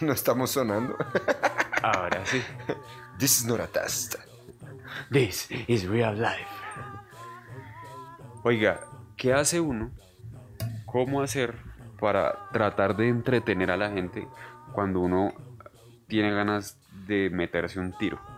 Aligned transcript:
No 0.00 0.12
estamos 0.12 0.50
sonando. 0.50 0.96
Ahora 1.82 2.26
sí. 2.26 2.42
This 3.18 3.40
is 3.40 3.46
not 3.46 3.60
a 3.60 3.66
test. 3.66 4.16
This 5.10 5.48
is 5.68 5.86
real 5.86 6.20
life. 6.20 6.46
Oiga, 8.42 8.80
¿qué 9.16 9.32
hace 9.32 9.60
uno? 9.60 9.90
¿Cómo 10.84 11.22
hacer 11.22 11.56
para 12.00 12.48
tratar 12.52 12.96
de 12.96 13.08
entretener 13.08 13.70
a 13.70 13.76
la 13.76 13.90
gente 13.90 14.28
cuando 14.72 15.00
uno 15.00 15.32
tiene 16.08 16.32
ganas 16.32 16.78
de 17.06 17.30
meterse 17.30 17.78
un 17.78 17.96
tiro? 17.96 18.33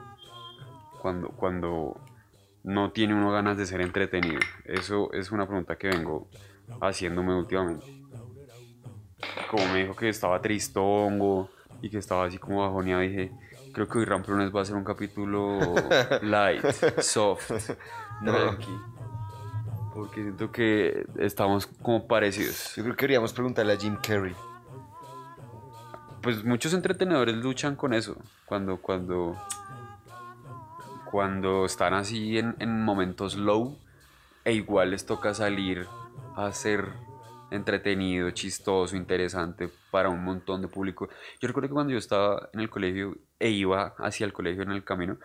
Cuando, 1.01 1.29
cuando 1.29 2.01
no 2.67 2.91
tiene 2.91 3.15
uno 3.15 3.31
ganas 3.31 3.57
de 3.57 3.67
ser 3.67 3.81
entretenido. 3.81 4.41
Eso 4.65 5.13
es 5.13 5.31
una 5.31 5.47
pregunta 5.47 5.77
que 5.77 5.89
vengo 5.89 6.29
haciéndome 6.81 7.35
últimamente. 7.35 7.87
Como 9.51 9.67
me 9.73 9.83
dijo 9.83 9.95
que 9.95 10.09
estaba 10.09 10.41
tristongo 10.41 11.49
y 11.81 11.91
que 11.91 11.99
estaba 11.99 12.27
así 12.27 12.39
como 12.39 12.63
bajoneado, 12.63 13.03
dije, 13.03 13.33
creo 13.73 13.89
que 13.89 13.99
hoy 13.99 14.05
Ramplones 14.05 14.55
va 14.55 14.63
a 14.63 14.65
ser 14.65 14.75
un 14.75 14.85
capítulo 14.85 15.59
light, 16.23 16.65
soft, 16.99 17.53
tranqui. 18.25 18.77
Porque 19.95 20.23
siento 20.23 20.51
que 20.51 21.07
estamos 21.19 21.67
como 21.67 22.07
parecidos. 22.07 22.75
Yo 22.75 22.83
creo 22.83 22.97
que 22.97 23.01
queríamos 23.01 23.33
preguntarle 23.33 23.73
a 23.73 23.77
Jim 23.77 23.97
Carrey. 24.03 24.35
Pues 26.21 26.45
muchos 26.45 26.75
entretenedores 26.75 27.37
luchan 27.37 27.77
con 27.77 27.95
eso. 27.95 28.17
Cuando, 28.45 28.79
cuando, 28.79 29.37
cuando 31.17 31.65
están 31.65 31.95
así 31.95 32.37
en, 32.37 32.57
en 32.59 32.85
momentos 32.85 33.37
low, 33.37 33.79
e 34.45 34.53
igual 34.53 34.91
les 34.91 35.07
toca 35.07 35.33
salir 35.33 35.87
a 36.37 36.53
ser 36.53 36.93
entretenido, 37.51 38.31
chistoso, 38.33 38.95
interesante 38.97 39.71
para 39.91 40.11
un 40.11 40.23
montón 40.23 40.61
de 40.61 40.69
público. 40.69 41.09
Yo 41.41 41.49
recuerdo 41.49 41.71
que 41.71 41.73
cuando 41.73 41.95
yo 41.95 41.99
estaba 41.99 42.51
en 42.53 42.61
el 42.61 42.69
colegio 42.69 43.17
e 43.39 43.49
iba 43.49 43.95
hacia 43.97 44.27
el 44.27 44.35
colegio 44.35 44.63
en 44.63 44.73
el 44.73 44.85
camino, 44.85 45.17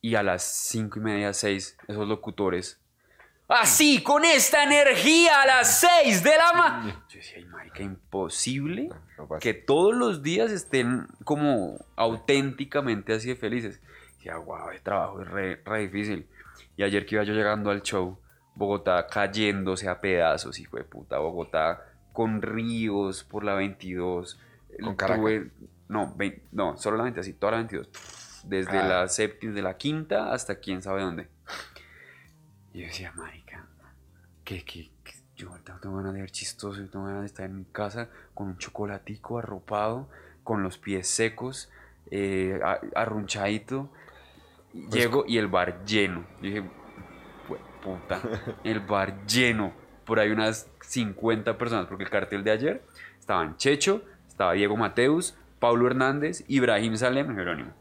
y 0.00 0.16
a 0.16 0.24
las 0.24 0.42
cinco 0.42 0.98
y 0.98 1.02
media, 1.02 1.32
seis, 1.32 1.78
esos 1.86 2.08
locutores 2.08 2.80
Así, 3.50 4.00
con 4.04 4.24
esta 4.24 4.62
energía 4.62 5.42
a 5.42 5.46
las 5.46 5.80
6 5.80 6.22
de 6.22 6.36
la 6.36 6.52
mañana. 6.52 7.04
Yo 7.08 7.16
decía, 7.18 7.38
ay, 7.38 7.44
marica, 7.46 7.82
imposible 7.82 8.90
que 9.40 9.54
todos 9.54 9.92
los 9.92 10.22
días 10.22 10.52
estén 10.52 11.08
como 11.24 11.84
auténticamente 11.96 13.12
así 13.12 13.26
de 13.26 13.34
felices. 13.34 13.80
Y 14.20 14.24
decía, 14.24 14.36
wow, 14.36 14.70
el 14.70 14.80
trabajo 14.82 15.22
es 15.22 15.28
re, 15.28 15.80
difícil. 15.80 16.26
Y 16.76 16.82
ayer 16.82 17.06
que 17.06 17.14
iba 17.14 17.24
yo 17.24 17.32
llegando 17.32 17.70
al 17.70 17.82
show, 17.82 18.18
Bogotá 18.54 19.06
cayéndose 19.06 19.88
a 19.88 20.00
pedazos, 20.00 20.58
hijo 20.58 20.76
de 20.76 20.84
puta, 20.84 21.18
Bogotá 21.18 21.86
con 22.12 22.42
ríos 22.42 23.24
por 23.24 23.44
la 23.44 23.54
22. 23.54 24.38
Con 24.82 24.96
Caracas. 24.96 25.42
no, 25.88 26.14
no, 26.52 26.76
solo 26.76 26.96
la 26.96 27.04
22, 27.04 27.26
así, 27.26 27.32
toda 27.32 27.52
la 27.52 27.58
22. 27.58 27.88
Desde 28.44 28.78
ah. 28.78 28.88
la 28.88 29.08
séptima, 29.08 29.54
de 29.54 29.62
la 29.62 29.76
quinta 29.76 30.32
hasta 30.32 30.56
quién 30.56 30.82
sabe 30.82 31.02
dónde. 31.02 31.28
Y 32.72 32.80
yo 32.80 32.86
decía, 32.86 33.12
marica, 33.12 33.66
que, 34.44 34.64
que, 34.64 34.90
yo 35.36 35.50
tengo 35.80 35.96
ganas 35.96 36.12
de 36.12 36.20
ver 36.20 36.30
chistoso, 36.30 36.80
yo 36.80 36.90
tengo 36.90 37.06
ganas 37.06 37.22
de 37.22 37.26
estar 37.26 37.46
en 37.46 37.56
mi 37.56 37.64
casa 37.64 38.08
con 38.34 38.48
un 38.48 38.58
chocolatico 38.58 39.38
arropado, 39.38 40.08
con 40.44 40.62
los 40.62 40.76
pies 40.76 41.08
secos, 41.08 41.70
eh, 42.10 42.60
arrunchadito. 42.94 43.90
Pues 44.72 44.90
Llego 44.90 45.24
y 45.26 45.38
el 45.38 45.48
bar 45.48 45.84
lleno. 45.84 46.24
Yo 46.40 46.48
dije, 46.48 46.62
puta, 47.82 48.20
el 48.64 48.80
bar 48.80 49.26
lleno. 49.26 49.72
Por 50.04 50.18
ahí 50.18 50.30
unas 50.30 50.68
50 50.82 51.56
personas, 51.58 51.86
porque 51.86 52.04
el 52.04 52.10
cartel 52.10 52.44
de 52.44 52.50
ayer 52.50 52.82
estaban 53.18 53.56
Checho, 53.56 54.02
estaba 54.28 54.52
Diego 54.54 54.76
Mateus, 54.76 55.36
Pablo 55.58 55.86
Hernández, 55.86 56.44
Ibrahim 56.48 56.96
Salem, 56.96 57.34
Jerónimo. 57.34 57.72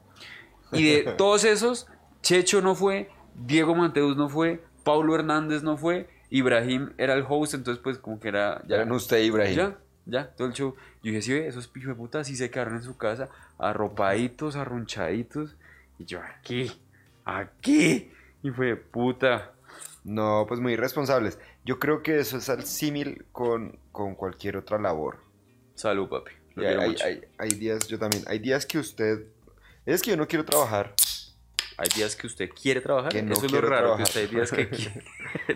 Y 0.72 0.84
de 0.84 1.02
todos 1.18 1.44
esos, 1.44 1.88
Checho 2.22 2.62
no 2.62 2.76
fue, 2.76 3.10
Diego 3.34 3.74
Mateus 3.74 4.16
no 4.16 4.30
fue, 4.30 4.64
Paulo 4.84 5.16
Hernández 5.16 5.64
no 5.64 5.78
fue, 5.78 6.10
Ibrahim 6.30 6.92
era 6.98 7.14
el 7.14 7.26
host, 7.28 7.54
entonces 7.54 7.82
pues 7.82 7.98
como 7.98 8.20
que 8.20 8.28
era... 8.28 8.62
Ya 8.68 8.76
eran 8.76 8.92
usted 8.92 9.20
Ibrahim. 9.20 9.56
Ya, 9.56 9.78
ya, 10.06 10.28
todo 10.28 10.48
el 10.48 10.54
show. 10.54 10.76
Yo 11.04 11.12
dije, 11.12 11.22
sí, 11.22 11.34
esos 11.34 11.68
pijos 11.68 11.90
de 11.90 11.96
puta 11.96 12.24
sí 12.24 12.36
se 12.36 12.50
quedaron 12.50 12.76
en 12.76 12.84
su 12.84 12.98
casa, 12.98 13.30
arropaditos, 13.58 14.56
arrunchaditos. 14.56 15.56
Y 16.00 16.06
yo, 16.06 16.22
aquí, 16.22 16.72
aquí. 17.26 18.10
Y 18.42 18.50
fue, 18.52 18.78
puta. 18.78 19.52
No, 20.06 20.46
pues 20.48 20.62
muy 20.62 20.74
irresponsables. 20.74 21.38
Yo 21.66 21.78
creo 21.78 22.02
que 22.02 22.20
eso 22.20 22.38
es 22.38 22.50
al 22.50 22.66
símil 22.66 23.26
con, 23.34 23.78
con 23.92 24.16
cualquier 24.16 24.56
otra 24.58 24.80
labor. 24.80 25.18
Salud, 25.76 26.08
papi. 26.08 26.32
Hay, 26.56 26.96
hay, 27.04 27.22
hay, 27.38 27.50
días, 27.52 27.88
yo 27.88 28.00
también, 28.00 28.24
hay 28.28 28.40
días 28.40 28.66
que 28.66 28.80
usted... 28.80 29.26
Es 29.86 30.02
que 30.02 30.12
yo 30.12 30.18
no 30.18 30.28
quiero 30.28 30.46
trabajar. 30.46 30.96
Hay 31.78 31.88
días 31.96 32.16
que 32.16 32.28
usted 32.28 32.50
quiere 32.50 32.82
trabajar. 32.82 33.12
Que 33.12 33.22
no 33.22 33.34
Eso 33.34 33.46
es 33.46 33.52
lo 33.52 33.62
raro, 33.62 33.98
que 33.98 34.04
usted 34.04 34.22
hay 34.22 34.28
días 34.28 34.52
que 34.52 34.70
quiere 34.70 35.04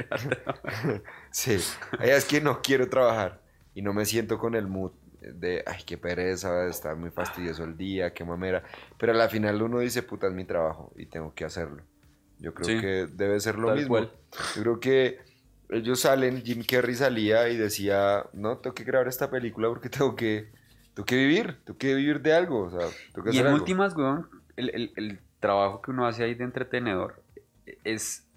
trabajar. 0.09 1.03
Sí, 1.31 1.57
hay 1.99 2.07
días 2.07 2.25
que 2.25 2.41
no 2.41 2.61
quiero 2.61 2.87
trabajar 2.89 3.41
y 3.73 3.81
no 3.81 3.93
me 3.93 4.05
siento 4.05 4.37
con 4.37 4.55
el 4.55 4.67
mood 4.67 4.91
de, 5.33 5.63
ay, 5.65 5.83
qué 5.85 5.97
pereza, 5.97 6.67
está 6.67 6.95
muy 6.95 7.09
fastidioso 7.09 7.63
el 7.63 7.77
día, 7.77 8.13
qué 8.13 8.23
mamera. 8.23 8.63
Pero 8.97 9.19
al 9.19 9.29
final 9.29 9.61
uno 9.61 9.79
dice, 9.79 10.03
puta, 10.03 10.27
es 10.27 10.33
mi 10.33 10.45
trabajo 10.45 10.91
y 10.95 11.05
tengo 11.05 11.33
que 11.33 11.45
hacerlo. 11.45 11.83
Yo 12.39 12.53
creo 12.53 12.81
que 12.81 13.07
debe 13.07 13.39
ser 13.39 13.57
lo 13.57 13.73
mismo. 13.73 13.99
Yo 13.99 14.61
creo 14.61 14.79
que 14.79 15.19
ellos 15.69 16.01
salen, 16.01 16.43
Jim 16.43 16.63
Carrey 16.67 16.95
salía 16.95 17.49
y 17.49 17.57
decía, 17.57 18.25
no, 18.33 18.57
tengo 18.57 18.73
que 18.73 18.83
grabar 18.83 19.07
esta 19.07 19.29
película 19.29 19.69
porque 19.69 19.89
tengo 19.89 20.15
que, 20.15 20.51
tengo 20.93 21.05
que 21.05 21.15
vivir, 21.15 21.59
tengo 21.63 21.77
que 21.77 21.95
vivir 21.95 22.21
de 22.21 22.33
algo. 22.33 22.63
O 22.63 22.69
sea, 22.69 22.89
tengo 23.13 23.29
que 23.29 23.35
y 23.35 23.39
en 23.39 23.47
últimas, 23.47 23.95
weón, 23.95 24.27
el, 24.57 24.69
el, 24.69 24.93
el 24.95 25.19
trabajo 25.39 25.81
que 25.81 25.91
uno 25.91 26.05
hace 26.05 26.23
ahí 26.23 26.35
de 26.35 26.43
entretenedor 26.43 27.23
es 27.83 28.27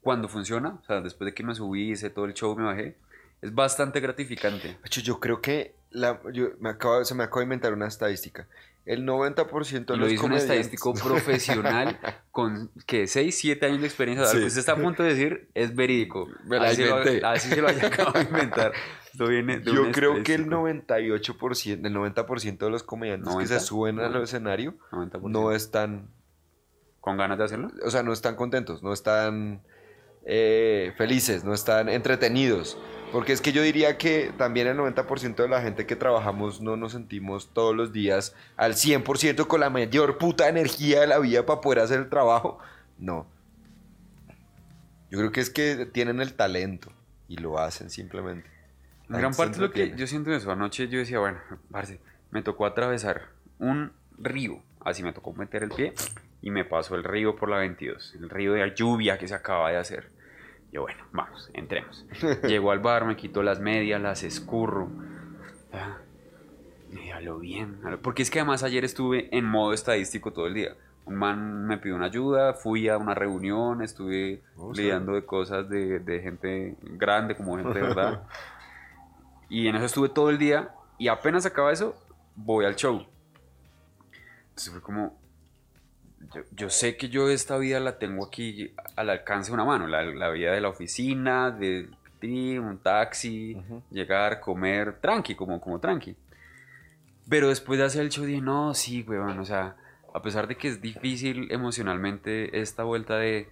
cuando 0.00 0.28
funciona, 0.28 0.78
o 0.82 0.84
sea, 0.84 1.00
después 1.00 1.26
de 1.26 1.34
que 1.34 1.44
me 1.44 1.54
subí, 1.54 1.92
hice 1.92 2.10
todo 2.10 2.24
el 2.24 2.34
show, 2.34 2.56
me 2.56 2.64
bajé, 2.64 2.96
es 3.40 3.54
bastante 3.54 4.00
gratificante. 4.00 4.76
Yo 4.90 5.20
creo 5.20 5.40
que 5.40 5.74
la, 5.92 6.20
yo 6.32 6.50
me 6.60 6.70
acabo, 6.70 7.04
se 7.04 7.14
me 7.14 7.24
acaba 7.24 7.40
de 7.40 7.44
inventar 7.44 7.72
una 7.72 7.86
estadística. 7.86 8.46
El 8.84 9.06
90% 9.06 9.86
de 9.86 9.96
lo 9.96 10.08
hizo 10.10 10.26
un 10.26 10.32
estadístico 10.32 10.92
profesional 11.04 11.98
con 12.32 12.70
que 12.84 13.06
6, 13.06 13.38
7 13.38 13.66
años 13.66 13.80
de 13.80 13.86
experiencia. 13.86 14.26
Lo 14.26 14.40
que 14.40 14.46
usted 14.46 14.58
está 14.58 14.72
a 14.72 14.76
punto 14.76 15.04
de 15.04 15.10
decir 15.10 15.48
es 15.54 15.74
verídico. 15.74 16.28
Me 16.44 16.58
la 16.58 16.70
así, 16.70 16.82
así 17.24 17.48
se 17.48 17.60
lo 17.60 17.68
haya 17.68 17.86
acabado 17.86 18.18
de 18.18 18.24
inventar. 18.24 18.72
Yo 19.14 19.92
creo 19.92 20.22
que 20.22 20.34
el 20.34 20.46
98%, 20.46 21.86
el 21.86 21.94
90% 21.94 22.58
de 22.58 22.70
los 22.70 22.82
comediantes 22.82 23.34
que 23.36 23.46
se 23.46 23.60
suben 23.60 24.00
al 24.00 24.22
escenario 24.22 24.74
no 25.22 25.52
están... 25.52 26.08
¿Con 27.00 27.16
ganas 27.16 27.36
de 27.36 27.44
hacerlo? 27.44 27.70
O 27.84 27.90
sea, 27.90 28.04
no 28.04 28.12
están 28.12 28.36
contentos, 28.36 28.82
no 28.82 28.92
están 28.92 29.60
eh, 30.24 30.92
felices, 30.96 31.44
no 31.44 31.52
están 31.52 31.88
entretenidos. 31.88 32.78
Porque 33.12 33.32
es 33.32 33.42
que 33.42 33.52
yo 33.52 33.62
diría 33.62 33.98
que 33.98 34.32
también 34.38 34.66
el 34.66 34.78
90% 34.78 35.36
de 35.36 35.48
la 35.48 35.60
gente 35.60 35.84
que 35.84 35.96
trabajamos 35.96 36.62
no 36.62 36.78
nos 36.78 36.92
sentimos 36.92 37.50
todos 37.52 37.76
los 37.76 37.92
días 37.92 38.34
al 38.56 38.72
100% 38.72 39.46
con 39.46 39.60
la 39.60 39.68
mayor 39.68 40.16
puta 40.16 40.48
energía 40.48 41.02
de 41.02 41.06
la 41.06 41.18
vida 41.18 41.44
para 41.44 41.60
poder 41.60 41.80
hacer 41.80 42.00
el 42.00 42.08
trabajo. 42.08 42.58
No. 42.98 43.26
Yo 45.10 45.18
creo 45.18 45.30
que 45.30 45.40
es 45.40 45.50
que 45.50 45.84
tienen 45.84 46.22
el 46.22 46.32
talento 46.32 46.90
y 47.28 47.36
lo 47.36 47.58
hacen 47.58 47.90
simplemente. 47.90 48.48
En 49.10 49.18
gran 49.18 49.34
parte 49.34 49.56
es 49.56 49.58
lo 49.58 49.70
que 49.70 49.94
yo 49.94 50.06
siento 50.06 50.32
eso. 50.32 50.50
Anoche 50.50 50.88
yo 50.88 50.98
decía, 50.98 51.18
bueno, 51.18 51.38
parce, 51.70 52.00
me 52.30 52.42
tocó 52.42 52.64
atravesar 52.64 53.28
un 53.58 53.92
río. 54.18 54.62
Así 54.80 55.02
me 55.02 55.12
tocó 55.12 55.34
meter 55.34 55.64
el 55.64 55.68
pie 55.68 55.92
y 56.40 56.50
me 56.50 56.64
pasó 56.64 56.94
el 56.94 57.04
río 57.04 57.36
por 57.36 57.50
la 57.50 57.58
22. 57.58 58.14
El 58.14 58.30
río 58.30 58.54
de 58.54 58.60
la 58.60 58.74
lluvia 58.74 59.18
que 59.18 59.28
se 59.28 59.34
acaba 59.34 59.70
de 59.70 59.76
hacer. 59.76 60.08
Yo, 60.72 60.82
bueno, 60.82 61.04
vamos, 61.12 61.50
entremos. 61.52 62.06
Llego 62.48 62.72
al 62.72 62.80
bar, 62.80 63.04
me 63.04 63.14
quito 63.14 63.42
las 63.42 63.60
medias, 63.60 64.00
las 64.00 64.22
escurro. 64.22 64.88
Ah, 65.72 65.98
lo 67.22 67.38
bien. 67.38 67.78
Porque 68.02 68.22
es 68.22 68.30
que 68.30 68.40
además 68.40 68.62
ayer 68.62 68.84
estuve 68.84 69.28
en 69.36 69.44
modo 69.44 69.72
estadístico 69.72 70.32
todo 70.32 70.46
el 70.46 70.54
día. 70.54 70.76
Un 71.04 71.16
man 71.16 71.66
me 71.66 71.78
pidió 71.78 71.96
una 71.96 72.06
ayuda, 72.06 72.54
fui 72.54 72.88
a 72.88 72.96
una 72.96 73.14
reunión, 73.14 73.82
estuve 73.82 74.42
oh, 74.56 74.72
lidiando 74.72 75.12
de 75.12 75.24
cosas 75.24 75.68
de, 75.68 75.98
de, 75.98 76.20
gente 76.20 76.76
grande 76.82 77.36
como 77.36 77.56
gente 77.56 77.74
de 77.74 77.80
verdad. 77.80 78.22
Y 79.48 79.68
en 79.68 79.76
eso 79.76 79.84
estuve 79.84 80.08
todo 80.08 80.30
el 80.30 80.38
día 80.38 80.74
y 80.96 81.08
apenas 81.08 81.44
acaba 81.44 81.72
eso, 81.72 81.94
voy 82.34 82.64
al 82.64 82.74
show. 82.74 83.06
Entonces 84.48 84.72
fue 84.72 84.80
como, 84.80 85.14
yo, 86.52 86.70
sé 86.70 86.96
que 86.96 87.08
yo 87.08 87.28
esta 87.28 87.56
vida 87.58 87.80
la 87.80 87.98
tengo 87.98 88.26
aquí 88.26 88.72
al 88.96 89.10
alcance 89.10 89.50
de 89.50 89.54
una 89.54 89.64
mano, 89.64 89.86
la, 89.86 90.30
vida 90.30 90.52
de 90.52 90.60
la 90.60 90.68
oficina, 90.68 91.50
de 91.50 91.88
un 92.22 92.78
taxi, 92.78 93.56
llegar, 93.90 94.40
comer, 94.40 95.00
tranqui, 95.00 95.34
como, 95.34 95.60
como 95.60 95.80
tranqui. 95.80 96.16
Pero 97.28 97.48
después 97.48 97.78
de 97.78 97.84
hacer 97.84 98.02
el 98.02 98.10
show 98.10 98.24
dije, 98.24 98.40
no, 98.40 98.74
sí, 98.74 99.02
weón, 99.02 99.38
o 99.38 99.44
sea, 99.44 99.76
a 100.14 100.22
pesar 100.22 100.46
de 100.46 100.56
que 100.56 100.68
es 100.68 100.80
difícil 100.80 101.50
emocionalmente 101.50 102.60
esta 102.60 102.84
vuelta 102.84 103.16
de, 103.16 103.48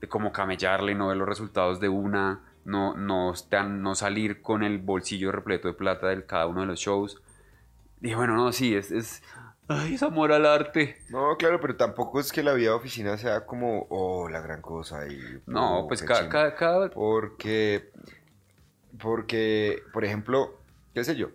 de 0.00 0.08
como 0.08 0.32
camellarle, 0.32 0.94
no 0.94 1.08
ver 1.08 1.16
los 1.16 1.28
resultados 1.28 1.80
de 1.80 1.88
una, 1.88 2.40
no, 2.64 2.94
no, 2.94 3.32
no 3.68 3.94
salir 3.94 4.42
con 4.42 4.62
el 4.62 4.78
bolsillo 4.78 5.32
repleto 5.32 5.68
de 5.68 5.74
plata 5.74 6.08
de 6.08 6.24
cada 6.24 6.46
uno 6.46 6.60
de 6.60 6.66
los 6.66 6.80
shows. 6.80 7.20
Dije, 8.00 8.16
bueno, 8.16 8.34
no, 8.34 8.52
sí, 8.52 8.74
es, 8.74 8.90
es, 8.90 9.22
Ay, 9.72 9.94
es 9.94 10.02
amor 10.02 10.32
al 10.32 10.46
arte. 10.46 10.96
No, 11.10 11.36
claro, 11.36 11.60
pero 11.60 11.76
tampoco 11.76 12.18
es 12.18 12.32
que 12.32 12.42
la 12.42 12.54
vida 12.54 12.70
de 12.70 12.74
oficina 12.74 13.16
sea 13.16 13.46
como, 13.46 13.86
oh, 13.88 14.28
la 14.28 14.40
gran 14.40 14.60
cosa. 14.60 15.06
Y, 15.06 15.20
no, 15.46 15.84
pues 15.86 16.02
cada, 16.02 16.28
cada, 16.56 16.90
Porque, 16.90 17.92
porque, 19.00 19.80
por 19.92 20.04
ejemplo, 20.04 20.58
qué 20.92 21.04
sé 21.04 21.14
yo, 21.14 21.28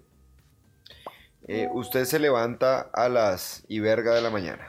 eh, 1.48 1.70
usted 1.72 2.04
se 2.04 2.20
levanta 2.20 2.82
a 2.82 3.08
las 3.08 3.64
y 3.70 3.80
verga 3.80 4.14
de 4.14 4.22
la 4.22 4.30
mañana 4.30 4.68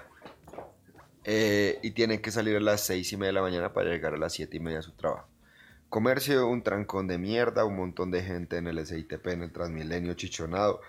eh, 1.24 1.80
y 1.82 1.90
tiene 1.90 2.20
que 2.20 2.30
salir 2.30 2.54
a 2.54 2.60
las 2.60 2.82
seis 2.82 3.12
y 3.12 3.16
media 3.16 3.30
de 3.30 3.32
la 3.32 3.42
mañana 3.42 3.72
para 3.72 3.90
llegar 3.90 4.14
a 4.14 4.16
las 4.16 4.32
siete 4.32 4.58
y 4.58 4.60
media 4.60 4.78
a 4.78 4.82
su 4.82 4.92
trabajo. 4.92 5.26
Comercio, 5.88 6.46
un 6.46 6.62
trancón 6.62 7.08
de 7.08 7.18
mierda, 7.18 7.64
un 7.64 7.74
montón 7.74 8.12
de 8.12 8.22
gente 8.22 8.58
en 8.58 8.68
el 8.68 8.86
SITP, 8.86 9.26
en 9.26 9.42
el 9.42 9.50
Transmilenio 9.50 10.14
chichonado 10.14 10.82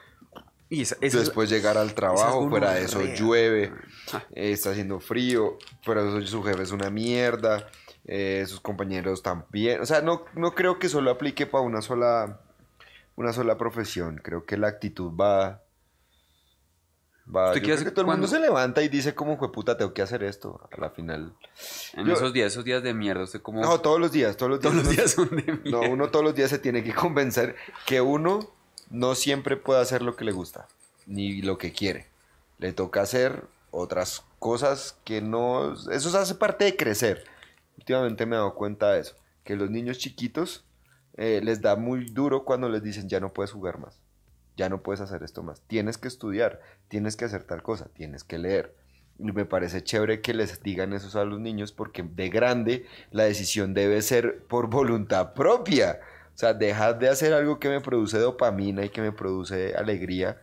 y 0.69 0.83
Después 0.83 1.49
llegar 1.49 1.77
al 1.77 1.93
trabajo, 1.93 2.49
fuera 2.49 2.73
de 2.73 2.83
eso 2.83 3.01
llueve, 3.01 3.73
eh, 4.31 4.51
está 4.51 4.71
haciendo 4.71 4.99
frío, 4.99 5.57
fuera 5.81 6.03
de 6.03 6.09
eso 6.19 6.27
su 6.27 6.43
jefe 6.43 6.63
es 6.63 6.71
una 6.71 6.89
mierda, 6.89 7.69
eh, 8.05 8.43
sus 8.47 8.59
compañeros 8.59 9.23
también. 9.23 9.79
O 9.81 9.85
sea, 9.85 10.01
no, 10.01 10.25
no 10.33 10.55
creo 10.55 10.77
que 10.77 10.89
solo 10.89 11.11
aplique 11.11 11.45
para 11.45 11.63
una 11.63 11.81
sola, 11.81 12.41
una 13.15 13.31
sola 13.31 13.57
profesión. 13.57 14.19
Creo 14.21 14.45
que 14.45 14.57
la 14.57 14.67
actitud 14.67 15.11
va... 15.11 15.63
va 17.33 17.53
yo 17.53 17.61
creo 17.61 17.77
que 17.77 17.91
todo 17.91 18.01
el 18.01 18.11
mundo 18.11 18.27
se 18.27 18.39
levanta 18.39 18.81
y 18.81 18.89
dice 18.89 19.15
como, 19.15 19.37
puta, 19.51 19.77
tengo 19.77 19.93
que 19.93 20.01
hacer 20.01 20.21
esto. 20.23 20.67
A 20.69 20.81
la 20.81 20.89
final... 20.89 21.33
En 21.93 22.09
esos 22.09 22.33
días, 22.33 22.51
esos 22.51 22.65
días 22.65 22.83
de 22.83 22.93
mierda, 22.93 23.23
usted 23.23 23.41
como... 23.41 23.61
No, 23.61 23.79
todos 23.79 24.01
los 24.01 24.11
días, 24.11 24.35
todos 24.35 24.51
los 24.51 24.59
días. 24.59 24.73
Todos 24.73 24.85
los 24.85 24.95
días 24.95 25.11
son 25.11 25.29
de 25.29 25.43
mierda. 25.43 25.69
No, 25.69 25.81
uno 25.89 26.09
todos 26.09 26.25
los 26.25 26.35
días 26.35 26.49
se 26.49 26.59
tiene 26.59 26.83
que 26.83 26.93
convencer 26.93 27.55
que 27.85 28.01
uno 28.01 28.56
no 28.89 29.15
siempre 29.15 29.57
puede 29.57 29.81
hacer 29.81 30.01
lo 30.01 30.15
que 30.15 30.25
le 30.25 30.31
gusta, 30.31 30.67
ni 31.05 31.41
lo 31.41 31.57
que 31.57 31.71
quiere. 31.71 32.07
Le 32.59 32.73
toca 32.73 33.01
hacer 33.01 33.43
otras 33.71 34.23
cosas 34.39 34.97
que 35.03 35.21
no... 35.21 35.73
Eso 35.91 36.17
hace 36.17 36.35
parte 36.35 36.65
de 36.65 36.75
crecer. 36.75 37.23
Últimamente 37.77 38.25
me 38.25 38.35
he 38.35 38.39
dado 38.39 38.55
cuenta 38.55 38.91
de 38.91 39.01
eso, 39.01 39.15
que 39.43 39.55
los 39.55 39.69
niños 39.69 39.97
chiquitos 39.97 40.65
eh, 41.17 41.41
les 41.43 41.61
da 41.61 41.75
muy 41.75 42.05
duro 42.05 42.43
cuando 42.43 42.69
les 42.69 42.83
dicen 42.83 43.09
ya 43.09 43.19
no 43.19 43.33
puedes 43.33 43.51
jugar 43.51 43.79
más, 43.79 43.99
ya 44.55 44.69
no 44.69 44.81
puedes 44.81 45.01
hacer 45.01 45.23
esto 45.23 45.41
más, 45.41 45.61
tienes 45.61 45.97
que 45.97 46.07
estudiar, 46.07 46.61
tienes 46.89 47.15
que 47.15 47.25
hacer 47.25 47.43
tal 47.43 47.63
cosa, 47.63 47.87
tienes 47.93 48.23
que 48.23 48.37
leer. 48.37 48.75
Y 49.19 49.23
me 49.23 49.45
parece 49.45 49.83
chévere 49.83 50.21
que 50.21 50.35
les 50.35 50.61
digan 50.61 50.93
eso 50.93 51.19
a 51.19 51.25
los 51.25 51.39
niños 51.39 51.71
porque 51.71 52.03
de 52.03 52.29
grande 52.29 52.85
la 53.11 53.23
decisión 53.23 53.73
debe 53.73 54.03
ser 54.03 54.43
por 54.43 54.69
voluntad 54.69 55.33
propia. 55.33 55.99
O 56.37 56.39
sea, 56.39 56.53
dejar 56.53 56.99
de 56.99 57.09
hacer 57.09 57.33
algo 57.33 57.57
que 57.57 57.67
me 57.67 57.81
produce 57.81 58.19
dopamina 58.19 58.85
y 58.85 58.89
que 58.89 59.01
me 59.01 59.11
produce 59.11 59.73
alegría 59.73 60.39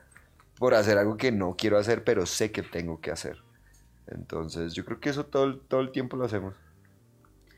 por 0.58 0.75
hacer 0.75 0.99
algo 0.99 1.17
que 1.17 1.31
no 1.31 1.55
quiero 1.56 1.79
hacer, 1.79 2.02
pero 2.02 2.26
sé 2.26 2.50
que 2.50 2.62
tengo 2.62 3.00
que 3.00 3.12
hacer. 3.12 3.44
Entonces, 4.08 4.75
yo 4.75 4.85
creo 4.85 4.99
que 4.99 5.11
eso 5.11 5.25
todo, 5.25 5.56
todo 5.56 5.81
el 5.81 5.93
tiempo 5.93 6.17
lo 6.17 6.25
hacemos. 6.25 6.56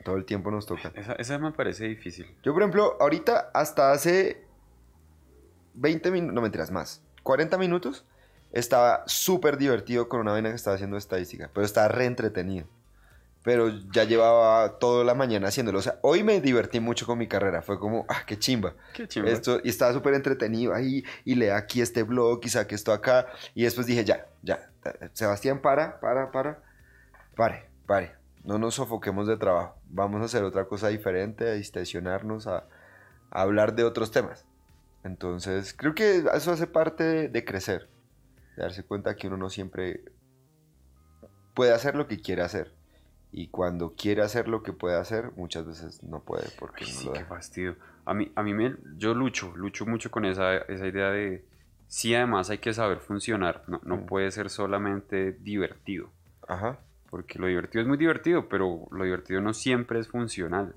Todo 0.05 0.17
el 0.17 0.27
tiempo 0.27 0.51
nos 0.51 0.67
toca. 0.67 0.93
Esa, 0.95 1.15
esa 1.15 1.39
me 1.39 1.51
parece 1.53 1.87
difícil. 1.87 2.27
Yo, 2.43 2.53
por 2.53 2.61
ejemplo, 2.61 2.99
ahorita 3.01 3.53
hasta 3.55 3.93
hace 3.93 4.45
20 5.73 6.11
minutos, 6.11 6.35
no 6.35 6.43
mentiras, 6.43 6.71
más, 6.71 7.03
40 7.23 7.57
minutos, 7.57 8.05
estaba 8.53 9.03
súper 9.07 9.57
divertido 9.57 10.11
con 10.11 10.21
una 10.21 10.33
vaina 10.33 10.51
que 10.51 10.57
estaba 10.57 10.77
haciendo 10.77 10.99
estadística, 10.99 11.51
pero 11.55 11.65
estaba 11.65 11.89
re 11.89 12.05
entretenido 12.05 12.67
pero 13.47 13.69
ya 13.93 14.03
llevaba 14.03 14.81
toda 14.81 15.05
la 15.05 15.15
mañana 15.15 15.47
haciéndolo. 15.47 15.79
O 15.79 15.83
sea, 15.83 16.01
hoy 16.03 16.25
me 16.25 16.41
divertí 16.41 16.81
mucho 16.81 17.07
con 17.07 17.17
mi 17.17 17.29
carrera. 17.29 17.63
Fue 17.63 17.79
como, 17.79 18.05
ah, 18.09 18.25
qué 18.27 18.37
chimba. 18.37 18.75
Qué 18.93 19.07
chimba. 19.07 19.31
Esto, 19.31 19.61
y 19.63 19.69
estaba 19.69 19.93
súper 19.93 20.15
entretenido 20.15 20.75
ahí, 20.75 21.05
y 21.25 21.37
lea 21.37 21.57
aquí 21.57 21.81
este 21.81 22.03
blog, 22.03 22.41
y 22.43 22.49
saqué 22.49 22.75
esto 22.75 22.93
acá. 22.93 23.29
Y 23.55 23.63
después 23.63 23.87
dije, 23.87 24.05
ya, 24.05 24.27
ya, 24.43 24.73
Sebastián, 25.13 25.61
para, 25.61 26.01
para, 26.01 26.33
para, 26.33 26.65
pare, 27.37 27.71
pare. 27.87 28.17
No 28.43 28.59
nos 28.59 28.75
sofoquemos 28.75 29.29
de 29.29 29.37
trabajo. 29.37 29.79
Vamos 29.91 30.23
a 30.23 30.25
hacer 30.25 30.43
otra 30.43 30.65
cosa 30.65 30.89
diferente, 30.89 31.49
a 31.49 31.53
distensionarnos, 31.53 32.49
a, 32.49 32.67
hablar 33.31 33.77
de 33.77 33.85
otros 33.85 34.11
temas. 34.11 34.45
Entonces, 35.05 35.73
creo 35.73 35.95
que 35.95 36.25
eso 36.35 36.51
hace 36.51 36.67
parte 36.67 37.05
de, 37.05 37.29
de 37.29 37.45
crecer. 37.45 37.89
De 38.57 38.65
darse 38.65 38.83
cuenta 38.83 39.15
que 39.15 39.29
uno 39.29 39.37
no 39.37 39.51
siempre 39.51 40.03
puede 41.55 41.73
hacer 41.73 41.95
lo 41.95 42.09
que 42.09 42.21
quiere 42.21 42.43
hacer 42.43 42.76
y 43.37 43.49
cuando 43.49 43.93
quiere 43.95 44.23
hacer 44.23 44.49
lo 44.49 44.63
que 44.63 44.73
puede 44.73 44.97
hacer, 44.97 45.31
muchas 45.37 45.67
veces 45.67 46.03
no 46.03 46.21
puede 46.21 46.49
porque 46.59 46.87
no 46.87 47.05
lo 47.05 47.13
qué 47.13 47.25
fastidio. 47.27 47.77
A 48.07 48.15
mí, 48.15 48.33
a 48.35 48.43
mí 48.43 48.55
me, 48.55 48.75
yo 48.97 49.13
lucho, 49.13 49.53
lucho 49.57 49.85
mucho 49.85 50.11
con 50.11 50.25
esa, 50.25 50.57
esa 50.57 50.87
idea 50.87 51.11
de, 51.11 51.45
sí, 51.87 52.15
además 52.15 52.49
hay 52.49 52.57
que 52.57 52.73
saber 52.73 52.99
funcionar, 52.99 53.63
no, 53.67 53.79
no 53.85 53.99
mm. 53.99 54.07
puede 54.07 54.31
ser 54.31 54.49
solamente 54.49 55.33
divertido. 55.33 56.09
Ajá. 56.49 56.79
Porque 57.11 57.39
lo 57.39 57.47
divertido 57.47 57.83
es 57.83 57.89
muy 57.89 57.99
divertido, 57.99 58.49
pero 58.49 58.89
lo 58.91 59.05
divertido 59.05 59.43
no 59.43 59.53
siempre 59.53 60.01
es 60.01 60.09
funcional. 60.09 60.75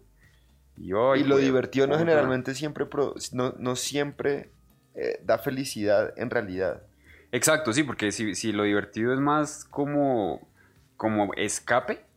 Y 0.75 0.89
lo 0.89 1.37
divertido 1.37 1.87
no 1.87 1.97
generalmente 1.97 2.53
siempre, 2.55 2.87
no, 3.31 3.53
no 3.57 3.75
siempre 3.77 4.49
eh, 4.95 5.21
da 5.23 5.37
felicidad 5.37 6.13
en 6.17 6.29
realidad. 6.29 6.83
Exacto, 7.31 7.71
sí, 7.71 7.83
porque 7.83 8.11
si, 8.11 8.35
si 8.35 8.51
lo 8.51 8.63
divertido 8.63 9.13
es 9.13 9.19
más 9.21 9.63
como, 9.63 10.45
como 10.97 11.33
escape, 11.35 12.08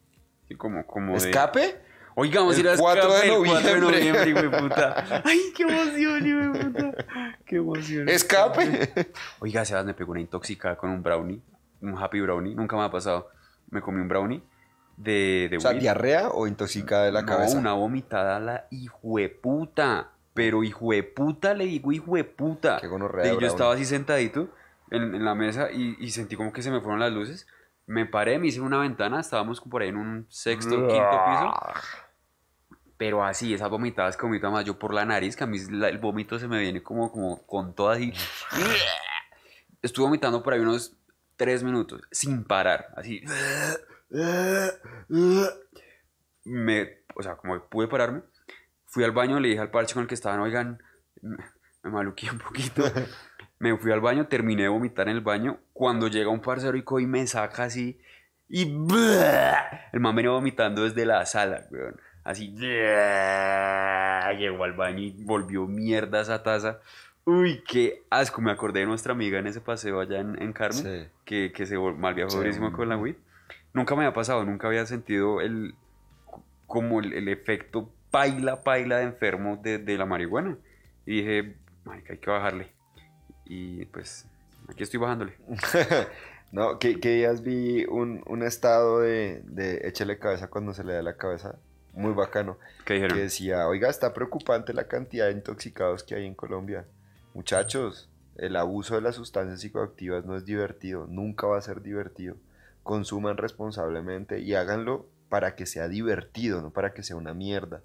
como, 0.56 0.86
como 0.86 1.16
¿Escape? 1.16 1.80
Oiga, 2.14 2.40
vamos 2.40 2.56
a 2.56 2.60
ir 2.60 2.68
a 2.68 2.76
4 2.76 3.14
de 3.14 3.28
noviembre. 3.28 3.62
4 3.62 3.90
de 3.90 4.12
noviembre, 4.12 4.50
puta. 4.50 5.22
Ay, 5.24 5.52
qué 5.56 5.62
emoción, 5.62 6.26
hijo 6.26 6.58
de 6.58 6.70
puta. 6.70 7.06
Qué 7.46 7.56
emoción. 7.56 8.08
¿Escape? 8.08 8.92
Oiga, 9.40 9.64
Sebas 9.64 9.86
me 9.86 9.94
pegó 9.94 10.12
una 10.12 10.20
intoxicada 10.20 10.76
con 10.76 10.90
un 10.90 11.02
brownie. 11.02 11.40
Un 11.80 11.96
happy 11.96 12.20
brownie. 12.20 12.54
Nunca 12.54 12.76
me 12.76 12.82
ha 12.82 12.90
pasado. 12.90 13.30
Me 13.70 13.80
comí 13.80 14.00
un 14.00 14.08
brownie 14.08 14.42
de, 14.98 15.48
de 15.50 15.56
O 15.56 15.60
sea, 15.60 15.72
diarrea 15.72 16.28
o 16.28 16.46
intoxicada 16.46 17.04
de 17.04 17.12
la 17.12 17.24
cabeza. 17.24 17.54
No, 17.54 17.60
una 17.60 17.72
vomitada 17.72 18.36
a 18.36 18.40
la 18.40 18.66
hijueputa. 18.70 20.10
Pero 20.34 20.64
hijueputa, 20.64 21.54
le 21.54 21.64
digo 21.64 21.92
hijueputa. 21.92 22.78
Qué 22.80 22.88
gonorrea. 22.88 23.32
Y 23.32 23.40
yo 23.40 23.46
estaba 23.46 23.74
así 23.74 23.84
sentadito 23.84 24.48
en, 24.90 25.14
en 25.14 25.24
la 25.24 25.34
mesa 25.34 25.70
y, 25.70 25.96
y 25.98 26.10
sentí 26.10 26.36
como 26.36 26.52
que 26.52 26.62
se 26.62 26.70
me 26.70 26.80
fueron 26.80 27.00
las 27.00 27.12
luces 27.12 27.46
me 27.92 28.06
paré, 28.06 28.38
me 28.38 28.46
hice 28.46 28.60
una 28.60 28.78
ventana, 28.78 29.20
estábamos 29.20 29.60
por 29.60 29.82
ahí 29.82 29.90
en 29.90 29.98
un 29.98 30.26
sexto, 30.30 30.70
quinto 30.70 31.24
piso. 31.26 31.52
Pero 32.96 33.22
así, 33.22 33.52
esas 33.52 33.68
vomitadas 33.68 34.16
que 34.16 34.22
vomito 34.24 34.50
más 34.50 34.64
yo 34.64 34.78
por 34.78 34.94
la 34.94 35.04
nariz, 35.04 35.36
que 35.36 35.44
a 35.44 35.46
mí 35.46 35.58
el 35.58 35.98
vómito 35.98 36.38
se 36.38 36.48
me 36.48 36.58
viene 36.58 36.82
como, 36.82 37.12
como 37.12 37.46
con 37.46 37.74
todo 37.74 37.90
así. 37.90 38.10
Estuve 39.82 40.06
vomitando 40.06 40.42
por 40.42 40.54
ahí 40.54 40.60
unos 40.60 40.96
tres 41.36 41.62
minutos, 41.62 42.00
sin 42.10 42.44
parar, 42.44 42.88
así. 42.96 43.22
Me, 46.44 47.04
o 47.14 47.22
sea, 47.22 47.36
como 47.36 47.62
pude 47.68 47.88
pararme, 47.88 48.22
fui 48.86 49.04
al 49.04 49.12
baño, 49.12 49.38
le 49.38 49.48
dije 49.48 49.60
al 49.60 49.70
parche 49.70 49.92
con 49.92 50.04
el 50.04 50.08
que 50.08 50.14
estaban, 50.14 50.40
oigan, 50.40 50.82
me, 51.20 51.44
me 51.82 51.90
maluqué 51.90 52.30
un 52.30 52.38
poquito. 52.38 52.84
Me 53.62 53.76
fui 53.76 53.92
al 53.92 54.00
baño, 54.00 54.26
terminé 54.26 54.64
de 54.64 54.68
vomitar 54.68 55.08
en 55.08 55.14
el 55.14 55.20
baño. 55.20 55.60
Cuando 55.72 56.08
llega 56.08 56.30
un 56.30 56.40
parcero 56.40 56.76
y 56.76 57.06
me 57.06 57.24
saca 57.28 57.62
así. 57.62 57.96
Y 58.48 58.62
el 58.62 60.00
man 60.00 60.16
venía 60.16 60.32
vomitando 60.32 60.82
desde 60.82 61.06
la 61.06 61.24
sala, 61.26 61.68
weón. 61.70 61.94
Así. 62.24 62.52
Llegó 62.56 62.74
al 64.64 64.72
baño 64.72 64.98
y 64.98 65.12
volvió 65.22 65.68
mierda 65.68 66.22
esa 66.22 66.42
taza. 66.42 66.80
Uy, 67.24 67.62
qué 67.68 68.02
asco. 68.10 68.42
Me 68.42 68.50
acordé 68.50 68.80
de 68.80 68.86
nuestra 68.86 69.12
amiga 69.12 69.38
en 69.38 69.46
ese 69.46 69.60
paseo 69.60 70.00
allá 70.00 70.18
en, 70.18 70.52
Carmen. 70.52 71.08
Que, 71.24 71.52
que, 71.52 71.64
se 71.64 71.78
malviajó 71.78 72.38
durísimo 72.38 72.72
con 72.72 72.88
la 72.88 72.96
weed. 72.96 73.14
Nunca 73.74 73.94
me 73.94 74.02
había 74.02 74.12
pasado, 74.12 74.44
nunca 74.44 74.66
había 74.66 74.86
sentido 74.86 75.40
el. 75.40 75.76
Como 76.66 76.98
el, 76.98 77.28
efecto 77.28 77.92
paila, 78.10 78.64
paila 78.64 78.96
de 78.96 79.04
enfermo 79.04 79.56
de, 79.62 79.78
de 79.78 79.96
la 79.96 80.04
marihuana. 80.04 80.58
Y 81.06 81.18
dije, 81.18 81.54
hay 82.10 82.18
que 82.18 82.28
bajarle. 82.28 82.81
Y 83.44 83.84
pues 83.86 84.26
aquí 84.68 84.82
estoy 84.82 85.00
bajándole. 85.00 85.34
no, 86.52 86.78
que, 86.78 87.00
que 87.00 87.16
días 87.16 87.42
vi 87.42 87.84
un, 87.84 88.22
un 88.26 88.42
estado 88.42 89.00
de, 89.00 89.42
de, 89.44 89.86
échale 89.88 90.18
cabeza 90.18 90.48
cuando 90.48 90.74
se 90.74 90.84
le 90.84 90.94
da 90.94 91.02
la 91.02 91.16
cabeza. 91.16 91.56
Muy 91.94 92.14
bacano. 92.14 92.56
¿Qué 92.86 92.94
dijeron? 92.94 93.16
Que 93.16 93.24
decía, 93.24 93.68
oiga, 93.68 93.90
está 93.90 94.14
preocupante 94.14 94.72
la 94.72 94.88
cantidad 94.88 95.26
de 95.26 95.32
intoxicados 95.32 96.02
que 96.02 96.14
hay 96.14 96.26
en 96.26 96.34
Colombia. 96.34 96.86
Muchachos, 97.34 98.08
el 98.36 98.56
abuso 98.56 98.94
de 98.94 99.02
las 99.02 99.16
sustancias 99.16 99.60
psicoactivas 99.60 100.24
no 100.24 100.36
es 100.36 100.44
divertido, 100.46 101.06
nunca 101.06 101.46
va 101.46 101.58
a 101.58 101.62
ser 101.62 101.82
divertido. 101.82 102.36
Consuman 102.82 103.36
responsablemente 103.36 104.40
y 104.40 104.54
háganlo 104.54 105.06
para 105.28 105.54
que 105.54 105.66
sea 105.66 105.88
divertido, 105.88 106.60
no 106.62 106.70
para 106.70 106.92
que 106.92 107.02
sea 107.02 107.16
una 107.16 107.34
mierda. 107.34 107.82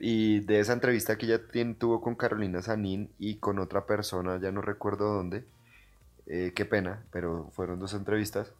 Y 0.00 0.40
de 0.40 0.60
esa 0.60 0.72
entrevista 0.72 1.18
que 1.18 1.26
ella 1.26 1.40
tuvo 1.78 2.00
con 2.00 2.16
Carolina 2.16 2.62
Sanín 2.62 3.10
y 3.18 3.36
con 3.36 3.58
otra 3.58 3.86
persona, 3.86 4.40
ya 4.40 4.50
no 4.50 4.62
recuerdo 4.62 5.12
dónde, 5.14 5.44
eh, 6.26 6.52
qué 6.54 6.64
pena, 6.64 7.04
pero 7.12 7.50
fueron 7.54 7.78
dos 7.80 7.94
entrevistas. 7.94 8.52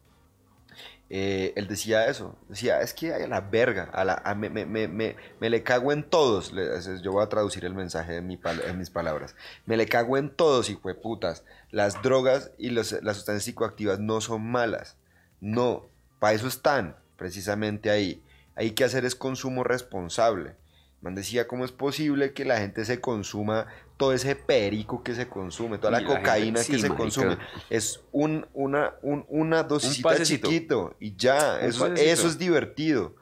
eh, 1.09 1.51
él 1.57 1.67
decía 1.67 2.05
eso, 2.07 2.37
decía, 2.47 2.81
es 2.81 2.93
que 2.93 3.13
a 3.13 3.27
la 3.27 3.41
verga, 3.41 3.83
a 3.93 4.05
la, 4.05 4.35
me, 4.35 4.49
me, 4.49 4.65
me, 4.65 4.87
me, 4.87 5.49
le 5.49 5.63
cago 5.63 5.91
en 5.91 6.03
todos, 6.03 6.53
yo 7.01 7.11
voy 7.11 7.23
a 7.23 7.29
traducir 7.29 7.65
el 7.65 7.73
mensaje 7.73 8.17
en, 8.17 8.27
mi, 8.27 8.39
en 8.65 8.77
mis 8.77 8.89
palabras, 8.89 9.35
me 9.65 9.75
le 9.75 9.87
cago 9.87 10.17
en 10.17 10.29
todos, 10.29 10.69
y 10.69 10.75
fue 10.75 10.95
putas, 10.95 11.43
las 11.71 12.01
drogas 12.01 12.51
y 12.57 12.69
las 12.69 12.87
sustancias 12.87 13.43
psicoactivas 13.43 13.99
no 13.99 14.21
son 14.21 14.49
malas, 14.49 14.95
no, 15.41 15.85
para 16.19 16.33
eso 16.33 16.47
están, 16.47 16.95
precisamente 17.17 17.89
ahí, 17.89 18.23
hay 18.55 18.71
que 18.71 18.85
hacer 18.85 19.03
es 19.03 19.15
consumo 19.15 19.65
responsable, 19.65 20.55
Man 21.01 21.15
decía, 21.15 21.47
¿cómo 21.47 21.65
es 21.65 21.71
posible 21.71 22.33
que 22.33 22.45
la 22.45 22.59
gente 22.59 22.85
se 22.85 23.01
consuma 23.01 23.65
todo 23.97 24.13
ese 24.13 24.35
perico 24.35 25.03
que 25.03 25.15
se 25.15 25.27
consume, 25.27 25.79
toda 25.79 25.99
la, 25.99 26.05
cocaína 26.05 26.63
que 26.63 26.77
se 26.77 26.89
consume? 26.89 27.37
Es 27.71 28.01
un, 28.11 28.45
una, 28.53 28.93
un, 29.01 29.25
una 29.27 29.63
dosisita 29.63 30.21
chiquito 30.21 30.95
y 30.99 31.15
ya, 31.15 31.59
eso, 31.61 31.87
eso 31.93 32.27
es 32.27 32.37
divertido. 32.37 33.15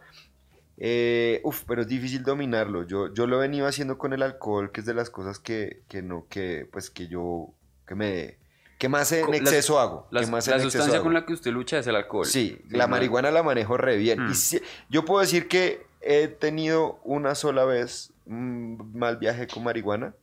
Eh, 0.77 1.41
uf, 1.43 1.63
pero 1.67 1.81
es 1.81 1.87
difícil 1.87 2.23
dominarlo. 2.23 2.83
Yo, 2.83 3.13
yo 3.13 3.27
lo 3.27 3.37
he 3.37 3.47
venido 3.47 3.65
haciendo 3.65 3.97
con 3.97 4.13
el 4.13 4.23
alcohol, 4.23 4.71
que 4.71 4.81
es 4.81 4.85
de 4.85 4.93
las 4.93 5.09
cosas 5.09 5.39
que, 5.39 5.83
que 5.87 6.01
no, 6.01 6.25
que, 6.29 6.67
pues 6.71 6.89
que 6.89 7.07
yo, 7.07 7.53
que 7.85 7.95
me, 7.95 8.37
¿Qué 8.79 8.87
más 8.87 9.11
en 9.11 9.33
exceso 9.33 9.77
hago? 9.77 10.07
la 10.09 10.23
sustancia 10.23 11.01
con 11.01 11.13
la 11.13 11.25
que 11.25 11.33
usted 11.33 11.51
lucha 11.51 11.79
es 11.79 11.87
el 11.87 11.97
alcohol. 11.97 12.25
Sí, 12.25 12.61
la 12.69 12.87
marihuana 12.87 13.29
la 13.29 13.43
manejo 13.43 13.75
re 13.75 13.97
bien. 13.97 14.19
Y 14.21 14.31
mm. 14.31 14.59
yo 14.89 15.03
puedo 15.03 15.19
decir 15.19 15.49
que 15.49 15.85
he 16.01 16.27
tenido 16.27 16.99
una 17.03 17.35
sola 17.35 17.65
vez 17.65 18.11
un 18.25 18.91
mal 18.93 19.17
viaje 19.17 19.47
con 19.47 19.63
marihuana 19.63 20.13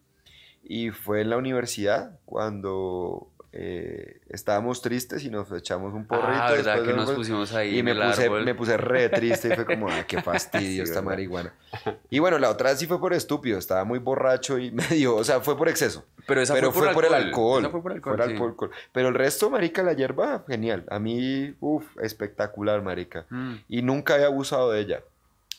y 0.62 0.90
fue 0.90 1.20
en 1.20 1.30
la 1.30 1.36
universidad 1.36 2.18
cuando 2.24 3.28
eh, 3.58 4.20
estábamos 4.28 4.82
tristes 4.82 5.24
y 5.24 5.30
nos 5.30 5.50
echamos 5.50 5.94
un 5.94 6.06
porrito. 6.06 6.28
Ah, 6.28 6.50
¿verdad 6.50 6.82
que 6.82 6.92
nos 6.92 7.10
pusimos 7.12 7.54
ahí 7.54 7.78
Y 7.78 7.82
me, 7.82 7.94
puse, 7.94 8.28
me 8.28 8.54
puse 8.54 8.76
re 8.76 9.08
triste 9.08 9.48
y 9.48 9.52
fue 9.52 9.64
como, 9.64 9.88
ay, 9.88 10.04
qué 10.06 10.20
fastidio 10.22 10.82
esta 10.82 11.00
marihuana. 11.00 11.54
Y 12.10 12.18
bueno, 12.18 12.38
la 12.38 12.50
otra 12.50 12.74
sí 12.76 12.86
fue 12.86 13.00
por 13.00 13.12
estúpido, 13.12 13.58
estaba 13.58 13.84
muy 13.84 13.98
borracho 13.98 14.58
y 14.58 14.70
medio, 14.90 15.16
o 15.16 15.24
sea, 15.24 15.40
fue 15.40 15.56
por 15.56 15.68
exceso. 15.68 16.04
Pero 16.26 16.42
esa 16.42 16.54
fue, 16.56 16.92
por, 16.92 17.04
el 17.04 17.14
alcohol. 17.14 17.62
Esa 17.62 17.70
fue 17.70 17.82
por 17.82 17.92
el 17.92 18.02
alcohol. 18.20 18.70
Pero 18.92 19.08
el 19.08 19.14
resto, 19.14 19.48
marica, 19.48 19.82
la 19.82 19.92
hierba, 19.92 20.44
genial. 20.48 20.84
A 20.90 20.98
mí, 20.98 21.54
uff, 21.60 21.84
espectacular, 22.02 22.82
marica. 22.82 23.26
Mm. 23.30 23.54
Y 23.68 23.82
nunca 23.82 24.18
he 24.18 24.24
abusado 24.24 24.72
de 24.72 24.80
ella. 24.80 25.02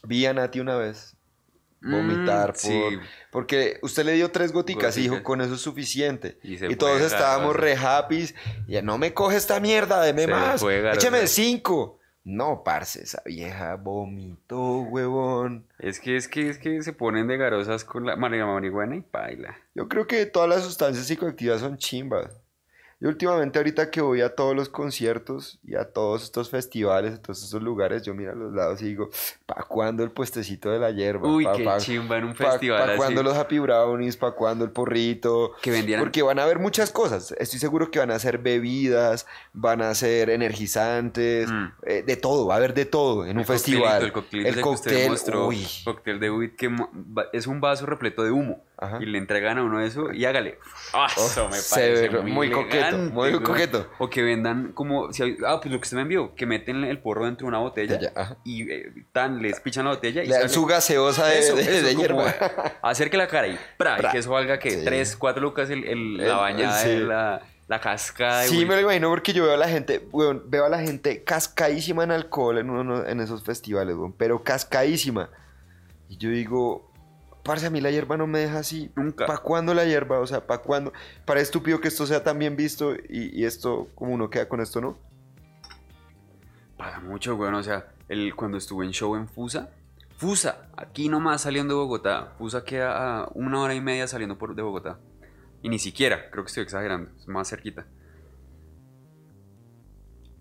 Vi 0.03 0.25
a 0.25 0.33
Nati 0.33 0.59
una 0.59 0.75
vez 0.75 1.15
vomitar 1.79 2.53
mm, 2.53 2.99
porque 3.31 3.77
usted 3.83 4.03
le 4.03 4.13
dio 4.13 4.31
tres 4.31 4.51
goticas 4.51 4.97
y 4.97 5.01
dijo 5.01 5.21
con 5.21 5.41
eso 5.41 5.53
es 5.53 5.61
suficiente 5.61 6.39
y, 6.41 6.75
todos 6.75 7.01
estábamos 7.01 7.55
re 7.55 7.75
happy 7.75 8.33
ya 8.67 8.81
no 8.81 8.97
me 8.97 9.13
coge 9.13 9.37
esta 9.37 9.59
mierda 9.59 10.01
deme 10.01 10.25
más. 10.25 10.63
écheme 10.63 11.27
cinco 11.27 11.99
no 12.27 12.63
parce 12.65 13.03
esa 13.03 13.21
vieja 13.25 13.75
vomitó 13.75 14.81
huevón. 14.81 15.65
Es 15.79 16.01
que 16.01 16.17
es 16.17 16.27
que 16.27 16.49
es 16.49 16.57
que 16.57 16.83
se 16.83 16.91
ponen 16.91 17.25
de 17.27 17.37
garosas 17.37 17.85
con 17.85 18.05
la 18.05 18.17
marihuana 18.17 18.97
y 18.97 19.01
paila. 19.01 19.57
Yo 19.73 19.87
creo 19.87 20.07
que 20.07 20.25
todas 20.25 20.49
las 20.49 20.63
sustancias 20.63 21.07
psicoactivas 21.07 21.61
son 21.61 21.77
chimbas 21.77 22.41
yo 22.99 23.09
últimamente 23.09 23.59
ahorita 23.59 23.91
que 23.91 24.01
voy 24.01 24.21
a 24.21 24.33
todos 24.33 24.55
los 24.55 24.69
conciertos 24.69 25.59
y 25.63 25.75
a 25.75 25.85
todos 25.85 26.23
estos 26.23 26.49
festivales, 26.49 27.13
a 27.13 27.21
todos 27.21 27.43
estos 27.43 27.61
lugares, 27.61 28.01
yo 28.01 28.15
miro 28.15 28.31
a 28.31 28.35
los 28.35 28.51
lados 28.53 28.81
y 28.81 28.85
digo, 28.85 29.11
¿pa' 29.45 29.63
cuándo 29.67 30.03
el 30.03 30.09
puestecito 30.09 30.71
de 30.71 30.79
la 30.79 30.89
hierba? 30.89 31.29
Uy, 31.29 31.47
qué 31.55 31.67
chimba 31.77 32.17
en 32.17 32.23
un 32.23 32.35
festival 32.35 32.79
¿Para 32.79 32.97
cuándo 32.97 33.21
los 33.21 33.37
Happy 33.37 33.59
Brownies? 33.59 34.17
¿Para 34.17 34.33
cuándo 34.33 34.65
el 34.65 34.71
porrito? 34.71 35.51
Que 35.61 35.69
vendían. 35.69 35.99
Porque 35.99 36.23
van 36.23 36.39
a 36.39 36.43
haber 36.43 36.57
muchas 36.57 36.91
cosas. 36.91 37.35
Estoy 37.37 37.59
seguro 37.59 37.91
que 37.91 37.99
van 37.99 38.09
a 38.09 38.17
ser 38.17 38.39
bebidas, 38.39 39.27
van 39.53 39.83
a 39.83 39.93
ser 39.93 40.31
energizantes, 40.31 41.51
mm. 41.51 41.65
eh, 41.83 42.03
de 42.03 42.17
todo, 42.17 42.47
va 42.47 42.55
a 42.55 42.57
haber 42.57 42.73
de 42.73 42.85
todo 42.85 43.27
en 43.27 43.37
un 43.37 43.45
festival. 43.45 44.05
El 44.05 44.11
cóctel, 44.11 44.45
el 44.47 44.59
cóctel, 44.59 45.11
uy. 45.35 45.67
cóctel 45.83 46.19
de 46.19 46.31
Wit 46.31 46.55
que 46.55 46.75
es 47.31 47.45
un 47.45 47.61
vaso 47.61 47.85
repleto 47.85 48.23
de 48.23 48.31
humo 48.31 48.66
y 48.99 49.05
le 49.05 49.17
entregan 49.17 49.57
a 49.57 49.63
uno 49.63 49.81
eso 49.81 50.11
y 50.13 50.25
hágale. 50.25 50.59
¡Ah, 50.93 51.07
oh, 51.17 51.25
eso 51.25 51.49
me 51.49 51.57
parece 51.69 52.09
muy, 52.21 52.51
coqueto, 52.51 52.97
muy 52.97 53.31
coqueto. 53.41 53.87
O 53.97 54.09
que 54.09 54.21
vendan 54.21 54.71
como, 54.73 55.11
si 55.11 55.37
ah, 55.45 55.59
pues 55.59 55.71
lo 55.71 55.79
que 55.79 55.83
usted 55.83 55.97
me 55.97 56.03
envió, 56.03 56.35
que 56.35 56.45
meten 56.45 56.83
el 56.83 56.99
porro 56.99 57.25
dentro 57.25 57.45
de 57.45 57.49
una 57.49 57.59
botella 57.59 57.99
y 58.43 58.71
eh, 58.71 58.93
tan, 59.11 59.41
les 59.41 59.59
pichan 59.59 59.85
la 59.85 59.91
botella 59.91 60.23
y 60.23 60.27
le 60.27 60.37
dan 60.37 60.49
su 60.49 60.65
gaseosa 60.65 61.25
de, 61.25 61.95
hierba. 61.95 62.33
Hacer 62.83 63.09
que 63.09 63.17
la 63.17 63.27
cara 63.27 63.47
y, 63.47 63.57
que 64.11 64.17
eso 64.19 64.31
valga 64.31 64.59
que 64.59 64.77
3, 64.77 65.15
4 65.15 65.41
lucas 65.41 65.69
el, 65.69 66.17
la 66.17 66.35
bañada, 66.35 66.85
la, 66.85 67.41
la 67.67 67.81
cascada. 67.81 68.43
Sí, 68.43 68.65
me 68.65 68.75
lo 68.75 68.81
imagino 68.81 69.09
porque 69.09 69.33
yo 69.33 69.43
veo 69.43 69.55
a 69.55 69.57
la 69.57 69.67
gente, 69.67 70.07
veo 70.45 70.65
a 70.65 70.69
la 70.69 70.79
gente 70.79 71.23
cascadísima 71.23 72.03
en 72.03 72.11
alcohol 72.11 72.59
en, 72.59 72.69
uno, 72.69 73.05
en 73.05 73.19
esos 73.21 73.43
festivales, 73.43 73.95
pero 74.17 74.43
cascadísima. 74.43 75.29
Y 76.09 76.17
yo 76.17 76.29
digo, 76.29 76.86
Parce, 77.47 77.65
a 77.65 77.69
mí 77.69 77.79
la 77.79 77.89
hierba 77.89 78.17
no 78.17 78.27
me 78.27 78.39
deja 78.39 78.59
así. 78.59 78.91
Nunca. 78.97 79.25
¿Para 79.25 79.39
cuándo 79.39 79.73
la 79.73 79.85
hierba? 79.85 80.19
O 80.19 80.27
sea, 80.27 80.45
¿para 80.45 80.61
cuándo? 80.61 80.91
Para 81.25 81.39
estúpido 81.39 81.79
que 81.79 81.87
esto 81.87 82.05
sea 82.05 82.21
tan 82.21 82.37
bien 82.37 82.57
visto 82.57 82.93
y, 83.07 83.45
esto, 83.45 83.87
como 83.95 84.13
uno 84.13 84.29
queda 84.29 84.49
con 84.49 84.59
esto, 84.59 84.81
¿no? 84.81 84.97
Para 86.75 86.99
mucho, 86.99 87.35
weón. 87.35 87.53
O 87.55 87.63
sea, 87.63 87.87
el, 88.09 88.35
cuando 88.35 88.57
estuve 88.57 88.85
en 88.85 88.91
show 88.91 89.15
en 89.15 89.29
Fusa, 89.29 89.69
Fusa, 90.17 90.67
aquí 90.75 91.07
nomás 91.07 91.43
saliendo 91.43 91.75
de 91.75 91.79
Bogotá. 91.79 92.33
Fusa 92.37 92.65
queda 92.65 93.21
a 93.21 93.29
una 93.33 93.61
hora 93.61 93.73
y 93.75 93.79
media 93.79 94.07
saliendo 94.07 94.37
por, 94.37 94.53
de 94.53 94.61
Bogotá. 94.61 94.99
Y 95.61 95.69
ni 95.69 95.79
siquiera, 95.79 96.29
creo 96.29 96.43
que 96.43 96.49
estoy 96.49 96.63
exagerando, 96.63 97.11
es 97.17 97.29
más 97.29 97.49
cerquita. 97.49 97.87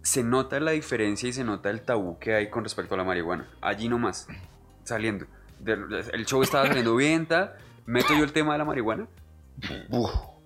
Se 0.02 0.24
nota 0.24 0.58
la 0.58 0.72
diferencia 0.72 1.28
y 1.28 1.32
se 1.32 1.44
nota 1.44 1.70
el 1.70 1.82
tabú 1.82 2.18
que 2.18 2.34
hay 2.34 2.50
con 2.50 2.64
respecto 2.64 2.94
a 2.94 2.98
la 2.98 3.04
marihuana. 3.04 3.48
Allí 3.60 3.88
nomás, 3.88 4.26
saliendo 4.82 5.26
el 5.64 6.26
show 6.26 6.42
estaba 6.42 6.66
saliendo 6.66 6.96
bien, 6.96 7.28
meto 7.86 8.14
yo 8.14 8.24
el 8.24 8.32
tema 8.32 8.52
de 8.52 8.58
la 8.58 8.64
marihuana. 8.64 9.06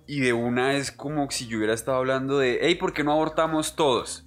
Y 0.07 0.19
de 0.19 0.33
una 0.33 0.73
es 0.75 0.91
como 0.91 1.29
si 1.31 1.47
yo 1.47 1.57
hubiera 1.57 1.73
estado 1.73 1.97
hablando 1.97 2.39
de, 2.39 2.59
hey, 2.61 2.75
¿por 2.75 2.93
qué 2.93 3.03
no 3.03 3.11
abortamos 3.11 3.75
todos? 3.75 4.25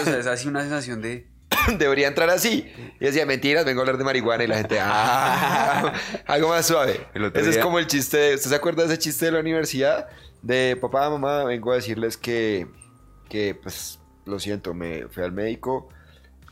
o 0.00 0.04
sea, 0.04 0.18
es 0.18 0.26
así 0.26 0.48
una 0.48 0.60
sensación 0.60 1.02
de... 1.02 1.26
Debería 1.78 2.08
entrar 2.08 2.30
así. 2.30 2.72
Y 3.00 3.04
decía, 3.04 3.26
mentiras, 3.26 3.64
vengo 3.64 3.80
a 3.80 3.82
hablar 3.82 3.98
de 3.98 4.04
marihuana 4.04 4.44
y 4.44 4.46
la 4.46 4.56
gente, 4.56 4.78
ah, 4.80 5.92
algo 6.26 6.48
más 6.48 6.66
suave. 6.66 7.06
Ese 7.34 7.50
es 7.50 7.58
como 7.58 7.78
el 7.78 7.86
chiste, 7.86 8.34
¿usted 8.34 8.50
se 8.50 8.54
acuerda 8.54 8.82
de 8.84 8.94
ese 8.94 8.98
chiste 8.98 9.26
de 9.26 9.32
la 9.32 9.40
universidad? 9.40 10.08
De 10.42 10.76
papá, 10.80 11.10
mamá, 11.10 11.44
vengo 11.44 11.72
a 11.72 11.76
decirles 11.76 12.16
que, 12.16 12.68
que 13.28 13.54
pues, 13.54 13.98
lo 14.24 14.38
siento, 14.38 14.72
me 14.72 15.08
fui 15.08 15.24
al 15.24 15.32
médico 15.32 15.88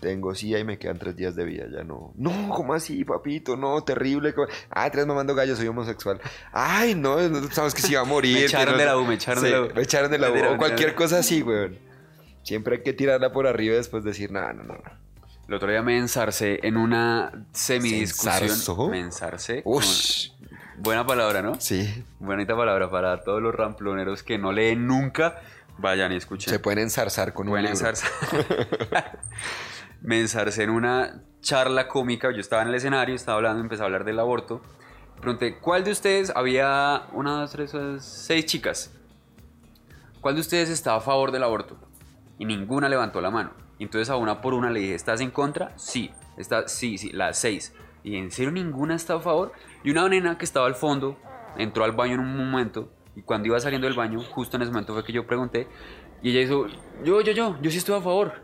tengo 0.01 0.35
SIDA 0.35 0.59
y 0.59 0.65
me 0.65 0.79
quedan 0.79 0.99
tres 0.99 1.17
días 1.17 1.35
de 1.35 1.45
vida, 1.45 1.67
ya 1.73 1.83
no. 1.83 2.13
No, 2.17 2.51
¿cómo 2.55 2.75
así, 2.75 3.05
papito? 3.05 3.57
No, 3.57 3.83
terrible. 3.83 4.35
Ah, 4.71 4.91
tres 4.91 5.07
mamando 5.07 5.35
gallo, 5.35 5.57
soy 5.57 5.69
homosexual. 5.69 6.21
Ay, 6.53 6.95
no, 6.95 7.17
sabes 7.51 7.75
que 7.75 7.83
se 7.83 7.93
iba 7.93 8.03
a 8.03 8.05
morir. 8.05 8.37
me 8.39 8.45
echaron 8.45 8.79
de 8.79 8.85
la 8.85 8.99
U, 8.99 9.05
me 9.05 9.15
echaron 9.15 9.43
de 9.43 9.51
la 9.51 9.63
U. 9.63 9.69
Me 9.75 9.83
echaron 9.83 10.11
de 10.11 10.19
la 10.19 10.31
U. 10.31 10.55
O 10.55 10.57
cualquier 10.59 10.95
cosa 10.95 11.19
así, 11.19 11.43
weón. 11.43 11.79
Siempre 12.43 12.77
hay 12.77 12.83
que 12.83 12.93
tirarla 12.93 13.33
por 13.33 13.47
arriba 13.47 13.75
y 13.75 13.77
después 13.79 14.05
decir, 14.05 14.31
no, 14.31 14.53
no, 14.53 14.63
no. 14.63 14.79
El 15.49 15.55
otro 15.55 15.71
día 15.71 15.83
me 15.83 15.97
ensarcé 15.97 16.61
en 16.63 16.77
una 16.77 17.47
semidiscusión. 17.53 18.91
Me 18.91 19.01
ensarcé. 19.01 19.63
Ush. 19.65 20.31
Buena 20.79 21.07
palabra, 21.07 21.41
¿no? 21.41 21.59
Sí. 21.61 22.05
Buenita 22.19 22.57
palabra 22.57 22.91
para 22.91 23.23
todos 23.23 23.41
los 23.41 23.55
ramploneros 23.55 24.23
que 24.23 24.39
no 24.39 24.53
leen 24.53 24.87
nunca. 24.87 25.41
Vayan 25.79 26.13
y 26.13 26.17
escuchen. 26.17 26.53
Se 26.53 26.59
pueden 26.59 26.81
ensarzar 26.81 27.33
con 27.33 27.49
un 27.49 27.53
Pueden 27.53 27.67
ensarzar. 27.67 28.11
me 30.03 30.21
ensarcé 30.21 30.65
en 30.65 30.71
una 30.71 31.23
charla 31.41 31.89
cómica, 31.89 32.31
yo 32.31 32.41
estaba 32.41 32.63
en 32.63 32.69
el 32.69 32.75
escenario, 32.75 33.15
estaba 33.15 33.37
hablando, 33.37 33.61
empecé 33.61 33.83
a 33.83 33.87
hablar 33.87 34.05
del 34.05 34.19
aborto. 34.19 34.61
Pregunté, 35.21 35.59
¿cuál 35.59 35.85
de 35.85 35.93
ustedes 35.93 36.33
había 36.35 37.07
una, 37.13 37.41
dos, 37.41 37.53
tres, 37.53 37.73
seis 38.01 38.45
chicas? 38.47 38.93
¿Cuál 40.21 40.35
de 40.35 40.41
ustedes 40.41 40.69
estaba 40.71 40.99
a 40.99 41.01
favor 41.01 41.31
del 41.31 41.43
aborto? 41.43 41.77
Y 42.39 42.45
ninguna 42.45 42.89
levantó 42.89 43.21
la 43.21 43.31
mano. 43.31 43.53
entonces 43.79 44.11
a 44.11 44.17
una 44.17 44.41
por 44.41 44.55
una 44.55 44.71
le 44.71 44.81
dije, 44.81 44.95
¿estás 44.95 45.21
en 45.21 45.31
contra? 45.31 45.73
Sí, 45.77 46.11
está, 46.37 46.69
sí, 46.69 46.99
sí, 46.99 47.11
las 47.13 47.39
seis. 47.39 47.73
Y 48.03 48.17
en 48.17 48.31
serio 48.31 48.51
ninguna 48.53 48.95
estaba 48.95 49.21
a 49.21 49.23
favor. 49.23 49.53
Y 49.85 49.91
una 49.91 50.09
nena 50.09 50.37
que 50.37 50.45
estaba 50.45 50.67
al 50.67 50.75
fondo 50.75 51.19
entró 51.57 51.85
al 51.85 51.93
baño 51.93 52.15
en 52.15 52.21
un 52.21 52.37
momento 52.37 52.91
y 53.17 53.23
cuando 53.23 53.49
iba 53.49 53.59
saliendo 53.59 53.87
del 53.87 53.97
baño, 53.97 54.21
justo 54.21 54.57
en 54.57 54.63
ese 54.63 54.71
momento 54.71 54.93
fue 54.93 55.03
que 55.03 55.13
yo 55.13 55.27
pregunté 55.27 55.67
y 56.23 56.31
ella 56.31 56.41
hizo, 56.43 56.67
yo, 57.03 57.21
yo, 57.23 57.33
yo, 57.33 57.57
yo 57.63 57.71
sí 57.71 57.79
estoy 57.79 57.97
a 57.97 58.03
favor. 58.03 58.43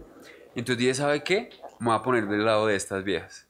Entonces 0.55 0.79
dije, 0.79 0.95
¿sabe 0.95 1.23
qué? 1.23 1.51
Me 1.79 1.87
voy 1.87 1.97
a 1.97 2.03
poner 2.03 2.27
del 2.27 2.45
lado 2.45 2.67
de 2.67 2.77
estas 2.77 3.05
viejas. 3.05 3.47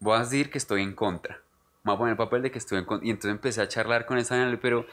Voy 0.00 0.16
a 0.16 0.20
decir 0.20 0.50
que 0.50 0.58
estoy 0.58 0.82
en 0.82 0.94
contra. 0.94 1.40
Me 1.84 1.90
voy 1.90 1.94
a 1.94 1.98
poner 1.98 2.10
el 2.12 2.16
papel 2.16 2.42
de 2.42 2.50
que 2.50 2.58
estoy 2.58 2.78
en 2.78 2.84
contra. 2.84 3.06
Y 3.06 3.10
entonces 3.10 3.32
empecé 3.32 3.62
a 3.62 3.68
charlar 3.68 4.06
con 4.06 4.18
esa 4.18 4.36
niña, 4.36 4.58
pero 4.60 4.86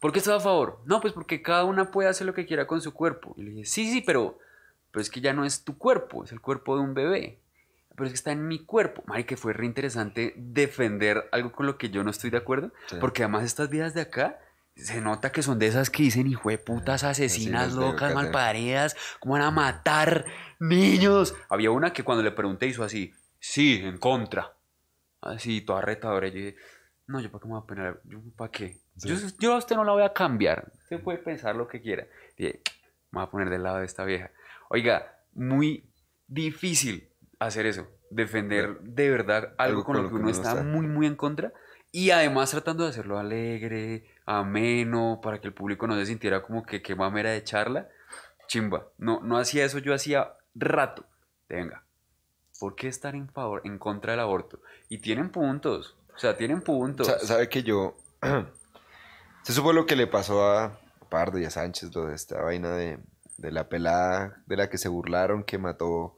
¿por 0.00 0.12
qué 0.12 0.18
estás 0.18 0.36
a 0.36 0.40
favor? 0.40 0.80
No, 0.84 1.00
pues 1.00 1.12
porque 1.12 1.42
cada 1.42 1.64
una 1.64 1.90
puede 1.90 2.08
hacer 2.08 2.26
lo 2.26 2.34
que 2.34 2.46
quiera 2.46 2.66
con 2.66 2.80
su 2.80 2.92
cuerpo. 2.92 3.34
Y 3.36 3.42
le 3.42 3.50
dije, 3.50 3.64
sí, 3.64 3.90
sí, 3.90 4.02
pero, 4.02 4.38
pero 4.90 5.00
es 5.00 5.10
que 5.10 5.20
ya 5.20 5.32
no 5.32 5.44
es 5.44 5.64
tu 5.64 5.78
cuerpo, 5.78 6.24
es 6.24 6.32
el 6.32 6.40
cuerpo 6.40 6.76
de 6.76 6.82
un 6.82 6.94
bebé. 6.94 7.38
Pero 7.94 8.06
es 8.06 8.12
que 8.12 8.16
está 8.16 8.32
en 8.32 8.46
mi 8.46 8.64
cuerpo. 8.64 9.02
Mari, 9.06 9.24
que 9.24 9.36
fue 9.36 9.52
re 9.52 9.66
interesante 9.66 10.34
defender 10.36 11.28
algo 11.32 11.50
con 11.50 11.66
lo 11.66 11.78
que 11.78 11.90
yo 11.90 12.04
no 12.04 12.10
estoy 12.10 12.30
de 12.30 12.36
acuerdo. 12.36 12.70
Porque 13.00 13.24
además 13.24 13.44
estas 13.44 13.70
vidas 13.70 13.94
de 13.94 14.02
acá 14.02 14.38
se 14.78 15.00
nota 15.00 15.32
que 15.32 15.42
son 15.42 15.58
de 15.58 15.66
esas 15.66 15.90
que 15.90 16.04
dicen, 16.04 16.26
hijo 16.26 16.50
de 16.50 16.58
putas, 16.58 17.04
asesinas 17.04 17.72
locas, 17.72 18.14
malparidas, 18.14 18.96
¿cómo 19.20 19.34
van 19.34 19.42
a 19.42 19.50
matar 19.50 20.24
niños? 20.60 21.34
Había 21.48 21.70
una 21.70 21.92
que 21.92 22.04
cuando 22.04 22.22
le 22.22 22.30
pregunté 22.30 22.66
hizo 22.66 22.84
así, 22.84 23.12
sí, 23.40 23.80
en 23.82 23.98
contra. 23.98 24.52
Así, 25.20 25.62
toda 25.62 25.80
retadora. 25.80 26.28
Yo 26.28 26.34
dije, 26.34 26.56
no, 27.06 27.20
yo 27.20 27.30
para 27.30 27.42
qué 27.42 27.48
me 27.48 27.54
voy 27.54 27.62
a 27.62 27.66
poner, 27.66 28.00
yo 28.04 28.20
para 28.36 28.50
qué. 28.50 28.80
Yo, 29.38 29.54
a 29.54 29.58
usted 29.58 29.76
no 29.76 29.84
la 29.84 29.92
voy 29.92 30.02
a 30.02 30.12
cambiar. 30.12 30.72
Usted 30.82 31.00
puede 31.02 31.18
pensar 31.18 31.56
lo 31.56 31.66
que 31.66 31.80
quiera. 31.80 32.06
Dije, 32.36 32.60
me 33.10 33.20
voy 33.20 33.24
a 33.24 33.30
poner 33.30 33.50
del 33.50 33.62
lado 33.62 33.78
de 33.78 33.86
esta 33.86 34.04
vieja. 34.04 34.30
Oiga, 34.70 35.18
muy 35.34 35.84
difícil 36.26 37.08
hacer 37.38 37.66
eso. 37.66 37.88
Defender 38.10 38.80
de 38.80 39.10
verdad 39.10 39.54
algo, 39.58 39.84
con, 39.84 40.02
lo 40.02 40.08
que 40.08 40.14
uno, 40.14 40.30
está, 40.30 40.62
muy, 40.62 40.86
muy 40.86 41.06
en 41.06 41.16
contra. 41.16 41.52
Y 41.90 42.10
además 42.10 42.50
tratando 42.50 42.84
de 42.84 42.90
hacerlo 42.90 43.18
alegre, 43.18 44.04
ameno, 44.26 45.20
para 45.22 45.40
que 45.40 45.48
el 45.48 45.54
público 45.54 45.86
no 45.86 45.96
se 45.96 46.06
sintiera 46.06 46.42
como 46.42 46.64
que 46.64 46.82
qué 46.82 46.94
mamera 46.94 47.30
de 47.30 47.42
charla. 47.44 47.88
Chimba. 48.46 48.86
No, 48.98 49.20
no 49.20 49.38
hacía 49.38 49.64
eso, 49.64 49.78
yo 49.78 49.94
hacía 49.94 50.34
rato. 50.54 51.04
Venga, 51.48 51.82
¿por 52.58 52.74
qué 52.74 52.88
estar 52.88 53.14
en 53.14 53.28
favor, 53.28 53.62
en 53.64 53.78
contra 53.78 54.12
del 54.12 54.20
aborto? 54.20 54.60
Y 54.88 54.98
tienen 54.98 55.30
puntos. 55.30 55.96
O 56.14 56.18
sea, 56.18 56.36
tienen 56.36 56.62
puntos. 56.62 57.06
¿Sabe 57.22 57.48
que 57.48 57.62
yo... 57.62 57.96
Se 59.44 59.52
supo 59.54 59.72
lo 59.72 59.86
que 59.86 59.96
le 59.96 60.06
pasó 60.06 60.46
a 60.46 60.78
Pardo 61.08 61.38
y 61.38 61.44
a 61.44 61.50
Sánchez, 61.50 61.94
lo 61.94 62.06
de 62.06 62.14
esta 62.14 62.42
vaina 62.42 62.72
de, 62.72 62.98
la 63.38 63.68
pelada 63.68 64.42
de 64.46 64.56
la 64.56 64.68
que 64.68 64.76
se 64.76 64.88
burlaron, 64.88 65.42
que 65.42 65.56
mató 65.56 66.17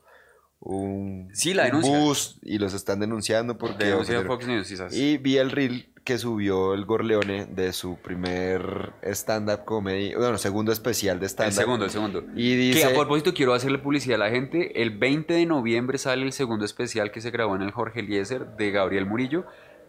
un, 0.63 1.29
sí, 1.33 1.55
la 1.55 1.71
bus 1.71 2.37
y 2.43 2.59
los 2.59 2.73
están 2.75 2.99
denunciando 2.99 3.57
porque... 3.57 3.85
Denuncia 3.85 4.23
Fox 4.23 4.47
News, 4.47 4.93
y 4.93 5.17
vi 5.17 5.37
el 5.37 5.49
reel 5.49 5.89
que 6.03 6.19
subió 6.19 6.75
el 6.75 6.85
Gorleone 6.85 7.45
de 7.47 7.73
su 7.73 7.97
primer 7.97 8.93
stand-up 9.03 9.65
comedy, 9.65 10.13
bueno, 10.13 10.37
segundo 10.37 10.71
especial 10.71 11.19
de 11.19 11.27
stand-up. 11.27 11.51
El 11.51 11.57
segundo, 11.57 11.85
el 11.85 11.91
segundo. 11.91 12.23
Y 12.35 12.55
dice... 12.55 12.79
Que 12.79 12.85
a 12.85 12.93
propósito 12.93 13.33
quiero 13.33 13.53
hacerle 13.53 13.79
publicidad 13.79 14.21
a 14.21 14.25
la 14.25 14.29
gente, 14.29 14.81
el 14.83 14.91
20 14.91 15.33
de 15.33 15.45
noviembre 15.47 15.97
sale 15.97 16.23
el 16.23 16.31
segundo 16.31 16.63
especial 16.63 17.11
que 17.11 17.21
se 17.21 17.31
grabó 17.31 17.55
en 17.55 17.63
el 17.63 17.71
Jorge 17.71 18.01
Eliezer 18.01 18.45
de 18.55 18.69
Gabriel 18.69 19.07
Murillo. 19.07 19.45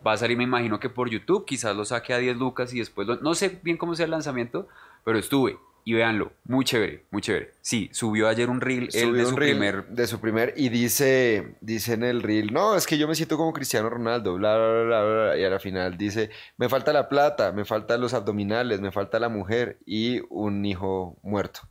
Va 0.06 0.12
a 0.14 0.16
salir, 0.16 0.38
me 0.38 0.44
imagino 0.44 0.80
que 0.80 0.88
por 0.88 1.10
YouTube, 1.10 1.44
quizás 1.44 1.76
lo 1.76 1.84
saque 1.84 2.14
a 2.14 2.18
10 2.18 2.36
lucas 2.38 2.72
y 2.72 2.78
después, 2.78 3.06
no 3.20 3.34
sé 3.34 3.60
bien 3.62 3.76
cómo 3.76 3.94
sea 3.94 4.06
el 4.06 4.10
lanzamiento, 4.10 4.68
pero 5.04 5.18
estuve 5.18 5.58
y 5.84 5.94
véanlo, 5.94 6.32
muy 6.44 6.64
chévere, 6.64 7.04
muy 7.10 7.22
chévere. 7.22 7.52
Sí, 7.60 7.90
subió 7.92 8.28
ayer 8.28 8.48
un 8.50 8.60
reel, 8.60 8.88
él 8.92 9.12
de 9.14 9.26
su 9.26 9.34
primer. 9.34 9.86
De 9.86 10.06
su 10.06 10.20
primer, 10.20 10.54
y 10.56 10.68
dice, 10.68 11.56
dice 11.60 11.94
en 11.94 12.04
el 12.04 12.22
reel, 12.22 12.52
no, 12.52 12.76
es 12.76 12.86
que 12.86 12.98
yo 12.98 13.08
me 13.08 13.14
siento 13.14 13.36
como 13.36 13.52
Cristiano 13.52 13.90
Ronaldo, 13.90 14.34
bla, 14.34 14.56
bla, 14.56 14.82
bla, 14.82 15.04
bla, 15.04 15.38
y 15.38 15.44
al 15.44 15.60
final 15.60 15.96
dice, 15.98 16.30
me 16.56 16.68
falta 16.68 16.92
la 16.92 17.08
plata, 17.08 17.52
me 17.52 17.64
faltan 17.64 18.00
los 18.00 18.14
abdominales, 18.14 18.80
me 18.80 18.92
falta 18.92 19.18
la 19.18 19.28
mujer 19.28 19.78
y 19.84 20.20
un 20.30 20.64
hijo 20.64 21.18
muerto. 21.22 21.68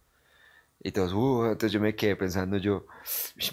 Y 0.84 0.94
todos, 0.94 1.14
uh, 1.14 1.44
entonces 1.52 1.72
yo 1.72 1.80
me 1.80 1.96
quedé 1.96 2.16
pensando 2.16 2.58
yo, 2.58 2.88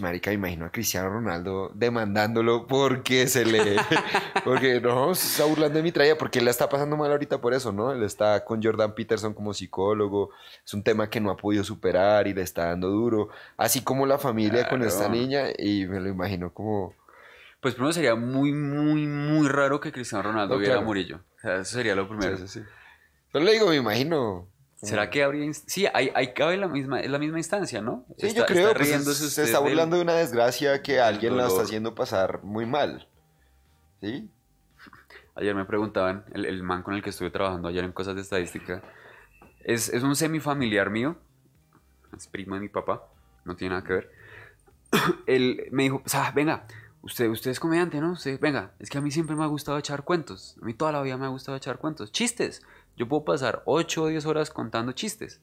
marica, 0.01 0.31
me 0.31 0.37
imagino 0.37 0.65
a 0.65 0.73
Cristiano 0.73 1.11
Ronaldo 1.11 1.71
demandándolo 1.75 2.67
porque 2.67 3.27
se 3.27 3.45
le, 3.45 3.77
porque 4.45 4.81
no, 4.81 5.15
se 5.15 5.27
está 5.27 5.45
burlando 5.45 5.77
de 5.77 5.83
mi 5.83 5.93
traya, 5.93 6.17
porque 6.17 6.39
él 6.39 6.47
la 6.47 6.53
está 6.53 6.71
pasando 6.71 6.97
mal 6.97 7.11
ahorita 7.11 7.39
por 7.39 7.53
eso, 7.53 7.71
¿no? 7.71 7.93
Él 7.93 8.03
está 8.03 8.47
con 8.47 8.63
Jordan 8.63 8.95
Peterson 8.95 9.35
como 9.35 9.53
psicólogo, 9.53 10.31
es 10.65 10.73
un 10.73 10.83
tema 10.83 11.11
que 11.11 11.21
no 11.21 11.31
ha 11.31 11.37
podido 11.37 11.63
superar 11.65 12.27
y 12.29 12.33
le 12.33 12.41
está 12.41 12.69
dando 12.69 12.89
duro, 12.89 13.29
así 13.59 13.83
como 13.83 14.07
la 14.07 14.17
familia 14.17 14.67
con 14.67 14.83
esta 14.83 15.11
niña, 15.11 15.49
y 15.59 15.85
me 15.85 16.01
lo 16.01 16.09
imagino 16.09 16.55
como... 16.55 16.95
Pues 17.61 17.75
primero 17.75 17.93
sería 17.93 18.15
muy, 18.15 18.55
muy, 18.55 19.07
muy 19.07 19.49
raro 19.49 19.81
que 19.81 19.93
Cristiano 19.93 20.23
Ronaldo 20.23 20.57
viera 20.57 20.79
a 20.79 20.81
Murillo, 20.81 21.21
o 21.37 21.41
sea, 21.41 21.57
eso 21.57 21.77
sería 21.77 21.95
lo 21.95 22.09
primero. 22.09 22.39
Sí, 22.39 22.49
sí, 22.49 22.63
Pero 23.31 23.45
le 23.45 23.53
digo, 23.53 23.69
me 23.69 23.77
imagino 23.77 24.49
¿Será 24.83 25.11
que 25.11 25.25
habría.? 25.25 25.53
Sí, 25.67 25.87
hay, 25.93 26.11
hay, 26.15 26.33
cabe 26.35 26.57
la 26.57 26.69
misma, 26.69 27.01
la 27.03 27.19
misma 27.19 27.39
instancia, 27.39 27.83
¿no? 27.83 28.07
Sí, 28.17 28.33
yo 28.33 28.47
creo. 28.47 28.75
que 28.75 28.85
pues, 28.85 29.19
se 29.19 29.43
está 29.43 29.59
burlando 29.59 29.97
de 29.97 30.03
una 30.03 30.15
desgracia 30.15 30.83
que 30.83 31.01
alguien 31.01 31.37
la 31.37 31.49
está 31.49 31.63
haciendo 31.63 31.95
pasar 31.95 32.45
muy 32.45 32.65
mal. 32.65 33.09
¿Sí? 34.01 34.31
Ayer 35.35 35.55
me 35.55 35.65
preguntaban, 35.65 36.25
el, 36.33 36.45
el, 36.45 36.63
man 36.63 36.83
con 36.83 36.95
el 36.95 37.03
que 37.03 37.11
estuve 37.11 37.31
trabajando 37.31 37.69
ayer 37.69 37.85
en 37.85 37.93
cosas 37.93 38.15
de 38.15 38.23
estadística, 38.23 38.83
es, 39.65 39.89
es 39.89 40.03
un 40.03 40.17
semifamiliar 40.17 40.91
mío, 40.91 41.17
es 42.17 42.27
primo 42.27 42.55
de 42.55 42.61
mi 42.61 42.69
papá, 42.69 43.07
no 43.45 43.57
tiene 43.57 43.75
nada 43.75 43.87
que 43.87 43.93
ver. 43.95 44.13
Él 45.27 45.69
me 45.71 45.85
dijo, 45.85 46.03
o 46.05 46.09
sea, 46.09 46.31
venga, 46.33 46.67
usted, 47.03 47.29
usted 47.29 47.51
es 47.51 47.61
comediante, 47.61 48.01
¿no? 48.01 48.17
venga, 48.41 48.73
es 48.79 48.91
que 48.91 48.99
a 48.99 49.01
mí 49.01 49.11
siempre 49.11 49.37
me 49.37 49.45
ha 49.45 49.47
gustado 49.47 49.79
echar 49.79 50.05
cuentos. 50.05 50.57
A 50.63 50.65
mí 50.65 50.75
toda 50.75 50.93
la 50.93 51.03
vida 51.03 51.17
me 51.17 51.27
ha 51.27 51.31
gustado 51.31 51.57
echar 51.57 51.79
cuentos. 51.79 52.13
Chistes. 52.13 52.63
Yo 52.99 53.07
puedo 53.09 53.25
pasar 53.25 53.63
8 53.65 54.03
o 54.03 54.07
10 54.09 54.27
horas 54.27 54.51
contando 54.51 54.91
chistes. 54.91 55.41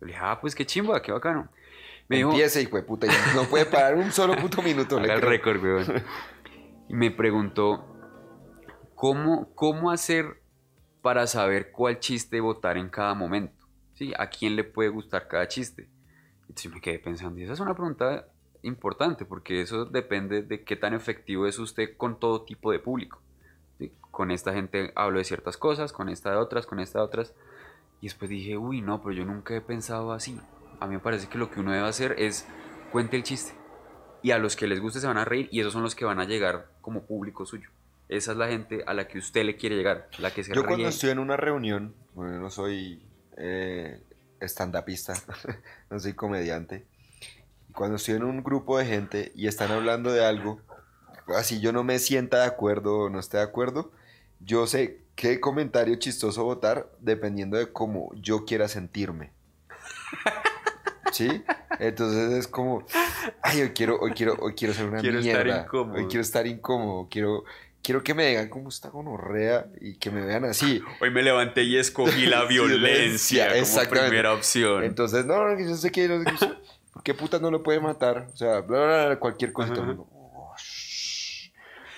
Yo 0.00 0.06
le 0.06 0.12
dije, 0.12 0.20
ah, 0.22 0.38
pues 0.40 0.54
qué 0.54 0.64
chimba, 0.64 1.02
qué 1.02 1.10
bacano. 1.10 1.48
Me 2.08 2.20
Empiece, 2.20 2.62
hijo 2.62 2.76
de 2.76 2.84
puta, 2.84 3.08
no 3.34 3.44
puede 3.44 3.66
parar 3.66 3.96
un 3.96 4.12
solo 4.12 4.36
puto 4.36 4.62
minuto. 4.62 4.98
el 4.98 5.20
récord, 5.20 5.60
weón. 5.60 5.86
Y 6.88 6.94
me 6.94 7.10
preguntó, 7.10 7.84
¿cómo, 8.94 9.52
¿cómo 9.54 9.90
hacer 9.90 10.40
para 11.02 11.26
saber 11.26 11.72
cuál 11.72 11.98
chiste 11.98 12.40
votar 12.40 12.76
en 12.76 12.90
cada 12.90 13.14
momento? 13.14 13.66
¿Sí? 13.94 14.12
¿A 14.16 14.28
quién 14.28 14.54
le 14.54 14.62
puede 14.62 14.90
gustar 14.90 15.26
cada 15.26 15.48
chiste? 15.48 15.88
Entonces 16.42 16.72
me 16.72 16.80
quedé 16.80 17.00
pensando, 17.00 17.40
y 17.40 17.42
esa 17.42 17.54
es 17.54 17.60
una 17.60 17.74
pregunta 17.74 18.28
importante, 18.62 19.24
porque 19.24 19.62
eso 19.62 19.86
depende 19.86 20.42
de 20.42 20.62
qué 20.62 20.76
tan 20.76 20.94
efectivo 20.94 21.46
es 21.46 21.58
usted 21.58 21.96
con 21.96 22.20
todo 22.20 22.44
tipo 22.44 22.70
de 22.70 22.78
público 22.78 23.23
con 24.10 24.30
esta 24.30 24.52
gente 24.52 24.92
hablo 24.94 25.18
de 25.18 25.24
ciertas 25.24 25.56
cosas, 25.56 25.92
con 25.92 26.08
esta 26.08 26.30
de 26.30 26.36
otras, 26.36 26.66
con 26.66 26.80
esta 26.80 27.00
de 27.00 27.04
otras. 27.04 27.34
Y 28.00 28.06
después 28.06 28.30
dije, 28.30 28.56
uy, 28.56 28.80
no, 28.80 29.02
pero 29.02 29.14
yo 29.14 29.24
nunca 29.24 29.54
he 29.54 29.60
pensado 29.60 30.12
así. 30.12 30.40
A 30.80 30.86
mí 30.86 30.94
me 30.94 31.00
parece 31.00 31.28
que 31.28 31.38
lo 31.38 31.50
que 31.50 31.60
uno 31.60 31.72
debe 31.72 31.86
hacer 31.86 32.14
es 32.18 32.46
cuente 32.92 33.16
el 33.16 33.22
chiste. 33.22 33.54
Y 34.22 34.30
a 34.30 34.38
los 34.38 34.56
que 34.56 34.66
les 34.66 34.80
guste 34.80 35.00
se 35.00 35.06
van 35.06 35.18
a 35.18 35.24
reír 35.24 35.48
y 35.50 35.60
esos 35.60 35.72
son 35.72 35.82
los 35.82 35.94
que 35.94 36.04
van 36.04 36.20
a 36.20 36.24
llegar 36.24 36.70
como 36.80 37.04
público 37.06 37.44
suyo. 37.44 37.70
Esa 38.08 38.32
es 38.32 38.38
la 38.38 38.48
gente 38.48 38.84
a 38.86 38.94
la 38.94 39.08
que 39.08 39.18
usted 39.18 39.44
le 39.44 39.56
quiere 39.56 39.76
llegar, 39.76 40.08
la 40.18 40.32
que 40.32 40.44
se 40.44 40.54
Yo 40.54 40.64
cuando 40.64 40.88
estoy 40.88 41.10
en 41.10 41.18
una 41.18 41.36
reunión, 41.36 41.94
bueno, 42.14 42.38
no 42.38 42.50
soy 42.50 43.02
eh, 43.36 44.02
stand-upista, 44.40 45.14
no 45.90 45.98
soy 45.98 46.12
comediante, 46.12 46.84
y 47.68 47.72
cuando 47.72 47.96
estoy 47.96 48.14
en 48.14 48.24
un 48.24 48.42
grupo 48.42 48.78
de 48.78 48.84
gente 48.84 49.32
y 49.34 49.46
están 49.46 49.72
hablando 49.72 50.12
de 50.12 50.24
algo, 50.24 50.60
así 51.28 51.60
yo 51.60 51.72
no 51.72 51.84
me 51.84 51.98
sienta 51.98 52.40
de 52.40 52.46
acuerdo 52.46 52.98
o 52.98 53.10
no 53.10 53.18
esté 53.18 53.38
de 53.38 53.42
acuerdo, 53.42 53.90
yo 54.40 54.66
sé 54.66 55.00
qué 55.14 55.40
comentario 55.40 55.94
chistoso 55.96 56.44
votar 56.44 56.90
dependiendo 57.00 57.56
de 57.56 57.72
cómo 57.72 58.10
yo 58.14 58.44
quiera 58.44 58.68
sentirme. 58.68 59.32
¿Sí? 61.12 61.44
Entonces 61.78 62.32
es 62.32 62.48
como, 62.48 62.84
ay, 63.42 63.62
hoy 63.62 63.70
quiero, 63.70 63.98
hoy 64.00 64.12
quiero, 64.12 64.36
hoy 64.40 64.54
quiero 64.54 64.74
ser 64.74 64.86
una 64.86 65.00
quiero 65.00 65.20
mierda. 65.20 65.42
Estar 65.42 65.64
incómodo. 65.64 65.98
Hoy 65.98 66.06
quiero 66.06 66.20
estar 66.22 66.46
incómodo. 66.46 67.08
Quiero, 67.08 67.44
quiero 67.82 68.02
que 68.02 68.14
me 68.14 68.26
digan 68.26 68.48
cómo 68.48 68.68
está 68.68 68.88
gonorrea 68.88 69.66
y 69.80 69.96
que 69.96 70.10
me 70.10 70.24
vean 70.24 70.44
así. 70.44 70.82
Hoy 71.00 71.10
me 71.10 71.22
levanté 71.22 71.62
y 71.62 71.76
escogí 71.76 72.26
la 72.26 72.44
violencia 72.48 73.48
como 73.62 73.90
primera 73.90 74.32
opción. 74.32 74.82
Entonces, 74.82 75.24
no, 75.24 75.58
yo 75.58 75.76
sé 75.76 75.92
que, 75.92 76.24
¿qué 77.04 77.14
puta 77.14 77.38
no 77.38 77.50
lo 77.50 77.62
puede 77.62 77.80
matar? 77.80 78.28
O 78.32 78.36
sea, 78.36 78.64
cualquier 79.18 79.52
cosa. 79.52 79.74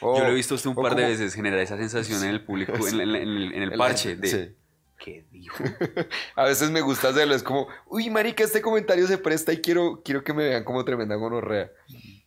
Yo 0.01 0.19
lo 0.19 0.29
he 0.29 0.35
visto 0.35 0.55
usted 0.55 0.71
un 0.71 0.77
par 0.77 0.95
de 0.95 1.05
veces 1.05 1.35
generar 1.35 1.59
esa 1.61 1.77
sensación 1.77 2.23
en 2.25 2.31
el 2.31 2.45
público, 2.45 2.73
en, 2.73 3.01
el, 3.63 3.73
parche 3.77 4.17
de... 4.17 4.55
¿Qué 4.99 5.27
dijo? 5.31 5.63
a 6.37 6.45
veces 6.45 6.71
me 6.71 6.81
gusta 6.81 7.09
hacerlo, 7.09 7.35
es 7.35 7.43
como, 7.43 7.69
uy, 7.87 8.09
marica, 8.09 8.45
este 8.45 8.63
comentario 8.63 9.07
se 9.07 9.19
presta 9.19 9.53
y 9.53 9.59
quiero, 9.59 10.03
quiero 10.03 10.25
que 10.25 10.33
me 10.33 10.49
vean 10.49 10.65
como 10.65 10.85
tremenda 10.85 11.17
gonorrea. 11.17 11.71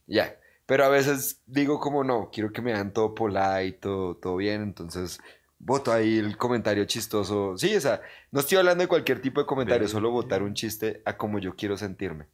Ya. 0.06 0.36
Pero 0.66 0.86
a 0.86 0.90
veces 0.90 1.42
digo 1.48 1.80
como 1.80 2.04
no, 2.04 2.30
quiero 2.32 2.52
que 2.52 2.62
me 2.62 2.72
vean 2.72 2.94
todo 2.94 3.16
polite, 3.16 3.80
todo, 3.82 4.16
todo 4.16 4.36
bien, 4.36 4.62
entonces 4.62 5.20
voto 5.60 5.92
ahí 5.92 6.18
el 6.18 6.38
comentario 6.38 6.86
chistoso. 6.86 7.58
Sí, 7.58 7.76
o 7.76 7.82
sea, 7.82 8.02
no 8.32 8.40
estoy 8.40 8.58
hablando 8.58 8.84
de 8.84 8.88
cualquier 8.88 9.22
tipo 9.22 9.42
de 9.42 9.48
comentario, 9.48 9.88
solo 9.88 10.12
votar 10.12 10.42
un 10.42 10.54
chiste 10.54 11.02
a 11.06 11.18
como 11.18 11.40
yo 11.40 11.56
quiero 11.56 11.78
sentirme. 11.78 12.28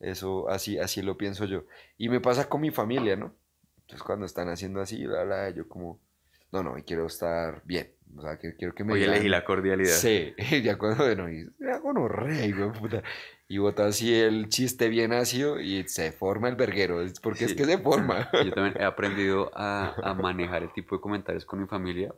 Eso, 0.00 0.48
así, 0.48 0.78
así 0.78 1.00
lo 1.02 1.16
pienso 1.16 1.44
yo. 1.46 1.64
Y 1.96 2.08
me 2.08 2.20
pasa 2.20 2.48
con 2.48 2.60
mi 2.60 2.70
familia, 2.70 3.16
¿no? 3.16 3.34
Entonces 3.94 4.06
cuando 4.08 4.26
están 4.26 4.48
haciendo 4.48 4.80
así, 4.80 5.06
bla, 5.06 5.22
bla, 5.22 5.50
yo 5.50 5.68
como, 5.68 6.00
no, 6.50 6.64
no, 6.64 6.74
quiero 6.84 7.06
estar 7.06 7.62
bien. 7.64 7.92
O 8.16 8.22
sea, 8.22 8.40
que, 8.40 8.56
quiero 8.56 8.74
que 8.74 8.82
me... 8.82 8.94
Oye, 8.94 9.04
elegí 9.04 9.28
la 9.28 9.44
cordialidad. 9.44 9.92
Sí, 9.92 10.34
ya 10.64 10.76
cuando, 10.78 11.04
bueno, 11.04 11.30
y 11.30 11.48
hago 11.72 11.92
no 11.92 12.08
rey, 12.08 12.50
güey, 12.50 12.72
puta. 12.72 13.04
Y 13.46 13.58
bota 13.58 13.86
así 13.86 14.12
el 14.12 14.48
chiste 14.48 14.88
bien 14.88 15.12
ácido 15.12 15.60
y 15.60 15.86
se 15.86 16.10
forma 16.10 16.48
el 16.48 16.56
verguero, 16.56 17.04
porque 17.22 17.44
es 17.44 17.54
que 17.54 17.64
se 17.64 17.78
forma. 17.78 18.28
Yo 18.44 18.52
también 18.52 18.74
he 18.80 18.84
aprendido 18.84 19.52
a, 19.54 19.94
a 20.02 20.12
manejar 20.14 20.64
el 20.64 20.72
tipo 20.72 20.96
de 20.96 21.00
comentarios 21.00 21.44
con 21.44 21.60
mi 21.60 21.68
familia 21.68 22.12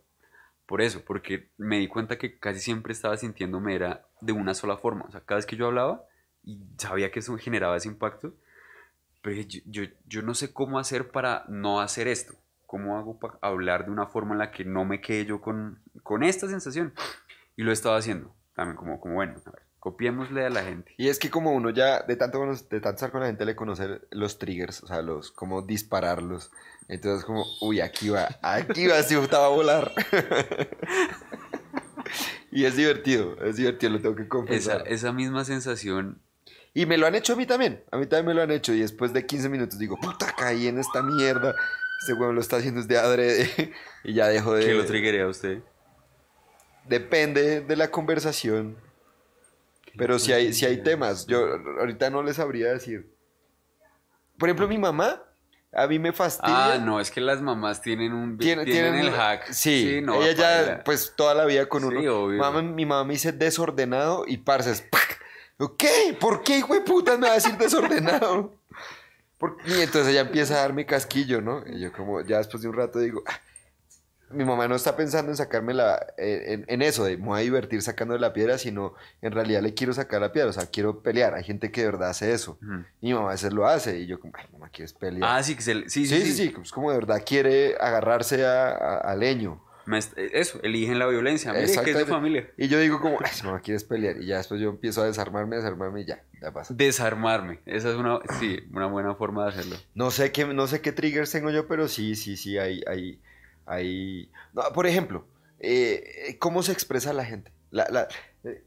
por 0.64 0.80
eso, 0.80 1.02
porque 1.04 1.50
me 1.58 1.78
di 1.78 1.88
cuenta 1.88 2.16
que 2.16 2.38
casi 2.38 2.60
siempre 2.60 2.94
estaba 2.94 3.18
sintiéndome 3.18 3.74
era 3.74 4.06
de 4.22 4.32
una 4.32 4.54
sola 4.54 4.78
forma. 4.78 5.04
O 5.06 5.10
sea, 5.10 5.20
cada 5.20 5.36
vez 5.36 5.46
que 5.46 5.56
yo 5.56 5.66
hablaba 5.66 6.06
y 6.42 6.58
sabía 6.78 7.10
que 7.10 7.18
eso 7.18 7.36
generaba 7.36 7.76
ese 7.76 7.88
impacto, 7.88 8.34
pero 9.26 9.42
yo, 9.42 9.82
yo, 10.06 10.22
no 10.22 10.34
sé 10.34 10.52
cómo 10.52 10.78
hacer 10.78 11.10
para 11.10 11.46
no 11.48 11.80
hacer 11.80 12.06
esto. 12.06 12.34
¿Cómo 12.64 12.96
hago 12.96 13.18
para 13.18 13.36
hablar 13.42 13.86
de 13.86 13.90
una 13.90 14.06
forma 14.06 14.34
en 14.34 14.38
la 14.38 14.52
que 14.52 14.64
no 14.64 14.84
me 14.84 15.00
quede 15.00 15.26
yo 15.26 15.40
con, 15.40 15.82
con 16.04 16.22
esta 16.22 16.46
sensación? 16.46 16.94
Y 17.56 17.64
lo 17.64 17.70
he 17.70 17.74
estado 17.74 17.96
haciendo. 17.96 18.36
También 18.54 18.76
como, 18.76 19.00
como 19.00 19.16
bueno, 19.16 19.34
a 19.44 19.50
ver, 19.50 19.62
copiémosle 19.80 20.46
a 20.46 20.50
la 20.50 20.62
gente. 20.62 20.94
Y 20.96 21.08
es 21.08 21.18
que 21.18 21.28
como 21.28 21.50
uno 21.50 21.70
ya, 21.70 22.04
de 22.04 22.14
tanto, 22.14 22.38
de 22.46 22.80
tanto 22.80 22.90
estar 22.90 23.10
con 23.10 23.20
la 23.20 23.26
gente, 23.26 23.44
le 23.44 23.56
conoce 23.56 24.00
los 24.12 24.38
triggers, 24.38 24.84
o 24.84 24.86
sea, 24.86 25.02
los, 25.02 25.32
cómo 25.32 25.62
dispararlos. 25.62 26.52
Entonces 26.86 27.24
como, 27.24 27.44
uy, 27.62 27.80
aquí 27.80 28.10
va, 28.10 28.28
aquí 28.42 28.86
va, 28.86 29.02
si 29.02 29.16
gustaba 29.16 29.48
volar. 29.48 29.90
y 32.52 32.64
es 32.64 32.76
divertido, 32.76 33.44
es 33.44 33.56
divertido, 33.56 33.90
lo 33.90 34.00
tengo 34.00 34.14
que 34.14 34.28
confesar. 34.28 34.82
Esa, 34.82 34.88
esa 34.88 35.12
misma 35.12 35.44
sensación 35.44 36.22
y 36.76 36.84
me 36.84 36.98
lo 36.98 37.06
han 37.06 37.14
hecho 37.14 37.32
a 37.32 37.36
mí 37.36 37.46
también. 37.46 37.82
A 37.90 37.96
mí 37.96 38.04
también 38.04 38.26
me 38.26 38.34
lo 38.34 38.42
han 38.42 38.50
hecho. 38.50 38.74
Y 38.74 38.80
después 38.80 39.10
de 39.14 39.24
15 39.24 39.48
minutos 39.48 39.78
digo, 39.78 39.96
puta, 39.96 40.34
caí 40.36 40.66
en 40.66 40.78
esta 40.78 41.02
mierda. 41.02 41.54
Este 42.00 42.12
huevo 42.12 42.34
lo 42.34 42.40
está 42.42 42.58
haciendo 42.58 42.82
desde 42.82 42.98
adrede. 42.98 43.72
y 44.04 44.12
ya 44.12 44.28
dejo 44.28 44.52
de. 44.52 44.66
¿Qué 44.66 44.74
lo 44.74 44.84
triggería 44.84 45.24
a 45.24 45.28
usted? 45.28 45.60
Depende 46.86 47.62
de 47.62 47.76
la 47.76 47.90
conversación. 47.90 48.76
Pero 49.96 50.18
si 50.18 50.34
hay, 50.34 50.52
si 50.52 50.66
hay 50.66 50.82
temas, 50.82 51.26
yo 51.26 51.48
ahorita 51.80 52.10
no 52.10 52.22
les 52.22 52.36
sabría 52.36 52.74
decir. 52.74 53.10
Por 54.36 54.50
ejemplo, 54.50 54.68
mi 54.68 54.76
mamá, 54.76 55.22
a 55.72 55.86
mí 55.86 55.98
me 55.98 56.12
fastidia. 56.12 56.74
Ah, 56.74 56.78
no, 56.78 57.00
es 57.00 57.10
que 57.10 57.22
las 57.22 57.40
mamás 57.40 57.80
tienen 57.80 58.12
un 58.12 58.36
tienen, 58.36 58.68
el 58.68 59.10
hack. 59.12 59.50
Sí, 59.50 60.04
ella 60.06 60.32
ya, 60.32 60.84
pues 60.84 61.14
toda 61.16 61.34
la 61.34 61.46
vida 61.46 61.70
con 61.70 61.84
uno. 61.84 62.28
Mamá, 62.36 62.60
mi 62.60 62.84
mamá 62.84 63.04
me 63.04 63.14
dice 63.14 63.32
desordenado 63.32 64.24
y 64.26 64.36
parces. 64.36 64.86
¿Qué? 65.78 66.16
¿Por 66.18 66.42
qué, 66.42 66.58
hijo 66.58 66.74
de 66.74 66.82
puta, 66.82 67.16
me 67.16 67.26
va 67.26 67.32
a 67.32 67.36
decir 67.36 67.56
desordenado? 67.56 68.52
Y 69.66 69.80
entonces 69.80 70.08
ella 70.08 70.22
empieza 70.22 70.54
a 70.54 70.60
darme 70.62 70.86
casquillo, 70.86 71.40
¿no? 71.40 71.62
Y 71.66 71.80
yo 71.80 71.92
como, 71.92 72.20
ya 72.22 72.38
después 72.38 72.62
de 72.62 72.68
un 72.68 72.74
rato 72.74 72.98
digo, 72.98 73.22
ah, 73.26 73.40
mi 74.30 74.44
mamá 74.44 74.66
no 74.66 74.74
está 74.74 74.96
pensando 74.96 75.30
en 75.30 75.36
sacarme 75.36 75.72
la, 75.72 76.04
en, 76.18 76.82
eso, 76.82 77.04
de 77.04 77.16
me 77.16 77.26
voy 77.26 77.40
a 77.40 77.42
divertir 77.42 77.80
sacando 77.80 78.16
la 78.18 78.32
piedra, 78.32 78.58
sino 78.58 78.94
en 79.22 79.32
realidad 79.32 79.62
le 79.62 79.74
quiero 79.74 79.92
sacar 79.92 80.20
la 80.20 80.32
piedra, 80.32 80.50
o 80.50 80.52
sea, 80.52 80.66
quiero 80.66 81.00
pelear. 81.00 81.34
Hay 81.34 81.44
gente 81.44 81.70
que 81.70 81.82
de 81.82 81.86
verdad 81.86 82.10
hace 82.10 82.32
eso. 82.32 82.58
Y 83.00 83.08
mi 83.08 83.14
mamá 83.14 83.28
a 83.28 83.32
veces 83.32 83.52
lo 83.52 83.66
hace, 83.66 83.98
y 83.98 84.06
yo 84.06 84.18
como, 84.18 84.32
ay, 84.36 84.46
mamá, 84.52 84.68
¿quieres 84.70 84.92
pelear? 84.94 85.30
Ah, 85.30 85.42
sí, 85.42 85.54
que 85.54 85.62
se, 85.62 85.74
sí, 85.88 86.06
sí, 86.06 86.06
sí, 86.06 86.22
sí, 86.22 86.32
sí, 86.32 86.48
pues 86.50 86.72
como 86.72 86.90
de 86.90 86.98
verdad 86.98 87.22
quiere 87.24 87.76
agarrarse 87.78 88.44
a 88.44 89.14
leño. 89.16 89.65
Eh, 90.16 90.30
eso, 90.32 90.60
eligen 90.62 90.98
la 90.98 91.06
violencia. 91.06 91.52
Mire 91.52 91.66
que 91.66 91.90
es 91.90 91.98
de 91.98 92.06
familia. 92.06 92.50
Y 92.56 92.68
yo 92.68 92.78
digo 92.80 93.00
como, 93.00 93.18
ay, 93.22 93.30
no 93.44 93.60
quieres 93.60 93.84
pelear. 93.84 94.20
Y 94.20 94.26
ya 94.26 94.38
después 94.38 94.60
yo 94.60 94.70
empiezo 94.70 95.02
a 95.02 95.06
desarmarme, 95.06 95.56
desarmarme 95.56 96.02
y 96.02 96.06
ya, 96.06 96.22
ya 96.40 96.52
pasa. 96.52 96.74
Desarmarme. 96.74 97.60
Esa 97.66 97.90
es 97.90 97.96
una, 97.96 98.18
sí, 98.40 98.60
una 98.72 98.86
buena 98.86 99.14
forma 99.14 99.44
de 99.44 99.50
hacerlo. 99.50 99.76
No 99.94 100.10
sé 100.10 100.32
qué, 100.32 100.44
no 100.44 100.66
sé 100.66 100.80
qué 100.80 100.92
triggers 100.92 101.30
tengo 101.30 101.50
yo, 101.50 101.68
pero 101.68 101.88
sí, 101.88 102.16
sí, 102.16 102.36
sí, 102.36 102.58
hay, 102.58 102.82
hay, 102.86 103.20
hay... 103.64 104.30
No, 104.52 104.62
por 104.74 104.86
ejemplo, 104.86 105.26
eh, 105.60 106.36
¿cómo 106.38 106.62
se 106.62 106.72
expresa 106.72 107.12
la 107.12 107.24
gente? 107.24 107.52
La, 107.70 107.86
la, 107.90 108.08
eh, 108.44 108.64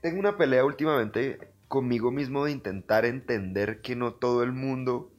tengo 0.00 0.18
una 0.18 0.36
pelea 0.36 0.64
últimamente 0.64 1.38
conmigo 1.68 2.10
mismo 2.10 2.44
de 2.44 2.52
intentar 2.52 3.04
entender 3.04 3.80
que 3.80 3.96
no 3.96 4.14
todo 4.14 4.42
el 4.42 4.52
mundo 4.52 5.12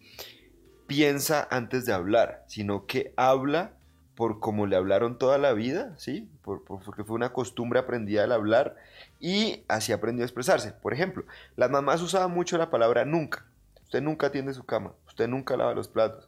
piensa 0.88 1.48
antes 1.50 1.86
de 1.86 1.94
hablar, 1.94 2.44
sino 2.48 2.86
que 2.86 3.14
habla 3.18 3.75
por 4.16 4.40
cómo 4.40 4.66
le 4.66 4.76
hablaron 4.76 5.18
toda 5.18 5.38
la 5.38 5.54
vida, 5.54 5.94
¿sí? 5.98 6.30
Por, 6.42 6.64
porque 6.64 7.04
fue 7.04 7.16
una 7.16 7.34
costumbre 7.34 7.80
aprendida 7.80 8.24
al 8.24 8.32
hablar 8.32 8.76
y 9.20 9.64
así 9.68 9.92
aprendió 9.92 10.24
a 10.24 10.28
expresarse. 10.28 10.72
Por 10.72 10.94
ejemplo, 10.94 11.26
las 11.56 11.70
mamás 11.70 12.02
usaban 12.02 12.32
mucho 12.32 12.58
la 12.58 12.70
palabra 12.70 13.06
nunca. 13.06 13.46
Usted 13.84 14.02
nunca 14.02 14.28
atiende 14.28 14.54
su 14.54 14.64
cama, 14.64 14.94
usted 15.08 15.28
nunca 15.28 15.58
lava 15.58 15.74
los 15.74 15.88
platos. 15.88 16.28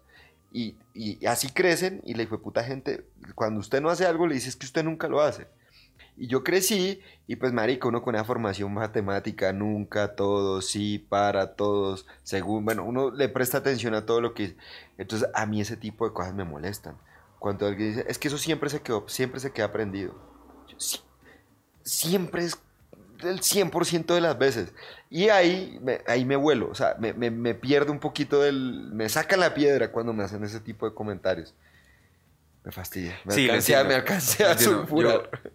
Y, 0.54 0.76
así 1.28 1.50
crecen 1.50 2.02
y 2.06 2.14
le 2.14 2.26
fue 2.26 2.42
puta 2.42 2.64
gente, 2.64 3.06
cuando 3.36 3.60
usted 3.60 3.82
no 3.82 3.90
hace 3.90 4.06
algo 4.06 4.26
le 4.26 4.36
dices 4.36 4.56
que 4.56 4.66
usted 4.66 4.84
nunca 4.84 5.08
lo 5.08 5.22
hace. 5.22 5.48
Y 6.16 6.28
yo 6.28 6.44
crecí 6.44 7.02
y 7.28 7.36
pues 7.36 7.54
marico, 7.54 7.90
uno 7.90 8.02
con 8.02 8.16
una 8.16 8.24
formación 8.24 8.74
matemática, 8.74 9.54
nunca, 9.54 10.16
todos, 10.16 10.68
sí, 10.68 10.98
para, 10.98 11.54
todos, 11.56 12.08
según, 12.24 12.66
bueno, 12.66 12.86
uno 12.86 13.12
le 13.12 13.30
presta 13.30 13.60
atención 13.60 13.94
a 13.94 14.06
todo 14.06 14.22
lo 14.22 14.34
que... 14.34 14.56
Entonces 14.98 15.30
a 15.36 15.46
mí 15.46 15.62
ese 15.62 15.78
tipo 15.78 16.08
de 16.08 16.14
cosas 16.14 16.34
me 16.34 16.44
molestan. 16.44 16.96
Cuando 17.40 17.68
alguien 17.68 17.90
dice, 17.90 18.06
es 18.08 18.18
que 18.18 18.28
eso 18.28 18.38
siempre 18.38 18.70
se 18.70 18.82
quedó, 18.82 19.08
siempre 19.08 19.40
se 19.40 19.52
queda 19.52 19.68
aprendido. 19.68 20.16
siempre 21.84 22.46
es 22.46 22.58
el 23.22 23.40
100% 23.40 24.14
de 24.14 24.22
las 24.22 24.38
veces. 24.38 24.74
Y 25.10 25.30
ahí 25.30 25.80
me, 25.82 26.02
ahí 26.08 26.26
me 26.26 26.36
vuelo, 26.36 26.70
o 26.70 26.76
sea, 26.76 26.96
me, 27.00 27.14
me, 27.14 27.54
pierdo 27.54 27.92
un 27.92 28.00
poquito 28.00 28.42
del... 28.42 28.90
Me 28.92 29.10
saca 29.10 29.38
la 29.38 29.54
piedra 29.54 29.92
cuando 29.92 30.14
me 30.14 30.24
hacen 30.24 30.44
ese 30.44 30.60
tipo 30.60 30.88
de 30.88 30.94
comentarios. 30.94 31.54
Me 32.64 32.72
fastidia. 32.72 33.18
Me 33.24 33.34
sí, 33.34 33.46
alcancé, 33.46 33.84
me 33.86 33.96
alcancé 33.96 34.44
a 34.44 34.56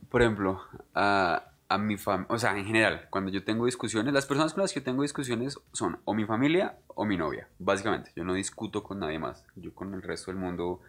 Por 0.09 0.23
ejemplo, 0.23 0.62
a, 0.95 1.53
a 1.68 1.79
mi 1.79 1.97
familia, 1.97 2.35
o 2.35 2.38
sea, 2.38 2.57
en 2.57 2.64
general, 2.64 3.07
cuando 3.11 3.31
yo 3.31 3.45
tengo 3.45 3.66
discusiones, 3.66 4.12
las 4.12 4.27
personas 4.27 4.55
con 4.55 4.62
las 4.62 4.73
que 4.73 4.81
yo 4.81 4.85
tengo 4.85 5.03
discusiones 5.03 5.59
son 5.73 5.99
o 6.05 6.14
mi 6.14 6.25
familia 6.25 6.77
o 6.88 7.05
mi 7.05 7.16
novia, 7.16 7.49
básicamente. 7.59 8.12
Yo 8.16 8.25
no 8.25 8.35
discuto 8.35 8.83
con 8.83 9.01
nadie 9.01 9.18
más. 9.18 9.45
Yo 9.57 9.75
con 9.75 9.95
el 9.95 10.03
resto 10.03 10.31
del 10.31 10.40
mundo 10.40 10.81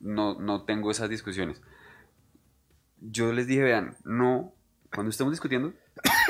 no, 0.00 0.38
no 0.40 0.64
tengo 0.64 0.90
esas 0.90 1.08
discusiones. 1.08 1.60
Yo 3.00 3.32
les 3.32 3.46
dije, 3.46 3.62
vean, 3.62 3.96
no, 4.04 4.54
cuando 4.92 5.10
estemos 5.10 5.32
discutiendo, 5.32 5.72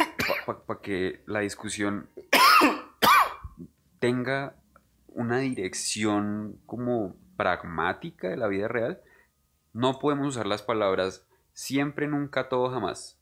para 0.67 0.81
que 0.81 1.23
la 1.27 1.41
discusión 1.41 2.09
tenga 3.99 4.57
una 5.09 5.39
dirección 5.39 6.61
como 6.67 7.17
pragmática 7.37 8.29
de 8.29 8.37
la 8.37 8.49
vida 8.49 8.69
real, 8.69 9.01
no 9.73 9.99
podemos 9.99 10.29
usar 10.29 10.47
las 10.47 10.63
palabras 10.63 11.27
siempre, 11.53 12.07
nunca, 12.07 12.49
todo, 12.49 12.71
jamás. 12.71 13.19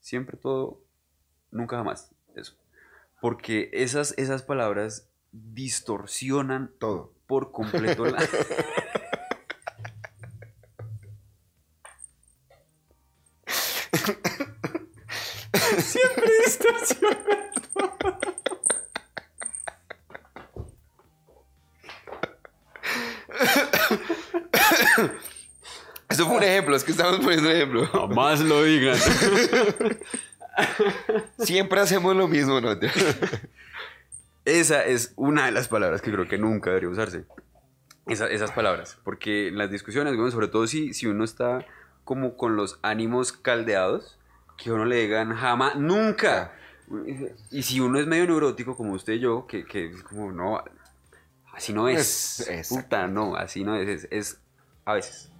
Siempre, 0.00 0.36
todo, 0.36 0.82
nunca, 1.50 1.76
jamás. 1.76 2.14
Eso. 2.34 2.54
Porque 3.20 3.70
esas, 3.72 4.14
esas 4.18 4.42
palabras 4.42 5.08
distorsionan 5.32 6.72
todo 6.78 7.12
por 7.26 7.52
completo 7.52 8.06
la... 8.06 8.18
Siempre 15.96 16.30
distorsiona 16.44 17.18
Eso 26.08 26.26
fue 26.26 26.36
un 26.36 26.42
ejemplo, 26.42 26.76
es 26.76 26.84
que 26.84 26.92
estamos 26.92 27.20
poniendo 27.20 27.48
un 27.48 27.54
ejemplo. 27.54 27.86
Jamás 27.86 28.40
lo 28.40 28.62
digan. 28.62 28.96
Siempre 31.38 31.80
hacemos 31.80 32.16
lo 32.16 32.28
mismo, 32.28 32.60
¿no? 32.60 32.70
Esa 34.44 34.84
es 34.84 35.12
una 35.16 35.46
de 35.46 35.52
las 35.52 35.68
palabras 35.68 36.00
que 36.00 36.12
creo 36.12 36.28
que 36.28 36.38
nunca 36.38 36.70
debería 36.70 36.88
usarse. 36.88 37.24
esas 38.06 38.52
palabras. 38.52 38.98
Porque 39.04 39.48
en 39.48 39.58
las 39.58 39.70
discusiones, 39.70 40.14
bueno, 40.14 40.30
sobre 40.30 40.48
todo 40.48 40.66
si, 40.66 40.94
si 40.94 41.06
uno 41.06 41.24
está 41.24 41.66
como 42.04 42.36
con 42.36 42.56
los 42.56 42.78
ánimos 42.82 43.32
caldeados, 43.32 44.18
que 44.56 44.72
uno 44.72 44.84
le 44.84 44.96
digan 44.96 45.34
jamás, 45.34 45.76
nunca. 45.76 46.52
Y 47.50 47.62
si 47.62 47.80
uno 47.80 47.98
es 47.98 48.06
medio 48.06 48.26
neurótico 48.26 48.76
como 48.76 48.92
usted 48.92 49.14
y 49.14 49.20
yo, 49.20 49.46
que, 49.46 49.64
que 49.64 49.86
es 49.86 50.02
como, 50.02 50.32
no, 50.32 50.62
así 51.52 51.72
no 51.72 51.88
es. 51.88 52.48
puta, 52.68 53.06
no, 53.08 53.34
así 53.36 53.64
no 53.64 53.76
es, 53.76 54.06
es, 54.10 54.40
a 54.84 54.94
veces. 54.94 55.30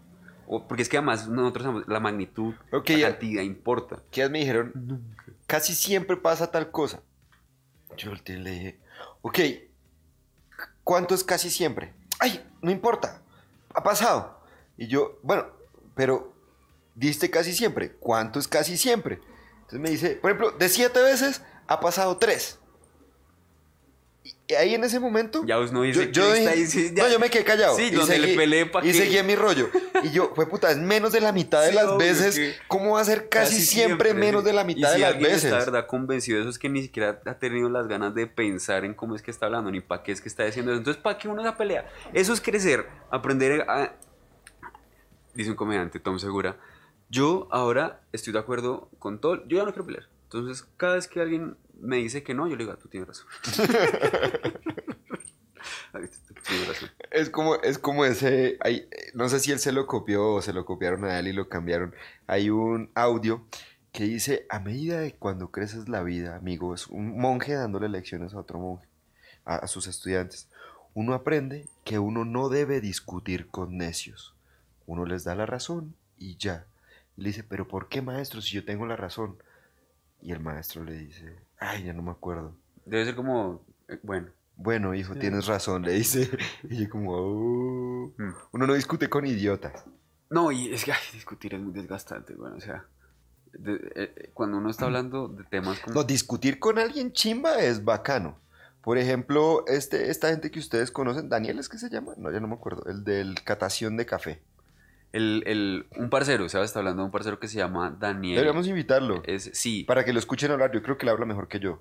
porque 0.68 0.82
es 0.82 0.88
que 0.88 0.96
además 0.96 1.28
nosotros 1.28 1.86
la 1.86 2.00
magnitud, 2.00 2.54
la 2.70 2.82
cantidad 2.82 3.42
importa. 3.42 4.02
¿Qué 4.10 4.28
me 4.28 4.40
dijeron? 4.40 5.04
Casi 5.46 5.74
siempre 5.74 6.16
pasa 6.16 6.50
tal 6.50 6.70
cosa. 6.70 7.02
Yo 7.96 8.12
le 8.26 8.50
dije, 8.50 8.80
ok, 9.22 9.38
¿cuánto 10.82 11.14
es 11.14 11.24
casi 11.24 11.48
siempre? 11.48 11.94
Ay, 12.18 12.44
no 12.60 12.70
importa, 12.70 13.22
ha 13.72 13.82
pasado. 13.82 14.40
Y 14.76 14.88
yo, 14.88 15.18
bueno, 15.22 15.46
pero 15.94 16.35
diste 16.96 17.30
casi 17.30 17.52
siempre. 17.52 17.92
¿Cuánto 17.92 18.40
es 18.40 18.48
casi 18.48 18.76
siempre? 18.76 19.20
Entonces 19.58 19.80
me 19.80 19.90
dice, 19.90 20.10
por 20.16 20.30
ejemplo, 20.30 20.50
de 20.52 20.68
siete 20.68 21.00
veces 21.00 21.42
ha 21.68 21.78
pasado 21.78 22.16
tres. 22.16 22.58
Y 24.48 24.54
ahí 24.54 24.74
en 24.74 24.82
ese 24.82 24.98
momento. 24.98 25.44
Ya 25.44 25.56
no 25.56 25.82
dice. 25.82 26.10
Yo, 26.10 26.24
no, 26.24 27.08
yo 27.08 27.18
me 27.18 27.30
quedé 27.30 27.44
callado. 27.44 27.76
Sí, 27.76 27.84
y 27.84 27.90
donde 27.90 28.14
seguí, 28.14 28.26
le 28.28 28.36
peleé 28.36 28.70
Y 28.82 28.92
seguí 28.92 29.18
en 29.18 29.26
mi 29.26 29.36
rollo. 29.36 29.70
Y 30.04 30.10
yo, 30.10 30.32
fue 30.34 30.48
puta, 30.48 30.70
es 30.70 30.78
menos 30.78 31.12
de 31.12 31.20
la 31.20 31.32
mitad 31.32 31.64
de 31.64 31.72
las 31.72 31.96
veces. 31.96 32.56
¿Cómo 32.68 32.92
va 32.92 33.00
a 33.00 33.04
ser 33.04 33.28
casi, 33.28 33.60
siempre, 33.60 34.14
menos 34.14 34.44
de 34.44 34.52
la 34.52 34.64
mitad 34.64 34.92
de 34.92 34.98
las 34.98 35.18
veces? 35.18 35.44
está 35.44 35.58
verdad 35.58 35.86
convencido 35.86 36.38
de 36.38 36.42
eso 36.42 36.50
es 36.50 36.58
que 36.58 36.68
ni 36.68 36.82
siquiera 36.82 37.20
ha 37.24 37.38
tenido 37.38 37.68
las 37.68 37.88
ganas 37.88 38.14
de 38.14 38.26
pensar 38.26 38.84
en 38.84 38.94
cómo 38.94 39.14
es 39.14 39.22
que 39.22 39.30
está 39.30 39.46
hablando, 39.46 39.70
ni 39.70 39.80
para 39.80 40.02
qué 40.02 40.12
es 40.12 40.20
que 40.20 40.28
está 40.28 40.44
diciendo 40.44 40.72
eso. 40.72 40.78
Entonces, 40.78 41.02
¿para 41.02 41.18
qué 41.18 41.28
uno 41.28 41.42
la 41.42 41.56
pelea? 41.56 41.88
Eso 42.12 42.32
es 42.32 42.40
crecer, 42.40 42.86
aprender 43.10 43.62
a. 43.68 43.94
Dice 45.34 45.50
un 45.50 45.56
comediante, 45.56 46.00
Tom 46.00 46.18
Segura 46.18 46.56
yo 47.08 47.48
ahora 47.50 48.00
estoy 48.12 48.32
de 48.32 48.38
acuerdo 48.38 48.88
con 48.98 49.20
todo. 49.20 49.46
Yo 49.46 49.58
ya 49.58 49.64
no 49.64 49.72
quiero 49.72 49.86
pelear. 49.86 50.08
Entonces, 50.24 50.66
cada 50.76 50.94
vez 50.96 51.06
que 51.06 51.20
alguien 51.20 51.56
me 51.80 51.96
dice 51.96 52.22
que 52.22 52.34
no, 52.34 52.48
yo 52.48 52.56
le 52.56 52.64
digo, 52.64 52.72
ah, 52.72 52.78
tú 52.82 52.88
tienes 52.88 53.08
razón. 53.08 53.26
es 57.10 57.30
como, 57.30 57.56
es 57.56 57.78
como 57.78 58.04
ese, 58.04 58.58
hay, 58.60 58.88
no 59.14 59.28
sé 59.28 59.40
si 59.40 59.52
él 59.52 59.58
se 59.58 59.72
lo 59.72 59.86
copió 59.86 60.34
o 60.34 60.42
se 60.42 60.52
lo 60.52 60.64
copiaron 60.64 61.04
a 61.04 61.18
él 61.18 61.28
y 61.28 61.32
lo 61.32 61.48
cambiaron. 61.48 61.94
Hay 62.26 62.50
un 62.50 62.90
audio 62.94 63.46
que 63.92 64.04
dice, 64.04 64.46
a 64.50 64.58
medida 64.58 64.98
de 64.98 65.14
cuando 65.14 65.50
creces 65.50 65.88
la 65.88 66.02
vida, 66.02 66.36
amigo, 66.36 66.74
es 66.74 66.88
un 66.88 67.18
monje 67.18 67.54
dándole 67.54 67.88
lecciones 67.88 68.34
a 68.34 68.40
otro 68.40 68.58
monje, 68.58 68.86
a 69.44 69.66
sus 69.68 69.86
estudiantes. 69.86 70.48
Uno 70.92 71.14
aprende 71.14 71.68
que 71.84 71.98
uno 71.98 72.24
no 72.24 72.48
debe 72.48 72.80
discutir 72.80 73.48
con 73.48 73.76
necios. 73.76 74.34
Uno 74.86 75.04
les 75.04 75.24
da 75.24 75.34
la 75.34 75.46
razón 75.46 75.94
y 76.16 76.36
ya. 76.36 76.66
Le 77.16 77.28
dice, 77.28 77.42
pero 77.42 77.66
¿por 77.66 77.88
qué 77.88 78.02
maestro 78.02 78.40
si 78.40 78.54
yo 78.54 78.64
tengo 78.64 78.86
la 78.86 78.96
razón? 78.96 79.36
Y 80.22 80.32
el 80.32 80.40
maestro 80.40 80.84
le 80.84 80.94
dice, 80.94 81.36
ay, 81.58 81.84
ya 81.84 81.92
no 81.92 82.02
me 82.02 82.10
acuerdo. 82.10 82.56
Debe 82.84 83.04
ser 83.04 83.16
como, 83.16 83.64
eh, 83.88 83.98
bueno. 84.02 84.28
Bueno, 84.56 84.94
hijo, 84.94 85.14
tienes 85.14 85.46
razón, 85.46 85.82
le 85.82 85.92
dice. 85.92 86.30
Y 86.70 86.84
yo 86.84 86.90
como, 86.90 87.12
oh". 87.12 88.14
mm. 88.16 88.34
uno 88.52 88.66
no 88.66 88.74
discute 88.74 89.08
con 89.08 89.26
idiotas. 89.26 89.84
No, 90.30 90.50
y 90.50 90.72
es 90.72 90.84
que 90.84 90.92
discutir 91.12 91.54
es 91.54 91.60
muy 91.60 91.72
desgastante, 91.72 92.34
bueno, 92.34 92.56
o 92.56 92.60
sea, 92.60 92.84
eh, 93.54 93.92
eh, 93.94 94.30
cuando 94.34 94.58
uno 94.58 94.70
está 94.70 94.86
hablando 94.86 95.28
de 95.28 95.44
temas 95.44 95.78
como... 95.80 95.94
No, 95.94 96.04
discutir 96.04 96.58
con 96.58 96.78
alguien 96.78 97.12
chimba 97.12 97.60
es 97.60 97.84
bacano. 97.84 98.38
Por 98.82 98.98
ejemplo, 98.98 99.64
este, 99.66 100.10
esta 100.10 100.28
gente 100.28 100.50
que 100.50 100.58
ustedes 100.58 100.90
conocen, 100.90 101.28
Daniel 101.28 101.58
es 101.58 101.68
que 101.68 101.78
se 101.78 101.90
llama, 101.90 102.14
no, 102.16 102.30
ya 102.30 102.40
no 102.40 102.48
me 102.48 102.54
acuerdo, 102.54 102.84
el 102.86 103.04
del 103.04 103.42
catación 103.42 103.96
de 103.96 104.06
café. 104.06 104.42
El, 105.16 105.86
un 105.96 106.10
parcero, 106.10 106.48
¿sabes? 106.48 106.70
Está 106.70 106.80
hablando 106.80 107.02
de 107.02 107.06
un 107.06 107.12
parcero 107.12 107.40
que 107.40 107.48
se 107.48 107.56
llama 107.56 107.96
Daniel. 107.98 108.36
Deberíamos 108.36 108.66
invitarlo. 108.66 109.22
Es, 109.24 109.50
sí. 109.54 109.84
Para 109.84 110.04
que 110.04 110.12
lo 110.12 110.18
escuchen 110.18 110.50
hablar. 110.50 110.72
Yo 110.72 110.82
creo 110.82 110.98
que 110.98 111.06
le 111.06 111.12
habla 111.12 111.24
mejor 111.24 111.48
que 111.48 111.58
yo. 111.58 111.80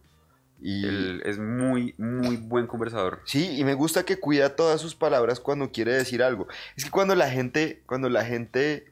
Y... 0.62 0.86
es 1.28 1.38
muy, 1.38 1.94
muy 1.98 2.38
buen 2.38 2.66
conversador. 2.66 3.22
Sí, 3.26 3.58
y 3.58 3.64
me 3.66 3.74
gusta 3.74 4.04
que 4.04 4.20
cuida 4.20 4.56
todas 4.56 4.80
sus 4.80 4.96
palabras 4.96 5.40
cuando 5.40 5.72
quiere 5.72 5.94
decir 5.94 6.24
algo. 6.24 6.48
Es 6.78 6.86
que 6.86 6.92
cuando 6.92 7.14
la 7.16 7.30
gente, 7.30 7.84
cuando 7.86 8.10
la 8.10 8.24
gente... 8.24 8.92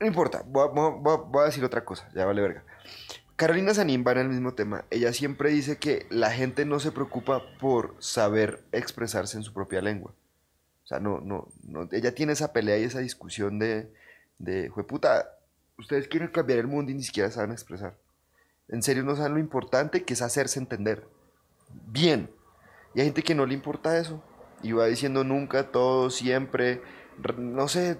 No 0.00 0.06
importa, 0.08 0.42
voy 0.44 0.68
a, 1.40 1.46
decir 1.46 1.64
otra 1.64 1.84
cosa, 1.84 2.08
ya 2.14 2.26
vale 2.26 2.42
verga. 2.42 2.64
Carolina 3.36 3.72
Sanín 3.74 4.04
va 4.06 4.12
en 4.12 4.18
el 4.18 4.28
mismo 4.28 4.54
tema. 4.54 4.84
Ella 4.90 5.12
siempre 5.12 5.50
dice 5.50 5.78
que 5.78 6.06
la 6.10 6.30
gente 6.32 6.64
no 6.64 6.80
se 6.80 6.90
preocupa 6.90 7.42
por 7.58 7.94
saber 8.00 8.64
expresarse 8.72 9.36
en 9.36 9.44
su 9.44 9.52
propia 9.52 9.80
lengua. 9.80 10.12
O 10.84 10.86
sea, 10.86 11.00
no, 11.00 11.20
no, 11.20 11.48
no, 11.62 11.88
ella 11.92 12.14
tiene 12.14 12.34
esa 12.34 12.52
pelea 12.52 12.78
y 12.78 12.84
esa 12.84 12.98
discusión 12.98 13.58
de, 13.58 13.90
de, 14.38 14.70
puta, 14.86 15.30
ustedes 15.78 16.08
quieren 16.08 16.28
cambiar 16.28 16.58
el 16.58 16.66
mundo 16.66 16.92
y 16.92 16.94
ni 16.94 17.02
siquiera 17.02 17.30
saben 17.30 17.52
expresar. 17.52 17.96
En 18.68 18.82
serio 18.82 19.02
no 19.02 19.16
saben 19.16 19.34
lo 19.34 19.40
importante 19.40 20.04
que 20.04 20.12
es 20.12 20.20
hacerse 20.20 20.58
entender. 20.58 21.06
Bien. 21.86 22.30
Y 22.94 23.00
hay 23.00 23.06
gente 23.06 23.22
que 23.22 23.34
no 23.34 23.46
le 23.46 23.54
importa 23.54 23.98
eso. 23.98 24.22
Y 24.62 24.72
va 24.72 24.86
diciendo 24.86 25.24
nunca, 25.24 25.70
todo, 25.70 26.10
siempre. 26.10 26.82
No 27.38 27.68
sé, 27.68 27.98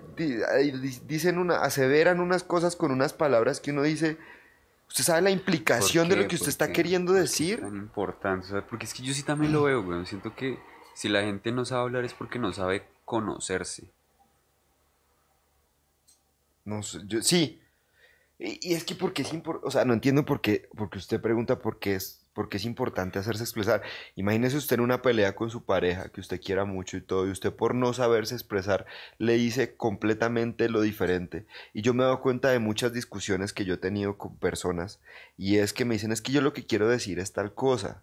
dicen 1.06 1.38
una, 1.38 1.62
aseveran 1.62 2.20
unas 2.20 2.42
cosas 2.42 2.76
con 2.76 2.90
unas 2.90 3.12
palabras 3.12 3.60
que 3.60 3.70
uno 3.70 3.82
dice, 3.82 4.18
¿usted 4.88 5.04
sabe 5.04 5.22
la 5.22 5.30
implicación 5.30 6.08
de 6.08 6.16
lo 6.16 6.26
que 6.26 6.34
usted 6.34 6.48
está 6.48 6.72
queriendo 6.72 7.12
decir? 7.12 7.60
Es 7.60 7.64
tan 7.64 7.76
importante, 7.76 8.46
porque 8.62 8.86
es 8.86 8.94
que 8.94 9.02
yo 9.02 9.14
sí 9.14 9.22
también 9.22 9.52
lo 9.52 9.62
veo, 9.64 9.82
güey. 9.82 10.04
Siento 10.06 10.34
que 10.34 10.58
si 10.94 11.08
la 11.08 11.22
gente 11.22 11.52
no 11.52 11.64
sabe 11.64 11.82
hablar 11.82 12.04
es 12.04 12.14
porque 12.14 12.38
no 12.38 12.52
sabe 12.52 12.86
conocerse. 13.04 13.90
No 16.64 16.82
sé, 16.82 17.00
yo, 17.06 17.22
sí. 17.22 17.60
Y, 18.38 18.74
es 18.74 18.84
que 18.84 18.94
porque 18.94 19.22
es 19.22 19.32
importante, 19.32 19.68
o 19.68 19.70
sea, 19.70 19.84
no 19.84 19.92
entiendo 19.94 20.24
por 20.24 20.40
qué, 20.40 20.68
porque 20.76 20.98
usted 20.98 21.20
pregunta 21.20 21.60
por 21.60 21.78
qué 21.78 21.94
es, 21.94 22.24
por 22.32 22.48
es 22.52 22.64
importante 22.64 23.18
hacerse 23.18 23.44
expresar. 23.44 23.82
Imagínese 24.16 24.56
usted 24.56 24.74
en 24.74 24.80
una 24.82 25.02
pelea 25.02 25.36
con 25.36 25.50
su 25.50 25.64
pareja, 25.64 26.08
que 26.08 26.20
usted 26.20 26.40
quiera 26.40 26.64
mucho 26.64 26.96
y 26.96 27.00
todo, 27.00 27.26
y 27.26 27.30
usted 27.30 27.52
por 27.52 27.74
no 27.74 27.92
saberse 27.92 28.34
expresar 28.34 28.86
le 29.18 29.34
dice 29.34 29.76
completamente 29.76 30.68
lo 30.68 30.80
diferente. 30.80 31.46
Y 31.72 31.82
yo 31.82 31.94
me 31.94 32.02
he 32.02 32.06
dado 32.06 32.20
cuenta 32.20 32.50
de 32.50 32.58
muchas 32.58 32.92
discusiones 32.92 33.52
que 33.52 33.64
yo 33.64 33.74
he 33.74 33.78
tenido 33.78 34.18
con 34.18 34.36
personas, 34.36 35.00
y 35.36 35.58
es 35.58 35.72
que 35.72 35.84
me 35.84 35.94
dicen, 35.94 36.12
es 36.12 36.22
que 36.22 36.32
yo 36.32 36.40
lo 36.40 36.52
que 36.52 36.66
quiero 36.66 36.88
decir 36.88 37.18
es 37.20 37.32
tal 37.32 37.54
cosa. 37.54 38.02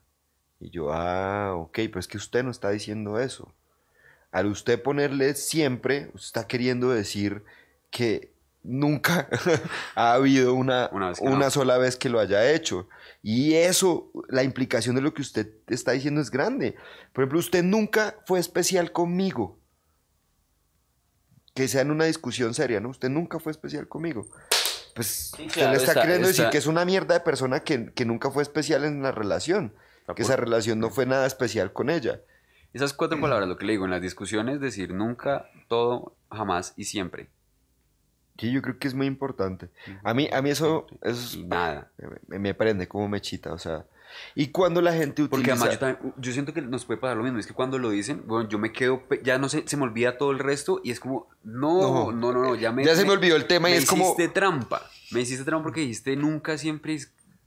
Y 0.62 0.70
yo, 0.70 0.94
ah, 0.94 1.56
ok, 1.56 1.74
pero 1.74 2.00
es 2.00 2.08
que 2.08 2.18
usted 2.18 2.44
no 2.44 2.52
está 2.52 2.70
diciendo 2.70 3.20
eso. 3.20 3.52
Al 4.32 4.46
usted 4.46 4.82
ponerle 4.82 5.34
siempre, 5.34 6.12
usted 6.14 6.28
está 6.28 6.48
queriendo 6.48 6.92
decir 6.92 7.44
que 7.90 8.32
nunca 8.64 9.28
ha 9.96 10.14
habido 10.14 10.54
una, 10.54 10.88
una, 10.94 11.50
sola 11.50 11.80
vez 11.80 11.98
que 11.98 12.10
lo 12.10 12.20
haya 12.20 12.52
hecho. 12.52 12.88
Y 13.24 13.56
eso, 13.56 14.12
la 14.30 14.44
implicación 14.44 14.96
de 14.96 15.02
lo 15.02 15.16
que 15.16 15.24
usted 15.24 15.50
está 15.68 15.94
diciendo 15.94 16.22
es 16.22 16.30
grande. 16.30 16.76
Por 17.12 17.24
ejemplo, 17.24 17.40
usted 17.40 17.64
nunca 17.64 18.18
fue 18.28 18.40
especial 18.40 18.92
conmigo. 18.92 19.58
Que 21.56 21.68
sea 21.68 21.82
en 21.82 21.90
una 21.90 22.06
discusión 22.06 22.54
seria, 22.54 22.80
¿no? 22.80 22.90
Usted 22.90 23.10
nunca 23.10 23.40
fue 23.40 23.52
especial 23.52 23.88
conmigo. 23.88 24.28
Pues 24.94 25.34
usted 25.40 25.72
le 25.72 25.78
está, 25.78 26.00
queriendo 26.00 26.28
decir 26.28 26.50
que 26.52 26.60
es 26.60 26.68
una 26.68 26.86
mierda 26.86 27.16
de 27.16 27.22
persona 27.22 27.62
que, 27.62 27.92
que 27.94 28.06
nunca 28.06 28.30
fue 28.30 28.44
especial 28.44 28.86
en 28.86 29.02
la 29.02 29.12
relación 29.12 29.74
que 30.16 30.24
esa 30.24 30.36
relación 30.36 30.80
no 30.80 30.90
fue 30.90 31.06
nada 31.06 31.26
especial 31.26 31.74
con 31.74 31.90
ella. 31.90 32.22
Esas 32.74 32.94
cuatro 32.94 33.20
palabras, 33.20 33.50
lo 33.50 33.58
que 33.58 33.66
le 33.66 33.74
digo, 33.74 33.86
en 33.86 33.92
las 33.92 34.02
discusiones, 34.02 34.62
decir 34.62 34.94
nunca, 34.94 35.50
todo, 35.68 36.16
jamás 36.32 36.74
y 36.78 36.86
siempre. 36.86 37.30
Sí, 38.38 38.52
yo 38.52 38.62
creo 38.62 38.80
que 38.80 38.88
es 38.88 38.94
muy 38.94 39.08
importante. 39.08 39.70
A 40.04 40.14
mí, 40.14 40.30
a 40.32 40.42
mí 40.42 40.50
eso, 40.50 40.88
eso 41.02 41.40
nada. 41.46 41.92
Me, 42.28 42.54
prende 42.54 42.88
como 42.88 43.10
mechita, 43.10 43.52
o 43.54 43.58
sea. 43.58 43.86
Y 44.36 44.48
cuando 44.48 44.82
la 44.82 44.94
gente 44.94 45.22
utiliza... 45.22 45.56
Porque 45.56 45.86
además 45.86 46.00
yo, 46.18 46.32
siento 46.32 46.54
que 46.54 46.62
nos 46.62 46.86
puede 46.86 47.00
pasar 47.00 47.18
lo 47.18 47.24
mismo, 47.24 47.40
es 47.40 47.48
que 47.48 47.54
cuando 47.54 47.78
lo 47.78 47.90
dicen, 47.90 48.24
bueno, 48.26 48.50
yo 48.50 48.58
me 48.58 48.72
quedo, 48.72 49.04
ya 49.24 49.38
no 49.38 49.48
sé, 49.48 49.64
se 49.68 49.78
me 49.78 49.84
olvida 49.84 50.18
todo 50.18 50.32
el 50.32 50.40
resto 50.40 50.82
y 50.84 50.92
es 50.92 51.00
como, 51.00 51.30
no, 51.44 52.12
no, 52.12 52.32
no, 52.32 52.42
no, 52.42 52.56
ya 52.56 52.72
me... 52.72 52.84
Ya 52.84 52.96
se 52.96 53.06
me 53.06 53.12
olvidó 53.12 53.36
el 53.36 53.46
tema 53.46 53.70
y 53.70 53.74
es 53.74 53.86
como... 53.86 54.04
Me 54.04 54.10
hiciste 54.12 54.28
trampa, 54.30 54.82
me 55.12 55.22
hiciste 55.22 55.46
trampa 55.46 55.64
porque 55.64 55.82
dijiste 55.82 56.16
nunca, 56.18 56.58
siempre, 56.58 56.98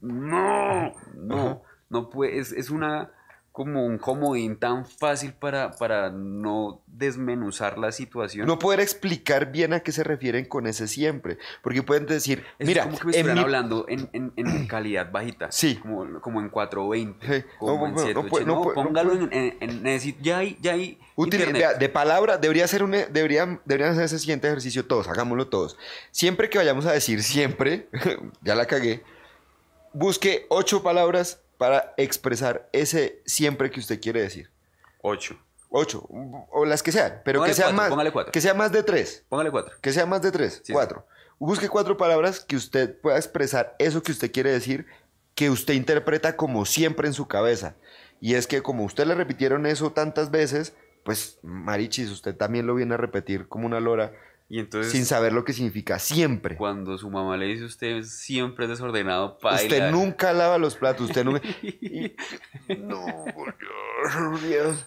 no, 0.01 0.95
no 1.15 1.61
no 1.89 2.09
puede, 2.09 2.39
es, 2.39 2.69
una 2.69 3.11
como 3.51 3.85
un 3.85 3.97
comodín 3.97 4.57
tan 4.57 4.85
fácil 4.85 5.31
para, 5.31 5.71
para 5.71 6.09
no 6.09 6.81
desmenuzar 6.87 7.77
la 7.77 7.93
situación. 7.93 8.45
No 8.47 8.59
poder 8.59 8.81
explicar 8.81 9.49
bien 9.49 9.71
a 9.71 9.79
qué 9.79 9.93
se 9.93 10.03
refieren 10.03 10.43
con 10.43 10.67
ese 10.67 10.89
siempre. 10.89 11.37
Porque 11.61 11.81
pueden 11.81 12.05
decir, 12.05 12.43
mira, 12.59 12.83
como 12.83 12.97
que 12.97 13.05
me 13.05 13.11
estuvieran 13.11 13.37
hablando 13.37 13.85
en, 13.87 14.09
en, 14.11 14.67
calidad 14.67 15.09
bajita. 15.09 15.53
Sí. 15.53 15.75
Como, 15.75 16.19
como 16.19 16.41
en 16.41 16.49
420. 16.49 17.45
Como 17.57 17.87
en 17.87 17.97
780. 17.97 18.45
No, 18.45 18.73
póngalo 18.73 19.13
en, 19.13 19.29
en, 19.31 19.99
ya 20.21 20.39
hay, 20.39 20.57
ya 20.59 20.73
hay 20.73 20.99
de 21.79 21.89
palabra, 21.89 22.37
debería 22.37 22.67
ser 22.67 22.83
un, 22.83 22.91
deberían, 22.91 23.61
deberían 23.63 23.91
hacer 23.91 24.03
ese 24.03 24.19
siguiente 24.19 24.47
ejercicio 24.47 24.85
todos, 24.85 25.07
hagámoslo 25.07 25.47
todos. 25.47 25.77
Siempre 26.11 26.49
que 26.49 26.57
vayamos 26.57 26.85
a 26.87 26.91
decir 26.91 27.23
siempre, 27.23 27.87
ya 28.41 28.55
la 28.55 28.65
cagué, 28.65 29.01
busque 29.93 30.45
ocho 30.49 30.83
palabras 30.83 31.44
para 31.57 31.93
expresar 31.97 32.69
ese 32.71 33.21
siempre 33.25 33.71
que 33.71 33.79
usted 33.79 33.99
quiere 34.01 34.21
decir? 34.21 34.49
Ocho. 35.01 35.39
Ocho, 35.77 36.07
o 36.51 36.63
las 36.63 36.81
que 36.81 36.93
sean, 36.93 37.21
pero 37.25 37.43
que 37.43 37.53
sean 37.53 37.75
más, 37.75 37.91
que 38.31 38.39
sea 38.39 38.53
más 38.53 38.71
de 38.71 38.81
tres. 38.81 39.25
Póngale 39.27 39.51
cuatro. 39.51 39.75
Que 39.81 39.91
sea 39.91 40.05
más 40.05 40.21
de 40.21 40.31
tres, 40.31 40.63
cuatro. 40.71 41.05
Busque 41.37 41.67
cuatro 41.67 41.97
palabras 41.97 42.39
que 42.39 42.55
usted 42.55 42.97
pueda 43.01 43.17
expresar 43.17 43.75
eso 43.77 44.01
que 44.01 44.13
usted 44.13 44.31
quiere 44.31 44.51
decir, 44.51 44.85
que 45.33 45.49
usted 45.49 45.73
interpreta 45.73 46.37
como 46.37 46.65
siempre 46.65 47.07
en 47.07 47.13
su 47.13 47.27
cabeza. 47.27 47.75
Y 48.21 48.35
es 48.35 48.47
que 48.47 48.61
como 48.61 48.85
usted 48.85 49.05
le 49.05 49.15
repitieron 49.15 49.65
eso 49.65 49.91
tantas 49.91 50.31
veces, 50.31 50.73
pues 51.03 51.39
marichis, 51.43 52.09
usted 52.09 52.35
también 52.37 52.67
lo 52.67 52.75
viene 52.75 52.93
a 52.93 52.97
repetir 52.97 53.49
como 53.49 53.65
una 53.65 53.81
lora 53.81 54.13
y 54.47 54.59
entonces, 54.59 54.91
sin 54.91 55.05
saber 55.05 55.33
lo 55.33 55.43
que 55.43 55.53
significa 55.53 55.97
siempre. 55.97 56.55
Cuando 56.55 56.97
su 56.97 57.09
mamá 57.09 57.35
le 57.35 57.47
dice 57.47 57.63
usted 57.65 58.03
siempre 58.03 58.65
es 58.65 58.69
desordenado, 58.69 59.39
para 59.39 59.55
Usted 59.55 59.91
nunca 59.91 60.33
lava 60.33 60.57
los 60.59 60.75
platos, 60.75 61.09
usted 61.09 61.23
nunca... 61.23 61.41
no, 62.77 63.25
Dios. 64.47 64.85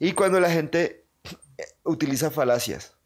Y 0.00 0.12
cuando 0.12 0.40
la 0.40 0.50
gente 0.50 1.06
utiliza 1.84 2.30
falacias. 2.30 2.96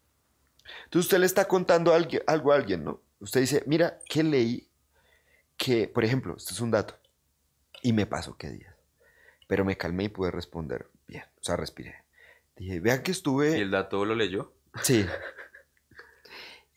Entonces 0.85 1.05
usted 1.05 1.19
le 1.19 1.25
está 1.27 1.47
contando 1.47 1.93
algo 1.93 2.51
a 2.51 2.55
alguien, 2.55 2.83
¿no? 2.83 3.01
Usted 3.19 3.41
dice, 3.41 3.63
mira, 3.67 3.99
¿qué 4.09 4.23
leí? 4.23 4.67
Que, 5.57 5.87
por 5.87 6.03
ejemplo, 6.03 6.35
esto 6.35 6.53
es 6.53 6.59
un 6.59 6.71
dato. 6.71 6.97
Y 7.81 7.93
me 7.93 8.05
pasó 8.05 8.35
qué 8.37 8.49
días. 8.49 8.75
Pero 9.47 9.63
me 9.63 9.77
calmé 9.77 10.05
y 10.05 10.09
pude 10.09 10.31
responder 10.31 10.89
bien. 11.07 11.23
O 11.39 11.43
sea, 11.43 11.55
respiré. 11.55 12.03
Dije, 12.55 12.79
vean 12.79 13.03
que 13.03 13.11
estuve... 13.11 13.57
¿Y 13.57 13.61
el 13.61 13.71
dato 13.71 14.03
lo 14.05 14.15
leyó? 14.15 14.53
Sí. 14.81 15.05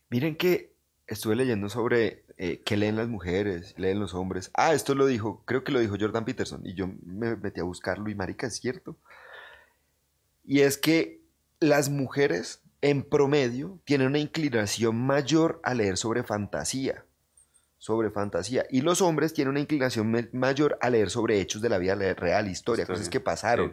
Miren 0.09 0.37
que 0.37 0.73
estuve 1.07 1.37
leyendo 1.37 1.69
sobre 1.69 2.25
eh, 2.39 2.63
qué 2.65 2.77
leen 2.77 2.97
las 2.97 3.09
mujeres, 3.09 3.75
leen 3.79 4.01
los 4.01 4.15
hombres. 4.15 4.51
Ah, 4.55 4.75
esto 4.75 4.95
lo 4.95 5.07
dijo, 5.07 5.43
creo 5.47 5.65
que 5.65 5.73
lo 5.73 5.81
dijo 5.81 5.97
Jordan 5.99 6.25
Peterson. 6.25 6.61
Y 6.65 6.75
yo 6.75 6.89
me 7.05 7.37
metí 7.37 7.61
a 7.61 7.65
buscarlo 7.65 8.09
y 8.11 8.15
marica, 8.15 8.47
es 8.47 8.57
cierto. 8.57 8.97
Y 10.45 10.61
es 10.61 10.79
que 10.79 11.21
las 11.61 11.89
mujeres 11.89 12.61
en 12.83 13.03
promedio 13.03 13.81
tienen 13.85 14.09
una 14.09 14.19
inclinación 14.19 14.97
mayor 14.97 15.61
a 15.65 15.75
leer 15.75 15.97
sobre 15.97 16.23
fantasía. 16.23 17.05
Sobre 17.79 18.11
fantasía. 18.11 18.67
Y 18.71 18.81
los 18.81 19.01
hombres 19.01 19.33
tienen 19.33 19.51
una 19.51 19.61
inclinación 19.61 20.29
mayor 20.33 20.79
a 20.81 20.91
leer 20.91 21.11
sobre 21.11 21.41
hechos 21.41 21.63
de 21.63 21.69
la 21.69 21.79
vida 21.79 21.95
real, 21.95 22.49
historia, 22.49 22.87
cosas 22.87 23.09
que 23.09 23.21
pasaron. 23.21 23.73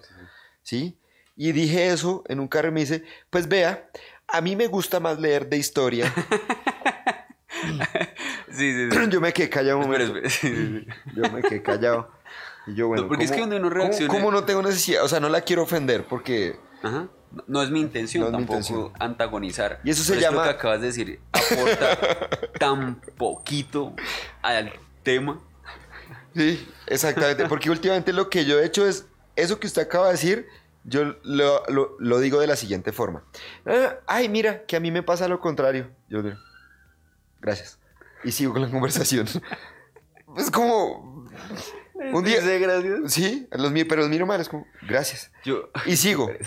¿Sí? 0.62 0.98
Y 1.36 1.52
dije 1.52 1.88
eso 1.88 2.24
en 2.28 2.40
un 2.40 2.48
carro 2.48 2.70
y 2.70 2.72
me 2.72 2.80
dice, 2.82 3.04
pues 3.30 3.48
vea, 3.48 3.90
a 4.34 4.42
mí 4.42 4.56
me 4.56 4.68
gusta 4.68 5.00
más 5.00 5.20
leer 5.20 5.48
de 5.48 5.58
historia. 5.58 6.14
sí, 8.52 8.74
sí, 8.74 8.90
sí. 8.92 8.98
Yo 9.10 9.22
me 9.22 9.32
quedé 9.34 9.50
callado 9.50 9.80
un 9.80 9.86
momento. 9.86 10.18
espera. 10.18 10.30
Sí, 10.30 10.48
sí, 10.56 10.80
sí. 10.80 10.88
Yo 11.16 11.32
me 11.32 11.42
quedé 11.42 11.62
callado. 11.62 12.12
Y 12.66 12.76
yo, 12.76 12.88
bueno, 12.88 13.04
No, 13.04 13.08
porque 13.10 13.26
es 13.26 13.32
que 13.32 13.40
¿cómo- 13.40 13.52
donde 13.52 13.68
uno 13.68 13.70
reacciona- 13.76 14.08
¿Cómo 14.08 14.32
no 14.32 14.46
tengo 14.46 14.62
necesidad? 14.62 15.04
O 15.04 15.08
sea, 15.10 15.20
no 15.20 15.28
la 15.30 15.42
quiero 15.42 15.64
ofender 15.64 16.06
porque... 16.06 16.58
Ajá. 16.82 17.08
No, 17.32 17.44
no 17.48 17.62
es 17.64 17.70
mi 17.72 17.82
intención 17.82 18.22
No 18.22 18.28
es 18.28 18.32
mi 18.32 18.38
tampoco 18.40 18.60
intención. 18.60 18.92
antagonizar. 19.00 19.82
Y 19.84 19.90
eso 19.90 20.02
se 20.04 20.14
Pero 20.14 20.20
es 20.20 20.26
llama- 20.26 20.38
Lo 20.46 20.52
que 20.52 20.56
acabas 20.58 20.80
de 20.82 20.88
decir 20.88 21.20
aporta 21.34 22.30
tan 22.60 23.02
poquito 23.18 23.94
al 24.42 24.72
tema. 25.04 25.42
Sí, 26.36 26.66
exactamente. 26.88 27.48
Porque 27.50 27.70
últimamente 27.70 28.14
lo 28.14 28.30
que 28.30 28.46
yo 28.46 28.60
he 28.60 28.66
hecho 28.66 28.88
es, 28.88 29.08
eso 29.36 29.60
que 29.60 29.68
usted 29.68 29.82
acaba 29.82 30.06
de 30.08 30.12
decir, 30.14 30.48
yo 30.86 31.16
lo, 31.24 31.64
lo- 31.68 31.96
lo 32.00 32.20
digo 32.20 32.40
de 32.40 32.48
la 32.48 32.56
siguiente 32.56 32.92
forma. 32.92 33.24
Ah, 33.66 33.96
ay, 34.08 34.30
mira, 34.30 34.66
que 34.66 34.76
a 34.76 34.80
mí 34.80 34.92
me 34.92 35.04
pasa 35.04 35.28
lo 35.28 35.40
contrario. 35.40 35.90
Yo 36.10 36.22
digo, 36.22 36.38
gracias. 37.42 37.80
Y 38.24 38.32
sigo 38.32 38.54
con 38.54 38.62
la 38.62 38.70
conversación. 38.72 39.28
Es 40.38 40.50
como... 40.52 41.28
Un 42.12 42.24
día... 42.24 42.42
Gracias. 42.42 43.14
Sí, 43.14 43.48
los, 43.52 43.72
pero 43.88 44.02
los 44.02 44.10
miro 44.10 44.26
mal, 44.26 44.42
es 44.42 44.50
como, 44.50 44.66
gracias. 44.82 45.32
Yo, 45.46 45.70
Y 45.86 45.96
sigo. 45.98 46.30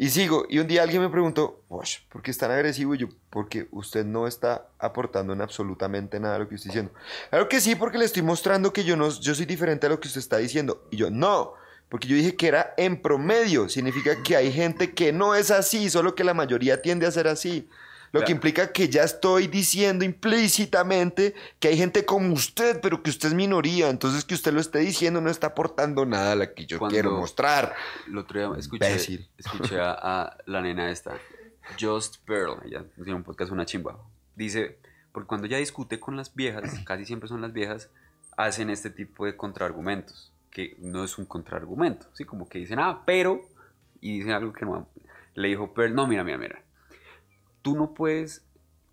Y 0.00 0.10
sigo. 0.10 0.46
Y 0.48 0.60
un 0.60 0.68
día 0.68 0.84
alguien 0.84 1.02
me 1.02 1.08
preguntó, 1.08 1.64
"Wash, 1.68 2.02
¿por 2.08 2.22
qué 2.22 2.30
es 2.30 2.38
tan 2.38 2.52
agresivo? 2.52 2.94
Y 2.94 2.98
yo, 2.98 3.08
porque 3.30 3.66
usted 3.72 4.04
no 4.04 4.28
está 4.28 4.68
aportando 4.78 5.32
en 5.32 5.40
absolutamente 5.42 6.20
nada 6.20 6.36
a 6.36 6.38
lo 6.38 6.48
que 6.48 6.54
estoy 6.54 6.68
diciendo. 6.68 6.92
Claro 7.30 7.48
que 7.48 7.60
sí, 7.60 7.74
porque 7.74 7.98
le 7.98 8.04
estoy 8.04 8.22
mostrando 8.22 8.72
que 8.72 8.84
yo, 8.84 8.96
no, 8.96 9.08
yo 9.08 9.34
soy 9.34 9.44
diferente 9.44 9.86
a 9.86 9.88
lo 9.90 9.98
que 9.98 10.06
usted 10.06 10.20
está 10.20 10.36
diciendo. 10.36 10.86
Y 10.92 10.98
yo, 10.98 11.10
no, 11.10 11.54
porque 11.88 12.08
yo 12.08 12.16
dije 12.16 12.36
que 12.36 12.48
era 12.48 12.74
en 12.76 13.00
promedio. 13.00 13.68
Significa 13.68 14.22
que 14.22 14.36
hay 14.36 14.52
gente 14.52 14.92
que 14.94 15.12
no 15.12 15.34
es 15.34 15.50
así, 15.50 15.88
solo 15.90 16.14
que 16.14 16.24
la 16.24 16.34
mayoría 16.34 16.82
tiende 16.82 17.06
a 17.06 17.10
ser 17.10 17.28
así. 17.28 17.68
Lo 18.10 18.22
que 18.24 18.32
implica 18.32 18.72
que 18.72 18.88
ya 18.88 19.02
estoy 19.02 19.48
diciendo 19.48 20.02
implícitamente 20.02 21.34
que 21.60 21.68
hay 21.68 21.76
gente 21.76 22.06
como 22.06 22.32
usted, 22.32 22.80
pero 22.80 23.02
que 23.02 23.10
usted 23.10 23.28
es 23.28 23.34
minoría. 23.34 23.90
Entonces 23.90 24.24
que 24.24 24.34
usted 24.34 24.52
lo 24.52 24.60
esté 24.60 24.78
diciendo 24.78 25.20
no 25.20 25.28
está 25.30 25.48
aportando 25.48 26.06
nada 26.06 26.32
a 26.32 26.36
la 26.36 26.54
que 26.54 26.64
yo 26.64 26.78
Cuando- 26.78 26.94
quiero 26.94 27.10
mostrar. 27.12 27.74
el 28.06 28.16
otro 28.16 28.38
día 28.50 28.58
escuché, 28.58 29.28
escuché 29.36 29.78
a, 29.80 29.92
a 30.00 30.36
la 30.46 30.62
nena 30.62 30.90
esta, 30.90 31.18
Just 31.78 32.16
Pearl, 32.24 32.60
ella 32.64 32.82
tiene 32.96 33.14
un 33.14 33.22
podcast, 33.24 33.52
una 33.52 33.66
chimba. 33.66 33.98
Dice, 34.36 34.78
porque 35.12 35.26
cuando 35.26 35.46
ella 35.46 35.58
discute 35.58 36.00
con 36.00 36.16
las 36.16 36.34
viejas, 36.34 36.78
casi 36.86 37.04
siempre 37.04 37.28
son 37.28 37.42
las 37.42 37.52
viejas, 37.52 37.90
hacen 38.38 38.70
este 38.70 38.88
tipo 38.88 39.26
de 39.26 39.36
contraargumentos, 39.36 40.32
que 40.50 40.76
no 40.78 41.04
es 41.04 41.18
un 41.18 41.24
contraargumento, 41.26 42.06
¿sí? 42.12 42.24
Como 42.24 42.48
que 42.48 42.58
dicen, 42.58 42.78
ah, 42.78 43.02
pero, 43.06 43.40
y 44.00 44.18
dicen 44.18 44.32
algo 44.32 44.52
que 44.52 44.64
no. 44.64 44.88
Le 45.34 45.48
dijo 45.48 45.72
Pearl, 45.74 45.94
no, 45.94 46.06
mira, 46.06 46.24
mira, 46.24 46.38
mira. 46.38 46.62
Tú 47.62 47.76
no 47.76 47.94
puedes 47.94 48.44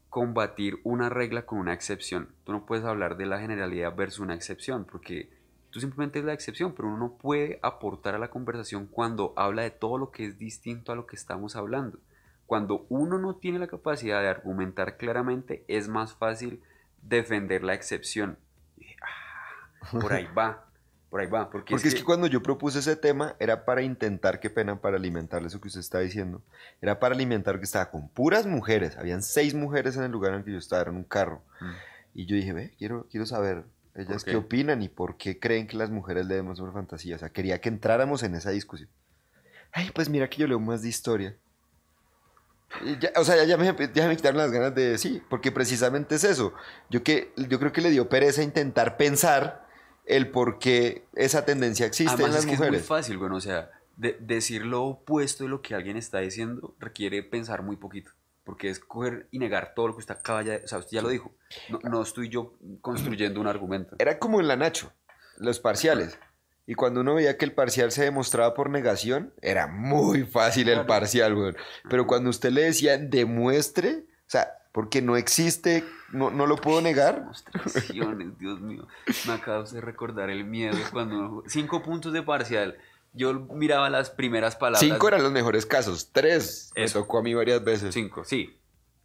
combatir 0.09 0.79
una 0.83 1.09
regla 1.09 1.45
con 1.45 1.59
una 1.59 1.73
excepción. 1.73 2.29
Tú 2.43 2.51
no 2.51 2.65
puedes 2.65 2.85
hablar 2.85 3.17
de 3.17 3.25
la 3.25 3.39
generalidad 3.39 3.95
versus 3.95 4.19
una 4.19 4.35
excepción, 4.35 4.85
porque 4.85 5.29
tú 5.71 5.79
simplemente 5.81 6.19
es 6.19 6.25
la 6.25 6.33
excepción, 6.33 6.73
pero 6.73 6.87
uno 6.87 6.97
no 6.97 7.17
puede 7.17 7.59
aportar 7.61 8.15
a 8.15 8.19
la 8.19 8.29
conversación 8.29 8.87
cuando 8.87 9.33
habla 9.35 9.63
de 9.63 9.71
todo 9.71 9.97
lo 9.97 10.11
que 10.11 10.25
es 10.25 10.37
distinto 10.37 10.91
a 10.91 10.95
lo 10.95 11.05
que 11.05 11.15
estamos 11.15 11.55
hablando. 11.55 11.99
Cuando 12.45 12.85
uno 12.89 13.17
no 13.17 13.35
tiene 13.35 13.59
la 13.59 13.67
capacidad 13.67 14.21
de 14.21 14.29
argumentar 14.29 14.97
claramente, 14.97 15.65
es 15.67 15.87
más 15.89 16.13
fácil 16.13 16.61
defender 17.01 17.63
la 17.63 17.73
excepción. 17.73 18.37
Y 18.77 18.85
"Ah, 19.01 19.99
por 19.99 20.13
ahí 20.13 20.27
va, 20.37 20.65
por 21.09 21.21
ahí 21.21 21.27
va. 21.27 21.49
Porque, 21.49 21.71
Porque 21.71 21.87
es 21.87 21.95
que 21.95 22.03
cuando 22.03 22.27
yo 22.27 22.41
propuse 22.43 22.79
ese 22.79 22.95
tema 22.95 23.35
era 23.39 23.65
para 23.65 23.81
intentar, 23.81 24.39
qué 24.39 24.49
pena, 24.49 24.81
para 24.81 24.97
alimentar 24.97 25.43
eso 25.45 25.61
que 25.61 25.67
usted 25.67 25.79
está 25.79 25.99
diciendo. 25.99 26.41
Era 26.81 26.99
para 26.99 27.15
alimentar 27.15 27.57
que 27.59 27.65
estaba 27.65 27.89
con 27.89 28.09
puras 28.09 28.45
mujeres. 28.45 28.97
Habían 28.97 29.23
seis 29.23 29.53
mujeres 29.53 29.95
en 29.97 30.03
el 30.03 30.11
lugar 30.11 30.33
en 30.33 30.39
el 30.39 30.45
que 30.45 30.51
yo 30.51 30.57
estaba, 30.57 30.81
era 30.81 30.91
en 30.91 30.97
un 30.97 31.03
carro. 31.03 31.41
Mm. 31.61 31.71
Y 32.15 32.25
yo 32.25 32.35
dije, 32.35 32.53
ve, 32.53 32.73
quiero, 32.77 33.07
quiero 33.09 33.25
saber 33.25 33.63
ellas 33.95 34.23
qué? 34.23 34.31
qué? 34.31 34.37
opinan 34.37 34.81
y 34.81 34.89
por 34.89 35.17
qué 35.17 35.39
creen 35.39 35.67
que 35.67 35.77
las 35.77 35.89
mujeres 35.89 36.25
leemos 36.25 36.57
sobre 36.57 36.73
fantasía. 36.73 37.15
O 37.15 37.19
sea, 37.19 37.29
quería 37.29 37.61
que 37.61 37.69
entráramos 37.69 38.23
en 38.23 38.35
esa 38.35 38.51
discusión. 38.51 38.89
Ay, 39.71 39.91
pues 39.93 40.09
mira 40.09 40.29
que 40.29 40.37
yo 40.37 40.47
leo 40.47 40.59
más 40.59 40.81
de 40.81 40.89
historia. 40.89 41.35
Ya- 42.99 43.11
o 43.15 43.23
sea, 43.23 43.37
ya, 43.37 43.43
ya 43.43 43.57
me, 43.57 43.73
ya 43.93 44.07
me 44.07 44.15
quitaron 44.15 44.37
las 44.37 44.51
ganas 44.51 44.75
de 44.75 44.97
sí, 44.97 45.21
porque 45.29 45.51
precisamente 45.51 46.15
es 46.15 46.23
eso. 46.23 46.53
Yo, 46.89 47.03
que, 47.03 47.31
yo 47.37 47.59
creo 47.59 47.71
que 47.71 47.81
le 47.81 47.89
dio 47.89 48.09
pereza 48.09 48.43
intentar 48.43 48.97
pensar 48.97 49.64
el 50.05 50.29
por 50.31 50.59
qué 50.59 51.05
esa 51.15 51.45
tendencia 51.45 51.85
existe 51.85 52.13
Además 52.13 52.27
en 52.29 52.33
las 52.35 52.39
es 52.41 52.45
que 52.47 52.53
es 52.53 52.59
mujeres. 52.59 52.79
muy 52.81 52.87
fácil, 52.87 53.17
bueno, 53.17 53.35
o 53.37 53.41
sea, 53.41 53.69
de- 53.97 54.17
decir 54.19 54.65
lo 54.65 54.83
opuesto 54.83 55.43
de 55.43 55.49
lo 55.49 55.61
que 55.61 55.75
alguien 55.75 55.97
está 55.97 56.19
diciendo 56.19 56.75
requiere 56.79 57.23
pensar 57.23 57.61
muy 57.63 57.75
poquito. 57.77 58.11
Porque 58.43 58.69
es 58.69 58.79
coger 58.79 59.27
y 59.31 59.39
negar 59.39 59.73
todo 59.75 59.87
lo 59.87 59.93
que 59.95 60.01
usted 60.01 60.15
acaba 60.15 60.43
ya, 60.43 60.59
o 60.63 60.67
sea, 60.67 60.77
usted 60.77 60.91
ya 60.97 61.01
lo 61.01 61.09
dijo. 61.09 61.33
No, 61.69 61.79
no 61.89 62.03
estoy 62.03 62.29
yo 62.29 62.53
construyendo 62.81 63.41
un 63.41 63.47
argumento. 63.47 63.95
Era 63.97 64.19
como 64.19 64.39
en 64.39 64.47
la 64.47 64.55
Nacho, 64.55 64.93
los 65.37 65.59
parciales. 65.59 66.19
Y 66.67 66.75
cuando 66.75 67.01
uno 67.01 67.15
veía 67.15 67.37
que 67.37 67.45
el 67.45 67.53
parcial 67.53 67.91
se 67.91 68.03
demostraba 68.03 68.53
por 68.53 68.69
negación, 68.69 69.33
era 69.41 69.65
muy 69.67 70.23
fácil 70.25 70.69
el 70.69 70.85
parcial, 70.85 71.33
weón. 71.35 71.55
Pero 71.89 72.05
cuando 72.05 72.29
usted 72.29 72.51
le 72.51 72.63
decía 72.65 72.97
demuestre, 72.99 74.05
o 74.07 74.29
sea, 74.29 74.47
porque 74.75 75.01
no 75.01 75.15
existe, 75.15 75.85
no, 76.11 76.29
no 76.31 76.45
lo 76.47 76.57
puedo 76.57 76.81
negar. 76.81 77.19
Demostraciones, 77.21 78.37
Dios 78.37 78.59
mío. 78.59 78.85
Me 79.25 79.33
acaba 79.33 79.63
de 79.63 79.79
recordar 79.79 80.29
el 80.29 80.43
miedo 80.43 80.77
cuando 80.91 81.15
uno- 81.17 81.43
cinco 81.47 81.81
puntos 81.81 82.11
de 82.11 82.21
parcial. 82.21 82.77
Yo 83.13 83.33
miraba 83.33 83.89
las 83.89 84.09
primeras 84.09 84.57
palabras. 84.57 84.81
Cinco 84.81 85.07
eran 85.07 85.23
los 85.23 85.31
mejores 85.31 85.65
casos, 85.65 86.09
tres 86.11 86.71
me 86.75 86.83
Eso. 86.83 86.99
tocó 86.99 87.19
a 87.19 87.23
mí 87.23 87.33
varias 87.33 87.63
veces. 87.63 87.93
Cinco, 87.93 88.25
sí. 88.25 88.57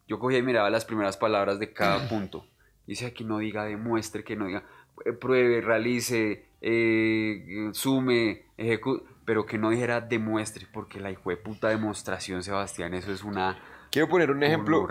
Yo 0.09 0.19
cogía 0.19 0.39
y 0.39 0.43
miraba 0.43 0.69
las 0.71 0.85
primeras 0.85 1.17
palabras 1.17 1.61
de 1.61 1.73
cada 1.73 2.09
punto. 2.09 2.45
Decía 2.89 3.15
que 3.15 3.23
no 3.23 3.39
diga 3.39 3.65
demuestre, 3.67 4.25
que 4.25 4.35
no 4.35 4.47
diga 4.47 4.65
eh, 5.05 5.13
pruebe, 5.13 5.61
realice, 5.61 6.47
eh, 6.61 7.71
sume, 7.75 8.47
ejecute, 8.57 9.05
pero 9.25 9.47
que 9.47 9.57
no 9.57 9.71
dijera 9.71 10.01
demuestre, 10.01 10.67
porque 10.73 10.99
la 10.99 11.13
hijo 11.13 11.31
de 11.31 11.37
puta 11.37 11.69
demostración, 11.69 12.43
Sebastián, 12.43 12.93
eso 12.95 13.13
es 13.13 13.23
una 13.23 13.63
Quiero 13.93 14.09
poner 14.09 14.31
un 14.33 14.43
ejemplo. 14.43 14.87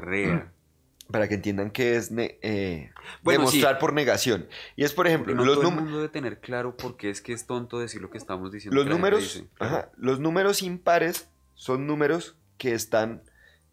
Para 1.11 1.27
que 1.27 1.35
entiendan 1.35 1.71
qué 1.71 1.95
es 1.95 2.11
eh, 2.15 2.91
Bueno, 3.23 3.39
demostrar 3.41 3.75
sí. 3.75 3.79
por 3.81 3.93
negación. 3.93 4.47
Y 4.75 4.83
es, 4.83 4.93
por 4.93 5.07
ejemplo, 5.07 5.33
no 5.33 5.43
los, 5.43 5.55
todo 5.59 5.69
el 5.69 5.75
mundo 5.75 5.97
debe 5.97 6.09
tener 6.09 6.39
claro 6.39 6.77
por 6.77 6.97
qué 6.97 7.09
es 7.09 7.21
que 7.21 7.33
es 7.33 7.47
tonto 7.47 7.79
decir 7.79 8.01
lo 8.01 8.09
que 8.11 8.17
estamos 8.17 8.51
diciendo. 8.51 8.75
los 8.75 8.85
números, 8.87 9.21
dice. 9.21 9.47
ajá, 9.59 9.89
los 9.97 10.19
números 10.19 10.61
impares 10.61 11.27
son 11.55 11.87
números 11.87 12.35
que 12.57 12.73
están, 12.73 13.23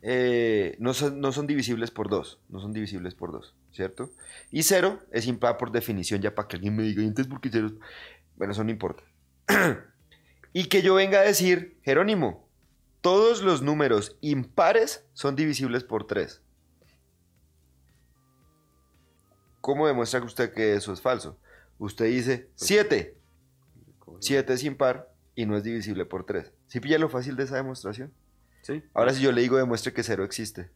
eh, 0.03 0.77
no, 0.79 0.95
son, 0.95 1.21
no 1.21 1.33
son 1.33 1.47
divisibles 1.47 1.91
por 1.91 2.09
dos, 2.09 2.41
no 2.49 2.61
son 2.61 2.73
divisibles 2.73 3.15
por 3.15 3.33
dos, 3.33 3.55
¿cierto? 3.73 4.11
Y 4.51 4.63
cero 4.63 5.01
es 5.13 5.27
impar 5.27 5.59
por 5.59 5.73
definición, 5.73 6.23
ya 6.23 6.35
para 6.35 6.49
que 6.49 6.57
alguien 6.57 6.75
me 6.77 6.85
diga, 6.85 7.03
"¿Y 7.03 7.07
entonces 7.07 7.31
por 7.31 7.41
qué 7.41 7.51
cero? 7.53 7.73
Bueno, 8.37 8.53
eso 8.53 8.65
no 8.65 8.71
importa. 8.71 9.03
y 10.53 10.65
que 10.67 10.81
yo 10.83 10.95
venga 10.95 11.19
a 11.21 11.23
decir, 11.23 11.79
Jerónimo, 11.83 12.49
todos 13.03 13.43
los 13.43 13.61
números 13.63 14.17
impares 14.21 15.05
son 15.13 15.37
divisibles 15.37 15.85
por 15.85 16.07
tres. 16.07 16.41
¿Cómo 19.67 19.89
demuestra 19.89 20.23
usted 20.23 20.53
que 20.53 20.75
eso 20.75 20.93
es 20.93 21.01
falso? 21.01 21.37
Usted 21.81 22.05
dice 22.05 22.49
7. 22.55 23.17
7 24.21 24.53
es 24.53 24.63
impar 24.63 25.13
y 25.35 25.45
no 25.45 25.57
es 25.57 25.65
divisible 25.65 26.07
por 26.07 26.25
3. 26.25 26.53
¿Sí 26.69 26.79
pilla 26.79 27.01
lo 27.01 27.09
fácil 27.09 27.35
de 27.35 27.43
esa 27.43 27.57
demostración? 27.57 28.13
Sí. 28.63 28.85
Ahora 28.95 29.13
si 29.13 29.23
yo 29.23 29.33
le 29.33 29.41
digo 29.41 29.57
demuestre 29.57 29.93
que 29.93 30.05
0 30.05 30.23
existe. 30.23 30.71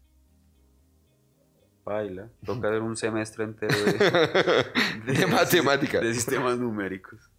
Baila. 1.84 2.30
Toca 2.44 2.66
hacer 2.70 2.82
un 2.82 2.96
semestre 2.96 3.44
entero 3.44 3.76
de, 5.06 5.12
De 5.12 5.26
matemática. 5.28 6.00
De 6.00 6.12
sistemas 6.12 6.58
numéricos. 6.58 7.30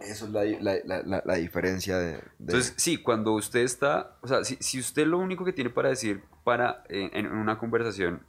Eso 0.00 0.24
es 0.24 0.30
la, 0.30 0.42
la- 0.44 1.02
la- 1.04 1.22
la- 1.22 1.34
diferencia 1.34 1.98
de... 1.98 2.12
de- 2.12 2.22
Entonces, 2.40 2.72
sí, 2.78 2.96
cuando 3.02 3.34
usted 3.34 3.60
está, 3.60 4.16
o 4.22 4.26
sea, 4.26 4.42
si, 4.42 4.56
si 4.60 4.80
usted 4.80 5.06
lo 5.06 5.18
único 5.18 5.44
que 5.44 5.52
tiene 5.52 5.68
para 5.68 5.90
decir 5.90 6.22
para 6.44 6.82
en 6.88 7.26
una 7.26 7.58
conversación 7.58 8.22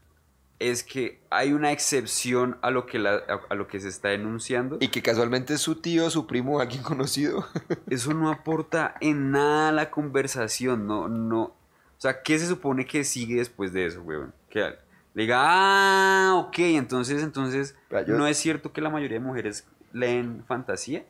es 0.59 0.83
que 0.83 1.21
hay 1.29 1.53
una 1.53 1.71
excepción 1.71 2.57
a 2.61 2.69
lo 2.69 2.85
que, 2.85 2.99
la, 2.99 3.15
a, 3.15 3.39
a 3.49 3.55
lo 3.55 3.67
que 3.67 3.79
se 3.79 3.87
está 3.87 4.11
enunciando, 4.13 4.77
y 4.81 4.89
que 4.89 5.01
casualmente 5.01 5.53
es 5.53 5.61
su 5.61 5.75
tío, 5.75 6.09
su 6.09 6.27
primo, 6.27 6.59
alguien 6.59 6.83
conocido. 6.83 7.47
eso 7.89 8.13
no 8.13 8.29
aporta 8.29 8.95
en 8.99 9.31
nada 9.31 9.69
a 9.69 9.71
la 9.71 9.89
conversación, 9.89 10.85
no, 10.85 11.07
no, 11.07 11.41
o 11.43 11.55
sea, 12.01 12.21
¿qué 12.23 12.37
se 12.39 12.47
supone 12.47 12.85
que 12.85 13.03
sigue 13.03 13.35
después 13.37 13.71
de 13.73 13.85
eso, 13.85 14.01
weón? 14.01 14.33
Que 14.49 14.75
le 15.13 15.23
diga, 15.23 15.37
ah, 15.41 16.35
ok, 16.35 16.59
entonces, 16.59 17.23
entonces, 17.23 17.75
yo- 18.07 18.17
¿no 18.17 18.27
es 18.27 18.37
cierto 18.37 18.71
que 18.73 18.81
la 18.81 18.89
mayoría 18.89 19.19
de 19.19 19.25
mujeres 19.25 19.65
leen 19.93 20.43
fantasía? 20.47 21.05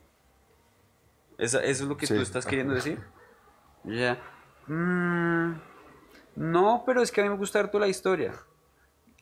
¿Esa- 1.38 1.62
¿Eso 1.64 1.82
es 1.84 1.88
lo 1.88 1.96
que 1.96 2.06
Sí. 2.06 2.14
tú 2.14 2.20
estás 2.20 2.44
queriendo 2.46 2.74
decir? 2.74 2.98
Ya. 3.84 4.18
Mm, 4.66 5.54
no, 6.36 6.82
pero 6.86 7.02
es 7.02 7.10
que 7.10 7.20
a 7.20 7.24
mí 7.24 7.30
me 7.30 7.36
gusta 7.36 7.60
harto 7.60 7.78
la 7.78 7.88
historia. 7.88 8.32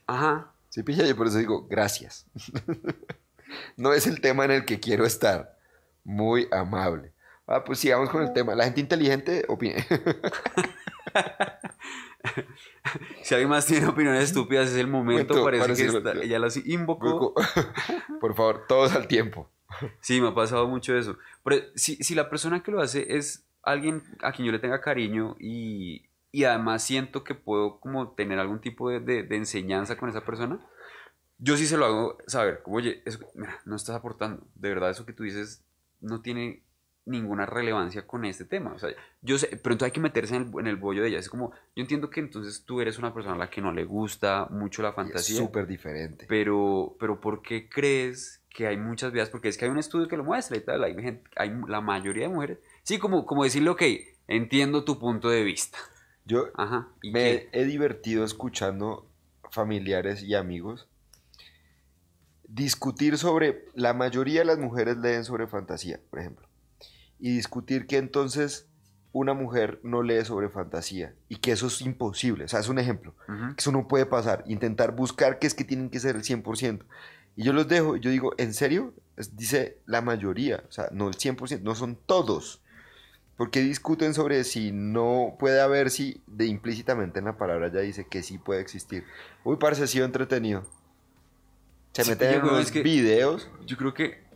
Ajá. 0.08 0.52
Sí, 0.70 0.82
pilla, 0.82 1.06
y 1.06 1.14
por 1.14 1.28
eso 1.28 1.38
digo, 1.38 1.68
gracias. 1.68 2.26
no 3.76 3.92
es 3.92 4.06
el 4.06 4.20
tema 4.20 4.44
en 4.46 4.50
el 4.50 4.64
que 4.64 4.80
quiero 4.80 5.04
estar. 5.04 5.56
Muy 6.02 6.48
amable. 6.50 7.12
Ah, 7.46 7.62
pues 7.64 7.78
sigamos 7.78 8.10
con 8.10 8.22
el 8.22 8.32
tema. 8.32 8.54
La 8.54 8.64
gente 8.64 8.80
inteligente 8.80 9.44
opine. 9.48 9.86
si 13.22 13.34
alguien 13.34 13.50
más 13.50 13.66
tiene 13.66 13.86
opiniones 13.86 14.24
estúpidas, 14.24 14.70
es 14.70 14.76
el 14.76 14.88
momento. 14.88 15.44
parece 15.44 15.74
que 15.74 16.24
ella 16.24 16.38
las 16.38 16.56
invocó. 16.56 17.34
Por 18.20 18.34
favor, 18.34 18.66
todos 18.66 18.94
al 18.94 19.08
tiempo. 19.08 19.50
Sí, 20.00 20.20
me 20.20 20.28
ha 20.28 20.34
pasado 20.34 20.68
mucho 20.68 20.96
eso. 20.96 21.18
Pero 21.44 21.66
si, 21.74 21.96
si 21.96 22.14
la 22.14 22.30
persona 22.30 22.62
que 22.62 22.70
lo 22.70 22.80
hace 22.80 23.16
es 23.16 23.44
alguien 23.62 24.02
a 24.22 24.32
quien 24.32 24.46
yo 24.46 24.52
le 24.52 24.58
tenga 24.58 24.80
cariño 24.80 25.36
y, 25.38 26.07
y 26.30 26.44
además 26.44 26.82
siento 26.82 27.24
que 27.24 27.34
puedo 27.34 27.80
como 27.80 28.12
tener 28.12 28.38
algún 28.38 28.60
tipo 28.60 28.90
de, 28.90 29.00
de, 29.00 29.36
enseñanza 29.36 29.96
con 29.96 30.08
esa 30.08 30.24
persona, 30.24 30.60
yo 31.38 31.56
sí 31.56 31.66
se 31.66 31.76
lo 31.76 31.86
hago 31.86 32.18
saber, 32.26 32.62
como, 32.62 32.76
oye, 32.76 33.02
mira, 33.34 33.60
no 33.64 33.76
estás 33.76 33.96
aportando, 33.96 34.46
de 34.54 34.68
verdad 34.68 34.90
eso 34.90 35.06
que 35.06 35.12
tú 35.12 35.22
dices 35.22 35.64
no 36.00 36.20
tiene 36.20 36.62
ninguna 37.08 37.46
relevancia 37.46 38.06
con 38.06 38.24
este 38.24 38.44
tema. 38.44 38.72
O 38.72 38.78
sea, 38.78 38.90
yo 39.22 39.38
sé, 39.38 39.48
pero 39.48 39.72
entonces 39.72 39.86
hay 39.86 39.92
que 39.92 40.00
meterse 40.00 40.36
en 40.36 40.42
el, 40.42 40.60
en 40.60 40.66
el 40.66 40.76
bollo 40.76 41.02
de 41.02 41.08
ella. 41.08 41.18
Es 41.18 41.28
como, 41.28 41.52
yo 41.74 41.82
entiendo 41.82 42.10
que 42.10 42.20
entonces 42.20 42.64
tú 42.64 42.80
eres 42.80 42.98
una 42.98 43.12
persona 43.12 43.34
a 43.34 43.38
la 43.38 43.50
que 43.50 43.60
no 43.60 43.72
le 43.72 43.84
gusta 43.84 44.46
mucho 44.50 44.82
la 44.82 44.92
fantasía. 44.92 45.36
Es 45.36 45.42
súper 45.44 45.66
diferente. 45.66 46.26
Pero, 46.28 46.96
pero 47.00 47.20
¿por 47.20 47.42
qué 47.42 47.68
crees 47.68 48.42
que 48.50 48.66
hay 48.66 48.76
muchas 48.76 49.12
vías? 49.12 49.30
Porque 49.30 49.48
es 49.48 49.56
que 49.56 49.64
hay 49.64 49.70
un 49.70 49.78
estudio 49.78 50.08
que 50.08 50.16
lo 50.16 50.24
muestra 50.24 50.56
y 50.56 50.60
tal. 50.60 50.84
Hay, 50.84 50.94
hay 51.36 51.52
la 51.66 51.80
mayoría 51.80 52.28
de 52.28 52.34
mujeres. 52.34 52.58
Sí, 52.82 52.98
como, 52.98 53.26
como 53.26 53.44
decirle, 53.44 53.70
ok, 53.70 53.82
entiendo 54.28 54.84
tu 54.84 54.98
punto 54.98 55.28
de 55.30 55.42
vista. 55.42 55.78
Yo 56.28 56.44
me 57.02 57.48
he 57.52 57.64
divertido 57.64 58.24
escuchando 58.24 59.10
familiares 59.50 60.22
y 60.22 60.34
amigos 60.34 60.86
discutir 62.44 63.18
sobre, 63.18 63.66
la 63.74 63.94
mayoría 63.94 64.40
de 64.40 64.46
las 64.46 64.58
mujeres 64.58 64.98
leen 64.98 65.24
sobre 65.24 65.46
fantasía, 65.46 66.00
por 66.10 66.20
ejemplo 66.20 66.48
y 67.18 67.34
discutir 67.34 67.86
que 67.86 67.96
entonces 67.96 68.66
una 69.12 69.34
mujer 69.34 69.80
no 69.82 70.02
lee 70.02 70.24
sobre 70.24 70.48
fantasía 70.48 71.14
y 71.28 71.36
que 71.36 71.52
eso 71.52 71.66
es 71.66 71.80
imposible. 71.80 72.44
O 72.44 72.48
sea, 72.48 72.60
es 72.60 72.68
un 72.68 72.78
ejemplo, 72.78 73.14
que 73.26 73.54
eso 73.58 73.72
no 73.72 73.88
puede 73.88 74.06
pasar. 74.06 74.44
Intentar 74.46 74.94
buscar 74.94 75.38
que 75.38 75.46
es 75.46 75.54
que 75.54 75.64
tienen 75.64 75.90
que 75.90 75.98
ser 75.98 76.14
el 76.14 76.22
100%. 76.22 76.84
Y 77.34 77.44
yo 77.44 77.52
los 77.52 77.68
dejo, 77.68 77.96
y 77.96 78.00
yo 78.00 78.10
digo, 78.10 78.34
¿en 78.38 78.52
serio? 78.54 78.94
dice 79.32 79.78
la 79.86 80.00
mayoría, 80.00 80.62
o 80.68 80.70
sea, 80.70 80.90
no 80.92 81.08
el 81.08 81.16
100%, 81.16 81.62
no 81.62 81.74
son 81.74 81.98
todos. 82.06 82.62
Porque 83.38 83.60
discuten 83.60 84.14
sobre 84.14 84.42
si 84.42 84.72
no 84.72 85.36
puede 85.38 85.60
haber, 85.60 85.90
si 85.90 86.20
de 86.26 86.46
implícitamente 86.46 87.20
en 87.20 87.24
la 87.24 87.38
palabra 87.38 87.72
ya 87.72 87.78
dice 87.78 88.04
que 88.04 88.24
sí 88.24 88.36
puede 88.36 88.60
existir. 88.60 89.04
Uy, 89.44 89.56
parece 89.56 89.84
ha 89.84 89.86
sido 89.86 90.04
entretenido. 90.04 90.66
Se 91.92 92.04
meten 92.04 92.34
en 92.34 92.42
unos 92.42 92.72
videos. 92.72 93.48
Yo 93.64 93.76
creo 93.76 93.94
que 93.94 94.28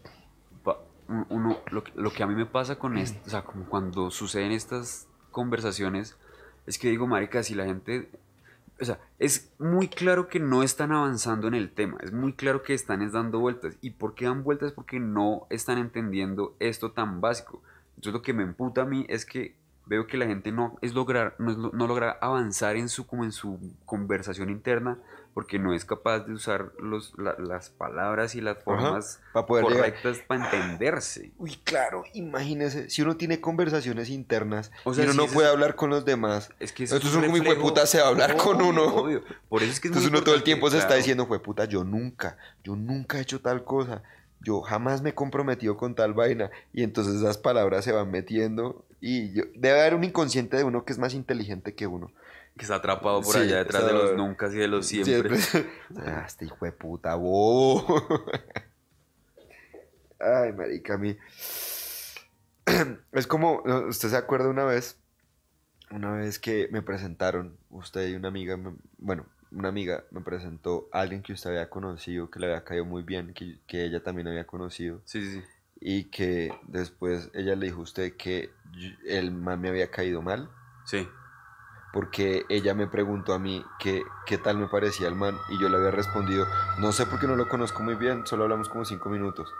uno, 1.29 1.59
lo, 1.71 2.13
que 2.13 2.23
a 2.23 2.27
mí 2.27 2.35
me 2.35 2.47
pasa 2.47 2.77
con 2.77 2.97
esto, 2.97 3.21
o 3.27 3.31
sea, 3.31 3.43
como 3.43 3.67
cuando 3.67 4.11
suceden 4.11 4.53
estas 4.53 5.09
conversaciones, 5.31 6.17
es 6.67 6.79
que 6.79 6.89
digo, 6.89 7.07
marica, 7.07 7.43
si 7.43 7.55
la 7.55 7.65
gente, 7.65 8.09
o 8.81 8.85
sea, 8.85 9.01
es 9.19 9.53
muy 9.59 9.89
claro 9.89 10.29
que 10.29 10.39
no 10.39 10.63
están 10.63 10.93
avanzando 10.93 11.49
en 11.49 11.55
el 11.55 11.73
tema, 11.73 11.99
es 12.03 12.13
muy 12.13 12.35
claro 12.35 12.63
que 12.63 12.73
están 12.73 13.11
dando 13.11 13.41
vueltas. 13.41 13.77
¿Y 13.81 13.91
por 13.91 14.15
qué 14.15 14.27
dan 14.27 14.45
vueltas? 14.45 14.73
Porque 14.73 15.01
no 15.01 15.47
están 15.51 15.79
entendiendo 15.79 16.55
esto 16.61 16.93
tan 16.93 17.21
básico. 17.21 17.61
Entonces 17.97 18.13
lo 18.13 18.23
que 18.23 18.33
me 18.33 18.43
emputa 18.43 18.83
a 18.83 18.85
mí 18.85 19.07
es 19.09 19.25
que 19.25 19.57
veo 19.87 20.07
que 20.07 20.17
la 20.17 20.27
gente 20.27 20.53
no, 20.53 20.79
es 20.81 20.95
lograr, 20.95 21.35
no, 21.39 21.55
no 21.55 21.87
logra 21.87 22.19
avanzar 22.21 22.77
en 22.77 22.89
su, 22.89 23.07
como 23.07 23.25
en 23.25 23.33
su 23.33 23.59
conversación 23.85 24.51
interna 24.51 24.99
porque 25.35 25.59
no 25.59 25.73
es 25.73 25.85
capaz 25.85 26.21
de 26.21 26.33
usar 26.33 26.73
los, 26.79 27.15
las 27.17 27.71
palabras 27.71 28.35
y 28.35 28.41
las 28.41 28.63
formas 28.63 29.21
correctas 29.33 30.19
para 30.27 30.45
entenderse. 30.45 31.33
Uy, 31.39 31.57
claro, 31.65 32.05
imagínese, 32.13 32.91
si 32.91 33.03
uno 33.03 33.17
tiene 33.17 33.41
conversaciones 33.41 34.11
internas 34.11 34.71
o 34.85 34.93
sea, 34.93 35.05
y 35.05 35.09
uno 35.09 35.27
no 35.27 35.33
puede 35.33 35.49
hablar 35.49 35.75
con 35.75 35.91
los 35.91 36.05
demás, 36.05 36.51
es 36.61 36.73
que 36.73 36.85
entonces 36.85 37.15
uno 37.15 37.29
como 37.29 37.55
puta 37.61 37.87
se 37.87 37.99
va 37.99 38.07
a 38.07 38.09
hablar 38.09 38.37
con 38.37 38.61
uno. 38.61 39.05
Por 39.49 39.63
eso 39.63 39.73
es 39.73 39.81
que 39.81 39.89
entonces 39.89 40.11
uno 40.11 40.23
todo 40.23 40.35
el 40.35 40.43
tiempo 40.43 40.71
se 40.71 40.79
está 40.79 40.95
diciendo, 40.95 41.27
puta, 41.43 41.65
yo 41.65 41.83
nunca, 41.85 42.37
yo 42.63 42.77
nunca 42.77 43.19
he 43.19 43.23
hecho 43.23 43.41
tal 43.41 43.65
cosa, 43.65 44.03
yo 44.43 44.61
jamás 44.61 45.03
me 45.03 45.11
he 45.11 45.15
comprometido 45.15 45.77
con 45.77 45.95
tal 45.95 46.15
vaina. 46.15 46.51
Y 46.73 46.83
entonces 46.83 47.17
esas 47.17 47.39
palabras 47.39 47.85
se 47.85 47.93
van 47.93 48.11
metiendo 48.11 48.85
y 49.01 49.29
debe 49.59 49.81
haber 49.81 49.95
un 49.95 50.05
inconsciente 50.05 50.57
de 50.57 50.65
uno 50.65 50.85
que 50.85 50.93
es 50.93 50.99
más 50.99 51.15
inteligente 51.15 51.75
que 51.75 51.87
uno 51.87 52.13
que 52.57 52.65
está 52.65 52.77
atrapado 52.77 53.23
por 53.23 53.37
allá 53.37 53.59
detrás 53.59 53.87
de 53.87 53.93
los 53.93 54.17
nunca 54.17 54.49
y 54.49 54.57
de 54.57 54.69
los 54.69 54.87
siempre. 54.87 55.39
ah, 55.97 56.25
este 56.27 56.45
hijo 56.45 56.65
de 56.65 56.73
puta, 56.73 57.15
bobo. 57.15 57.97
Ay, 60.21 60.53
marica, 60.53 60.95
a 60.95 60.99
mí. 60.99 61.17
Es 63.13 63.27
como, 63.27 63.63
¿usted 63.89 64.09
se 64.09 64.17
acuerda 64.17 64.49
una 64.49 64.65
vez? 64.65 64.97
Una 65.93 66.13
vez 66.13 66.39
que 66.39 66.69
me 66.73 66.83
presentaron, 66.83 67.57
usted 67.71 68.09
y 68.09 68.15
una 68.15 68.29
amiga, 68.29 68.59
bueno, 68.99 69.27
una 69.51 69.69
amiga 69.69 70.05
me 70.11 70.23
presentó 70.23 70.89
a 70.93 71.01
alguien 71.01 71.23
que 71.23 71.35
usted 71.35 71.51
había 71.51 71.69
conocido, 71.69 72.31
que 72.31 72.41
le 72.41 72.47
había 72.47 72.65
caído 72.65 72.85
muy 72.85 73.03
bien, 73.03 73.35
que, 73.35 73.59
que 73.67 73.85
ella 73.85 74.03
también 74.03 74.29
había 74.29 74.47
conocido. 74.47 75.01
Sí, 75.05 75.23
sí. 75.25 75.43
Y 75.81 76.05
que 76.05 76.53
después 76.67 77.31
ella 77.35 77.55
le 77.57 77.67
dijo 77.67 77.81
a 77.81 77.85
usted 77.85 78.17
que 78.17 78.51
el 79.07 79.33
man 79.33 79.61
me 79.61 79.69
había 79.69 79.91
caído 79.91 80.23
mal. 80.23 80.49
Sí 80.85 81.07
porque 81.93 82.47
ella 82.49 82.75
me 82.75 82.87
preguntó 82.87 83.35
a 83.35 83.39
mí 83.39 83.65
qué, 83.79 84.03
qué 84.27 84.39
tal 84.39 84.57
me 84.57 84.67
parecía 84.67 85.09
el 85.09 85.15
man 85.15 85.37
y 85.51 85.61
yo 85.61 85.69
le 85.69 85.77
había 85.77 85.91
respondido, 85.91 86.47
no 86.79 86.91
sé 86.93 87.07
por 87.07 87.21
qué 87.21 87.27
no 87.27 87.37
lo 87.37 87.49
conozco 87.49 87.83
muy 87.83 87.95
bien, 87.95 88.27
solo 88.27 88.45
hablamos 88.45 88.69
como 88.69 88.85
cinco 88.85 89.11
minutos. 89.11 89.53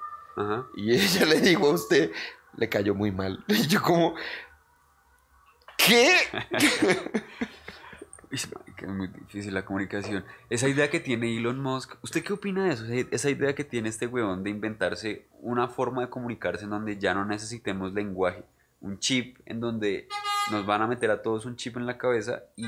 Y 0.75 0.93
ella 0.95 1.27
le 1.27 1.41
dijo 1.41 1.67
a 1.69 1.75
usted, 1.75 2.11
le 2.57 2.69
cayó 2.69 2.95
muy 2.95 3.13
mal. 3.13 3.45
Y 3.49 3.67
yo 3.67 3.83
como, 3.83 4.15
¿qué? 5.87 6.17
es 8.33 8.49
muy 8.89 9.09
difícil 9.09 9.55
la 9.55 9.65
comunicación. 9.65 10.25
Esa 10.49 10.69
idea 10.69 10.91
que 10.91 11.01
tiene 11.01 11.37
Elon 11.37 11.61
Musk, 11.61 11.97
¿usted 12.03 12.23
qué 12.25 12.33
opina 12.33 12.65
de 12.65 12.73
eso? 12.73 12.85
Esa 13.11 13.31
idea 13.31 13.55
que 13.55 13.65
tiene 13.65 13.89
este 13.89 14.07
weón 14.07 14.43
de 14.43 14.51
inventarse 14.51 15.27
una 15.41 15.69
forma 15.69 16.03
de 16.03 16.09
comunicarse 16.09 16.65
en 16.65 16.71
donde 16.71 16.99
ya 16.99 17.15
no 17.15 17.25
necesitemos 17.25 17.93
lenguaje, 17.93 18.45
un 18.81 18.99
chip 18.99 19.39
en 19.47 19.61
donde 19.61 20.09
nos 20.51 20.67
van 20.67 20.83
a 20.83 20.87
meter 20.87 21.11
a 21.11 21.23
todos 21.23 21.47
un 21.47 21.57
chip 21.57 21.77
en 21.77 21.87
la 21.87 21.99
cabeza 21.99 22.43
y 22.57 22.67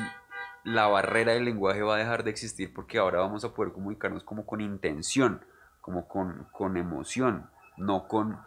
la 0.65 0.87
barrera 0.87 1.33
del 1.33 1.45
lenguaje 1.45 1.83
va 1.83 1.97
a 1.97 1.99
dejar 1.99 2.25
de 2.25 2.31
existir 2.31 2.73
porque 2.73 2.99
ahora 2.99 3.21
vamos 3.21 3.45
a 3.45 3.53
poder 3.53 3.73
comunicarnos 3.73 4.23
como 4.23 4.47
con 4.47 4.61
intención, 4.61 5.41
como 5.81 6.09
con, 6.09 6.47
con 6.53 6.77
emoción, 6.77 7.51
no 7.77 8.07
con... 8.07 8.39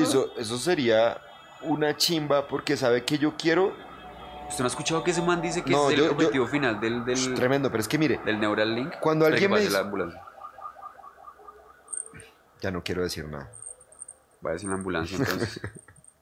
eso, 0.00 0.32
eso 0.36 0.58
sería 0.58 1.18
una 1.62 1.96
chimba 1.96 2.48
porque 2.48 2.76
sabe 2.76 3.04
que 3.04 3.18
yo 3.18 3.36
quiero... 3.36 3.85
¿Usted 4.48 4.60
no 4.60 4.64
ha 4.64 4.68
escuchado 4.68 5.04
que 5.04 5.10
ese 5.10 5.22
man 5.22 5.42
dice 5.42 5.62
que 5.62 5.72
es 5.72 5.98
el 5.98 6.08
objetivo 6.08 6.46
final 6.46 6.80
del, 6.80 7.04
del... 7.04 7.34
Tremendo, 7.34 7.70
pero 7.70 7.80
es 7.80 7.88
que 7.88 7.98
mire... 7.98 8.20
Del 8.24 8.40
Neural 8.40 8.74
Link. 8.74 8.94
Cuando 9.00 9.26
alguien 9.26 9.50
me 9.50 9.60
dice... 9.60 9.76
Ya 12.60 12.70
no 12.70 12.82
quiero 12.82 13.02
decir 13.02 13.28
nada. 13.28 13.50
Va 14.44 14.50
a 14.50 14.52
decir 14.54 14.68
la 14.68 14.76
ambulancia 14.76 15.18
entonces. 15.18 15.60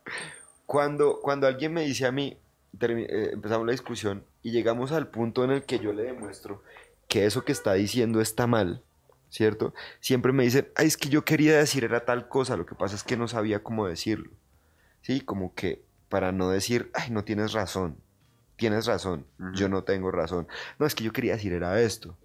cuando, 0.66 1.20
cuando 1.20 1.46
alguien 1.46 1.72
me 1.72 1.82
dice 1.82 2.06
a 2.06 2.12
mí, 2.12 2.38
eh, 2.80 3.30
empezamos 3.32 3.66
la 3.66 3.72
discusión 3.72 4.24
y 4.42 4.50
llegamos 4.50 4.92
al 4.92 5.08
punto 5.08 5.44
en 5.44 5.52
el 5.52 5.64
que 5.64 5.78
yo 5.78 5.92
le 5.92 6.02
demuestro 6.02 6.62
que 7.08 7.26
eso 7.26 7.44
que 7.44 7.52
está 7.52 7.74
diciendo 7.74 8.20
está 8.20 8.46
mal, 8.46 8.82
¿cierto? 9.28 9.74
Siempre 10.00 10.32
me 10.32 10.44
dicen, 10.44 10.68
ay, 10.74 10.86
es 10.86 10.96
que 10.96 11.08
yo 11.08 11.24
quería 11.24 11.56
decir 11.56 11.84
era 11.84 12.04
tal 12.04 12.28
cosa, 12.28 12.56
lo 12.56 12.66
que 12.66 12.74
pasa 12.74 12.96
es 12.96 13.04
que 13.04 13.16
no 13.16 13.28
sabía 13.28 13.62
cómo 13.62 13.86
decirlo. 13.86 14.30
Sí, 15.02 15.20
como 15.20 15.54
que 15.54 15.82
para 16.08 16.32
no 16.32 16.50
decir, 16.50 16.90
ay, 16.94 17.10
no 17.10 17.24
tienes 17.24 17.52
razón, 17.52 17.98
tienes 18.56 18.86
razón, 18.86 19.26
yo 19.54 19.68
no 19.68 19.84
tengo 19.84 20.10
razón. 20.10 20.46
No, 20.78 20.86
es 20.86 20.94
que 20.94 21.04
yo 21.04 21.12
quería 21.12 21.34
decir 21.34 21.52
era 21.52 21.80
esto 21.80 22.16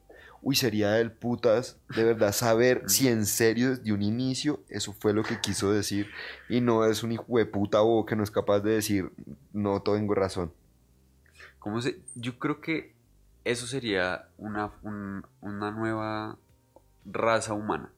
uy, 0.41 0.55
sería 0.55 0.91
del 0.91 1.11
putas 1.11 1.77
de 1.95 2.03
verdad 2.03 2.31
saber 2.31 2.83
si 2.87 3.07
en 3.07 3.25
serio 3.25 3.71
desde 3.71 3.91
un 3.91 4.01
inicio 4.01 4.61
eso 4.69 4.93
fue 4.93 5.13
lo 5.13 5.23
que 5.23 5.39
quiso 5.39 5.71
decir 5.71 6.09
y 6.47 6.61
no 6.61 6.85
es 6.85 7.03
un 7.03 7.11
hijo 7.11 7.37
de 7.37 7.45
puta 7.45 7.81
o 7.81 8.05
que 8.05 8.15
no 8.15 8.23
es 8.23 8.31
capaz 8.31 8.61
de 8.61 8.71
decir, 8.71 9.11
no 9.53 9.81
tengo 9.81 10.15
razón. 10.15 10.51
¿Cómo 11.59 11.81
se? 11.81 11.99
Yo 12.15 12.39
creo 12.39 12.61
que 12.61 12.93
eso 13.43 13.67
sería 13.67 14.29
una, 14.37 14.71
una 15.41 15.71
nueva 15.71 16.37
raza 17.05 17.53
humana. 17.53 17.91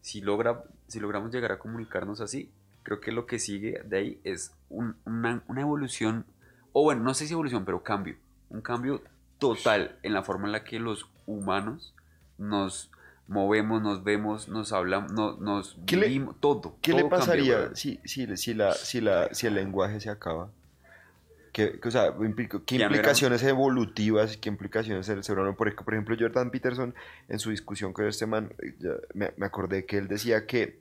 Si, 0.00 0.20
logra, 0.20 0.64
si 0.86 1.00
logramos 1.00 1.32
llegar 1.32 1.52
a 1.52 1.58
comunicarnos 1.58 2.20
así, 2.20 2.50
creo 2.82 3.00
que 3.00 3.12
lo 3.12 3.26
que 3.26 3.38
sigue 3.38 3.82
de 3.84 3.98
ahí 3.98 4.20
es 4.22 4.52
una, 4.68 5.42
una 5.48 5.60
evolución, 5.60 6.24
o 6.72 6.82
bueno, 6.82 7.02
no 7.02 7.14
sé 7.14 7.26
si 7.26 7.32
evolución, 7.32 7.64
pero 7.64 7.82
cambio. 7.82 8.16
Un 8.48 8.60
cambio 8.60 9.02
total 9.38 9.96
en 10.02 10.12
la 10.12 10.22
forma 10.22 10.46
en 10.46 10.52
la 10.52 10.64
que 10.64 10.78
los 10.78 11.08
humanos 11.26 11.94
nos 12.38 12.90
movemos, 13.30 13.80
nos 13.80 14.02
vemos, 14.02 14.48
nos 14.48 14.72
hablamos, 14.72 15.12
nos 15.40 15.76
vivimos, 15.84 16.34
todo. 16.40 16.76
¿Qué 16.82 16.92
le 16.92 17.04
pasaría 17.04 17.74
si, 17.74 18.00
si, 18.04 18.36
si, 18.36 18.54
la, 18.54 18.72
si, 18.74 19.00
la, 19.00 19.32
si 19.32 19.46
el 19.46 19.54
lenguaje 19.54 20.00
se 20.00 20.10
acaba? 20.10 20.50
¿Qué, 21.52 21.80
o 21.84 21.90
sea, 21.90 22.14
¿qué 22.66 22.76
implicaciones 22.76 23.42
evolutivas, 23.42 24.36
qué 24.36 24.48
implicaciones 24.48 25.08
el 25.08 25.24
cerebro? 25.24 25.56
Por, 25.56 25.74
por 25.74 25.94
ejemplo, 25.94 26.16
Jordan 26.18 26.50
Peterson, 26.50 26.94
en 27.28 27.38
su 27.38 27.50
discusión 27.50 27.92
con 27.92 28.06
este 28.06 28.26
man, 28.26 28.52
me, 29.14 29.32
me, 29.36 29.46
acordé 29.46 29.84
que 29.84 29.98
él 29.98 30.06
decía 30.06 30.46
que 30.46 30.78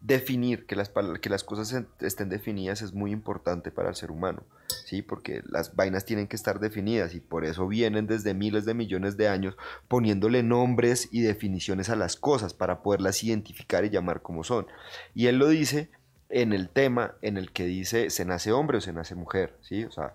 definir, 0.00 0.66
que 0.66 0.76
las, 0.76 0.92
que 1.20 1.30
las 1.30 1.44
cosas 1.44 1.84
estén 2.00 2.28
definidas 2.28 2.82
es 2.82 2.92
muy 2.92 3.12
importante 3.12 3.70
para 3.70 3.88
el 3.88 3.94
ser 3.94 4.10
humano, 4.10 4.42
¿sí? 4.88 5.02
Porque 5.02 5.42
las 5.46 5.76
vainas 5.76 6.06
tienen 6.06 6.28
que 6.28 6.36
estar 6.36 6.60
definidas 6.60 7.14
y 7.14 7.20
por 7.20 7.44
eso 7.44 7.68
vienen 7.68 8.06
desde 8.06 8.32
miles 8.32 8.64
de 8.64 8.72
millones 8.72 9.18
de 9.18 9.28
años 9.28 9.54
poniéndole 9.86 10.42
nombres 10.42 11.08
y 11.12 11.20
definiciones 11.20 11.90
a 11.90 11.96
las 11.96 12.16
cosas 12.16 12.54
para 12.54 12.82
poderlas 12.82 13.22
identificar 13.22 13.84
y 13.84 13.90
llamar 13.90 14.22
como 14.22 14.44
son. 14.44 14.66
Y 15.14 15.26
él 15.26 15.36
lo 15.36 15.48
dice 15.48 15.90
en 16.30 16.54
el 16.54 16.70
tema 16.70 17.16
en 17.20 17.36
el 17.36 17.52
que 17.52 17.66
dice 17.66 18.08
se 18.08 18.24
nace 18.24 18.50
hombre 18.52 18.78
o 18.78 18.80
se 18.80 18.94
nace 18.94 19.14
mujer, 19.14 19.58
¿sí? 19.60 19.84
O 19.84 19.90
sea, 19.90 20.14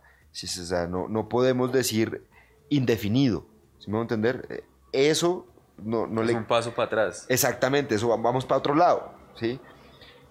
no, 0.87 1.07
no 1.07 1.29
podemos 1.29 1.71
decir 1.71 2.25
indefinido, 2.69 3.45
¿sí 3.77 3.91
me 3.91 3.97
voy 3.97 4.01
a 4.01 4.05
entender? 4.05 4.47
Eh, 4.49 4.63
eso 4.91 5.45
no, 5.77 6.07
no 6.07 6.21
es 6.21 6.27
le... 6.27 6.33
un 6.33 6.45
paso 6.45 6.73
para 6.73 6.87
atrás. 6.87 7.27
Exactamente, 7.29 7.93
eso 7.93 8.07
vamos 8.17 8.45
para 8.45 8.57
otro 8.57 8.73
lado, 8.73 9.13
¿sí? 9.35 9.59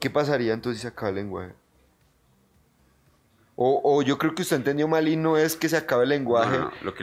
¿Qué 0.01 0.11
pasaría 0.11 0.53
entonces 0.53 0.85
acaba 0.85 1.11
el 1.11 1.15
lenguaje? 1.15 1.55
O, 3.55 4.03
yo 4.03 4.17
creo 4.17 4.35
que 4.35 4.43
usted 4.43 4.57
entendió 4.57 4.89
mal 4.89 5.07
y 5.09 5.17
no 5.17 5.37
es 5.37 5.57
que 5.57 5.69
se 5.69 5.77
acabe 5.77 6.05
el 6.05 6.09
lenguaje. 6.09 6.59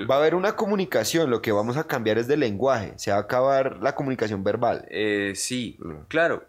Va 0.10 0.16
a 0.16 0.18
haber 0.18 0.34
una 0.34 0.56
comunicación, 0.56 1.30
lo 1.30 1.41
que 1.41 1.52
vamos 1.52 1.78
a 1.78 1.86
cambiar 1.86 2.18
es 2.18 2.28
de 2.28 2.38
lenguaje. 2.38 2.93
Se 2.97 3.12
va 3.12 3.18
a 3.18 3.22
acabar 3.22 3.78
la 3.82 3.93
comunicación 3.93 4.43
verbal. 4.43 4.86
Eh, 4.89 5.34
sí, 5.36 5.78
claro. 6.08 6.45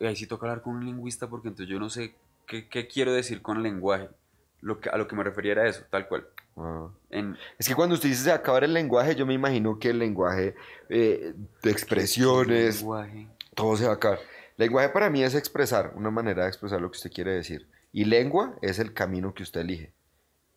ahí 0.00 0.16
sí 0.16 0.26
toca 0.26 0.46
hablar 0.46 0.62
con 0.62 0.76
un 0.76 0.84
lingüista 0.84 1.28
porque 1.28 1.48
entonces 1.48 1.70
yo 1.70 1.78
no 1.78 1.90
sé 1.90 2.14
qué, 2.46 2.88
quiero 2.88 3.12
decir 3.12 3.42
con 3.42 3.58
el 3.58 3.62
lenguaje. 3.62 4.08
Lo 4.62 4.80
que, 4.80 4.88
a 4.88 4.96
lo 4.96 5.06
que 5.06 5.16
me 5.16 5.24
refería 5.24 5.52
era 5.52 5.68
eso, 5.68 5.84
tal 5.90 6.08
cual. 6.08 6.26
Ah. 6.56 6.88
Es 7.58 7.68
que 7.68 7.74
cuando 7.74 7.94
usted 7.94 8.08
dice 8.08 8.24
se 8.24 8.32
acabar 8.32 8.64
el 8.64 8.72
lenguaje, 8.72 9.14
yo 9.16 9.26
me 9.26 9.34
imagino 9.34 9.78
que 9.78 9.90
el 9.90 9.98
lenguaje 9.98 10.54
eh, 10.88 11.34
de 11.62 11.70
expresiones, 11.70 12.84
todo 13.54 13.76
se 13.76 13.84
va 13.84 13.92
a 13.92 13.94
acabar. 13.94 14.20
Lenguaje 14.56 14.90
para 14.90 15.10
mí 15.10 15.22
es 15.22 15.34
expresar, 15.34 15.92
una 15.96 16.10
manera 16.10 16.44
de 16.44 16.48
expresar 16.48 16.80
lo 16.80 16.90
que 16.90 16.96
usted 16.96 17.10
quiere 17.10 17.32
decir. 17.32 17.66
Y 17.92 18.06
lengua 18.06 18.56
es 18.62 18.78
el 18.78 18.94
camino 18.94 19.34
que 19.34 19.42
usted 19.42 19.60
elige. 19.60 19.92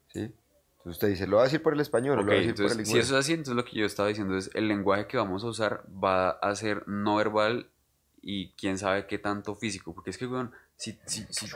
¿Sí? 0.08 0.20
Entonces 0.22 0.98
usted 0.98 1.08
dice, 1.10 1.28
¿lo 1.28 1.38
va 1.38 1.44
a 1.44 1.46
decir 1.46 1.62
por 1.62 1.74
el 1.74 1.82
español 1.82 2.20
o 2.20 2.24
lo 2.24 2.28
va 2.28 2.34
a 2.34 2.38
decir 2.38 2.56
por 2.56 2.66
el 2.66 2.72
inglés? 2.72 2.90
Si 2.90 2.98
eso 2.98 3.18
es 3.18 3.26
así, 3.26 3.34
entonces 3.34 3.56
lo 3.56 3.66
que 3.66 3.78
yo 3.78 3.86
estaba 3.86 4.08
diciendo 4.08 4.38
es, 4.38 4.50
el 4.54 4.68
lenguaje 4.68 5.08
que 5.08 5.18
vamos 5.18 5.44
a 5.44 5.48
usar 5.48 5.84
va 5.92 6.30
a 6.30 6.56
ser 6.56 6.88
no 6.88 7.18
verbal 7.18 7.70
y 8.22 8.52
quién 8.52 8.78
sabe 8.78 9.08
qué 9.08 9.18
tanto 9.18 9.56
físico. 9.56 9.94
Porque 9.94 10.12
es 10.12 10.18
que, 10.18 10.28
weón, 10.28 10.52
si, 10.78 10.98
si, 11.06 11.26
si 11.30 11.48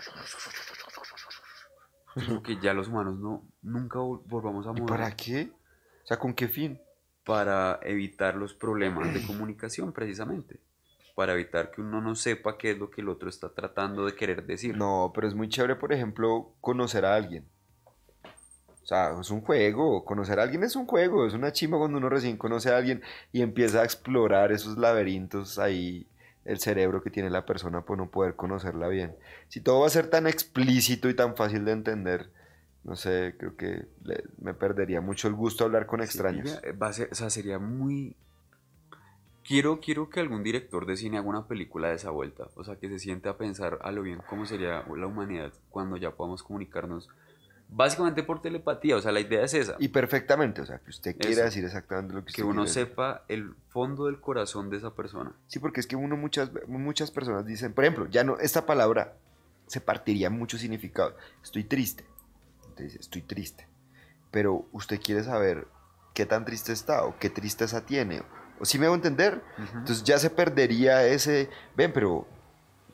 que 2.43 2.59
ya 2.59 2.73
los 2.73 2.87
humanos 2.87 3.17
no, 3.19 3.47
nunca 3.61 3.99
volvamos 3.99 4.65
a 4.65 4.71
mover. 4.71 4.83
¿Y 4.83 4.87
para 4.87 5.15
qué? 5.15 5.51
O 6.03 6.07
sea, 6.07 6.17
¿con 6.17 6.33
qué 6.33 6.47
fin? 6.47 6.81
Para 7.23 7.79
evitar 7.83 8.35
los 8.35 8.53
problemas 8.53 9.13
de 9.13 9.25
comunicación, 9.25 9.93
precisamente 9.93 10.59
para 11.19 11.33
evitar 11.33 11.69
que 11.69 11.81
uno 11.81 11.99
no 11.99 12.15
sepa 12.15 12.57
qué 12.57 12.71
es 12.71 12.77
lo 12.77 12.89
que 12.89 13.01
el 13.01 13.09
otro 13.09 13.27
está 13.27 13.49
tratando 13.49 14.05
de 14.05 14.15
querer 14.15 14.45
decir. 14.45 14.77
No, 14.77 15.11
pero 15.13 15.27
es 15.27 15.35
muy 15.35 15.49
chévere, 15.49 15.75
por 15.75 15.91
ejemplo, 15.91 16.53
conocer 16.61 17.03
a 17.03 17.13
alguien. 17.13 17.43
O 18.23 18.85
sea, 18.85 19.19
es 19.19 19.29
un 19.29 19.41
juego, 19.41 20.05
conocer 20.05 20.39
a 20.39 20.43
alguien 20.43 20.63
es 20.63 20.77
un 20.77 20.85
juego, 20.85 21.27
es 21.27 21.33
una 21.33 21.51
chimba 21.51 21.77
cuando 21.77 21.97
uno 21.97 22.07
recién 22.07 22.37
conoce 22.37 22.69
a 22.71 22.77
alguien 22.77 23.01
y 23.33 23.41
empieza 23.41 23.81
a 23.81 23.83
explorar 23.83 24.53
esos 24.53 24.77
laberintos 24.77 25.59
ahí, 25.59 26.07
el 26.45 26.61
cerebro 26.61 27.03
que 27.03 27.09
tiene 27.09 27.29
la 27.29 27.45
persona 27.45 27.81
por 27.81 27.97
no 27.97 28.09
poder 28.09 28.37
conocerla 28.37 28.87
bien. 28.87 29.13
Si 29.49 29.59
todo 29.59 29.81
va 29.81 29.87
a 29.87 29.89
ser 29.89 30.07
tan 30.09 30.25
explícito 30.25 31.09
y 31.09 31.15
tan 31.15 31.35
fácil 31.35 31.65
de 31.65 31.73
entender, 31.73 32.29
no 32.85 32.95
sé, 32.95 33.35
creo 33.37 33.57
que 33.57 33.87
me 34.39 34.53
perdería 34.53 35.01
mucho 35.01 35.27
el 35.27 35.33
gusto 35.33 35.65
hablar 35.65 35.85
con 35.85 35.99
extraños. 35.99 36.61
va 36.81 36.87
a 36.87 36.93
ser, 36.93 37.09
o 37.11 37.15
sea, 37.15 37.29
sería 37.29 37.59
muy 37.59 38.15
Quiero, 39.49 39.79
quiero 39.79 40.11
que 40.11 40.19
algún 40.19 40.43
director 40.43 40.85
de 40.85 40.95
cine 40.95 41.17
haga 41.17 41.27
una 41.27 41.47
película 41.47 41.87
de 41.87 41.95
esa 41.95 42.11
vuelta, 42.11 42.49
o 42.53 42.63
sea, 42.63 42.75
que 42.75 42.87
se 42.87 42.99
siente 42.99 43.29
a 43.29 43.35
pensar 43.35 43.79
a 43.81 43.91
lo 43.91 44.03
bien 44.03 44.21
cómo 44.29 44.45
sería 44.45 44.85
la 44.95 45.07
humanidad 45.07 45.51
cuando 45.71 45.97
ya 45.97 46.11
podamos 46.11 46.43
comunicarnos 46.43 47.09
básicamente 47.67 48.21
por 48.21 48.43
telepatía, 48.43 48.95
o 48.95 49.01
sea, 49.01 49.11
la 49.11 49.21
idea 49.21 49.43
es 49.43 49.55
esa. 49.55 49.75
Y 49.79 49.87
perfectamente, 49.87 50.61
o 50.61 50.67
sea, 50.67 50.77
que 50.77 50.91
usted 50.91 51.17
quiera 51.17 51.45
decir 51.45 51.65
exactamente 51.65 52.13
lo 52.13 52.23
que, 52.23 52.31
que 52.31 52.43
uno 52.43 52.67
sepa 52.67 53.25
el 53.27 53.55
fondo 53.69 54.05
del 54.05 54.21
corazón 54.21 54.69
de 54.69 54.77
esa 54.77 54.93
persona. 54.93 55.33
Sí, 55.47 55.57
porque 55.57 55.79
es 55.79 55.87
que 55.87 55.95
uno 55.95 56.15
muchas 56.15 56.51
muchas 56.67 57.09
personas 57.09 57.43
dicen, 57.47 57.73
por 57.73 57.85
ejemplo, 57.85 58.05
ya 58.07 58.23
no 58.23 58.37
esta 58.37 58.67
palabra 58.67 59.17
se 59.65 59.81
partiría 59.81 60.29
mucho 60.29 60.59
significado. 60.59 61.15
Estoy 61.41 61.63
triste. 61.63 62.05
Entonces, 62.67 62.99
estoy 62.99 63.23
triste. 63.23 63.67
Pero 64.29 64.67
usted 64.73 65.01
quiere 65.01 65.23
saber 65.23 65.65
qué 66.13 66.27
tan 66.27 66.45
triste 66.45 66.71
está 66.71 67.03
o 67.03 67.17
qué 67.17 67.31
tristeza 67.31 67.83
tiene 67.83 68.21
¿O 68.59 68.65
si 68.65 68.77
me 68.77 68.85
hago 68.85 68.95
entender? 68.95 69.41
Entonces 69.57 70.03
ya 70.03 70.19
se 70.19 70.29
perdería 70.29 71.05
ese, 71.07 71.49
ven, 71.75 71.91
pero 71.93 72.27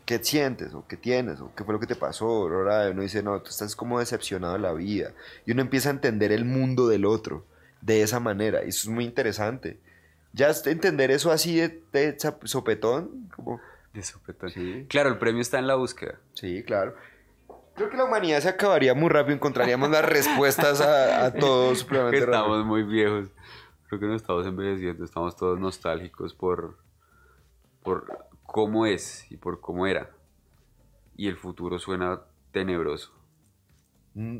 ¿qué 0.05 0.23
sientes? 0.23 0.73
¿O 0.73 0.85
qué 0.87 0.97
tienes? 0.97 1.41
¿O 1.41 1.51
qué 1.55 1.63
fue 1.63 1.73
lo 1.73 1.79
que 1.79 1.87
te 1.87 1.95
pasó? 1.95 2.25
Ahora 2.25 2.89
uno 2.91 3.01
dice, 3.01 3.23
no, 3.23 3.41
tú 3.41 3.49
estás 3.49 3.75
como 3.75 3.99
decepcionado 3.99 4.53
de 4.53 4.59
la 4.59 4.73
vida. 4.73 5.11
Y 5.45 5.51
uno 5.51 5.61
empieza 5.61 5.89
a 5.89 5.93
entender 5.93 6.31
el 6.31 6.45
mundo 6.45 6.87
del 6.87 7.05
otro 7.05 7.45
de 7.81 8.01
esa 8.01 8.19
manera. 8.19 8.63
Y 8.63 8.69
eso 8.69 8.89
es 8.89 8.95
muy 8.95 9.05
interesante. 9.05 9.79
Ya 10.33 10.51
entender 10.65 11.11
eso 11.11 11.31
así 11.31 11.59
de, 11.59 12.17
sopetón, 12.43 13.29
como... 13.35 13.59
De 13.93 14.03
sopetón. 14.03 14.49
Sí. 14.51 14.85
Claro, 14.89 15.09
el 15.09 15.17
premio 15.17 15.41
está 15.41 15.59
en 15.59 15.67
la 15.67 15.75
búsqueda. 15.75 16.19
Sí, 16.33 16.63
claro. 16.63 16.95
Creo 17.75 17.89
que 17.89 17.97
la 17.97 18.05
humanidad 18.05 18.39
se 18.41 18.49
acabaría 18.49 18.93
muy 18.93 19.09
rápido, 19.09 19.35
encontraríamos 19.35 19.89
las 19.89 20.05
respuestas 20.05 20.79
a, 20.81 21.25
a 21.25 21.33
todos. 21.33 21.85
Estamos 22.13 22.65
muy 22.65 22.83
viejos 22.83 23.29
creo 23.87 23.99
que 23.99 24.07
no 24.07 24.15
estamos 24.15 24.45
envejeciendo, 24.45 25.03
estamos 25.03 25.35
todos 25.35 25.59
nostálgicos 25.59 26.33
por, 26.33 26.77
por 27.83 28.27
cómo 28.43 28.85
es 28.85 29.29
y 29.31 29.37
por 29.37 29.61
cómo 29.61 29.87
era. 29.87 30.11
Y 31.15 31.27
el 31.27 31.37
futuro 31.37 31.79
suena 31.79 32.21
tenebroso. 32.51 33.13
Mm. 34.13 34.39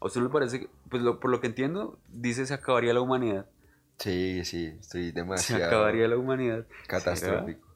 ¿A 0.00 0.06
usted 0.06 0.20
no 0.20 0.26
le 0.28 0.32
parece 0.32 0.60
que, 0.60 0.70
pues 0.88 1.02
por 1.02 1.30
lo 1.30 1.40
que 1.40 1.46
entiendo, 1.46 1.98
dice 2.08 2.46
se 2.46 2.54
acabaría 2.54 2.94
la 2.94 3.00
humanidad? 3.00 3.46
Sí, 3.98 4.44
sí, 4.44 4.74
estoy 4.80 5.12
demasiado. 5.12 5.60
Se 5.60 5.66
acabaría 5.66 6.08
la 6.08 6.16
humanidad. 6.16 6.66
Catastrófico. 6.86 7.69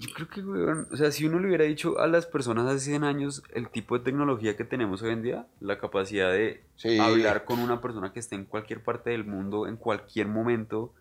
Yo 0.00 0.08
creo 0.14 0.28
que, 0.28 0.40
o 0.40 0.96
sea, 0.96 1.10
si 1.10 1.26
uno 1.26 1.38
le 1.38 1.48
hubiera 1.48 1.64
dicho 1.64 1.98
a 1.98 2.06
las 2.06 2.24
personas 2.24 2.66
hace 2.66 2.86
100 2.86 3.04
años 3.04 3.42
el 3.52 3.68
tipo 3.68 3.98
de 3.98 4.02
tecnología 4.02 4.56
que 4.56 4.64
tenemos 4.64 5.02
hoy 5.02 5.10
en 5.10 5.22
día, 5.22 5.46
la 5.60 5.78
capacidad 5.78 6.32
de 6.32 6.62
hablar 6.98 7.44
con 7.44 7.58
una 7.58 7.82
persona 7.82 8.10
que 8.10 8.20
esté 8.20 8.34
en 8.34 8.46
cualquier 8.46 8.82
parte 8.82 9.10
del 9.10 9.26
mundo, 9.26 9.66
en 9.66 9.76
cualquier 9.76 10.26
momento, 10.26 10.94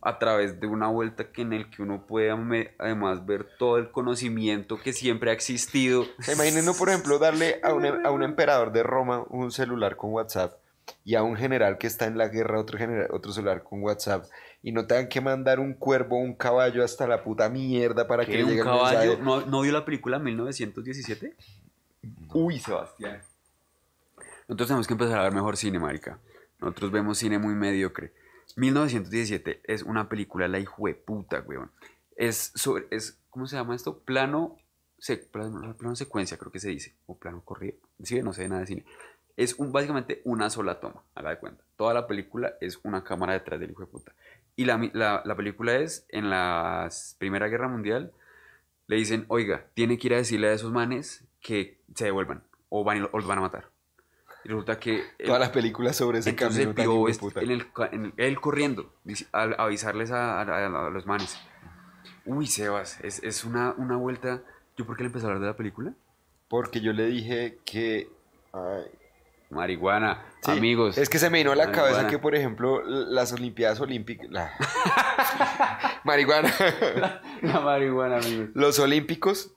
a 0.00 0.20
través 0.20 0.60
de 0.60 0.68
una 0.68 0.86
vuelta 0.86 1.32
que 1.32 1.42
en 1.42 1.52
el 1.52 1.68
que 1.68 1.82
uno 1.82 2.06
puede 2.06 2.30
además 2.78 3.26
ver 3.26 3.44
todo 3.58 3.76
el 3.76 3.90
conocimiento 3.90 4.80
que 4.80 4.92
siempre 4.92 5.30
ha 5.30 5.34
existido. 5.34 6.06
Imagínense, 6.32 6.72
por 6.78 6.90
ejemplo, 6.90 7.18
darle 7.18 7.60
a 7.64 7.74
un, 7.74 8.06
a 8.06 8.10
un 8.12 8.22
emperador 8.22 8.70
de 8.70 8.84
Roma 8.84 9.24
un 9.30 9.50
celular 9.50 9.96
con 9.96 10.12
WhatsApp 10.12 10.52
y 11.04 11.16
a 11.16 11.24
un 11.24 11.36
general 11.36 11.76
que 11.78 11.88
está 11.88 12.06
en 12.06 12.16
la 12.16 12.28
guerra 12.28 12.60
otro, 12.60 12.78
general, 12.78 13.08
otro 13.10 13.32
celular 13.32 13.64
con 13.64 13.82
WhatsApp 13.82 14.26
y 14.62 14.72
no 14.72 14.86
tengan 14.86 15.08
que 15.08 15.20
mandar 15.20 15.60
un 15.60 15.74
cuervo 15.74 16.16
o 16.16 16.20
un 16.20 16.34
caballo 16.34 16.84
hasta 16.84 17.06
la 17.06 17.22
puta 17.22 17.48
mierda 17.48 18.06
para 18.06 18.24
que 18.24 18.32
llegue 18.32 18.62
un 18.62 18.66
caballo? 18.66 19.18
¿No, 19.18 19.46
¿No 19.46 19.60
vio 19.62 19.72
la 19.72 19.84
película 19.84 20.18
1917? 20.18 21.36
Uy, 22.32 22.58
Sebastián. 22.58 23.22
Nosotros 24.48 24.68
tenemos 24.68 24.86
que 24.86 24.94
empezar 24.94 25.18
a 25.18 25.22
ver 25.24 25.32
mejor 25.32 25.56
cine, 25.56 25.78
marica. 25.78 26.18
Nosotros 26.58 26.90
vemos 26.90 27.18
cine 27.18 27.38
muy 27.38 27.54
mediocre. 27.54 28.12
1917 28.56 29.60
es 29.64 29.82
una 29.82 30.08
película 30.08 30.48
la 30.48 30.58
hijo 30.58 30.86
de 30.86 30.94
puta, 30.94 31.40
weón. 31.46 31.70
Es 32.16 32.52
sobre, 32.54 32.86
es, 32.90 33.18
¿cómo 33.30 33.46
se 33.46 33.56
llama 33.56 33.76
esto? 33.76 33.98
Plano, 33.98 34.56
plano, 35.30 35.74
plano, 35.76 35.94
secuencia, 35.94 36.36
creo 36.38 36.50
que 36.50 36.60
se 36.60 36.70
dice. 36.70 36.94
O 37.06 37.16
plano 37.16 37.42
corrido. 37.44 37.76
Sí, 38.02 38.20
no 38.22 38.32
sé 38.32 38.48
nada 38.48 38.62
de 38.62 38.66
cine. 38.66 38.84
Es 39.36 39.54
un, 39.58 39.70
básicamente 39.70 40.20
una 40.24 40.50
sola 40.50 40.80
toma, 40.80 41.04
haga 41.14 41.30
de 41.30 41.38
cuenta. 41.38 41.62
Toda 41.76 41.94
la 41.94 42.06
película 42.06 42.54
es 42.60 42.80
una 42.82 43.04
cámara 43.04 43.34
detrás 43.34 43.60
del 43.60 43.70
hijo 43.70 43.82
de 43.82 43.86
puta. 43.86 44.12
Y 44.58 44.64
la, 44.64 45.22
la, 45.24 45.36
película 45.36 45.76
es, 45.76 46.04
en 46.08 46.30
la 46.30 46.88
Primera 47.18 47.46
Guerra 47.46 47.68
Mundial, 47.68 48.10
le 48.88 48.96
dicen, 48.96 49.24
oiga, 49.28 49.66
tiene 49.74 49.98
que 49.98 50.08
ir 50.08 50.14
a 50.14 50.16
decirle 50.16 50.48
a 50.48 50.52
esos 50.52 50.72
manes 50.72 51.24
que 51.40 51.78
se 51.94 52.06
devuelvan 52.06 52.42
o, 52.68 52.82
van, 52.82 53.04
o 53.04 53.18
los 53.18 53.28
van 53.28 53.38
a 53.38 53.42
matar. 53.42 53.70
Y 54.42 54.48
resulta 54.48 54.80
que... 54.80 55.04
Todas 55.24 55.38
las 55.38 55.50
películas 55.50 55.94
sobre 55.94 56.18
ese 56.18 56.34
camino 56.34 56.74
en 57.36 57.50
el, 57.52 57.66
en 57.92 58.12
él 58.16 58.40
corriendo, 58.40 58.92
a, 59.32 59.42
avisarles 59.42 60.10
a, 60.10 60.40
a, 60.40 60.90
los 60.90 61.06
manes. 61.06 61.38
Uy, 62.26 62.48
Sebas, 62.48 62.98
es, 63.04 63.22
es 63.22 63.44
una, 63.44 63.74
una 63.78 63.96
vuelta... 63.96 64.42
¿Yo 64.76 64.84
por 64.84 64.96
qué 64.96 65.04
le 65.04 65.06
empecé 65.06 65.26
a 65.26 65.28
hablar 65.28 65.40
de 65.40 65.50
la 65.50 65.56
película? 65.56 65.94
Porque 66.48 66.80
yo 66.80 66.92
le 66.92 67.06
dije 67.06 67.60
que... 67.64 68.10
Marihuana, 69.50 70.22
amigos. 70.44 70.98
Es 70.98 71.08
que 71.08 71.18
se 71.18 71.30
me 71.30 71.38
vino 71.38 71.52
a 71.52 71.56
la 71.56 71.72
cabeza 71.72 72.06
que, 72.06 72.18
por 72.18 72.34
ejemplo, 72.34 72.82
las 72.84 73.32
Olimpiadas 73.32 73.80
Olímpicas. 73.80 74.28
La... 74.30 74.52
marihuana. 76.04 76.52
La, 77.40 77.60
marihuana, 77.60 78.18
amigos. 78.18 78.50
Los 78.52 78.78
Olímpicos. 78.78 79.54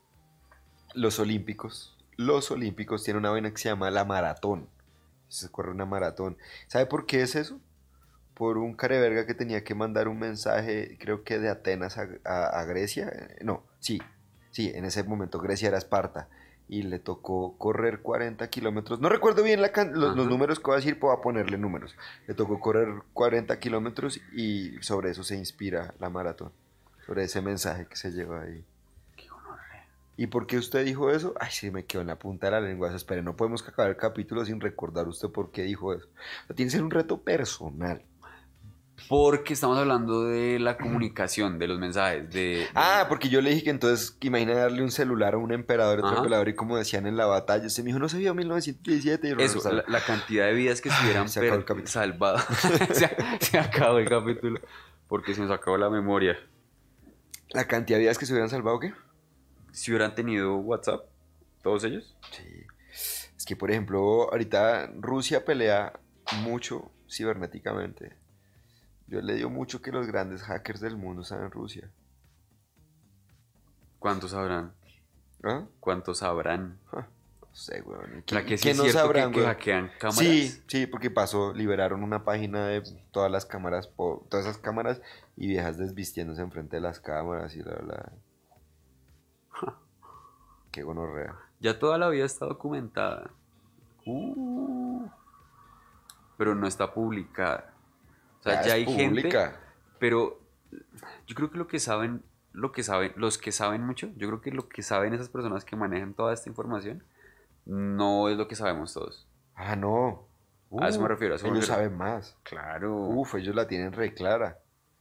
Los 0.94 1.18
Olímpicos. 1.18 1.94
Los 2.16 2.50
Olímpicos 2.50 3.04
tienen 3.04 3.18
una 3.20 3.30
vaina 3.30 3.50
que 3.50 3.58
se 3.58 3.68
llama 3.68 3.90
la 3.90 4.06
maratón. 4.06 4.66
se 5.28 5.50
corre 5.50 5.70
una 5.70 5.84
maratón. 5.84 6.38
¿Sabe 6.68 6.86
por 6.86 7.04
qué 7.04 7.20
es 7.20 7.34
eso? 7.34 7.60
Por 8.32 8.56
un 8.56 8.74
careverga 8.74 9.26
que 9.26 9.34
tenía 9.34 9.62
que 9.62 9.74
mandar 9.74 10.08
un 10.08 10.18
mensaje, 10.18 10.96
creo 11.00 11.22
que 11.22 11.38
de 11.38 11.50
Atenas 11.50 11.98
a, 11.98 12.64
Grecia. 12.64 13.28
No, 13.42 13.62
sí, 13.78 14.00
sí, 14.52 14.72
en 14.74 14.86
ese 14.86 15.02
momento 15.04 15.38
Grecia 15.38 15.68
era 15.68 15.76
Esparta. 15.76 16.28
Y 16.72 16.84
le 16.84 16.98
tocó 16.98 17.58
correr 17.58 18.00
40 18.00 18.48
kilómetros. 18.48 18.98
No 18.98 19.10
recuerdo 19.10 19.42
bien 19.42 19.60
los, 19.60 20.16
números 20.16 20.58
que 20.58 20.64
voy 20.64 20.72
a 20.72 20.76
decir, 20.76 20.98
puedo 20.98 21.20
ponerle 21.20 21.58
números. 21.58 21.94
Le 22.26 22.32
tocó 22.32 22.60
correr 22.60 22.88
40 23.12 23.60
kilómetros 23.60 24.18
y 24.32 24.78
sobre 24.80 25.10
eso 25.10 25.22
se 25.22 25.36
inspira 25.36 25.92
la 26.00 26.08
maratón. 26.08 26.50
Sobre 27.04 27.24
ese 27.24 27.42
mensaje 27.42 27.84
que 27.84 27.96
se 27.96 28.10
lleva 28.10 28.40
ahí. 28.40 28.64
¿Y 30.16 30.28
por 30.28 30.46
qué 30.46 30.56
usted 30.56 30.84
dijo 30.84 31.10
eso? 31.10 31.34
Ay, 31.38 31.50
sí, 31.50 31.70
me 31.70 31.84
quedó 31.84 32.00
en 32.00 32.08
la 32.08 32.18
punta 32.18 32.46
de 32.46 32.52
la 32.52 32.60
lengua. 32.60 32.94
Espere, 32.94 33.22
no 33.22 33.36
podemos 33.36 33.66
acabar 33.68 33.90
el 33.90 33.96
capítulo 33.98 34.44
sin 34.44 34.58
recordar 34.58 35.08
usted 35.08 35.28
por 35.28 35.50
qué 35.50 35.64
dijo 35.64 35.92
eso. 35.92 36.06
tiene 36.54 36.70
que 36.70 36.76
ser 36.76 36.84
un 36.84 36.90
reto 36.90 37.20
personal. 37.20 38.02
Porque 39.08 39.54
estamos 39.54 39.78
hablando 39.78 40.24
de 40.24 40.58
la 40.58 40.76
comunicación, 40.76 41.58
de 41.58 41.68
los 41.68 41.78
mensajes. 41.78 42.30
De, 42.30 42.66
Ah, 42.74 43.06
porque 43.08 43.28
yo 43.28 43.40
le 43.40 43.50
dije 43.50 43.64
que 43.64 43.70
entonces, 43.70 44.16
imagina 44.20 44.54
darle 44.54 44.82
un 44.82 44.90
celular 44.90 45.34
a 45.34 45.38
un 45.38 45.52
emperador 45.52 46.04
atropelador 46.04 46.48
y 46.48 46.54
como 46.54 46.76
decían 46.76 47.06
en 47.06 47.16
la 47.16 47.26
batalla, 47.26 47.68
se 47.68 47.82
me 47.82 47.88
dijo, 47.88 47.98
no 47.98 48.08
se 48.08 48.18
vio 48.18 48.34
1917. 48.34 49.28
Y 49.38 49.42
Eso, 49.42 49.60
la, 49.70 50.00
cantidad 50.00 50.46
de 50.46 50.54
vidas 50.54 50.80
que 50.80 50.90
se 50.90 51.04
hubieran 51.04 51.28
salvado. 51.28 52.38
se, 52.92 53.16
se 53.40 53.58
acabó 53.58 53.98
el 53.98 54.08
capítulo. 54.08 54.60
Porque 55.08 55.34
se 55.34 55.40
nos 55.42 55.50
acabó 55.50 55.76
la 55.76 55.90
memoria. 55.90 56.38
¿La 57.50 57.66
cantidad 57.66 57.98
de 57.98 58.02
vidas 58.02 58.18
que 58.18 58.26
se 58.26 58.32
hubieran 58.32 58.48
salvado 58.48 58.80
qué? 58.80 58.94
si 59.72 59.90
hubieran 59.90 60.14
tenido 60.14 60.56
WhatsApp, 60.56 61.06
todos 61.62 61.82
ellos. 61.84 62.14
Sí. 62.30 62.66
Es 63.36 63.44
que, 63.44 63.56
por 63.56 63.70
ejemplo, 63.70 64.30
ahorita 64.30 64.92
Rusia 64.98 65.44
pelea 65.44 65.98
mucho 66.42 66.92
cibernéticamente. 67.10 68.16
Yo 69.12 69.20
le 69.20 69.34
digo 69.34 69.50
mucho 69.50 69.82
que 69.82 69.92
los 69.92 70.06
grandes 70.06 70.42
hackers 70.42 70.80
del 70.80 70.96
mundo 70.96 71.20
están 71.20 71.42
en 71.42 71.50
Rusia. 71.50 71.90
¿Cuántos 73.98 74.30
sabrán? 74.30 74.72
¿Ah? 75.44 75.66
¿Cuántos 75.80 76.20
sabrán? 76.20 76.78
no 76.90 77.06
sé, 77.52 77.82
weón. 77.82 78.22
¿Qué, 78.24 78.72
no 78.72 78.86
sabrán, 78.86 79.30
que, 79.30 79.44
hackean 79.44 79.90
cámaras? 79.98 80.16
Sí, 80.16 80.62
sí, 80.66 80.86
porque 80.86 81.10
pasó, 81.10 81.52
liberaron 81.52 82.02
una 82.02 82.24
página 82.24 82.68
de 82.68 82.82
todas 83.10 83.30
las 83.30 83.44
cámaras, 83.44 83.90
todas 83.94 84.46
esas 84.46 84.56
cámaras 84.56 85.02
y 85.36 85.48
viejas 85.48 85.76
desvistiéndose 85.76 86.40
enfrente 86.40 86.76
de 86.76 86.80
las 86.80 86.98
cámaras 86.98 87.54
y 87.54 87.58
la 87.58 87.72
verdad. 87.72 88.12
Qué 90.72 90.84
gonorrea. 90.84 91.36
Ya 91.60 91.78
toda 91.78 91.98
la 91.98 92.08
vida 92.08 92.24
está 92.24 92.46
documentada. 92.46 93.30
Uh. 94.06 95.06
pero 96.38 96.54
no 96.54 96.66
está 96.66 96.94
publicada. 96.94 97.71
O 98.42 98.50
sea, 98.50 98.62
ya, 98.62 98.74
hay 98.74 98.86
gente. 98.86 99.30
Pero 99.98 100.40
yo 101.26 101.34
creo 101.36 101.50
que 101.50 101.58
lo 101.58 101.68
que 101.68 101.78
saben, 101.78 102.22
lo 102.52 102.72
que 102.72 102.82
saben, 102.82 103.12
los 103.16 103.38
que 103.38 103.52
saben 103.52 103.86
mucho, 103.86 104.10
yo 104.16 104.26
creo 104.26 104.40
que 104.40 104.50
lo 104.50 104.68
que 104.68 104.82
saben 104.82 105.14
esas 105.14 105.28
personas 105.28 105.64
que 105.64 105.76
manejan 105.76 106.14
toda 106.14 106.34
esta 106.34 106.48
información, 106.48 107.04
no 107.64 108.28
es 108.28 108.36
lo 108.36 108.48
que 108.48 108.56
sabemos 108.56 108.92
todos. 108.92 109.28
Ah, 109.54 109.76
no. 109.76 110.26
a 110.80 110.88
eso 110.88 110.98
me 110.98 111.04
uh, 111.04 111.08
refiero. 111.08 111.36
ellos 111.36 111.66
saben 111.66 111.96
más. 111.96 112.36
Claro. 112.42 112.96
Uf, 112.96 113.36
ellos 113.36 113.54
la 113.54 113.68
tienen 113.68 113.92
re 113.92 114.12
clara. 114.12 114.58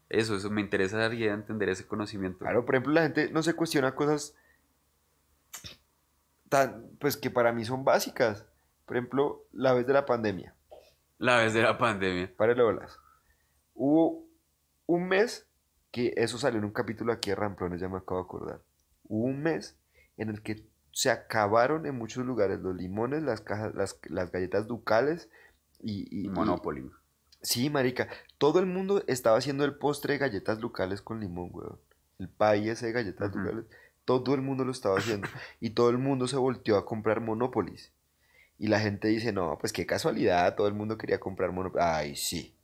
Eso, 0.08 0.36
eso 0.36 0.50
me 0.50 0.62
interesa 0.62 1.04
entender 1.06 1.70
ese 1.70 1.88
conocimiento. 1.88 2.40
Claro, 2.40 2.66
por 2.66 2.76
ejemplo, 2.76 2.94
la 2.94 3.04
gente 3.04 3.32
no 3.32 3.42
se 3.42 3.54
cuestiona 3.54 3.96
cosas 3.96 4.36
pues 7.00 7.18
que 7.18 7.30
para 7.30 7.52
mí 7.52 7.66
son 7.66 7.84
básicas. 7.84 8.46
Por 8.86 8.98
ejemplo, 8.98 9.46
la 9.54 9.74
vez 9.74 9.88
de 9.88 9.94
la 9.94 10.06
pandemia. 10.06 10.54
La 11.18 11.38
vez 11.38 11.54
de 11.54 11.62
la 11.62 11.78
pandemia. 11.78 12.32
Párale 12.36 12.62
bolas. 12.62 13.00
Hubo 13.84 14.28
un 14.86 15.08
mes 15.08 15.48
que 15.90 16.14
eso 16.16 16.38
salió 16.38 16.60
en 16.60 16.66
un 16.66 16.72
capítulo 16.72 17.12
aquí 17.12 17.32
de 17.32 17.36
Ramplones, 17.36 17.82
ya 17.82 17.90
me 17.90 17.98
acabo 17.98 18.20
de 18.20 18.26
acordar. 18.26 18.62
Hubo 19.06 19.26
un 19.26 19.42
mes 19.42 19.76
en 20.18 20.30
el 20.30 20.44
que 20.44 20.68
se 20.92 21.10
acabaron 21.10 21.88
en 21.88 21.98
muchos 21.98 22.24
lugares 22.24 22.60
los 22.60 22.76
limones, 22.76 23.24
las 23.24 23.42
cajas, 23.42 23.74
las, 23.74 24.32
galletas 24.32 24.68
ducales 24.68 25.30
y, 25.80 26.30
Monopoly. 26.30 26.92
sí, 27.42 27.72
marica. 27.72 28.08
Todo 28.38 28.60
el 28.60 28.68
mundo 28.68 29.04
estaba 29.08 29.40
haciendo 29.40 29.66
el 29.66 29.74
postre 29.74 30.14
de 30.14 30.20
galletas 30.20 30.60
ducales 30.60 31.02
con 31.02 31.20
limón, 31.20 31.50
weón. 31.52 31.80
El 32.20 32.30
pay 32.30 32.70
ese 32.70 32.86
de 32.86 32.92
galletas 32.92 33.32
ducales. 33.32 33.66
Todo 34.06 34.36
el 34.36 34.42
mundo 34.42 34.64
lo 34.64 34.74
estaba 34.74 35.00
haciendo. 35.00 35.28
Y 35.60 35.72
todo 35.72 35.90
el 35.90 35.98
mundo 35.98 36.28
se 36.28 36.38
volteó 36.38 36.78
a 36.78 36.86
comprar 36.86 37.20
Monopolis. 37.20 37.92
Y 38.60 38.68
la 38.68 38.80
gente 38.80 39.08
dice, 39.08 39.34
no, 39.34 39.58
pues 39.60 39.74
qué 39.74 39.88
casualidad, 39.88 40.54
todo 40.56 40.68
el 40.68 40.76
mundo 40.76 41.00
quería 41.00 41.20
comprar 41.20 41.52
Monopolis. 41.52 41.84
Ay, 41.84 42.16
sí. 42.16 42.56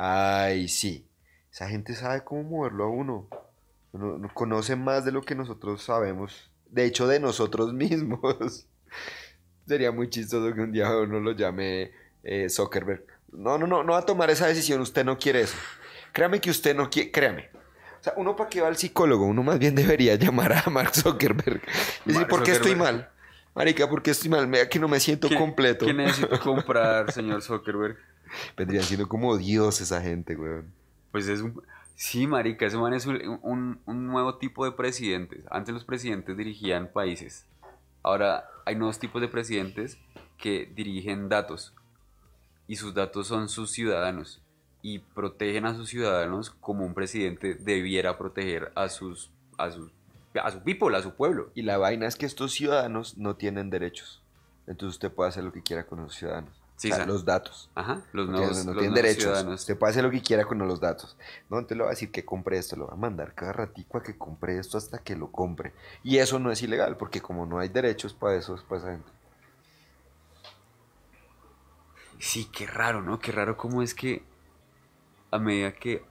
Ay, 0.00 0.68
sí. 0.68 1.04
Esa 1.52 1.68
gente 1.68 1.96
sabe 1.96 2.22
cómo 2.22 2.44
moverlo 2.44 2.84
a 2.84 2.88
uno. 2.88 3.28
uno. 3.90 4.30
conoce 4.32 4.76
más 4.76 5.04
de 5.04 5.10
lo 5.10 5.22
que 5.22 5.34
nosotros 5.34 5.82
sabemos. 5.82 6.52
De 6.70 6.84
hecho, 6.84 7.08
de 7.08 7.18
nosotros 7.18 7.72
mismos. 7.74 8.68
Sería 9.66 9.90
muy 9.90 10.08
chistoso 10.08 10.54
que 10.54 10.60
un 10.60 10.70
día 10.70 10.96
uno 10.96 11.18
lo 11.18 11.32
llame 11.32 11.90
eh, 12.22 12.48
Zuckerberg. 12.48 13.04
No, 13.32 13.58
no, 13.58 13.66
no, 13.66 13.82
no 13.82 13.94
va 13.94 13.98
a 13.98 14.06
tomar 14.06 14.30
esa 14.30 14.46
decisión. 14.46 14.80
Usted 14.80 15.04
no 15.04 15.18
quiere 15.18 15.40
eso. 15.40 15.56
Créame 16.12 16.40
que 16.40 16.50
usted 16.50 16.76
no 16.76 16.88
quiere. 16.88 17.10
Créame. 17.10 17.50
O 18.00 18.04
sea, 18.04 18.12
uno 18.16 18.36
para 18.36 18.48
qué 18.48 18.60
va 18.60 18.68
al 18.68 18.76
psicólogo, 18.76 19.26
uno 19.26 19.42
más 19.42 19.58
bien 19.58 19.74
debería 19.74 20.14
llamar 20.14 20.52
a 20.52 20.70
Mark 20.70 20.94
Zuckerberg 20.94 21.60
y 22.06 22.12
decir, 22.12 22.28
¿por 22.28 22.44
qué 22.44 22.52
estoy 22.52 22.76
mal? 22.76 23.10
Marica, 23.52 23.88
¿por 23.90 24.00
qué 24.00 24.12
estoy 24.12 24.30
mal? 24.30 24.46
Vea 24.46 24.68
que 24.68 24.78
no 24.78 24.86
me 24.86 25.00
siento 25.00 25.28
completo. 25.36 25.86
¿Qué 25.86 25.92
necesito 25.92 26.38
comprar, 26.44 27.10
señor 27.10 27.42
Zuckerberg? 27.42 27.96
Vendría 28.56 28.82
siendo 28.82 29.08
como 29.08 29.36
Dios 29.36 29.80
esa 29.80 30.00
gente, 30.00 30.36
weón. 30.36 30.72
Pues 31.12 31.28
es 31.28 31.40
un... 31.40 31.62
Sí, 31.94 32.26
marica, 32.26 32.66
ese 32.66 32.78
man 32.78 32.94
es 32.94 33.06
un, 33.06 33.80
un, 33.84 34.06
nuevo 34.06 34.36
tipo 34.36 34.64
de 34.64 34.70
presidentes. 34.70 35.44
Antes 35.50 35.74
los 35.74 35.84
presidentes 35.84 36.36
dirigían 36.36 36.90
países. 36.92 37.44
Ahora 38.04 38.44
hay 38.64 38.76
nuevos 38.76 39.00
tipos 39.00 39.20
de 39.20 39.26
presidentes 39.26 39.98
que 40.36 40.70
dirigen 40.74 41.28
datos. 41.28 41.74
Y 42.68 42.76
sus 42.76 42.94
datos 42.94 43.26
son 43.26 43.48
sus 43.48 43.72
ciudadanos 43.72 44.40
y 44.80 45.00
protegen 45.00 45.66
a 45.66 45.74
sus 45.74 45.88
ciudadanos 45.88 46.50
como 46.50 46.84
un 46.86 46.94
presidente 46.94 47.54
debiera 47.54 48.16
proteger 48.16 48.70
a 48.76 48.88
sus 48.88 49.30
a 49.56 49.70
sus 49.70 49.90
a 50.40 50.50
su 50.52 50.62
people, 50.62 50.96
a 50.96 51.02
su 51.02 51.14
pueblo. 51.14 51.50
Y 51.54 51.62
la 51.62 51.78
vaina 51.78 52.06
es 52.06 52.16
que 52.16 52.26
estos 52.26 52.52
ciudadanos 52.52 53.18
no 53.18 53.34
tienen 53.36 53.70
derechos. 53.70 54.22
Entonces 54.66 54.96
usted 54.96 55.10
puede 55.10 55.30
hacer 55.30 55.44
lo 55.44 55.52
que 55.52 55.62
quiera 55.62 55.84
con 55.84 56.00
los 56.02 56.14
ciudadanos. 56.14 56.52
Sí, 56.78 56.92
los 57.08 57.24
datos. 57.24 57.68
Ajá, 57.74 58.02
los 58.12 58.28
no, 58.28 58.38
no 58.38 58.72
tienen 58.72 58.94
derechos. 58.94 59.44
Usted 59.44 59.76
puede 59.76 59.90
hacer 59.90 60.04
lo 60.04 60.12
que 60.12 60.22
quiera 60.22 60.44
con 60.44 60.58
los 60.58 60.78
datos. 60.78 61.16
No, 61.50 61.58
entonces 61.58 61.76
le 61.76 61.82
va 61.82 61.88
a 61.88 61.90
decir 61.90 62.12
que 62.12 62.24
compre 62.24 62.56
esto, 62.56 62.76
lo 62.76 62.86
va 62.86 62.92
a 62.92 62.96
mandar 62.96 63.34
cada 63.34 63.52
ratico 63.52 63.98
a 63.98 64.02
que 64.04 64.16
compre 64.16 64.58
esto 64.58 64.78
hasta 64.78 64.98
que 64.98 65.16
lo 65.16 65.32
compre. 65.32 65.74
Y 66.04 66.18
eso 66.18 66.38
no 66.38 66.52
es 66.52 66.62
ilegal, 66.62 66.96
porque 66.96 67.20
como 67.20 67.46
no 67.46 67.58
hay 67.58 67.68
derechos 67.68 68.14
para 68.14 68.36
eso, 68.36 68.56
pues 68.68 68.84
gente. 68.84 69.10
Sí, 72.20 72.48
qué 72.52 72.68
raro, 72.68 73.02
¿no? 73.02 73.18
Qué 73.18 73.32
raro 73.32 73.56
cómo 73.56 73.82
es 73.82 73.92
que 73.92 74.22
a 75.32 75.38
medida 75.40 75.72
que 75.72 76.04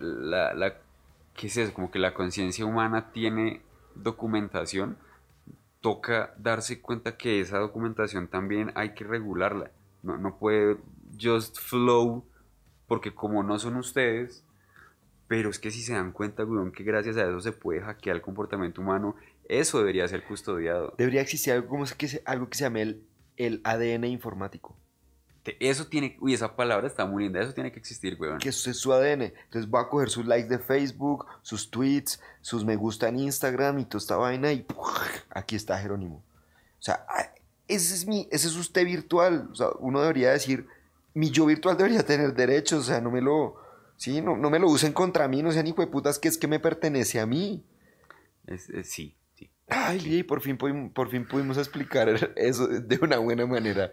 la, 0.00 0.54
la 0.54 0.74
¿qué 1.36 1.46
es 1.46 1.56
eso? 1.56 1.72
Como 1.72 1.92
que 1.92 2.00
la 2.00 2.14
conciencia 2.14 2.66
humana 2.66 3.12
tiene 3.12 3.62
documentación, 3.94 4.98
toca 5.80 6.34
darse 6.38 6.80
cuenta 6.80 7.16
que 7.16 7.40
esa 7.40 7.58
documentación 7.58 8.28
también 8.28 8.72
hay 8.74 8.94
que 8.94 9.04
regularla. 9.04 9.70
No, 10.02 10.18
no 10.18 10.38
puede 10.38 10.78
just 11.20 11.58
flow, 11.58 12.24
porque 12.86 13.14
como 13.14 13.42
no 13.42 13.58
son 13.58 13.76
ustedes, 13.76 14.44
pero 15.28 15.50
es 15.50 15.58
que 15.58 15.70
si 15.70 15.82
se 15.82 15.94
dan 15.94 16.12
cuenta, 16.12 16.44
weón, 16.44 16.72
que 16.72 16.82
gracias 16.82 17.16
a 17.16 17.22
eso 17.22 17.40
se 17.40 17.52
puede 17.52 17.80
hackear 17.80 18.16
el 18.16 18.22
comportamiento 18.22 18.80
humano, 18.80 19.16
eso 19.44 19.78
debería 19.78 20.08
ser 20.08 20.24
custodiado. 20.24 20.94
Debería 20.98 21.20
existir 21.22 21.52
algo, 21.52 21.68
como 21.68 21.84
que, 21.84 22.22
algo 22.24 22.48
que 22.48 22.58
se 22.58 22.64
llame 22.64 23.00
el 23.36 23.60
ADN 23.64 24.04
informático. 24.04 24.76
Eso 25.58 25.86
tiene, 25.86 26.18
uy, 26.20 26.34
esa 26.34 26.54
palabra 26.54 26.86
está 26.86 27.06
muy 27.06 27.24
linda, 27.24 27.40
eso 27.40 27.54
tiene 27.54 27.72
que 27.72 27.78
existir, 27.78 28.16
weón. 28.20 28.38
Que 28.38 28.50
eso 28.50 28.70
es 28.70 28.76
su 28.76 28.92
ADN. 28.92 29.22
Entonces 29.22 29.70
va 29.72 29.82
a 29.82 29.88
coger 29.88 30.10
sus 30.10 30.26
likes 30.26 30.48
de 30.48 30.58
Facebook, 30.58 31.26
sus 31.42 31.70
tweets, 31.70 32.20
sus 32.42 32.64
me 32.64 32.76
gusta 32.76 33.08
en 33.08 33.20
Instagram 33.20 33.78
y 33.78 33.84
toda 33.86 33.98
esta 34.00 34.16
vaina 34.16 34.52
y 34.52 34.66
aquí 35.30 35.56
está 35.56 35.78
Jerónimo. 35.78 36.16
O 36.78 36.82
sea, 36.82 37.06
ese 37.68 37.94
es 37.94 38.06
mi, 38.06 38.28
ese 38.30 38.48
es 38.48 38.56
usted 38.56 38.84
virtual. 38.84 39.48
O 39.50 39.54
sea, 39.54 39.68
uno 39.78 40.02
debería 40.02 40.32
decir, 40.32 40.66
mi 41.14 41.30
yo 41.30 41.46
virtual 41.46 41.76
debería 41.76 42.04
tener 42.04 42.34
derechos, 42.34 42.80
o 42.80 42.84
sea, 42.84 43.00
no 43.00 43.10
me 43.10 43.22
lo, 43.22 43.56
sí, 43.96 44.20
no, 44.20 44.36
no 44.36 44.50
me 44.50 44.58
lo 44.58 44.68
usen 44.68 44.92
contra 44.92 45.26
mí, 45.26 45.42
no 45.42 45.52
sean 45.52 45.66
hijo 45.66 45.80
de 45.80 45.88
putas 45.88 46.18
que 46.18 46.28
es 46.28 46.36
que 46.36 46.48
me 46.48 46.60
pertenece 46.60 47.18
a 47.18 47.26
mí. 47.26 47.64
sí, 48.84 49.16
Ay, 49.70 50.22
por 50.24 50.40
fin, 50.40 50.56
por 50.56 51.08
fin 51.08 51.26
pudimos 51.26 51.56
explicar 51.56 52.08
eso 52.36 52.66
de 52.66 52.98
una 53.02 53.18
buena 53.18 53.46
manera. 53.46 53.92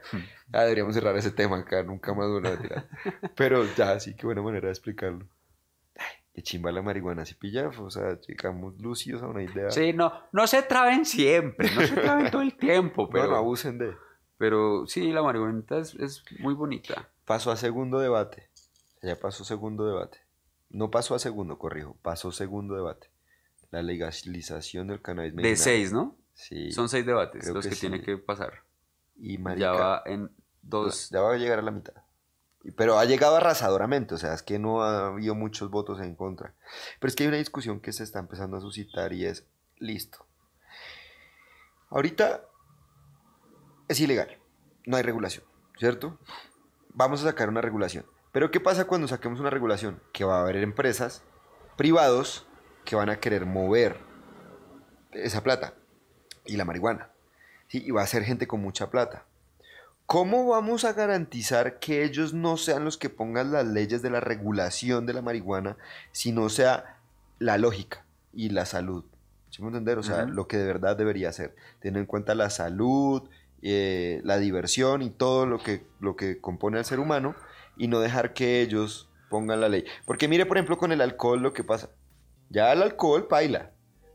Ah, 0.52 0.64
deberíamos 0.64 0.96
cerrar 0.96 1.16
ese 1.18 1.32
tema 1.32 1.60
acá, 1.60 1.84
nunca 1.84 2.14
más 2.14 2.28
una 2.28 2.58
Pero 3.36 3.64
ya, 3.76 4.00
sí, 4.00 4.16
qué 4.16 4.26
buena 4.26 4.42
manera 4.42 4.68
de 4.68 4.72
explicarlo. 4.72 5.28
Ay, 5.96 6.18
qué 6.34 6.42
chimba 6.42 6.72
la 6.72 6.82
marihuana, 6.82 7.26
si 7.26 7.36
pilla, 7.36 7.70
o 7.70 7.90
sea, 7.90 8.20
llegamos 8.28 8.80
lucidos 8.80 9.22
a 9.22 9.28
una 9.28 9.44
idea. 9.44 9.70
Sí, 9.72 9.94
no, 9.94 10.12
no 10.32 10.48
se 10.48 10.64
traben 10.64 11.06
siempre, 11.06 11.70
no 11.76 11.82
se 11.82 11.96
traben 11.96 12.32
todo 12.32 12.42
el 12.42 12.56
tiempo, 12.58 13.10
pero... 13.10 13.26
No, 13.26 13.32
no 13.32 13.38
abusen 13.38 13.78
de... 13.78 13.96
Pero 14.38 14.86
sí, 14.88 15.12
la 15.12 15.24
marihuana 15.24 15.64
es, 15.80 15.96
es 15.96 16.24
muy 16.40 16.54
bonita. 16.54 17.10
Pasó 17.26 17.52
a 17.52 17.58
segundo 17.58 18.00
debate. 18.00 18.50
Ya 19.02 19.16
pasó 19.16 19.44
segundo 19.44 19.86
debate. 19.86 20.20
No 20.70 20.92
pasó 20.92 21.16
a 21.16 21.20
segundo, 21.20 21.58
corrijo. 21.58 21.98
Pasó 22.02 22.32
segundo 22.32 22.76
debate. 22.76 23.10
La 23.72 23.82
legalización 23.82 24.88
del 24.88 25.02
cannabis 25.02 25.36
De 25.36 25.56
seis, 25.56 25.92
¿no? 25.92 26.18
Sí. 26.34 26.72
Son 26.72 26.88
seis 26.88 27.06
debates 27.06 27.48
los 27.48 27.66
que, 27.66 27.76
tiene 27.76 28.02
que 28.02 28.18
pasar. 28.18 28.64
Y 29.16 29.38
ya 29.58 29.72
va 29.72 30.04
en 30.06 30.30
dos. 30.62 31.10
Ya 31.10 31.22
va 31.22 31.34
a 31.34 31.38
llegar 31.38 31.60
a 31.60 31.64
la 31.64 31.72
mitad. 31.72 31.94
Pero 32.76 33.00
ha 33.00 33.06
llegado 33.06 33.38
arrasadoramente, 33.38 34.16
o 34.16 34.18
sea, 34.18 34.34
es 34.34 34.44
que 34.44 34.60
no 34.60 34.84
ha 34.84 35.08
habido 35.08 35.36
muchos 35.36 35.70
votos 35.70 36.02
en 36.02 36.16
contra. 36.16 36.54
Pero 37.00 37.10
es 37.10 37.16
que 37.16 37.24
hay 37.24 37.30
una 37.30 37.38
discusión 37.38 37.80
que 37.80 37.94
se 37.94 38.04
está 38.04 38.20
empezando 38.20 38.58
a 38.58 38.62
suscitar 38.62 39.14
y 39.14 39.26
es, 39.26 39.48
listo. 39.78 40.26
Ahorita 41.90 42.44
es 43.88 44.00
ilegal, 44.00 44.38
no 44.86 44.98
hay 44.98 45.04
regulación, 45.04 45.46
¿cierto? 45.80 46.20
Vamos 46.90 47.22
a 47.22 47.30
sacar 47.30 47.48
una 47.48 47.62
regulación. 47.62 48.06
Pero 48.34 48.52
¿qué 48.52 48.60
pasa 48.60 48.86
cuando 48.86 49.08
saquemos 49.08 49.40
una 49.40 49.50
regulación? 49.50 50.02
Que 50.12 50.26
va 50.26 50.40
a 50.40 50.42
haber 50.42 50.58
empresas 50.58 51.24
privados 51.78 52.47
que 52.88 52.96
van 52.96 53.10
a 53.10 53.20
querer 53.20 53.46
mover 53.46 53.98
esa 55.12 55.44
plata 55.44 55.74
y 56.46 56.56
la 56.56 56.64
marihuana. 56.64 57.10
¿sí? 57.68 57.84
Y 57.86 57.92
va 57.92 58.02
a 58.02 58.08
ser 58.08 58.24
gente 58.24 58.48
con 58.48 58.62
mucha 58.62 58.90
plata. 58.90 59.26
¿Cómo 60.06 60.48
vamos 60.48 60.86
a 60.86 60.94
garantizar 60.94 61.80
que 61.80 62.06
ellos 62.06 62.34
no 62.34 62.56
sean 62.56 62.86
los 62.86 62.98
que 62.98 63.10
pongan 63.10 63.52
las 63.52 63.68
leyes 63.68 64.02
de 64.02 64.10
la 64.10 64.22
regulación 64.22 65.06
de 65.06 65.12
la 65.12 65.22
marihuana, 65.22 65.76
sino 66.14 66.48
sea 66.48 66.98
la 67.40 67.58
lógica 67.58 68.06
y 68.32 68.50
la 68.50 68.66
salud? 68.66 69.04
¿Sí 69.50 69.62
me 69.62 69.68
entender? 69.68 69.98
O 69.98 70.04
sea, 70.04 70.24
lo 70.24 70.48
que 70.48 70.56
de 70.56 70.66
verdad 70.66 70.96
debería 70.96 71.34
ser, 71.34 71.56
teniendo 71.80 72.00
en 72.00 72.06
cuenta 72.06 72.36
la 72.36 72.50
salud, 72.50 73.28
eh, 73.62 74.22
la 74.24 74.38
diversión 74.38 75.02
y 75.02 75.10
todo 75.10 75.46
lo 75.46 75.60
que, 75.60 75.86
lo 76.00 76.16
que 76.16 76.40
compone 76.40 76.78
al 76.78 76.86
ser 76.86 77.02
humano, 77.02 77.36
y 77.76 77.90
no 77.90 78.00
dejar 78.00 78.34
que 78.34 78.62
ellos 78.62 79.10
pongan 79.30 79.60
la 79.60 79.68
ley. 79.68 79.84
Porque 80.06 80.30
mire, 80.30 80.46
por 80.46 80.56
ejemplo, 80.56 80.78
con 80.78 80.94
el 80.94 81.02
alcohol 81.02 81.42
lo 81.42 81.52
que 81.52 81.66
pasa. 81.66 81.90
Ya 82.50 82.72
el 82.74 82.82
alcohol 82.82 83.28
paila. 83.28 83.72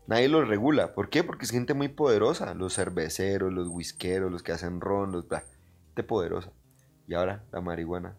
Nadie 0.07 0.29
lo 0.29 0.45
regula. 0.45 0.95
¿Por 0.95 1.09
qué? 1.09 1.23
Porque 1.25 1.45
es 1.45 1.51
gente 1.51 1.75
muy 1.75 1.89
poderosa. 1.89 2.55
Los 2.55 2.75
cerveceros, 2.75 3.53
los 3.53 3.69
whiskeros, 3.69 4.31
los 4.31 4.43
que 4.43 4.53
hacen 4.53 4.81
ron, 4.81 5.13
los... 5.13 5.29
Bla 5.29 5.45
poderosa. 6.07 6.51
Y 7.07 7.15
ahora 7.15 7.45
la 7.53 7.61
marihuana. 7.61 8.17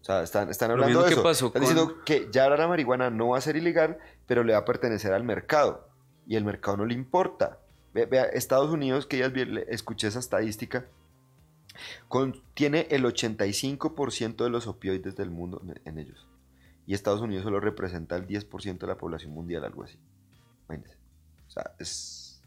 O 0.00 0.04
sea, 0.04 0.22
están, 0.22 0.50
están 0.50 0.70
hablando 0.70 1.02
de 1.02 1.12
eso. 1.12 1.46
están 1.46 1.60
diciendo 1.60 2.02
que 2.04 2.28
ya 2.32 2.44
ahora 2.44 2.56
la 2.56 2.66
marihuana 2.66 3.10
no 3.10 3.28
va 3.28 3.38
a 3.38 3.40
ser 3.40 3.56
ilegal, 3.56 3.98
pero 4.26 4.42
le 4.42 4.54
va 4.54 4.60
a 4.60 4.64
pertenecer 4.64 5.12
al 5.12 5.22
mercado. 5.22 5.88
Y 6.26 6.36
el 6.36 6.44
mercado 6.44 6.78
no 6.78 6.86
le 6.86 6.94
importa. 6.94 7.58
Vea, 7.92 8.24
Estados 8.24 8.70
Unidos, 8.70 9.06
que 9.06 9.18
ya 9.18 9.30
escuché 9.68 10.08
esa 10.08 10.18
estadística, 10.18 10.86
tiene 12.54 12.86
el 12.90 13.04
85% 13.04 14.44
de 14.44 14.50
los 14.50 14.66
opioides 14.66 15.14
del 15.14 15.30
mundo 15.30 15.62
en, 15.84 15.98
ellos. 15.98 16.26
Y 16.86 16.94
Estados 16.94 17.20
Unidos 17.20 17.44
solo 17.44 17.60
representa 17.60 18.16
el 18.16 18.26
10% 18.26 18.78
de 18.78 18.86
la 18.86 18.96
población 18.96 19.32
mundial, 19.32 19.64
algo 19.64 19.84
así. 19.84 19.98
Imagínense. 20.68 20.96
O 21.46 21.50
sea, 21.50 21.72
es 21.78 22.42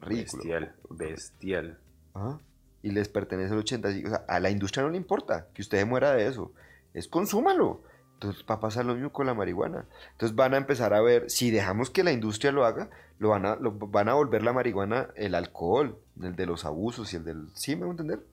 ridículo. 0.00 0.42
Bestial, 0.42 0.74
bestial. 0.90 1.78
Ajá 2.14 2.40
y 2.82 2.90
les 2.90 3.08
pertenece 3.08 3.52
el 3.52 3.60
85. 3.60 4.06
O 4.06 4.10
sea, 4.10 4.24
a 4.28 4.40
la 4.40 4.50
industria 4.50 4.82
no 4.82 4.90
le 4.90 4.96
importa 4.96 5.46
que 5.54 5.62
usted 5.62 5.86
muera 5.86 6.12
de 6.12 6.26
eso. 6.26 6.52
Es 6.92 7.08
consúmalo. 7.08 7.82
Entonces 8.14 8.44
va 8.48 8.56
a 8.56 8.60
pasar 8.60 8.84
lo 8.84 8.94
mismo 8.94 9.12
con 9.12 9.26
la 9.26 9.34
marihuana. 9.34 9.86
Entonces 10.12 10.36
van 10.36 10.54
a 10.54 10.56
empezar 10.56 10.94
a 10.94 11.00
ver, 11.00 11.30
si 11.30 11.50
dejamos 11.50 11.90
que 11.90 12.04
la 12.04 12.12
industria 12.12 12.52
lo 12.52 12.64
haga, 12.64 12.90
lo 13.18 13.30
van 13.30 13.46
a, 13.46 13.56
lo, 13.56 13.72
van 13.72 14.08
a 14.08 14.14
volver 14.14 14.42
la 14.42 14.52
marihuana 14.52 15.08
el 15.16 15.34
alcohol, 15.34 15.98
el 16.20 16.36
de 16.36 16.46
los 16.46 16.64
abusos 16.64 17.12
y 17.12 17.16
el 17.16 17.24
del... 17.24 17.48
¿Sí 17.54 17.74
me 17.74 17.82
voy 17.82 17.88
a 17.88 17.92
entender? 17.92 18.26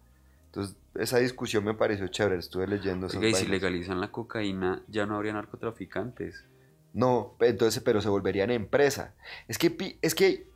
Entonces 0.50 0.76
esa 0.96 1.20
discusión 1.20 1.64
me 1.64 1.76
pareció 1.76 2.08
chévere, 2.08 2.38
estuve 2.38 2.68
leyendo. 2.68 3.08
y 3.08 3.34
si 3.34 3.46
legalizan 3.46 4.02
la 4.02 4.12
cocaína, 4.12 4.84
ya 4.88 5.06
no 5.06 5.16
habría 5.16 5.34
narcotraficantes. 5.34 6.44
No, 6.94 7.36
entonces, 7.40 7.84
pero 7.84 8.02
se 8.02 8.10
volverían 8.10 8.50
empresa. 8.50 9.14
Es 9.48 9.60
que, 9.60 9.98
es 10.02 10.16
que 10.16 10.48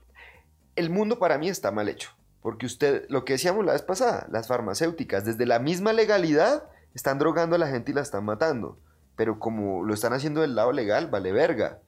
el 0.76 0.90
mundo 0.90 1.20
para 1.20 1.38
mí 1.38 1.48
está 1.48 1.72
mal 1.72 1.88
hecho. 1.90 2.10
Porque 2.42 2.66
usted, 2.66 3.06
lo 3.10 3.24
que 3.24 3.34
decíamos 3.34 3.64
la 3.66 3.74
vez 3.74 3.84
pasada, 3.84 4.28
las 4.32 4.48
farmacéuticas, 4.48 5.26
desde 5.26 5.46
la 5.46 5.60
misma 5.60 5.94
legalidad, 5.94 6.64
están 6.94 7.20
drogando 7.20 7.56
a 7.56 7.60
la 7.60 7.68
gente 7.68 7.92
y 7.92 7.94
la 7.94 8.02
están 8.02 8.26
matando. 8.26 8.80
Pero 9.16 9.40
como 9.40 9.84
lo 9.84 9.94
están 9.94 10.14
haciendo 10.14 10.42
del 10.42 10.56
lado 10.56 10.72
legal, 10.72 11.08
vale 11.08 11.32
verga. 11.32 11.80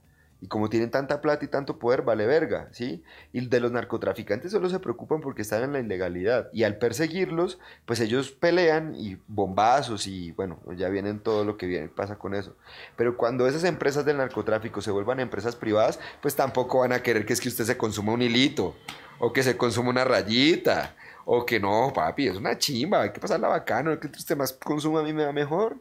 Y 0.41 0.47
como 0.47 0.69
tienen 0.69 0.91
tanta 0.91 1.21
plata 1.21 1.45
y 1.45 1.47
tanto 1.47 1.79
poder, 1.79 2.01
vale 2.01 2.25
verga, 2.25 2.67
¿sí? 2.71 3.03
Y 3.31 3.45
de 3.47 3.59
los 3.59 3.71
narcotraficantes 3.71 4.51
solo 4.51 4.69
se 4.69 4.79
preocupan 4.79 5.21
porque 5.21 5.41
están 5.41 5.63
en 5.63 5.73
la 5.73 5.79
ilegalidad. 5.79 6.49
Y 6.53 6.63
al 6.63 6.77
perseguirlos, 6.77 7.57
pues 7.85 7.99
ellos 7.99 8.31
pelean 8.31 8.95
y 8.95 9.17
bombazos 9.27 10.07
y 10.07 10.31
bueno, 10.31 10.59
ya 10.75 10.89
vienen 10.89 11.19
todo 11.19 11.45
lo 11.45 11.57
que 11.57 11.67
viene, 11.67 11.87
pasa 11.87 12.17
con 12.17 12.35
eso. 12.35 12.55
Pero 12.95 13.17
cuando 13.17 13.47
esas 13.47 13.63
empresas 13.63 14.05
del 14.05 14.17
narcotráfico 14.17 14.81
se 14.81 14.91
vuelvan 14.91 15.19
empresas 15.19 15.55
privadas, 15.55 15.99
pues 16.21 16.35
tampoco 16.35 16.79
van 16.79 16.91
a 16.91 17.01
querer 17.01 17.25
que 17.25 17.33
es 17.33 17.41
que 17.41 17.49
usted 17.49 17.65
se 17.65 17.77
consuma 17.77 18.13
un 18.13 18.21
hilito 18.21 18.75
o 19.19 19.31
que 19.33 19.43
se 19.43 19.57
consuma 19.57 19.89
una 19.89 20.03
rayita, 20.03 20.95
o 21.25 21.45
que 21.45 21.59
no, 21.59 21.91
papi, 21.93 22.27
es 22.27 22.37
una 22.37 22.57
chimba, 22.57 23.01
hay 23.01 23.11
que 23.11 23.19
pasarla 23.19 23.47
bacano, 23.47 23.99
que 23.99 24.07
usted 24.07 24.37
más 24.37 24.53
consuma 24.53 24.99
a 24.99 25.03
mí 25.03 25.13
me 25.13 25.25
va 25.25 25.31
mejor. 25.31 25.77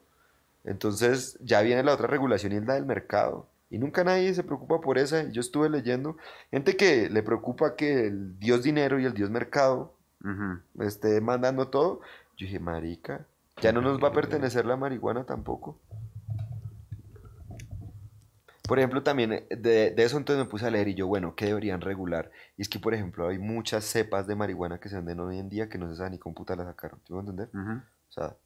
Entonces 0.65 1.39
ya 1.41 1.61
viene 1.61 1.83
la 1.83 1.93
otra 1.93 2.07
regulación 2.07 2.53
y 2.53 2.57
es 2.57 2.65
la 2.65 2.75
del 2.75 2.87
mercado. 2.87 3.47
Y 3.75 3.79
nunca 3.79 4.05
nadie 4.05 4.33
se 4.35 4.45
preocupa 4.45 4.81
por 4.81 4.99
esa. 4.99 5.29
Yo 5.31 5.41
estuve 5.41 5.68
leyendo 5.68 6.16
gente 6.53 6.77
que 6.77 7.11
le 7.11 7.25
preocupa 7.25 7.75
que 7.75 8.07
el 8.07 8.39
dios 8.39 8.62
dinero 8.62 9.01
y 9.01 9.05
el 9.05 9.14
dios 9.14 9.31
mercado 9.31 9.93
esté 10.79 11.20
mandando 11.20 11.66
todo. 11.66 12.01
Yo 12.37 12.47
dije, 12.47 12.61
marica, 12.61 13.27
ya 13.61 13.72
no 13.72 13.81
nos 13.81 14.01
va 14.01 14.09
a 14.09 14.12
pertenecer 14.12 14.64
la 14.64 14.77
marihuana 14.77 15.25
tampoco. 15.25 15.77
Por 18.68 18.79
ejemplo, 18.79 19.03
también 19.03 19.33
eh, 19.33 19.47
de, 19.51 19.93
eso 19.97 20.18
entonces 20.18 20.45
me 20.45 20.49
puse 20.49 20.66
a 20.66 20.70
leer 20.70 20.87
y 20.87 20.95
yo, 20.95 21.09
bueno, 21.09 21.35
¿qué 21.35 21.47
deberían 21.47 21.81
regular? 21.81 22.31
Y 22.57 22.62
es 22.62 22.68
que, 22.68 22.79
por 22.79 22.95
ejemplo, 22.95 23.27
hay 23.27 23.39
muchas 23.39 23.85
cepas 23.85 24.29
de 24.29 24.37
marihuana 24.37 24.79
que 24.79 24.89
se 24.89 24.95
venden 24.95 25.18
hoy 25.18 25.41
en 25.41 25.49
día 25.49 25.68
que 25.68 25.79
no 25.79 25.91
se 25.91 25.97
sabe 25.97 26.11
ni 26.11 26.18
cómo 26.18 26.37
puta 26.37 26.55
la 26.55 26.64
sacaron. 26.64 27.01
¿Te 27.01 27.12
voy 27.12 27.18
a 27.18 27.29
entender? 27.29 27.49
O 27.53 28.12
sea, 28.12 28.37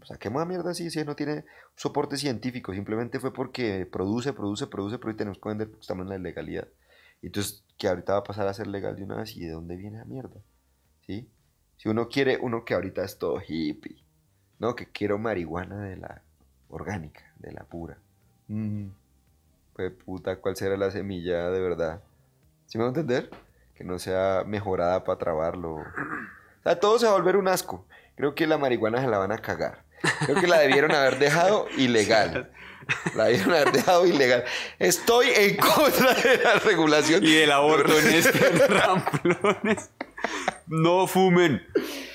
o 0.00 0.06
sea, 0.06 0.16
¿qué 0.16 0.30
más 0.30 0.46
mierda 0.46 0.70
así 0.70 0.90
si 0.90 1.04
no 1.04 1.16
tiene 1.16 1.44
soporte 1.76 2.16
científico? 2.16 2.72
Simplemente 2.72 3.20
fue 3.20 3.32
porque 3.32 3.86
produce, 3.86 4.32
produce, 4.32 4.66
produce, 4.66 4.98
pero 4.98 5.10
hoy 5.10 5.16
tenemos 5.16 5.38
que 5.38 5.48
vender 5.48 5.68
porque 5.68 5.82
estamos 5.82 6.04
en 6.04 6.10
la 6.10 6.16
ilegalidad. 6.16 6.68
Entonces, 7.22 7.64
que 7.76 7.88
ahorita 7.88 8.12
va 8.12 8.18
a 8.20 8.24
pasar 8.24 8.46
a 8.46 8.54
ser 8.54 8.66
legal 8.68 8.96
de 8.96 9.04
una 9.04 9.16
vez 9.16 9.36
y 9.36 9.40
de 9.40 9.50
dónde 9.50 9.76
viene 9.76 9.98
la 9.98 10.04
mierda. 10.04 10.40
¿Sí? 11.06 11.28
Si 11.76 11.88
uno 11.88 12.08
quiere, 12.08 12.38
uno 12.40 12.64
que 12.64 12.74
ahorita 12.74 13.04
es 13.04 13.18
todo 13.18 13.40
hippie, 13.46 14.02
¿no? 14.58 14.74
Que 14.74 14.86
quiero 14.86 15.18
marihuana 15.18 15.84
de 15.84 15.96
la 15.96 16.22
orgánica, 16.68 17.32
de 17.38 17.52
la 17.52 17.64
pura. 17.64 17.98
Mm 18.48 18.88
puta, 20.04 20.40
¿cuál 20.40 20.56
será 20.56 20.76
la 20.76 20.90
semilla 20.90 21.50
de 21.50 21.60
verdad? 21.60 22.02
¿Sí 22.66 22.78
me 22.78 22.84
va 22.84 22.88
a 22.88 22.94
entender? 22.94 23.30
Que 23.74 23.84
no 23.84 23.98
sea 23.98 24.42
mejorada 24.46 25.04
para 25.04 25.18
trabarlo. 25.18 25.76
O 25.76 26.62
sea, 26.62 26.80
todo 26.80 26.98
se 26.98 27.06
va 27.06 27.12
a 27.12 27.16
volver 27.16 27.36
un 27.36 27.48
asco. 27.48 27.86
Creo 28.16 28.34
que 28.34 28.46
la 28.46 28.58
marihuana 28.58 29.00
se 29.00 29.06
la 29.06 29.18
van 29.18 29.32
a 29.32 29.38
cagar. 29.38 29.84
Creo 30.24 30.40
que 30.40 30.46
la 30.46 30.58
debieron 30.58 30.92
haber 30.92 31.18
dejado 31.18 31.68
ilegal. 31.76 32.50
La 33.14 33.24
debieron 33.24 33.52
haber 33.52 33.72
dejado 33.72 34.06
ilegal. 34.06 34.44
Estoy 34.78 35.28
en 35.34 35.56
contra 35.56 36.14
de 36.14 36.38
la 36.42 36.54
regulación. 36.54 37.24
Y 37.24 37.32
del 37.32 37.52
aborto 37.52 37.98
en 37.98 38.08
este 38.08 38.48
ramplones. 38.68 39.90
No 40.66 41.06
fumen. 41.06 41.66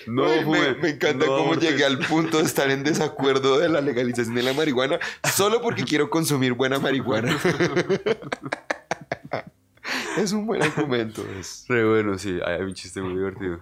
No 0.07 0.27
fumen. 0.43 0.79
Me, 0.81 0.89
encanta 0.89 1.25
cómo 1.25 1.55
llegué 1.55 1.85
al 1.85 1.99
punto 1.99 2.39
de 2.39 2.45
estar 2.45 2.69
en 2.71 2.83
desacuerdo 2.83 3.59
de 3.59 3.69
la 3.69 3.81
legalización 3.81 4.35
de 4.35 4.43
la 4.43 4.53
marihuana 4.53 4.99
solo 5.23 5.61
porque 5.61 5.83
quiero 5.83 6.09
consumir 6.09 6.53
buena 6.53 6.79
marihuana. 6.79 7.37
es 10.17 10.31
un 10.33 10.45
buen 10.45 10.63
argumento. 10.63 11.23
Es. 11.39 11.65
Re 11.67 11.87
bueno, 11.87 12.17
sí. 12.17 12.39
Hay 12.45 12.61
un 12.61 12.73
chiste 12.73 13.01
muy 13.01 13.15
divertido. 13.15 13.61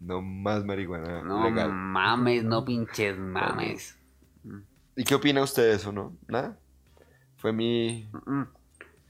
No 0.00 0.20
más 0.20 0.64
marihuana 0.64 1.22
no 1.22 1.50
mames, 1.50 2.44
no 2.44 2.64
pinches 2.66 3.18
mames. 3.18 3.98
¿Y 4.96 5.04
qué 5.04 5.14
opina 5.14 5.42
usted 5.42 5.64
de 5.64 5.74
eso, 5.74 5.92
no? 5.92 6.16
¿Nada? 6.28 6.58
Fue 7.36 7.52
mi... 7.52 8.08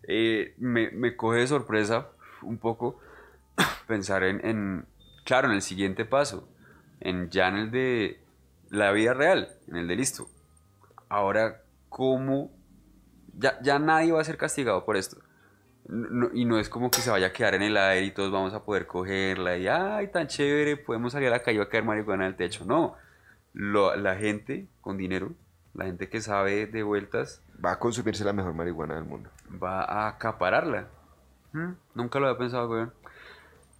Eh, 0.06 0.54
me, 0.58 0.90
me 0.90 1.16
coge 1.16 1.40
de 1.40 1.46
sorpresa 1.46 2.08
un 2.42 2.58
poco 2.58 3.00
pensar 3.86 4.22
en, 4.22 4.86
claro, 5.24 5.48
en 5.48 5.54
el 5.54 5.62
siguiente 5.62 6.04
paso, 6.04 6.48
en 7.00 7.30
ya 7.30 7.48
en 7.48 7.56
el 7.56 7.70
de 7.70 8.20
la 8.70 8.92
vida 8.92 9.14
real, 9.14 9.48
en 9.68 9.76
el 9.76 9.88
de 9.88 9.96
listo. 9.96 10.28
Ahora, 11.08 11.62
¿cómo? 11.88 12.50
Ya, 13.34 13.60
ya 13.62 13.78
nadie 13.78 14.12
va 14.12 14.20
a 14.20 14.24
ser 14.24 14.36
castigado 14.36 14.84
por 14.84 14.96
esto. 14.96 15.18
Y 15.86 16.44
no 16.46 16.58
es 16.58 16.68
como 16.68 16.90
que 16.90 17.00
se 17.00 17.10
vaya 17.10 17.26
a 17.28 17.32
quedar 17.32 17.54
en 17.54 17.62
el 17.62 17.76
aire 17.76 18.06
y 18.06 18.10
todos 18.10 18.32
vamos 18.32 18.54
a 18.54 18.64
poder 18.64 18.86
cogerla 18.86 19.58
y, 19.58 19.68
ay, 19.68 20.08
tan 20.08 20.26
chévere, 20.26 20.76
podemos 20.76 21.12
salir 21.12 21.28
a 21.28 21.32
la 21.32 21.42
calle 21.42 21.60
a 21.60 21.68
caer 21.68 21.84
marihuana 21.84 22.26
el 22.26 22.36
techo. 22.36 22.64
No, 22.64 22.96
la 23.54 24.16
gente 24.16 24.66
con 24.80 24.96
dinero, 24.96 25.32
la 25.74 25.84
gente 25.84 26.08
que 26.08 26.20
sabe 26.20 26.66
de 26.66 26.82
vueltas... 26.82 27.42
Va 27.64 27.72
a 27.72 27.78
consumirse 27.78 28.24
la 28.24 28.32
mejor 28.32 28.54
marihuana 28.54 28.94
del 28.94 29.04
mundo. 29.04 29.30
Va 29.62 29.82
a 29.82 30.08
acapararla. 30.08 30.88
¿Mm? 31.52 31.72
Nunca 31.94 32.18
lo 32.18 32.28
había 32.28 32.38
pensado, 32.38 32.66
güey. 32.68 32.86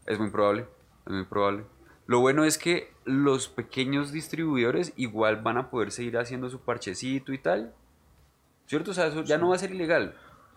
Es 0.06 0.18
muy 0.18 0.30
probable, 0.30 0.66
es 1.06 1.12
muy 1.12 1.24
probable. 1.24 1.64
Lo 2.06 2.20
bueno 2.20 2.44
es 2.44 2.58
que 2.58 2.92
los 3.04 3.48
pequeños 3.48 4.12
distribuidores 4.12 4.92
igual 4.96 5.42
van 5.42 5.56
a 5.56 5.70
poder 5.70 5.90
seguir 5.90 6.18
haciendo 6.18 6.50
su 6.50 6.60
parchecito 6.60 7.32
y 7.32 7.38
tal. 7.38 7.72
¿Cierto? 8.66 8.90
O 8.90 8.94
sea, 8.94 9.06
eso 9.06 9.22
ya 9.24 9.38
no 9.38 9.48
va 9.48 9.56
a 9.56 9.58
ser 9.58 9.72
ilegal. 9.72 10.14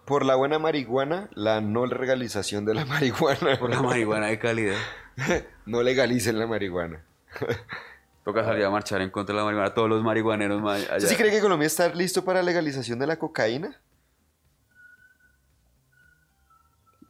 Por 0.08 0.26
la 0.26 0.36
buena 0.36 0.58
marihuana, 0.58 1.30
la 1.34 1.60
no 1.60 1.86
legalización 1.86 2.64
de 2.64 2.74
la 2.74 2.86
marihuana. 2.86 3.60
Por 3.60 3.70
la 3.70 3.82
marihuana 3.82 4.28
de 4.28 4.40
calidad. 4.40 4.78
no 5.66 5.84
legalicen 5.84 6.40
la 6.40 6.48
marihuana. 6.48 7.04
Toca 8.24 8.46
salir 8.46 8.64
a 8.64 8.70
marchar 8.70 9.02
en 9.02 9.10
contra 9.10 9.34
de 9.34 9.40
la 9.40 9.44
marihuana. 9.44 9.74
Todos 9.74 9.90
los 9.90 10.02
marihuaneros 10.02 10.64
allá. 10.66 11.02
¿Sí 11.02 11.14
cree 11.18 11.30
que 11.30 11.42
Colombia 11.42 11.68
está 11.68 11.90
listo 11.90 12.24
para 12.24 12.40
la 12.40 12.46
legalización 12.46 13.00
de 13.00 13.08
la 13.08 13.20
cocaína? 13.20 13.82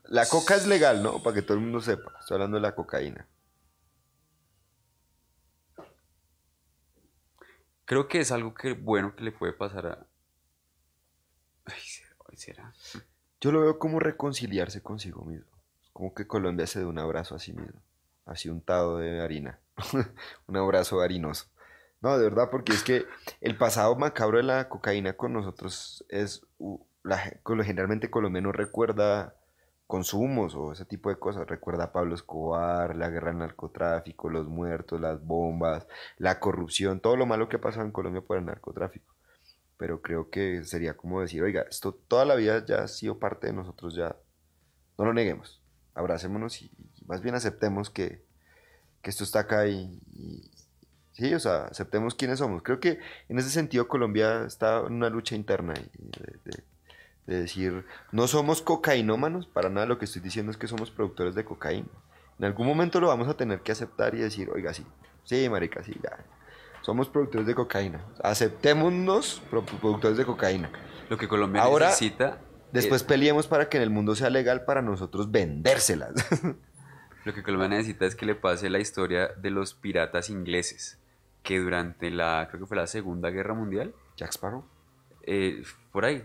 La 0.06 0.26
coca 0.26 0.56
es 0.56 0.66
legal, 0.66 1.04
¿no? 1.04 1.22
Para 1.22 1.36
que 1.36 1.43
todo 1.43 1.54
el 1.54 1.60
mundo 1.60 1.82
sepa. 1.82 2.14
Estoy 2.20 2.36
hablando 2.36 2.58
de 2.58 2.62
la 2.62 2.74
cocaína. 2.74 3.28
Creo 7.86 8.08
que 8.08 8.22
es 8.22 8.32
algo 8.32 8.56
que 8.56 8.74
bueno 8.74 9.16
que 9.16 9.24
le 9.24 9.32
puede 9.32 9.54
pasar 9.54 9.86
a. 9.86 10.08
Yo 13.39 13.51
lo 13.51 13.61
veo 13.61 13.79
como 13.79 13.99
reconciliarse 13.99 14.81
consigo 14.81 15.23
mismo. 15.25 15.51
Como 15.93 16.13
que 16.13 16.27
Colombia 16.27 16.67
se 16.67 16.79
dé 16.79 16.85
un 16.85 16.99
abrazo 16.99 17.35
a 17.35 17.39
sí 17.39 17.53
mismo. 17.53 17.81
Así 18.25 18.49
untado 18.49 18.97
de 18.97 19.21
harina. 19.21 19.59
un 20.47 20.57
abrazo 20.57 21.01
harinoso. 21.01 21.47
No, 22.01 22.17
de 22.17 22.23
verdad, 22.23 22.49
porque 22.51 22.73
es 22.73 22.83
que 22.83 23.05
el 23.41 23.57
pasado 23.57 23.95
macabro 23.95 24.38
de 24.38 24.43
la 24.43 24.69
cocaína 24.69 25.13
con 25.13 25.33
nosotros 25.33 26.05
es. 26.09 26.45
La, 27.03 27.17
generalmente 27.63 28.11
colombiano 28.11 28.51
recuerda 28.51 29.33
consumos 29.88 30.53
o 30.55 30.73
ese 30.73 30.85
tipo 30.85 31.09
de 31.09 31.17
cosas. 31.17 31.47
Recuerda 31.47 31.85
a 31.85 31.91
Pablo 31.93 32.15
Escobar, 32.15 32.95
la 32.95 33.09
guerra 33.09 33.31
al 33.31 33.39
narcotráfico, 33.39 34.29
los 34.29 34.47
muertos, 34.47 34.99
las 34.99 35.23
bombas, 35.25 35.88
la 36.17 36.39
corrupción, 36.39 36.99
todo 36.99 37.15
lo 37.15 37.25
malo 37.25 37.47
que 37.49 37.55
ha 37.55 37.61
pasado 37.61 37.85
en 37.85 37.91
Colombia 37.91 38.21
por 38.21 38.38
el 38.38 38.45
narcotráfico. 38.45 39.16
Pero 39.78 40.01
creo 40.01 40.30
que 40.30 40.63
sería 40.63 40.97
como 40.97 41.21
decir, 41.21 41.43
oiga, 41.43 41.65
esto 41.69 41.93
toda 41.93 42.25
la 42.25 42.36
vida 42.36 42.65
ya 42.65 42.84
ha 42.84 42.88
sido 42.88 43.19
parte 43.19 43.47
de 43.47 43.53
nosotros, 43.53 43.95
ya 43.95 44.15
no 44.97 45.05
lo 45.05 45.13
neguemos, 45.13 45.61
abracémonos 45.93 46.61
y, 46.61 46.71
más 47.05 47.21
bien 47.21 47.36
aceptemos 47.36 47.89
que, 47.89 48.25
esto 49.03 49.23
está 49.23 49.39
acá 49.39 49.67
y, 49.67 50.01
sí, 51.13 51.34
o 51.34 51.39
sea, 51.39 51.67
aceptemos 51.67 52.13
quiénes 52.13 52.39
somos. 52.39 52.61
Creo 52.61 52.82
que 52.82 52.99
en 53.30 53.39
ese 53.39 53.49
sentido 53.49 53.88
Colombia 53.88 54.43
está 54.45 54.80
en 54.80 54.95
una 54.95 55.09
lucha 55.09 55.34
interna 55.34 55.73
de 55.73 56.63
de 57.28 57.41
decir, 57.41 57.86
no 58.11 58.28
somos 58.28 58.61
cocainómanos, 58.61 59.45
para 59.45 59.69
nada 59.69 59.86
lo 59.86 59.99
que 59.99 60.05
estoy 60.05 60.21
diciendo 60.21 60.51
es 60.51 60.57
que 60.57 60.67
somos 60.67 60.89
productores 60.89 61.36
de 61.36 61.43
cocaína. 61.43 61.89
En 62.39 62.45
algún 62.45 62.65
momento 62.65 63.01
lo 63.01 63.07
vamos 63.07 63.28
a 63.28 63.36
tener 63.36 63.61
que 63.61 63.73
aceptar 63.73 64.15
y 64.15 64.19
decir, 64.19 64.49
oiga, 64.49 64.73
sí, 64.73 64.86
sí, 65.25 65.47
marica, 65.49 65.84
sí, 65.84 65.93
ya. 66.01 66.17
Somos 66.88 67.09
productores 67.09 67.45
de 67.45 67.53
cocaína. 67.53 68.05
Aceptémonos 68.23 69.41
productores 69.49 70.17
de 70.17 70.23
cocaína. 70.23 70.71
Lo 71.09 71.17
que 71.17 71.27
Colombia 71.27 71.61
Ahora, 71.61 71.88
necesita. 71.88 72.39
Después 72.71 73.03
peleemos 73.03 73.45
para 73.45 73.67
que 73.67 73.75
en 73.75 73.83
el 73.83 73.89
mundo 73.89 74.15
sea 74.15 74.29
legal 74.29 74.63
para 74.63 74.81
nosotros 74.81 75.29
vendérselas. 75.29 76.13
Lo 77.25 77.33
que 77.33 77.43
Colombia 77.43 77.67
necesita 77.67 78.05
es 78.05 78.15
que 78.15 78.25
le 78.25 78.35
pase 78.35 78.69
la 78.69 78.79
historia 78.79 79.27
de 79.27 79.49
los 79.51 79.73
piratas 79.73 80.29
ingleses, 80.29 80.97
que 81.43 81.59
durante 81.59 82.09
la, 82.09 82.47
creo 82.49 82.61
que 82.61 82.67
fue 82.67 82.77
la 82.77 82.88
Segunda 82.88 83.31
Guerra 83.31 83.53
Mundial. 83.53 83.93
Jack 84.15 84.31
Sparrow. 84.31 84.63
Eh, 85.23 85.63
por 85.91 86.05
ahí, 86.05 86.23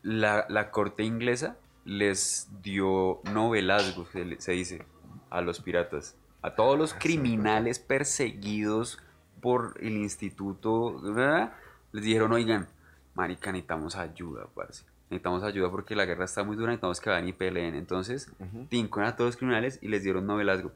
la, 0.00 0.70
corte 0.70 1.02
inglesa 1.02 1.58
les 1.84 2.48
dio 2.62 3.20
novelazgo, 3.30 4.06
se, 4.38 4.52
dice, 4.52 4.86
a 5.28 5.42
los 5.42 5.60
piratas. 5.60 6.16
A 6.44 6.54
todos 6.54 6.78
los 6.78 6.92
criminales 6.92 7.78
perseguidos 7.78 8.98
por 9.40 9.78
el 9.80 9.96
instituto, 9.96 11.00
les 11.92 12.04
dijeron, 12.04 12.32
oigan, 12.32 12.68
marica, 13.14 13.50
necesitamos 13.50 13.96
ayuda, 13.96 14.46
parce. 14.54 14.84
Necesitamos 15.08 15.42
ayuda 15.42 15.70
porque 15.70 15.96
la 15.96 16.04
guerra 16.04 16.26
está 16.26 16.44
muy 16.44 16.54
dura, 16.56 16.66
necesitamos 16.68 17.00
que 17.00 17.08
vayan 17.08 17.28
y 17.28 17.32
peleen. 17.32 17.74
Entonces, 17.74 18.30
uh 18.38 19.00
a 19.00 19.16
todos 19.16 19.28
los 19.28 19.36
criminales 19.38 19.78
y 19.80 19.88
les 19.88 20.02
dieron 20.02 20.26
novelazgo. 20.26 20.72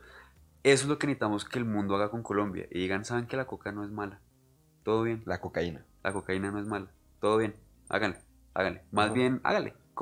Eso 0.62 0.84
es 0.84 0.88
lo 0.88 0.98
que 0.98 1.06
necesitamos 1.06 1.44
que 1.44 1.58
el 1.58 1.66
mundo 1.66 1.96
haga 1.96 2.10
con 2.10 2.22
Colombia. 2.22 2.66
Y 2.70 2.78
digan, 2.78 3.04
saben 3.04 3.26
que 3.26 3.36
la 3.36 3.46
coca 3.46 3.70
no 3.70 3.84
es 3.84 3.90
mala. 3.90 4.20
Todo 4.84 5.02
bien. 5.02 5.22
La 5.26 5.38
cocaína. 5.38 5.84
La 6.02 6.14
cocaína 6.14 6.50
no 6.50 6.60
es 6.60 6.66
mala. 6.66 6.86
Todo 7.20 7.36
bien. 7.36 7.54
Háganle 7.90 8.22
hágale. 8.58 8.82
Más 8.90 9.12
bien, 9.12 9.40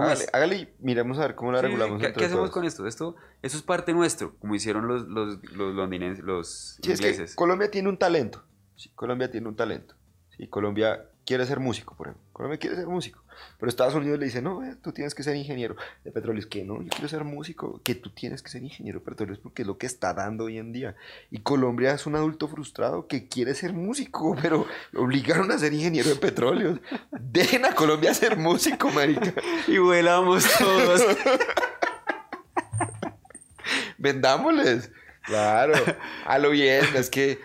hágale. 0.03 0.27
hágale, 0.33 0.57
y 0.57 0.75
miremos 0.81 1.19
a 1.19 1.23
ver 1.23 1.35
cómo 1.35 1.53
la 1.53 1.63
regulamos. 1.63 2.01
¿Qué, 2.01 2.25
hacemos 2.25 2.51
con 2.51 2.65
esto? 2.65 2.87
esto? 2.87 3.17
Eso 3.43 3.57
es 3.57 3.63
parte 3.63 3.93
nuestro, 3.93 4.37
como 4.39 4.55
hicieron 4.55 4.89
los, 4.89 5.07
los, 5.09 5.39
los 5.53 5.75
londinenses, 5.75 6.25
los 6.25 6.79
ingleses. 6.83 7.35
Colombia 7.35 7.71
tiene 7.71 7.89
un 7.89 7.99
talento. 7.99 8.45
Sí, 8.77 8.91
Colombia 8.95 9.31
tiene 9.31 9.49
un 9.49 9.57
talento. 9.57 9.95
Sí, 10.37 10.49
Colombia 10.49 11.11
quiere 11.25 11.47
ser 11.47 11.61
músico, 11.61 11.97
por 11.97 12.09
ejemplo. 12.09 12.27
Colombia 12.33 12.59
quiere 12.59 12.77
ser 12.77 12.87
músico. 12.87 13.26
Pero 13.59 13.69
Estados 13.69 13.95
Unidos 13.95 14.19
le 14.19 14.27
dice, 14.27 14.43
no, 14.43 14.65
eh, 14.65 14.77
tú 14.83 14.93
tienes 14.93 15.15
que 15.15 15.23
ser 15.23 15.37
ingeniero 15.37 15.77
de 16.05 16.13
petróleos. 16.13 16.47
Que 16.47 16.65
no, 16.65 16.83
yo 16.83 16.89
quiero 16.89 17.09
ser 17.09 17.25
músico. 17.25 17.81
Que 17.83 17.95
tú 17.95 18.11
tienes 18.11 18.43
que 18.43 18.51
ser 18.51 18.63
ingeniero 18.63 19.01
de 19.01 19.05
petróleos 19.05 19.39
porque 19.39 19.63
es 19.63 19.69
lo 19.69 19.79
que 19.79 19.87
está 19.87 20.15
dando 20.15 20.45
hoy 20.45 20.59
en 20.59 20.73
día. 20.73 20.97
Y 21.31 21.39
Colombia 21.39 21.93
es 21.93 22.07
un 22.07 22.17
adulto 22.17 22.49
frustrado 22.49 23.07
que 23.07 23.29
quiere 23.29 23.55
ser 23.55 23.73
músico, 23.73 24.37
pero 24.43 24.67
obligaron 24.95 25.51
a 25.51 25.59
ser 25.59 25.73
ingeniero 25.73 26.11
de 26.11 26.17
petróleos. 26.17 26.81
Dejen 27.11 27.65
a 27.65 27.75
Colombia 27.75 28.15
ser 28.15 28.37
músico, 28.37 28.91
marica. 28.91 29.33
Y 29.69 29.79
vuelamos 29.79 30.45
todos. 30.59 31.03
Vendámosles. 33.99 34.91
Claro. 35.23 35.75
A 36.25 36.39
lo 36.39 36.51
bien, 36.51 36.85
es 36.95 37.11
que 37.11 37.41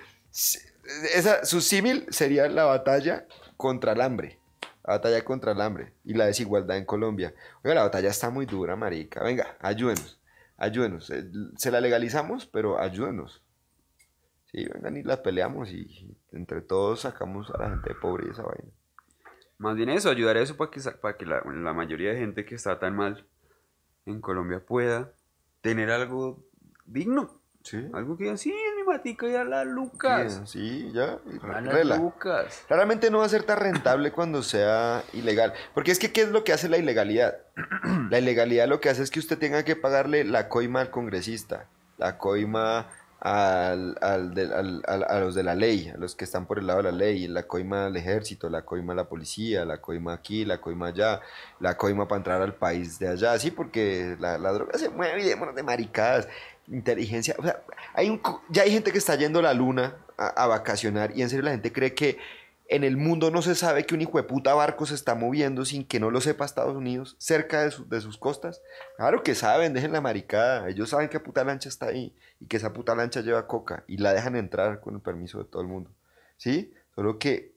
esa, 1.14 1.46
su 1.46 1.62
símil 1.62 2.06
sería 2.10 2.48
la 2.48 2.66
batalla 2.66 3.26
contra 3.58 3.94
el 3.94 4.02
hambre. 4.02 4.41
La 4.84 4.94
batalla 4.94 5.24
contra 5.24 5.52
el 5.52 5.62
hambre 5.62 5.94
y 6.04 6.14
la 6.14 6.26
desigualdad 6.26 6.78
en 6.78 6.86
Colombia. 6.86 7.34
Oiga, 7.64 7.76
la 7.76 7.84
batalla 7.84 8.10
está 8.10 8.30
muy 8.30 8.46
dura, 8.46 8.76
marica. 8.76 9.24
Venga, 9.24 9.56
ayúdenos. 9.60 10.20
Ayúdenos. 10.58 11.10
Eh, 11.10 11.30
se 11.58 11.72
la 11.72 11.82
legalizamos, 11.82 12.46
pero 12.46 12.80
ayúdenos. 12.80 13.44
Sí, 14.52 14.66
vengan 14.74 14.98
y 14.98 15.04
la 15.04 15.24
peleamos 15.24 15.70
y 15.72 16.16
entre 16.32 16.62
todos 16.62 17.02
sacamos 17.02 17.50
a 17.52 17.58
la 17.58 17.70
gente 17.70 17.96
pobre 17.96 18.28
y 18.28 18.32
esa 18.32 18.44
vaina. 18.44 18.72
Más 19.58 19.76
bien 19.76 19.90
eso, 19.90 20.10
ayudar 20.10 20.38
a 20.38 20.42
eso 20.42 20.58
para 20.58 20.72
que, 20.72 20.82
para 21.02 21.18
que 21.18 21.26
la, 21.26 21.42
la 21.46 21.74
mayoría 21.74 22.12
de 22.12 22.20
gente 22.20 22.46
que 22.46 22.56
está 22.56 22.80
tan 22.80 22.96
mal 22.96 23.28
en 24.06 24.20
Colombia 24.20 24.66
pueda 24.66 25.14
tener 25.62 25.90
algo 25.92 26.44
digno. 26.86 27.41
Sí. 27.64 27.88
Algo 27.94 28.18
que 28.18 28.24
digan, 28.24 28.38
sí, 28.38 28.52
es 28.52 28.76
mi 28.76 28.84
matica 28.84 29.28
ya 29.28 29.44
la 29.44 29.64
Lucas. 29.64 30.42
Sí, 30.46 30.92
ya. 30.94 31.20
la 31.44 31.98
Lucas. 31.98 32.64
Claramente 32.68 33.12
no 33.12 33.20
va 33.20 33.26
a 33.26 33.30
ser 33.30 33.44
tan 33.44 33.60
rentable 33.60 34.12
cuando 34.12 34.42
sea 34.44 35.04
ilegal. 35.14 35.54
Porque 35.74 35.92
es 35.92 36.00
que, 36.00 36.12
¿qué 36.12 36.22
es 36.22 36.30
lo 36.30 36.44
que 36.44 36.54
hace 36.54 36.70
la 36.70 36.78
ilegalidad? 36.78 37.38
la 38.10 38.20
ilegalidad 38.20 38.68
lo 38.68 38.80
que 38.80 38.90
hace 38.90 39.04
es 39.04 39.12
que 39.12 39.20
usted 39.20 39.38
tenga 39.38 39.64
que 39.64 39.76
pagarle 39.76 40.24
la 40.24 40.50
coima 40.50 40.82
al 40.82 40.90
congresista, 40.90 41.68
la 41.98 42.18
coima 42.18 42.90
al, 43.22 43.98
al, 44.02 44.84
a 44.88 45.20
los 45.20 45.36
de 45.36 45.44
la 45.44 45.54
ley, 45.54 45.90
a 45.90 45.98
los 45.98 46.16
que 46.16 46.26
están 46.26 46.48
por 46.48 46.58
el 46.58 46.66
lado 46.66 46.82
de 46.82 46.92
la 46.92 46.98
ley, 46.98 47.28
la 47.28 47.44
coima 47.44 47.86
al 47.86 47.96
ejército, 47.96 48.50
la 48.50 48.64
coima 48.64 48.94
a 48.94 48.96
la 48.96 49.08
policía, 49.08 49.64
la 49.64 49.80
coima 49.80 50.14
aquí, 50.14 50.44
la 50.44 50.60
coima 50.60 50.88
allá, 50.88 51.22
la 51.60 51.78
coima 51.78 52.08
para 52.08 52.18
entrar 52.18 52.42
al 52.42 52.56
país 52.56 52.98
de 52.98 53.10
allá, 53.10 53.38
sí, 53.38 53.52
porque 53.52 54.18
la, 54.20 54.40
la 54.40 54.52
droga 54.52 54.78
se 54.80 54.90
mueve 54.90 55.22
y 55.22 55.30
de 55.30 55.64
maricadas 55.64 56.28
inteligencia. 56.72 57.36
O 57.38 57.44
sea, 57.44 57.62
hay 57.94 58.10
un, 58.10 58.22
ya 58.50 58.64
hay 58.64 58.72
gente 58.72 58.92
que 58.92 58.98
está 58.98 59.16
yendo 59.16 59.40
a 59.40 59.44
la 59.44 59.54
luna 59.54 59.98
a, 60.18 60.48
vacacionar 60.48 61.16
y 61.16 61.22
en 61.22 61.30
serio 61.30 61.44
la 61.44 61.52
gente 61.52 61.72
cree 61.72 61.94
que 61.94 62.18
en 62.68 62.84
el 62.84 62.96
mundo 62.96 63.32
no 63.32 63.42
se 63.42 63.54
sabe 63.54 63.86
que 63.86 63.94
un 63.96 64.02
hijo 64.02 64.18
de 64.18 64.24
puta 64.24 64.54
barco 64.54 64.86
se 64.86 64.96
está 64.96 65.14
moviendo 65.14 65.66
sin 65.66 65.84
que 65.84 66.00
no 66.00 66.10
lo 66.10 66.22
sepa 66.22 66.46
Estados 66.46 66.76
Unidos, 66.76 67.16
cerca 67.20 67.64
de, 67.64 67.74
de 67.88 68.02
sus 68.02 68.18
costas. 68.18 68.62
Claro 68.96 69.24
que 69.24 69.36
saben, 69.36 69.74
dejen 69.74 69.92
la 69.92 70.00
maricada. 70.00 70.70
Ellos 70.70 70.90
saben 70.90 71.10
que 71.10 71.20
puta 71.20 71.44
lancha 71.44 71.68
está 71.68 71.88
ahí 71.88 72.16
y 72.40 72.46
que 72.46 72.58
esa 72.58 72.72
puta 72.72 72.96
lancha 72.96 73.22
lleva 73.22 73.46
coca 73.46 73.84
y 73.88 73.98
la 73.98 74.14
dejan 74.14 74.38
entrar 74.38 74.80
con 74.80 74.96
el 74.96 75.02
permiso 75.02 75.40
de 75.40 75.46
todo 75.46 75.62
el 75.62 75.68
mundo. 75.68 75.92
¿Sí? 76.38 76.74
Solo 76.96 77.20
que, 77.20 77.52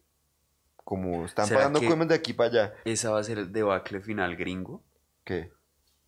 como 0.76 1.24
están 1.24 1.48
pagando 1.48 1.80
coimas 1.80 2.08
de 2.08 2.14
aquí 2.14 2.32
para 2.32 2.50
allá. 2.50 2.74
¿Esa 2.84 3.10
va 3.10 3.20
a 3.20 3.24
ser 3.24 3.38
el 3.38 3.52
debacle 3.52 4.00
final 4.00 4.36
gringo? 4.36 4.82
¿Qué? 5.24 5.52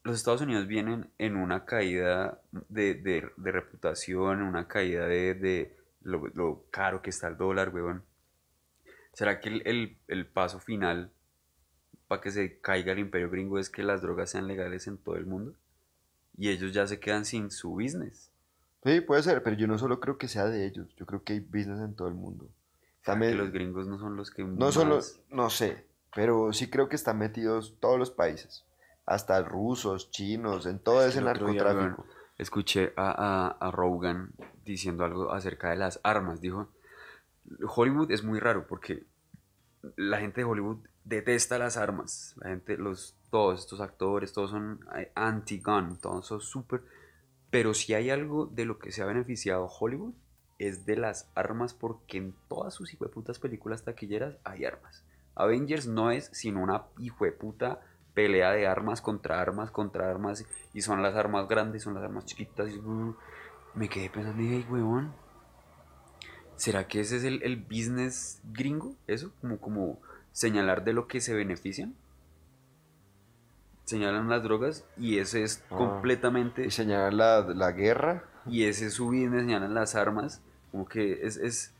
Los 0.06 0.16
Estados 0.16 0.40
Unidos 0.40 0.68
vienen 0.68 1.10
en 1.18 1.36
una 1.36 1.64
caída 1.64 2.40
de, 2.68 3.28
reputación, 3.36 4.40
una 4.40 4.68
caída 4.68 5.06
de, 5.06 5.76
lo, 6.02 6.64
caro 6.70 7.02
que 7.02 7.10
está 7.10 7.26
el 7.26 7.36
dólar, 7.36 7.74
weón. 7.74 8.04
¿Será 9.12 9.40
que 9.40 9.48
el, 9.48 10.26
paso 10.26 10.60
final 10.60 11.10
para 12.06 12.20
que 12.20 12.30
se 12.30 12.60
caiga 12.60 12.92
el 12.92 13.00
imperio 13.00 13.30
gringo 13.30 13.58
es 13.58 13.68
que 13.68 13.82
las 13.82 14.00
drogas 14.00 14.30
sean 14.30 14.46
legales 14.46 14.86
en 14.86 14.96
todo 14.96 15.16
el 15.16 15.26
mundo? 15.26 15.54
Y 16.38 16.50
ellos 16.50 16.72
ya 16.72 16.86
se 16.86 17.00
quedan 17.00 17.24
sin 17.24 17.50
su 17.50 17.72
business. 17.72 18.30
Sí, 18.84 19.00
puede 19.00 19.24
ser, 19.24 19.42
pero 19.42 19.56
yo 19.56 19.66
no 19.66 19.76
solo 19.76 19.98
creo 19.98 20.18
que 20.18 20.28
sea 20.28 20.44
de 20.44 20.66
ellos, 20.66 20.86
yo 20.96 21.04
creo 21.04 21.24
que 21.24 21.32
hay 21.32 21.40
business 21.40 21.80
en 21.80 21.96
todo 21.96 22.06
el 22.06 22.14
mundo. 22.14 22.48
También, 23.02 23.32
que 23.32 23.38
los 23.38 23.50
gringos 23.50 23.88
no 23.88 23.98
son 23.98 24.14
los 24.14 24.30
que... 24.30 24.44
No 24.44 24.70
solo, 24.70 25.00
no 25.30 25.50
sé, 25.50 25.84
pero 26.14 26.52
sí 26.52 26.70
creo 26.70 26.88
que 26.88 26.94
están 26.94 27.18
metidos 27.18 27.74
todos 27.80 27.98
los 27.98 28.12
países 28.12 28.66
hasta 29.06 29.40
rusos, 29.42 30.10
chinos, 30.10 30.66
en 30.66 30.80
todo 30.80 31.06
ese 31.06 31.22
narcotráfico. 31.22 32.04
escuché 32.38 32.92
a, 32.96 33.56
a, 33.58 33.70
Rogan 33.70 34.32
diciendo 34.64 35.04
algo 35.04 35.32
acerca 35.32 35.70
de 35.70 35.76
las 35.76 36.00
armas. 36.02 36.40
Dijo, 36.40 36.68
Hollywood 37.66 38.10
es 38.10 38.24
muy 38.24 38.40
raro 38.40 38.66
porque 38.66 39.04
la 39.96 40.18
gente 40.18 40.40
de 40.40 40.44
Hollywood 40.44 40.78
detesta 41.04 41.58
las 41.58 41.76
armas. 41.76 42.34
La 42.38 42.50
gente, 42.50 42.76
los, 42.76 43.16
todos 43.30 43.60
estos 43.60 43.80
actores, 43.80 44.32
todos 44.32 44.50
son 44.50 44.80
anti-gun, 45.14 45.98
todos 45.98 46.26
son 46.26 46.40
súper... 46.40 46.82
Pero 47.50 47.74
si 47.74 47.94
hay 47.94 48.10
algo 48.10 48.46
de 48.46 48.64
lo 48.64 48.78
que 48.78 48.90
se 48.90 49.02
ha 49.02 49.06
beneficiado 49.06 49.66
Hollywood, 49.66 50.14
es 50.58 50.84
de 50.84 50.96
las 50.96 51.30
armas 51.34 51.74
porque 51.74 52.18
en 52.18 52.34
todas 52.48 52.74
sus 52.74 52.92
hijueputas 52.92 53.38
películas 53.38 53.84
taquilleras 53.84 54.36
hay 54.42 54.64
armas. 54.64 55.04
Avengers 55.36 55.86
no 55.86 56.10
es 56.10 56.28
sino 56.32 56.60
una 56.62 56.86
hijueputa 56.98 57.80
pelea 58.16 58.52
de 58.52 58.66
armas 58.66 59.02
contra 59.02 59.42
armas 59.42 59.70
contra 59.70 60.10
armas 60.10 60.46
y 60.72 60.80
son 60.80 61.02
las 61.02 61.14
armas 61.14 61.46
grandes, 61.48 61.82
son 61.82 61.92
las 61.92 62.02
armas 62.02 62.24
chiquitas 62.24 62.70
y 62.70 62.78
uh, 62.78 63.14
me 63.74 63.90
quedé 63.90 64.08
pensando 64.08 64.42
y 64.42 64.48
dije, 64.48 64.70
huevón, 64.70 65.12
¿será 66.56 66.88
que 66.88 67.00
ese 67.00 67.18
es 67.18 67.24
el, 67.24 67.56
business 67.56 68.40
gringo? 68.42 68.96
Eso, 69.06 69.32
como, 69.42 69.60
como 69.60 70.00
señalar 70.32 70.82
de 70.82 70.94
lo 70.94 71.06
que 71.08 71.20
se 71.20 71.34
benefician. 71.34 71.94
Señalan 73.84 74.30
las 74.30 74.42
drogas 74.42 74.86
y 74.96 75.18
ese 75.18 75.42
es 75.42 75.62
ah. 75.70 75.76
completamente... 75.76 76.64
Y 76.64 76.70
señalan 76.70 77.18
la, 77.18 77.42
la, 77.42 77.72
guerra. 77.72 78.24
Y 78.46 78.64
ese 78.64 78.86
es 78.86 78.94
su 78.94 79.08
business, 79.08 79.42
señalan 79.42 79.74
las 79.74 79.94
armas. 79.94 80.40
Como 80.72 80.88
que 80.88 81.26
es... 81.26 81.36
es... 81.36 81.74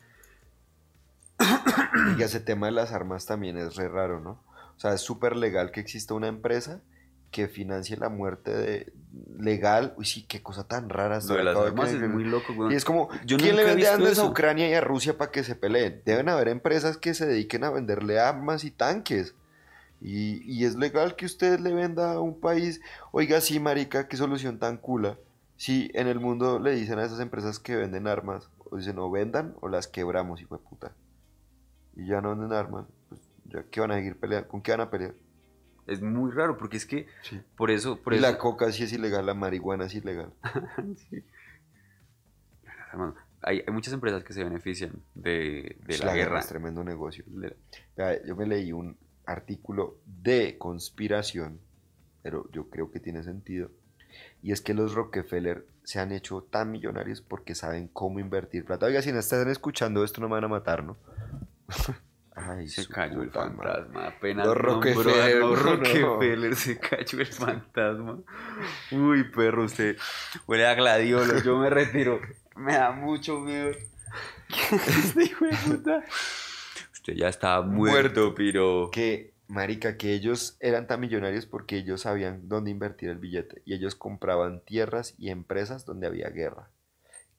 y 2.18 2.22
ese 2.22 2.40
tema 2.40 2.66
de 2.66 2.72
las 2.72 2.92
armas 2.92 3.24
también 3.24 3.56
es 3.56 3.74
re 3.76 3.88
raro, 3.88 4.20
¿no? 4.20 4.45
O 4.76 4.80
sea, 4.80 4.92
es 4.92 5.00
súper 5.00 5.36
legal 5.36 5.70
que 5.70 5.80
exista 5.80 6.14
una 6.14 6.28
empresa 6.28 6.82
que 7.30 7.48
financie 7.48 7.96
la 7.96 8.08
muerte 8.08 8.54
de 8.54 8.92
legal. 9.38 9.94
Uy, 9.96 10.04
sí, 10.06 10.24
qué 10.26 10.42
cosa 10.42 10.66
tan 10.66 10.88
rara. 10.88 11.20
Lo 11.20 11.34
de 11.34 11.44
las 11.44 11.56
armas 11.56 11.92
es 11.92 12.08
muy 12.08 12.24
loco, 12.24 12.54
güey. 12.54 12.72
Y 12.72 12.76
es 12.76 12.84
como, 12.84 13.08
¿quién 13.26 13.56
le 13.56 13.64
vende 13.64 13.88
armas 13.88 14.18
a 14.18 14.24
Ucrania 14.24 14.68
y 14.68 14.74
a 14.74 14.80
Rusia 14.80 15.16
para 15.18 15.30
que 15.30 15.44
se 15.44 15.54
peleen? 15.54 16.02
Deben 16.04 16.28
haber 16.28 16.48
empresas 16.48 16.96
que 16.96 17.14
se 17.14 17.26
dediquen 17.26 17.64
a 17.64 17.70
venderle 17.70 18.18
armas 18.18 18.64
y 18.64 18.70
tanques. 18.70 19.34
Y, 20.00 20.42
y, 20.50 20.66
es 20.66 20.76
legal 20.76 21.16
que 21.16 21.24
usted 21.24 21.58
le 21.58 21.72
venda 21.72 22.12
a 22.12 22.20
un 22.20 22.38
país, 22.38 22.82
oiga, 23.12 23.40
sí, 23.40 23.60
marica, 23.60 24.08
qué 24.08 24.18
solución 24.18 24.58
tan 24.58 24.76
cula. 24.76 25.18
Si 25.56 25.90
en 25.94 26.06
el 26.06 26.20
mundo 26.20 26.58
le 26.58 26.72
dicen 26.72 26.98
a 26.98 27.04
esas 27.04 27.18
empresas 27.18 27.58
que 27.58 27.76
venden 27.76 28.06
armas, 28.06 28.50
o 28.58 28.76
dicen, 28.76 28.98
o 28.98 29.10
vendan 29.10 29.54
o 29.60 29.68
las 29.68 29.88
quebramos, 29.88 30.40
hijo 30.40 30.58
de 30.58 30.62
puta. 30.62 30.92
Y 31.96 32.06
ya 32.08 32.20
no 32.20 32.30
venden 32.30 32.52
armas. 32.52 32.86
¿Qué 33.64 33.80
van 33.80 33.90
a 33.92 33.94
seguir 33.94 34.16
peleando? 34.18 34.48
¿Con 34.48 34.62
qué 34.62 34.72
van 34.72 34.80
a 34.82 34.90
pelear? 34.90 35.14
Es 35.86 36.02
muy 36.02 36.32
raro 36.32 36.56
porque 36.56 36.76
es 36.76 36.86
que 36.86 37.06
por 37.56 37.70
eso... 37.70 38.02
Por 38.02 38.14
y 38.14 38.16
eso... 38.16 38.26
la 38.26 38.38
coca 38.38 38.72
sí 38.72 38.82
es 38.82 38.92
ilegal, 38.92 39.24
la 39.24 39.34
marihuana 39.34 39.86
es 39.86 39.94
ilegal. 39.94 40.32
hay, 43.42 43.62
muchas 43.70 43.94
empresas 43.94 44.24
que 44.24 44.32
se 44.32 44.42
benefician 44.42 45.02
de, 45.14 45.76
la, 46.04 46.14
guerra. 46.14 46.40
Es 46.40 46.48
tremendo 46.48 46.82
negocio. 46.82 47.24
Yo 48.26 48.36
me 48.36 48.46
leí 48.46 48.72
un 48.72 48.96
artículo 49.24 50.00
de 50.04 50.58
conspiración, 50.58 51.60
pero 52.22 52.50
yo 52.52 52.68
creo 52.68 52.90
que 52.90 53.00
tiene 53.00 53.22
sentido. 53.22 53.70
Y 54.42 54.52
es 54.52 54.60
que 54.60 54.74
los 54.74 54.94
Rockefeller 54.94 55.66
se 55.84 56.00
han 56.00 56.10
hecho 56.12 56.42
tan 56.42 56.70
millonarios 56.70 57.20
porque 57.20 57.54
saben 57.54 57.88
cómo 57.88 58.18
invertir 58.18 58.64
plata. 58.64 58.86
Oiga, 58.86 59.02
si 59.02 59.12
no 59.12 59.18
están 59.18 59.48
escuchando 59.48 60.02
esto, 60.02 60.20
no 60.20 60.28
me 60.28 60.34
van 60.34 60.44
a 60.44 60.48
matar, 60.48 60.82
¿no? 60.82 60.96
Ay, 62.38 62.68
se 62.68 62.86
cayó 62.86 63.22
el 63.22 63.30
fantasma. 63.30 64.08
Apenas 64.08 64.46
los 64.46 64.58
Rockefeller, 64.58 65.38
los 65.38 65.62
Rockefeller 65.62 66.54
se 66.54 66.78
cayó 66.78 67.20
el 67.20 67.26
fantasma. 67.26 68.18
Uy, 68.92 69.24
perro, 69.30 69.64
usted 69.64 69.96
huele 70.46 70.66
a 70.66 70.74
gladiolo. 70.74 71.42
Yo 71.42 71.56
me 71.56 71.70
retiro. 71.70 72.20
Me 72.54 72.74
da 72.74 72.92
mucho 72.92 73.40
miedo. 73.40 73.70
este 74.50 75.24
hijo 75.24 75.46
de 75.46 75.56
puta? 75.64 76.04
Usted 76.92 77.14
ya 77.14 77.28
estaba 77.28 77.62
muerto, 77.62 78.34
pero. 78.34 78.90
Que, 78.92 79.32
marica, 79.48 79.96
que 79.96 80.12
ellos 80.12 80.58
eran 80.60 80.86
tan 80.86 81.00
millonarios 81.00 81.46
porque 81.46 81.78
ellos 81.78 82.02
sabían 82.02 82.50
dónde 82.50 82.70
invertir 82.70 83.08
el 83.08 83.18
billete. 83.18 83.62
Y 83.64 83.72
ellos 83.72 83.94
compraban 83.94 84.60
tierras 84.60 85.14
y 85.16 85.30
empresas 85.30 85.86
donde 85.86 86.06
había 86.06 86.28
guerra. 86.28 86.68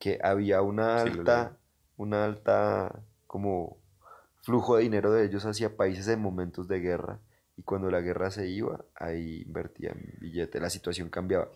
Que 0.00 0.18
había 0.24 0.60
una 0.60 1.00
alta, 1.00 1.56
una 1.96 2.24
alta 2.24 3.00
como 3.28 3.77
flujo 4.48 4.78
de 4.78 4.84
dinero 4.84 5.12
de 5.12 5.26
ellos 5.26 5.44
hacia 5.44 5.76
países 5.76 6.08
en 6.08 6.22
momentos 6.22 6.68
de 6.68 6.80
guerra 6.80 7.20
y 7.58 7.62
cuando 7.64 7.90
la 7.90 8.00
guerra 8.00 8.30
se 8.30 8.48
iba, 8.48 8.82
ahí 8.94 9.42
invertían 9.44 10.00
billete, 10.20 10.58
la 10.58 10.70
situación 10.70 11.10
cambiaba. 11.10 11.48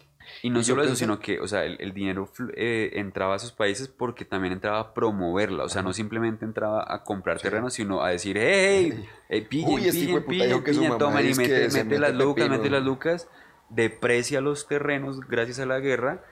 Y 0.43 0.51
no 0.51 0.63
solo 0.63 0.83
eso, 0.83 0.95
sino 0.95 1.19
que, 1.19 1.41
o 1.41 1.49
sea, 1.49 1.65
el, 1.65 1.95
dinero 1.95 2.31
eh, 2.55 2.91
entraba 2.95 3.33
a 3.33 3.37
esos 3.37 3.53
países 3.53 3.89
porque 3.89 4.27
también 4.27 4.53
entraba 4.53 4.79
a 4.79 4.93
promoverla, 4.93 5.65
o 5.65 5.71
sea, 5.71 5.81
no 5.81 5.95
simplemente 5.95 6.45
entraba 6.45 6.85
a 6.87 7.03
comprar 7.03 7.41
terrenos, 7.41 7.73
sino 7.73 8.03
a 8.03 8.11
decir, 8.11 8.37
hey, 8.37 9.09
hey, 9.31 9.47
pillen, 9.49 9.71
Uy, 9.71 9.91
pillen, 9.91 10.27
pillen, 10.27 10.63
pillen, 10.63 10.99
tomen 10.99 11.31
y 11.31 11.35
mete, 11.35 11.69
mete 11.71 11.99
las 11.99 12.15
lucas, 12.15 12.51
mete 12.51 12.69
las 12.69 12.83
lucas, 12.83 13.29
deprecia 13.71 14.43
los 14.43 14.69
terrenos 14.69 15.21
gracias 15.21 15.61
a 15.61 15.67
la 15.67 15.81
guerra, 15.81 16.23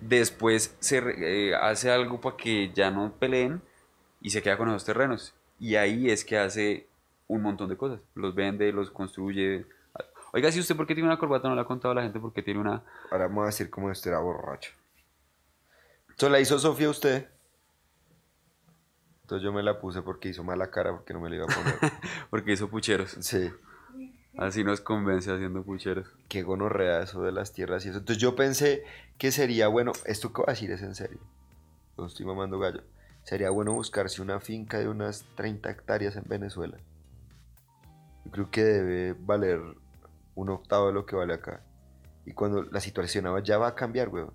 después 0.00 0.74
se 0.80 0.98
eh, 0.98 1.54
hace 1.54 1.92
algo 1.92 2.20
para 2.20 2.36
que 2.36 2.72
ya 2.74 2.90
no 2.90 3.12
peleen 3.20 3.62
y 4.20 4.30
se 4.30 4.42
queda 4.42 4.56
con 4.56 4.68
esos 4.68 4.84
terrenos. 4.84 5.37
Y 5.58 5.76
ahí 5.76 6.10
es 6.10 6.24
que 6.24 6.38
hace 6.38 6.88
un 7.26 7.42
montón 7.42 7.68
de 7.68 7.76
cosas. 7.76 8.00
Los 8.14 8.34
vende, 8.34 8.72
los 8.72 8.90
construye. 8.90 9.66
Oiga, 10.32 10.52
si 10.52 10.60
usted 10.60 10.76
por 10.76 10.86
qué 10.86 10.94
tiene 10.94 11.08
una 11.08 11.18
corbata 11.18 11.48
no 11.48 11.54
le 11.54 11.60
ha 11.60 11.64
contado 11.64 11.92
a 11.92 11.94
la 11.94 12.02
gente 12.02 12.20
porque 12.20 12.42
tiene 12.42 12.60
una... 12.60 12.82
Ahora 13.10 13.26
vamos 13.26 13.42
a 13.44 13.46
decir 13.46 13.70
cómo 13.70 13.88
usted 13.88 14.10
era 14.10 14.20
borracho. 14.20 14.72
¿Eso 16.16 16.28
la 16.28 16.40
hizo 16.40 16.58
Sofía 16.58 16.90
usted? 16.90 17.28
Entonces 19.22 19.44
yo 19.44 19.52
me 19.52 19.62
la 19.62 19.80
puse 19.80 20.02
porque 20.02 20.28
hizo 20.28 20.42
mala 20.44 20.70
cara, 20.70 20.92
porque 20.92 21.12
no 21.12 21.20
me 21.20 21.28
la 21.30 21.36
iba 21.36 21.44
a 21.44 21.48
poner. 21.48 21.92
porque 22.30 22.52
hizo 22.52 22.68
pucheros. 22.68 23.16
Sí. 23.20 23.50
Así 24.36 24.64
nos 24.64 24.80
convence 24.80 25.30
haciendo 25.32 25.62
pucheros. 25.62 26.06
Qué 26.28 26.42
gonorrea 26.42 27.02
eso 27.02 27.22
de 27.22 27.32
las 27.32 27.52
tierras 27.52 27.84
y 27.84 27.88
eso. 27.88 27.98
Entonces 27.98 28.22
yo 28.22 28.36
pensé 28.36 28.84
que 29.18 29.32
sería 29.32 29.68
bueno, 29.68 29.92
esto 30.04 30.32
que 30.32 30.42
voy 30.42 30.46
a 30.48 30.52
decir 30.52 30.70
es 30.70 30.82
en 30.82 30.94
serio. 30.94 31.18
No 31.96 32.06
estoy 32.06 32.24
mamando 32.24 32.58
gallo 32.58 32.82
sería 33.28 33.50
bueno 33.50 33.74
buscarse 33.74 34.22
una 34.22 34.40
finca 34.40 34.78
de 34.78 34.88
unas 34.88 35.26
30 35.34 35.68
hectáreas 35.68 36.16
en 36.16 36.24
Venezuela. 36.26 36.78
Yo 38.24 38.30
creo 38.30 38.50
que 38.50 38.64
debe 38.64 39.12
valer 39.20 39.60
un 40.34 40.48
octavo 40.48 40.86
de 40.86 40.94
lo 40.94 41.04
que 41.04 41.14
vale 41.14 41.34
acá. 41.34 41.60
Y 42.24 42.32
cuando 42.32 42.62
la 42.62 42.80
situación 42.80 43.26
ya 43.44 43.58
va 43.58 43.68
a 43.68 43.74
cambiar, 43.74 44.08
weón. 44.08 44.32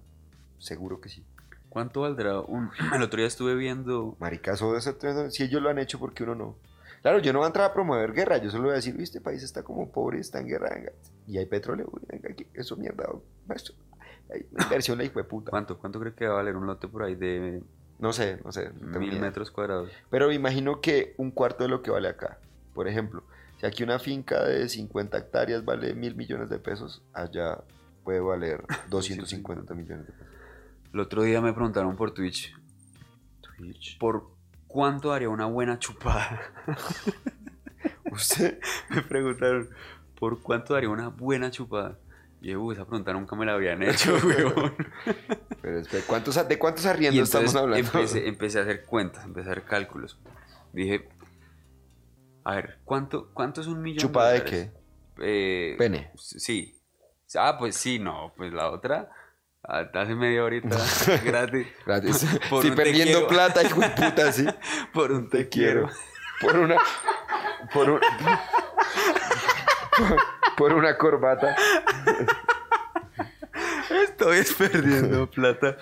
Seguro 0.60 1.02
que 1.02 1.10
sí. 1.10 1.26
¿Cuánto 1.70 2.02
valdrá 2.02 2.40
un...? 2.42 2.70
El 2.94 3.02
otro 3.02 3.18
día 3.18 3.26
estuve 3.26 3.56
viendo... 3.56 4.16
Maricazo 4.20 4.72
de 4.74 4.78
ese... 4.78 4.94
Si 5.32 5.42
ellos 5.42 5.64
lo 5.64 5.70
han 5.70 5.80
hecho, 5.80 5.98
¿por 5.98 6.14
qué 6.14 6.22
uno 6.22 6.36
no? 6.36 6.58
Claro, 7.02 7.18
yo 7.18 7.34
no 7.34 7.40
voy 7.40 7.46
a 7.46 7.48
entrar 7.48 7.72
a 7.72 7.74
promover 7.74 8.14
guerra. 8.14 8.38
Yo 8.38 8.52
solo 8.52 8.66
voy 8.66 8.74
a 8.74 8.76
decir, 8.76 8.96
este 9.02 9.22
país 9.22 9.42
está 9.42 9.64
como 9.64 9.92
pobre, 9.92 10.20
está 10.20 10.40
en 10.40 10.48
guerra. 10.48 10.70
Y 11.26 11.40
hay 11.40 11.48
petróleo. 11.48 11.92
Venga, 12.08 12.30
aquí. 12.30 12.46
Eso 12.54 12.78
mierda. 12.78 13.06
Hay 14.32 14.46
inversión 14.62 15.00
la 15.00 15.04
hijo 15.04 15.18
de 15.18 15.26
puta. 15.26 15.50
¿Cuánto, 15.50 15.80
¿Cuánto 15.80 16.00
cree 16.00 16.14
que 16.14 16.28
va 16.28 16.34
a 16.34 16.36
valer 16.36 16.56
un 16.56 16.68
lote 16.68 16.88
por 16.88 17.02
ahí 17.02 17.16
de 17.16 17.64
no 18.00 18.14
sé, 18.14 18.40
no 18.44 18.52
sé. 18.52 18.72
Mil 18.72 19.20
metros 19.20 19.52
cuadrados. 19.52 19.92
Pero 20.10 20.32
imagino 20.32 20.82
que 20.82 21.14
un 21.18 21.32
cuarto 21.32 21.64
de 21.64 21.70
lo 21.70 21.82
que 21.82 21.92
vale 21.92 22.10
acá. 22.10 22.40
Por 22.74 22.88
ejemplo, 22.88 23.24
si 23.60 23.66
aquí 23.66 23.84
una 23.84 24.00
finca 24.00 24.44
de 24.44 24.68
50 24.68 25.18
hectáreas 25.18 25.64
vale 25.64 25.94
mil 25.94 26.16
millones 26.16 26.50
de 26.50 26.60
pesos, 26.60 27.02
allá 27.14 27.60
puede 28.04 28.20
valer 28.20 28.64
250 28.90 29.74
millones 29.74 30.08
de 30.08 30.14
pesos. 30.14 30.34
El 30.94 31.00
otro 31.00 31.24
día 31.24 31.42
me 31.42 31.54
preguntaron 31.54 31.96
por 31.96 32.12
Twitch. 32.12 32.56
Twitch. 33.42 33.98
¿Por 33.98 34.30
cuánto 34.68 35.10
daría 35.10 35.30
una 35.30 35.46
buena 35.46 35.80
chupada? 35.80 36.42
¿Usted? 38.12 38.60
me 38.90 39.02
preguntaron, 39.02 39.70
¿por 40.20 40.42
cuánto 40.42 40.74
daría 40.74 40.90
una 40.90 41.08
buena 41.10 41.50
chupada? 41.52 41.98
Y 42.44 42.52
yo, 42.52 42.72
esa 42.74 42.84
pregunta 42.84 43.14
nunca 43.14 43.38
me 43.38 43.46
la 43.46 43.54
habían 43.54 43.82
hecho, 43.82 44.18
weón. 44.26 44.76
Pero 45.62 45.82
¿cuántos, 46.06 46.46
¿de 46.46 46.60
cuántos 46.60 46.86
arriendos 46.86 47.24
estamos 47.24 47.56
hablando? 47.56 47.78
Empecé, 47.78 48.28
empecé, 48.28 48.60
a 48.60 48.64
hacer 48.64 48.84
cuentas, 48.84 49.24
empecé 49.24 49.48
a 49.48 49.52
hacer 49.54 49.64
cálculos. 49.64 50.20
Dije, 50.74 51.08
a 52.44 52.56
ver, 52.56 52.80
¿cuánto, 52.84 53.30
cuánto 53.34 53.62
es 53.62 53.68
un 53.68 53.82
millón 53.82 54.00
¿Chupada 54.00 54.32
de, 54.32 54.44
qué? 54.44 54.72
Eh, 55.22 55.76
Pene. 55.78 56.12
Sí. 56.18 56.78
Ah, 57.38 57.56
pues 57.58 57.78
sí, 57.78 57.98
no. 57.98 58.34
Pues 58.36 58.52
la 58.52 58.72
otra, 58.72 59.10
hace 59.64 60.14
media 60.14 60.44
horita, 60.44 60.78
gratis. 61.24 61.68
Gratis. 61.86 62.28
Por 62.50 62.76
perdiendo 62.76 63.26
plata, 63.26 63.64
hijo 63.64 63.80
de 63.80 63.90
puta, 63.90 64.34
sí. 64.34 64.46
Por 64.94 65.14
un 65.14 65.30
te, 65.30 65.48
quiero. 65.48 65.90
Por 66.42 66.58
una... 66.58 66.76
Por 67.74 67.90
un... 67.90 68.02
por 69.98 70.33
una 70.60 70.98
corbata. 70.98 71.56
Estoy 73.90 74.44
perdiendo 74.58 75.30
plata. 75.30 75.78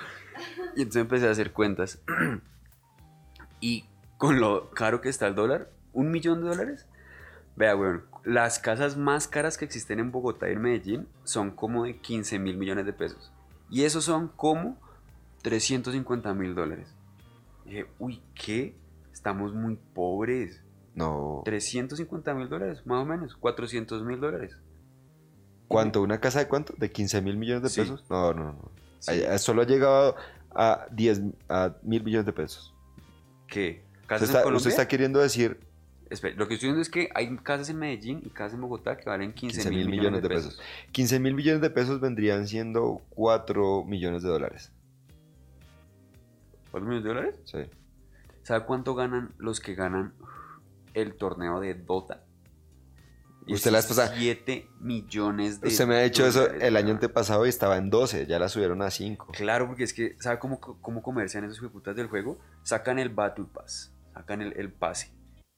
Y 0.76 0.82
entonces 0.82 1.02
empecé 1.02 1.28
a 1.28 1.32
hacer 1.32 1.52
cuentas. 1.52 2.00
y 3.60 3.86
con 4.18 4.40
lo 4.40 4.70
caro 4.72 5.02
que 5.02 5.10
está 5.10 5.28
el 5.28 5.36
dólar, 5.36 5.70
un 5.94 6.12
millón 6.12 6.42
de 6.42 6.50
dólares. 6.50 6.88
Vea, 7.56 7.74
bueno, 7.74 8.02
las 8.24 8.60
casas 8.60 8.98
más 8.98 9.28
caras 9.28 9.58
que 9.58 9.66
existen 9.66 10.00
en 10.00 10.12
Bogotá 10.12 10.50
y 10.50 10.54
en 10.54 10.62
Medellín 10.62 11.08
son 11.24 11.52
como 11.52 11.86
de 11.86 11.98
15 11.98 12.40
mil 12.40 12.58
millones 12.58 12.86
de 12.86 12.94
pesos. 12.94 13.32
Y 13.70 13.84
esos 13.84 14.06
son 14.06 14.28
como 14.30 14.78
350 15.42 16.34
mil 16.34 16.56
dólares. 16.56 16.94
dije, 17.66 17.88
uy, 18.00 18.22
¿qué? 18.36 18.76
Estamos 19.12 19.54
muy 19.54 19.78
pobres. 19.94 20.62
No. 20.96 21.42
350 21.46 22.34
mil 22.34 22.50
dólares, 22.50 22.86
más 22.86 23.04
o 23.04 23.06
menos. 23.06 23.36
400 23.36 24.04
mil 24.04 24.20
dólares. 24.20 24.58
¿Cuánto? 25.68 26.02
¿Una 26.02 26.20
casa 26.20 26.40
de 26.40 26.48
cuánto? 26.48 26.74
¿De 26.78 26.92
15 26.92 27.22
mil 27.22 27.38
millones 27.38 27.64
de 27.64 27.82
pesos? 27.82 28.04
No, 28.10 28.34
no, 28.34 28.54
no. 28.54 29.38
Solo 29.40 29.62
ha 29.62 29.66
llegado 29.66 30.16
a 30.54 30.86
10 30.92 31.22
a 31.48 31.76
mil 31.84 32.04
millones 32.04 32.26
de 32.26 32.34
pesos. 32.34 32.74
¿Qué? 33.48 33.86
¿Casas 34.06 34.24
usted, 34.24 34.36
está, 34.36 34.44
Colombia? 34.44 34.58
usted 34.58 34.70
está 34.72 34.88
queriendo 34.88 35.20
decir 35.20 35.60
Espera, 36.12 36.36
lo 36.36 36.46
que 36.50 36.56
estoy 36.56 36.68
diciendo 36.68 36.82
es 36.82 36.90
que 36.90 37.10
hay 37.16 37.38
casas 37.38 37.70
en 37.70 37.78
Medellín 37.78 38.22
y 38.26 38.30
casas 38.32 38.56
en 38.56 38.62
Bogotá 38.62 38.98
que 38.98 39.10
valen 39.10 39.32
15, 39.32 39.70
mil 39.70 39.88
millones, 39.88 40.22
de 40.22 40.28
pesos. 40.28 40.62
15 40.92 41.20
mil 41.22 41.34
millones 41.34 41.62
de 41.62 41.70
pesos 41.70 42.02
vendrían 42.02 42.50
siendo 42.50 43.02
4 43.12 43.86
millones 43.86 44.22
de 44.22 44.28
dólares. 44.28 44.74
¿4 46.74 46.82
millones 46.82 47.04
de 47.04 47.10
dólares? 47.10 47.36
Sí. 47.46 47.60
¿Sabe 48.44 48.66
cuánto 48.66 48.94
ganan 48.94 49.34
los 49.38 49.62
que 49.62 49.74
ganan 49.74 50.14
el 50.94 51.16
torneo 51.16 51.60
de 51.60 51.74
Dota? 51.76 52.26
Usted 53.48 53.72
la 53.72 53.82
pasada. 53.82 54.14
7 54.16 54.68
millones 54.80 55.62
de 55.62 55.68
Usted 55.68 55.88
me 55.88 55.96
ha 55.96 56.02
dicho 56.02 56.26
eso 56.26 56.48
el 56.48 56.78
año 56.78 56.92
antepasado 56.92 57.46
y 57.46 57.50
estaba 57.50 57.78
en 57.78 57.90
12, 57.90 58.28
ya 58.28 58.40
la 58.40 58.50
subieron 58.50 58.82
a 58.82 58.92
5. 58.92 59.32
Claro, 59.34 59.68
porque 59.68 59.84
es 59.84 59.94
que, 59.94 60.16
¿sabe 60.20 60.40
cómo, 60.40 60.60
cómo 60.60 61.02
comercian 61.02 61.44
esos 61.44 61.60
putas 61.72 61.96
del 61.96 62.08
juego? 62.08 62.40
Sacan 62.64 63.00
el 63.00 63.10
Battle 63.10 63.46
Pass, 63.52 63.94
sacan 64.14 64.42
el, 64.42 64.54
el 64.58 64.72
pase. 64.72 65.12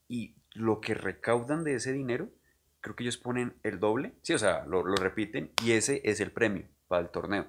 Y 0.07 0.35
lo 0.53 0.79
que 0.79 0.93
recaudan 0.93 1.63
de 1.63 1.75
ese 1.75 1.91
dinero, 1.91 2.29
creo 2.81 2.95
que 2.95 3.03
ellos 3.03 3.17
ponen 3.17 3.55
el 3.63 3.79
doble, 3.79 4.13
sí, 4.21 4.33
o 4.33 4.39
sea, 4.39 4.65
lo, 4.65 4.83
repiten 4.83 5.51
y 5.63 5.71
ese 5.71 6.01
es 6.03 6.19
el 6.19 6.31
premio 6.31 6.65
para 6.87 7.03
el 7.03 7.09
torneo. 7.09 7.47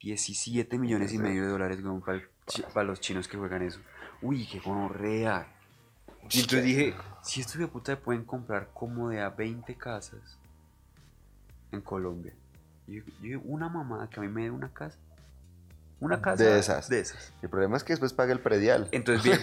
17 0.00 0.78
millones 0.78 1.12
y 1.14 1.18
medio 1.18 1.42
de 1.42 1.48
dólares 1.48 1.78
para, 2.04 2.22
para, 2.74 2.84
los 2.84 3.00
chinos 3.00 3.26
que 3.26 3.38
juegan 3.38 3.62
eso. 3.62 3.80
Uy, 4.20 4.46
qué 4.46 4.58
gonorrea. 4.58 5.53
Y 6.30 6.40
entonces 6.40 6.64
dije, 6.64 6.94
si 7.22 7.40
estos 7.40 7.58
de 7.58 7.66
puta 7.66 7.98
pueden 7.98 8.24
comprar 8.24 8.70
como 8.72 9.08
de 9.08 9.20
a 9.20 9.30
20 9.30 9.74
casas 9.76 10.38
en 11.72 11.80
Colombia. 11.80 12.32
Yo, 12.86 13.02
yo 13.22 13.40
una 13.44 13.68
mamá 13.68 14.08
que 14.10 14.20
a 14.20 14.22
mí 14.22 14.28
me 14.28 14.44
dé 14.44 14.50
una 14.50 14.72
casa. 14.72 14.98
Una 16.00 16.20
casa 16.20 16.44
de 16.44 16.58
esas. 16.58 16.88
De 16.88 17.00
esas. 17.00 17.32
El 17.40 17.48
problema 17.48 17.76
es 17.76 17.84
que 17.84 17.92
después 17.92 18.12
pague 18.12 18.32
el 18.32 18.40
predial. 18.40 18.88
Entonces, 18.92 19.22
bien, 19.24 19.40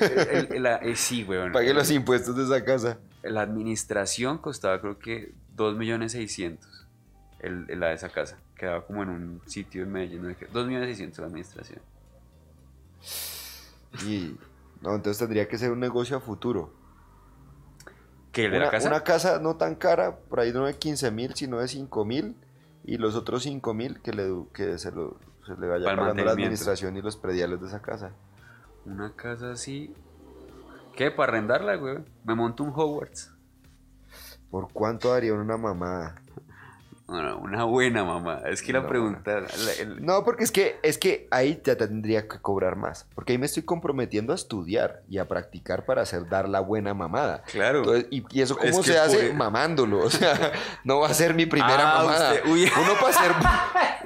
el, 0.52 0.66
eh, 0.66 0.96
sí, 0.96 1.24
weón. 1.24 1.52
Pague 1.54 1.74
los 1.74 1.90
impuestos 1.92 2.36
de 2.36 2.44
esa 2.44 2.64
casa. 2.64 2.98
La 3.24 3.42
administración 3.42 4.38
costaba 4.38 4.80
creo 4.80 5.00
que 5.00 5.34
2 5.56 5.78
millones 5.78 6.12
600 6.12 6.88
la 7.42 7.88
de 7.88 7.94
esa 7.96 8.10
casa. 8.10 8.38
Quedaba 8.56 8.86
como 8.86 9.02
en 9.02 9.10
un 9.10 9.42
sitio 9.48 9.84
en 9.84 9.92
Medellín. 9.92 10.36
2 10.54 10.68
millones 10.68 10.90
600 10.90 11.20
la 11.20 11.26
administración. 11.26 11.80
Y 14.06 14.36
no, 14.82 14.96
entonces 14.96 15.20
tendría 15.20 15.48
que 15.48 15.58
ser 15.58 15.72
un 15.72 15.80
negocio 15.80 16.18
a 16.18 16.20
futuro. 16.20 16.74
¿Qué, 18.32 18.44
de 18.44 18.58
una, 18.58 18.66
la 18.66 18.72
casa? 18.72 18.88
Una 18.88 19.04
casa 19.04 19.40
no 19.40 19.58
tan 19.58 19.76
cara, 19.76 20.18
por 20.18 20.40
ahí 20.40 20.52
no 20.52 20.66
de 20.66 20.76
15 20.78 21.12
mil, 21.12 21.36
sino 21.36 21.60
de 21.60 21.68
5 21.68 22.06
mil. 22.06 22.36
Y 22.84 22.98
los 22.98 23.16
otros 23.16 23.44
5 23.44 23.74
mil 23.74 24.02
que, 24.02 24.12
le, 24.14 24.28
que 24.54 24.78
se 24.78 24.92
lo 24.92 25.20
se 25.46 25.56
le 25.56 25.68
vaya 25.68 25.86
pagando 25.86 26.24
la 26.24 26.32
administración 26.32 26.98
y 26.98 27.02
los 27.02 27.18
prediales 27.18 27.60
de 27.62 27.68
esa 27.68 27.82
casa. 27.82 28.12
Una 28.86 29.16
casa 29.16 29.52
así. 29.52 29.94
¿Qué? 30.96 31.12
¿Para 31.12 31.34
arrendarla, 31.34 31.76
güey? 31.76 32.00
Me 32.24 32.36
monto 32.36 32.64
un 32.64 32.72
Hogwarts. 32.72 33.34
¿Por 34.50 34.72
cuánto 34.72 35.12
daría 35.12 35.34
una 35.34 35.58
mamada? 35.58 36.22
Una 37.12 37.64
buena 37.66 38.04
mamá. 38.04 38.42
Es 38.46 38.62
que 38.62 38.74
la 38.74 38.88
pregunta. 38.88 39.42
No, 40.00 40.24
porque 40.24 40.44
es 40.44 40.52
que, 40.52 40.80
es 40.84 40.98
que 40.98 41.28
ahí 41.32 41.56
te 41.56 41.76
tendría 41.76 42.28
que 42.28 42.40
cobrar 42.40 42.76
más. 42.76 43.06
Porque 43.14 43.34
ahí 43.34 43.38
me 43.38 43.46
estoy 43.46 43.64
comprometiendo 43.64 44.34
a 44.34 44.36
estudiar 44.36 45.02
y 45.10 45.18
a 45.18 45.28
practicar 45.28 45.86
para 45.86 46.02
hacer 46.02 46.28
dar 46.30 46.48
la 46.48 46.60
buena 46.60 46.94
mamada. 46.94 47.44
Claro. 47.52 47.84
y, 48.10 48.24
eso, 48.40 48.58
¿cómo 48.58 48.84
se 48.84 48.98
hace? 48.98 49.34
Mamándolo. 49.34 50.00
O 50.00 50.10
sea, 50.10 50.54
no 50.84 51.00
va 51.00 51.10
a 51.10 51.14
ser 51.14 51.34
mi 51.34 51.46
primera 51.46 51.94
ah, 51.94 52.04
mamada. 52.04 52.34
Uno 52.46 52.94
para 53.00 53.14
ser. 53.14 53.32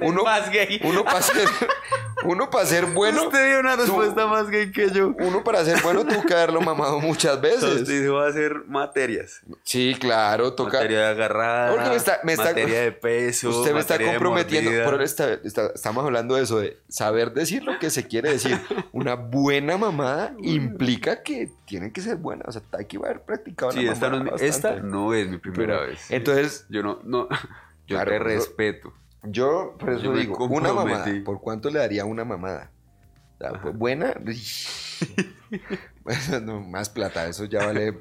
Uno, 0.00 0.24
más 0.24 0.50
gay. 0.50 0.80
Uno 0.84 1.04
para 1.04 1.22
ser. 1.22 1.48
Uno 2.26 2.50
para 2.50 2.66
ser 2.66 2.86
bueno. 2.86 3.24
Usted 3.24 3.48
dio 3.48 3.60
una 3.60 3.76
respuesta 3.76 4.26
más 4.26 4.50
gay 4.50 4.70
que 4.70 4.90
yo. 4.90 5.14
Uno 5.18 5.42
para 5.44 5.64
ser 5.64 5.82
bueno 5.82 6.04
tuvo 6.04 6.22
que 6.24 6.34
haberlo 6.34 6.60
mamado 6.60 7.00
muchas 7.00 7.40
veces. 7.40 7.82
Usted 7.82 8.10
va 8.10 8.26
a 8.26 8.28
hacer 8.28 8.64
materias. 8.66 9.40
Sí, 9.62 9.96
claro, 9.98 10.54
toca. 10.54 10.78
Materia 10.78 11.00
de 11.00 11.06
agarrada. 11.06 11.96
materia 12.24 12.80
de 12.80 12.92
peso. 12.92 13.50
Usted 13.50 13.72
me 13.72 13.80
está 13.80 13.98
comprometiendo. 13.98 14.70
Pero 14.70 15.02
estamos 15.02 16.04
hablando 16.04 16.36
de 16.36 16.42
eso, 16.42 16.60
de 16.60 16.78
saber 16.88 17.32
decir 17.32 17.64
lo 17.64 17.78
que 17.78 17.90
se 17.90 18.06
quiere 18.06 18.30
decir. 18.30 18.60
Una 18.92 19.14
buena 19.14 19.76
mamada 19.76 20.34
implica 20.42 21.22
que 21.22 21.50
tiene 21.66 21.92
que 21.92 22.00
ser 22.00 22.16
buena. 22.16 22.44
O 22.46 22.52
sea, 22.52 22.62
hay 22.72 22.86
que 22.86 22.96
haber 22.96 23.22
practicado 23.22 23.72
sí, 23.72 23.86
esta, 23.86 24.10
no 24.10 24.36
es, 24.36 24.42
esta 24.42 24.76
no 24.76 25.14
es 25.14 25.28
mi 25.28 25.38
primera 25.38 25.80
vez. 25.80 26.10
Entonces. 26.10 26.66
Yo 26.68 26.82
no, 26.82 27.00
no. 27.04 27.28
Yo 27.86 28.02
te 28.04 28.18
respeto. 28.18 28.92
Yo, 29.28 29.76
por 29.78 29.90
eso 29.90 30.12
digo, 30.12 30.44
una 30.46 30.72
mamada. 30.72 31.06
¿Por 31.24 31.40
cuánto 31.40 31.70
le 31.70 31.78
daría 31.78 32.04
una 32.04 32.24
mamada? 32.24 32.70
Pues, 33.38 33.74
buena. 33.78 34.14
bueno, 36.02 36.60
más 36.60 36.88
plata, 36.88 37.26
eso 37.26 37.44
ya 37.44 37.66
vale. 37.66 37.98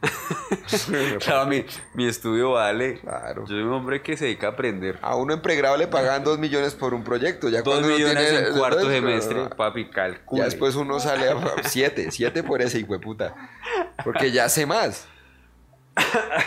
claro, 1.20 1.46
mi, 1.46 1.64
mi, 1.94 2.06
estudio 2.06 2.52
vale. 2.52 3.00
Claro. 3.00 3.42
Yo 3.42 3.48
soy 3.48 3.62
un 3.62 3.72
hombre 3.72 4.02
que 4.02 4.16
se 4.16 4.26
dedica 4.26 4.48
a 4.48 4.50
aprender. 4.50 4.98
A 5.02 5.16
uno 5.16 5.34
en 5.34 5.42
pregrado 5.42 5.76
le 5.76 5.86
pagan 5.86 6.22
dos 6.22 6.38
millones 6.38 6.74
por 6.74 6.94
un 6.94 7.02
proyecto. 7.02 7.48
Ya 7.48 7.62
dos 7.62 7.84
millones 7.84 8.32
en 8.32 8.58
cuarto 8.58 8.88
semestre, 8.88 9.48
papi, 9.56 9.88
calcula. 9.88 10.40
Ya 10.40 10.44
después 10.44 10.74
uno 10.74 11.00
sale 11.00 11.28
a 11.28 11.38
siete, 11.64 12.10
siete 12.10 12.42
por 12.42 12.62
ese 12.62 12.78
hijo 12.78 12.92
de 12.92 12.98
puta. 13.00 13.34
Porque 14.04 14.30
ya 14.30 14.48
sé 14.48 14.66
más. 14.66 15.08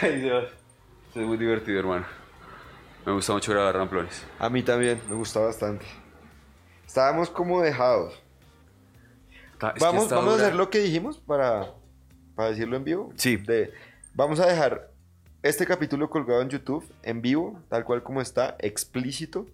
Ay, 0.02 0.22
Dios. 0.22 0.50
Es 1.16 1.22
muy 1.24 1.38
divertido, 1.38 1.80
hermano. 1.80 2.06
Me 3.10 3.16
gusta 3.16 3.34
mucho 3.34 3.52
grabar 3.52 3.76
ramplones. 3.76 4.24
A 4.38 4.52
mí 4.52 4.62
también, 4.62 5.02
me 5.10 5.16
gusta 5.16 5.40
bastante. 5.40 5.84
Estábamos 6.86 7.28
como 7.32 7.60
dejados. 7.60 8.14
vamos, 9.80 10.12
vamos 10.12 10.34
a 10.34 10.36
hacer 10.36 10.54
lo 10.54 10.70
que 10.70 10.78
dijimos 10.78 11.18
para, 11.18 11.74
para 12.36 12.52
decirlo 12.52 12.78
en 12.78 12.84
vivo. 12.84 13.12
Sí. 13.16 13.38
De, 13.38 13.74
vamos 14.14 14.40
a 14.40 14.46
dejar 14.46 14.92
este 15.42 15.66
capítulo 15.66 16.08
colgado 16.12 16.44
en 16.44 16.50
YouTube, 16.50 16.88
en 17.02 17.24
vivo, 17.24 17.60
tal 17.68 17.84
cual 17.84 18.04
como 18.04 18.22
está, 18.22 18.56
explícito, 18.60 19.48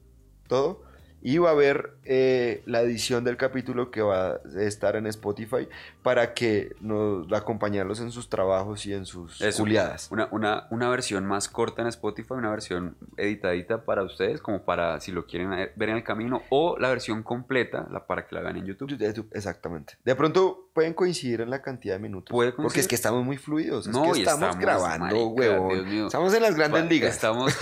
todo. 0.49 0.84
Y 1.28 1.39
va 1.39 1.49
a 1.49 1.53
haber 1.53 1.95
eh, 2.03 2.61
la 2.67 2.82
edición 2.82 3.23
del 3.23 3.36
capítulo 3.36 3.89
que 3.89 4.03
va 4.03 4.34
a 4.34 4.39
estar 4.59 4.95
en 4.95 5.07
Spotify 5.07 5.67
para 6.03 6.36
que 6.36 6.76
nos 6.82 7.34
acompañarlos 7.34 7.99
en 7.99 8.11
sus 8.11 8.30
trabajos 8.30 8.86
y 8.86 8.93
en 8.93 9.07
sus 9.07 9.39
culiadas. 9.57 10.11
Una, 10.11 10.28
una, 10.30 10.67
una, 10.69 10.88
versión 10.88 11.26
más 11.26 11.49
corta 11.49 11.82
en 11.82 11.88
Spotify, 11.88 12.34
una 12.34 12.51
versión 12.51 12.95
editadita 13.17 13.86
para 13.86 14.03
ustedes, 14.03 14.39
como 14.39 14.65
para 14.65 14.99
si 14.99 15.11
lo 15.11 15.26
quieren 15.26 15.49
ver 15.76 15.89
en 15.89 15.95
el 15.95 16.03
camino, 16.03 16.43
o 16.49 16.78
la 16.78 16.89
versión 16.89 17.23
completa 17.23 17.88
la, 17.89 18.05
para 18.05 18.28
que 18.28 18.36
la 18.36 18.41
hagan 18.41 18.57
en 18.57 18.67
YouTube. 18.67 18.95
Exactamente. 19.32 19.97
De 20.05 20.13
pronto 20.13 20.64
pueden 20.76 20.93
coincidir 20.93 21.39
en 21.39 21.49
la 21.49 21.61
cantidad 21.61 21.95
de 21.95 21.99
minutos. 21.99 22.36
porque 22.57 22.82
es 22.82 22.88
que 22.88 22.95
estamos 22.95 23.24
muy 23.24 23.37
fluidos. 23.37 23.87
Es 23.87 23.97
que 23.97 24.20
estamos, 24.20 24.59
grabando, 24.59 25.29
huevón. 25.29 25.87
Estamos 26.05 26.33
en 26.33 26.41
las 26.41 26.54
grandes 26.55 26.86
ligas. 26.89 27.16
Estamos, 27.16 27.55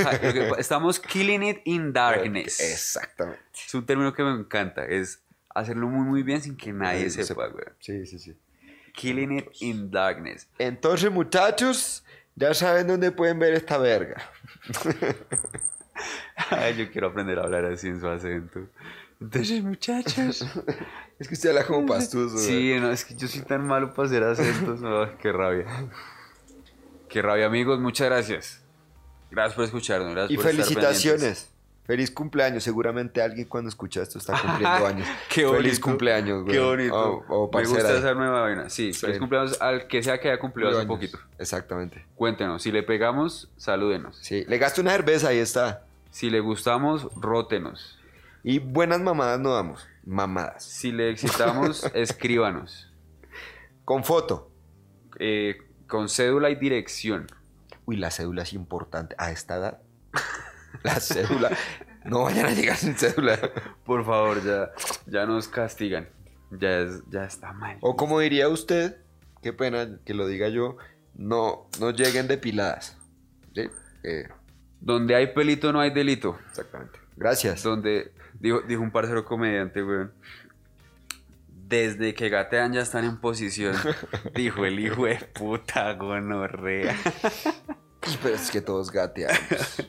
estamos 0.58 1.00
killing 1.00 1.44
it 1.44 1.62
in 1.66 1.94
darkness. 1.94 2.60
Exactamente. 2.60 3.40
Es 3.54 3.74
un 3.76 3.86
término 3.86 4.14
que 4.14 4.24
me 4.24 4.32
encanta. 4.32 4.84
Es 4.86 5.22
hacerlo 5.50 5.88
muy, 5.90 6.08
muy 6.08 6.24
bien 6.24 6.42
sin 6.42 6.58
que 6.58 6.74
nadie 6.74 7.08
sepa, 7.12 7.48
güey. 7.50 7.66
Sí, 7.80 8.08
sí, 8.08 8.18
sí. 8.18 8.36
Killing 8.96 9.38
it 9.38 9.46
in 9.60 9.92
darkness. 9.92 10.48
Entonces, 10.58 11.12
muchachos, 11.12 12.04
ya 12.36 12.56
saben 12.56 12.88
dónde 12.88 13.12
pueden 13.12 13.38
ver 13.38 13.54
esta 13.54 13.78
verga. 13.78 14.24
Ay, 16.50 16.76
yo 16.78 16.92
quiero 16.92 17.10
aprender 17.10 17.38
a 17.38 17.44
hablar 17.44 17.66
así 17.66 17.90
en 17.90 18.00
su 18.00 18.08
acento. 18.08 18.68
Entonces, 19.20 19.64
muchachos. 19.64 20.46
es 21.20 21.28
que 21.28 21.34
usted 21.34 21.50
habla 21.50 21.66
como 21.66 21.86
pastuso. 21.86 22.38
Sí, 22.38 22.76
no, 22.80 22.92
es 22.92 23.06
que 23.06 23.16
yo 23.16 23.28
soy 23.28 23.42
tan 23.42 23.66
malo 23.66 23.94
para 23.94 24.08
hacer 24.08 24.24
acentos. 24.24 24.82
qué 25.20 25.32
rabia. 25.32 25.66
Qué 27.10 27.22
rabia, 27.22 27.46
amigos. 27.46 27.80
Muchas 27.80 28.08
gracias. 28.08 28.62
Gracias 29.32 29.56
por 29.56 29.66
escucharnos. 29.66 30.14
Gracias 30.14 30.40
y 30.40 30.44
felicitaciones. 30.44 31.50
Feliz 31.86 32.12
cumpleaños. 32.12 32.64
Seguramente 32.64 33.22
alguien 33.22 33.48
cuando 33.48 33.70
escucha 33.70 34.02
esto 34.02 34.18
está 34.18 34.40
cumpliendo 34.40 34.88
años. 34.88 35.08
Qué 35.30 35.48
Feliz 35.48 35.80
cumpleaños, 35.80 36.44
güey. 36.44 36.56
Qué 36.56 36.60
bonito. 36.60 37.50
Me 37.54 37.66
gusta 37.66 37.98
esa 37.98 38.14
nueva 38.14 38.42
vaina. 38.42 38.70
Sí, 38.70 38.94
feliz 38.94 39.20
cumpleaños 39.20 39.62
al 39.62 39.88
que 39.88 40.02
sea 40.02 40.20
que 40.20 40.30
haya 40.30 40.40
cumplido 40.40 40.70
hace 40.70 40.86
poquito. 40.86 41.20
Exactamente. 41.38 42.06
Cuéntenos. 42.16 42.64
Si 42.64 42.72
le 42.72 42.84
pegamos, 42.84 43.50
salúdenos. 43.58 44.18
Sí, 44.22 44.46
le 44.48 44.58
gasto 44.58 44.82
una 44.82 44.92
cerveza, 44.92 45.30
ahí 45.30 45.40
está. 45.40 45.86
Si 46.10 46.30
le 46.30 46.40
gustamos, 46.40 47.08
rótenos. 47.16 48.00
Y 48.44 48.60
buenas 48.60 49.00
mamadas 49.02 49.40
no 49.40 49.54
damos. 49.54 49.88
Mamadas. 50.06 50.64
Si 50.64 50.92
le 50.92 51.10
excitamos, 51.10 51.84
escríbanos. 51.94 52.92
Con 53.86 54.04
foto. 54.04 54.52
Eh, 55.20 55.58
con 55.88 56.10
cédula 56.10 56.50
y 56.50 56.56
dirección. 56.56 57.28
Uy, 57.86 57.98
la 57.98 58.12
cédula 58.12 58.44
es 58.44 58.54
importante. 58.54 59.16
A 59.18 59.32
esta 59.32 59.56
edad. 59.56 59.82
La 60.84 61.00
cédula. 61.00 61.52
No 62.04 62.24
vayan 62.24 62.48
a 62.48 62.52
llegar 62.52 62.76
sin 62.76 62.96
cédula. 62.96 63.40
Por 63.86 64.04
favor, 64.04 64.44
ya, 64.44 64.72
ya 65.06 65.26
nos 65.26 65.48
castigan. 65.48 66.10
Ya, 66.52 66.80
es, 66.80 67.04
ya 67.10 67.24
está 67.24 67.54
mal. 67.54 67.78
O 67.82 67.96
como 67.96 68.20
diría 68.20 68.50
usted, 68.50 68.98
qué 69.42 69.54
pena 69.54 70.00
que 70.04 70.14
lo 70.14 70.28
diga 70.28 70.50
yo, 70.50 70.78
no, 71.14 71.70
no 71.80 71.92
lleguen 71.92 72.28
depiladas. 72.28 72.98
¿Sí? 73.54 73.70
Eh, 74.04 74.28
Donde 74.82 75.16
hay 75.16 75.28
pelito 75.28 75.72
no 75.72 75.80
hay 75.80 75.92
delito. 75.92 76.38
exactamente. 76.50 77.00
Gracias. 77.16 77.64
Donde, 77.64 78.12
dijo, 78.44 78.62
dijo 78.62 78.84
un 78.84 78.92
parcero 78.92 79.26
comediante, 79.26 79.84
weón. 79.84 80.14
Desde 81.48 82.14
que 82.14 82.30
gatean 82.30 82.74
ya 82.74 82.82
están 82.82 83.06
en 83.06 83.18
posición. 83.18 83.76
Dijo 84.36 84.66
el 84.66 84.80
hijo 84.80 85.06
de 85.06 85.16
puta 85.34 85.94
gonorrea. 85.94 86.96
Pero 88.22 88.36
es 88.36 88.52
que 88.52 88.62
todos 88.62 88.92
gateamos. 88.92 89.40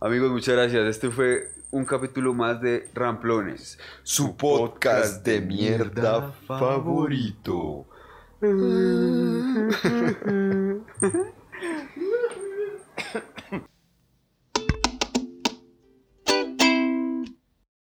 Amigos, 0.00 0.32
muchas 0.32 0.56
gracias. 0.56 0.86
Este 0.88 1.10
fue 1.10 1.48
un 1.70 1.86
capítulo 1.86 2.34
más 2.34 2.60
de 2.60 2.90
Ramplones. 2.92 3.78
Su 4.02 4.36
podcast 4.36 5.24
de 5.24 5.40
mierda 5.40 6.32
favorito. 6.46 7.86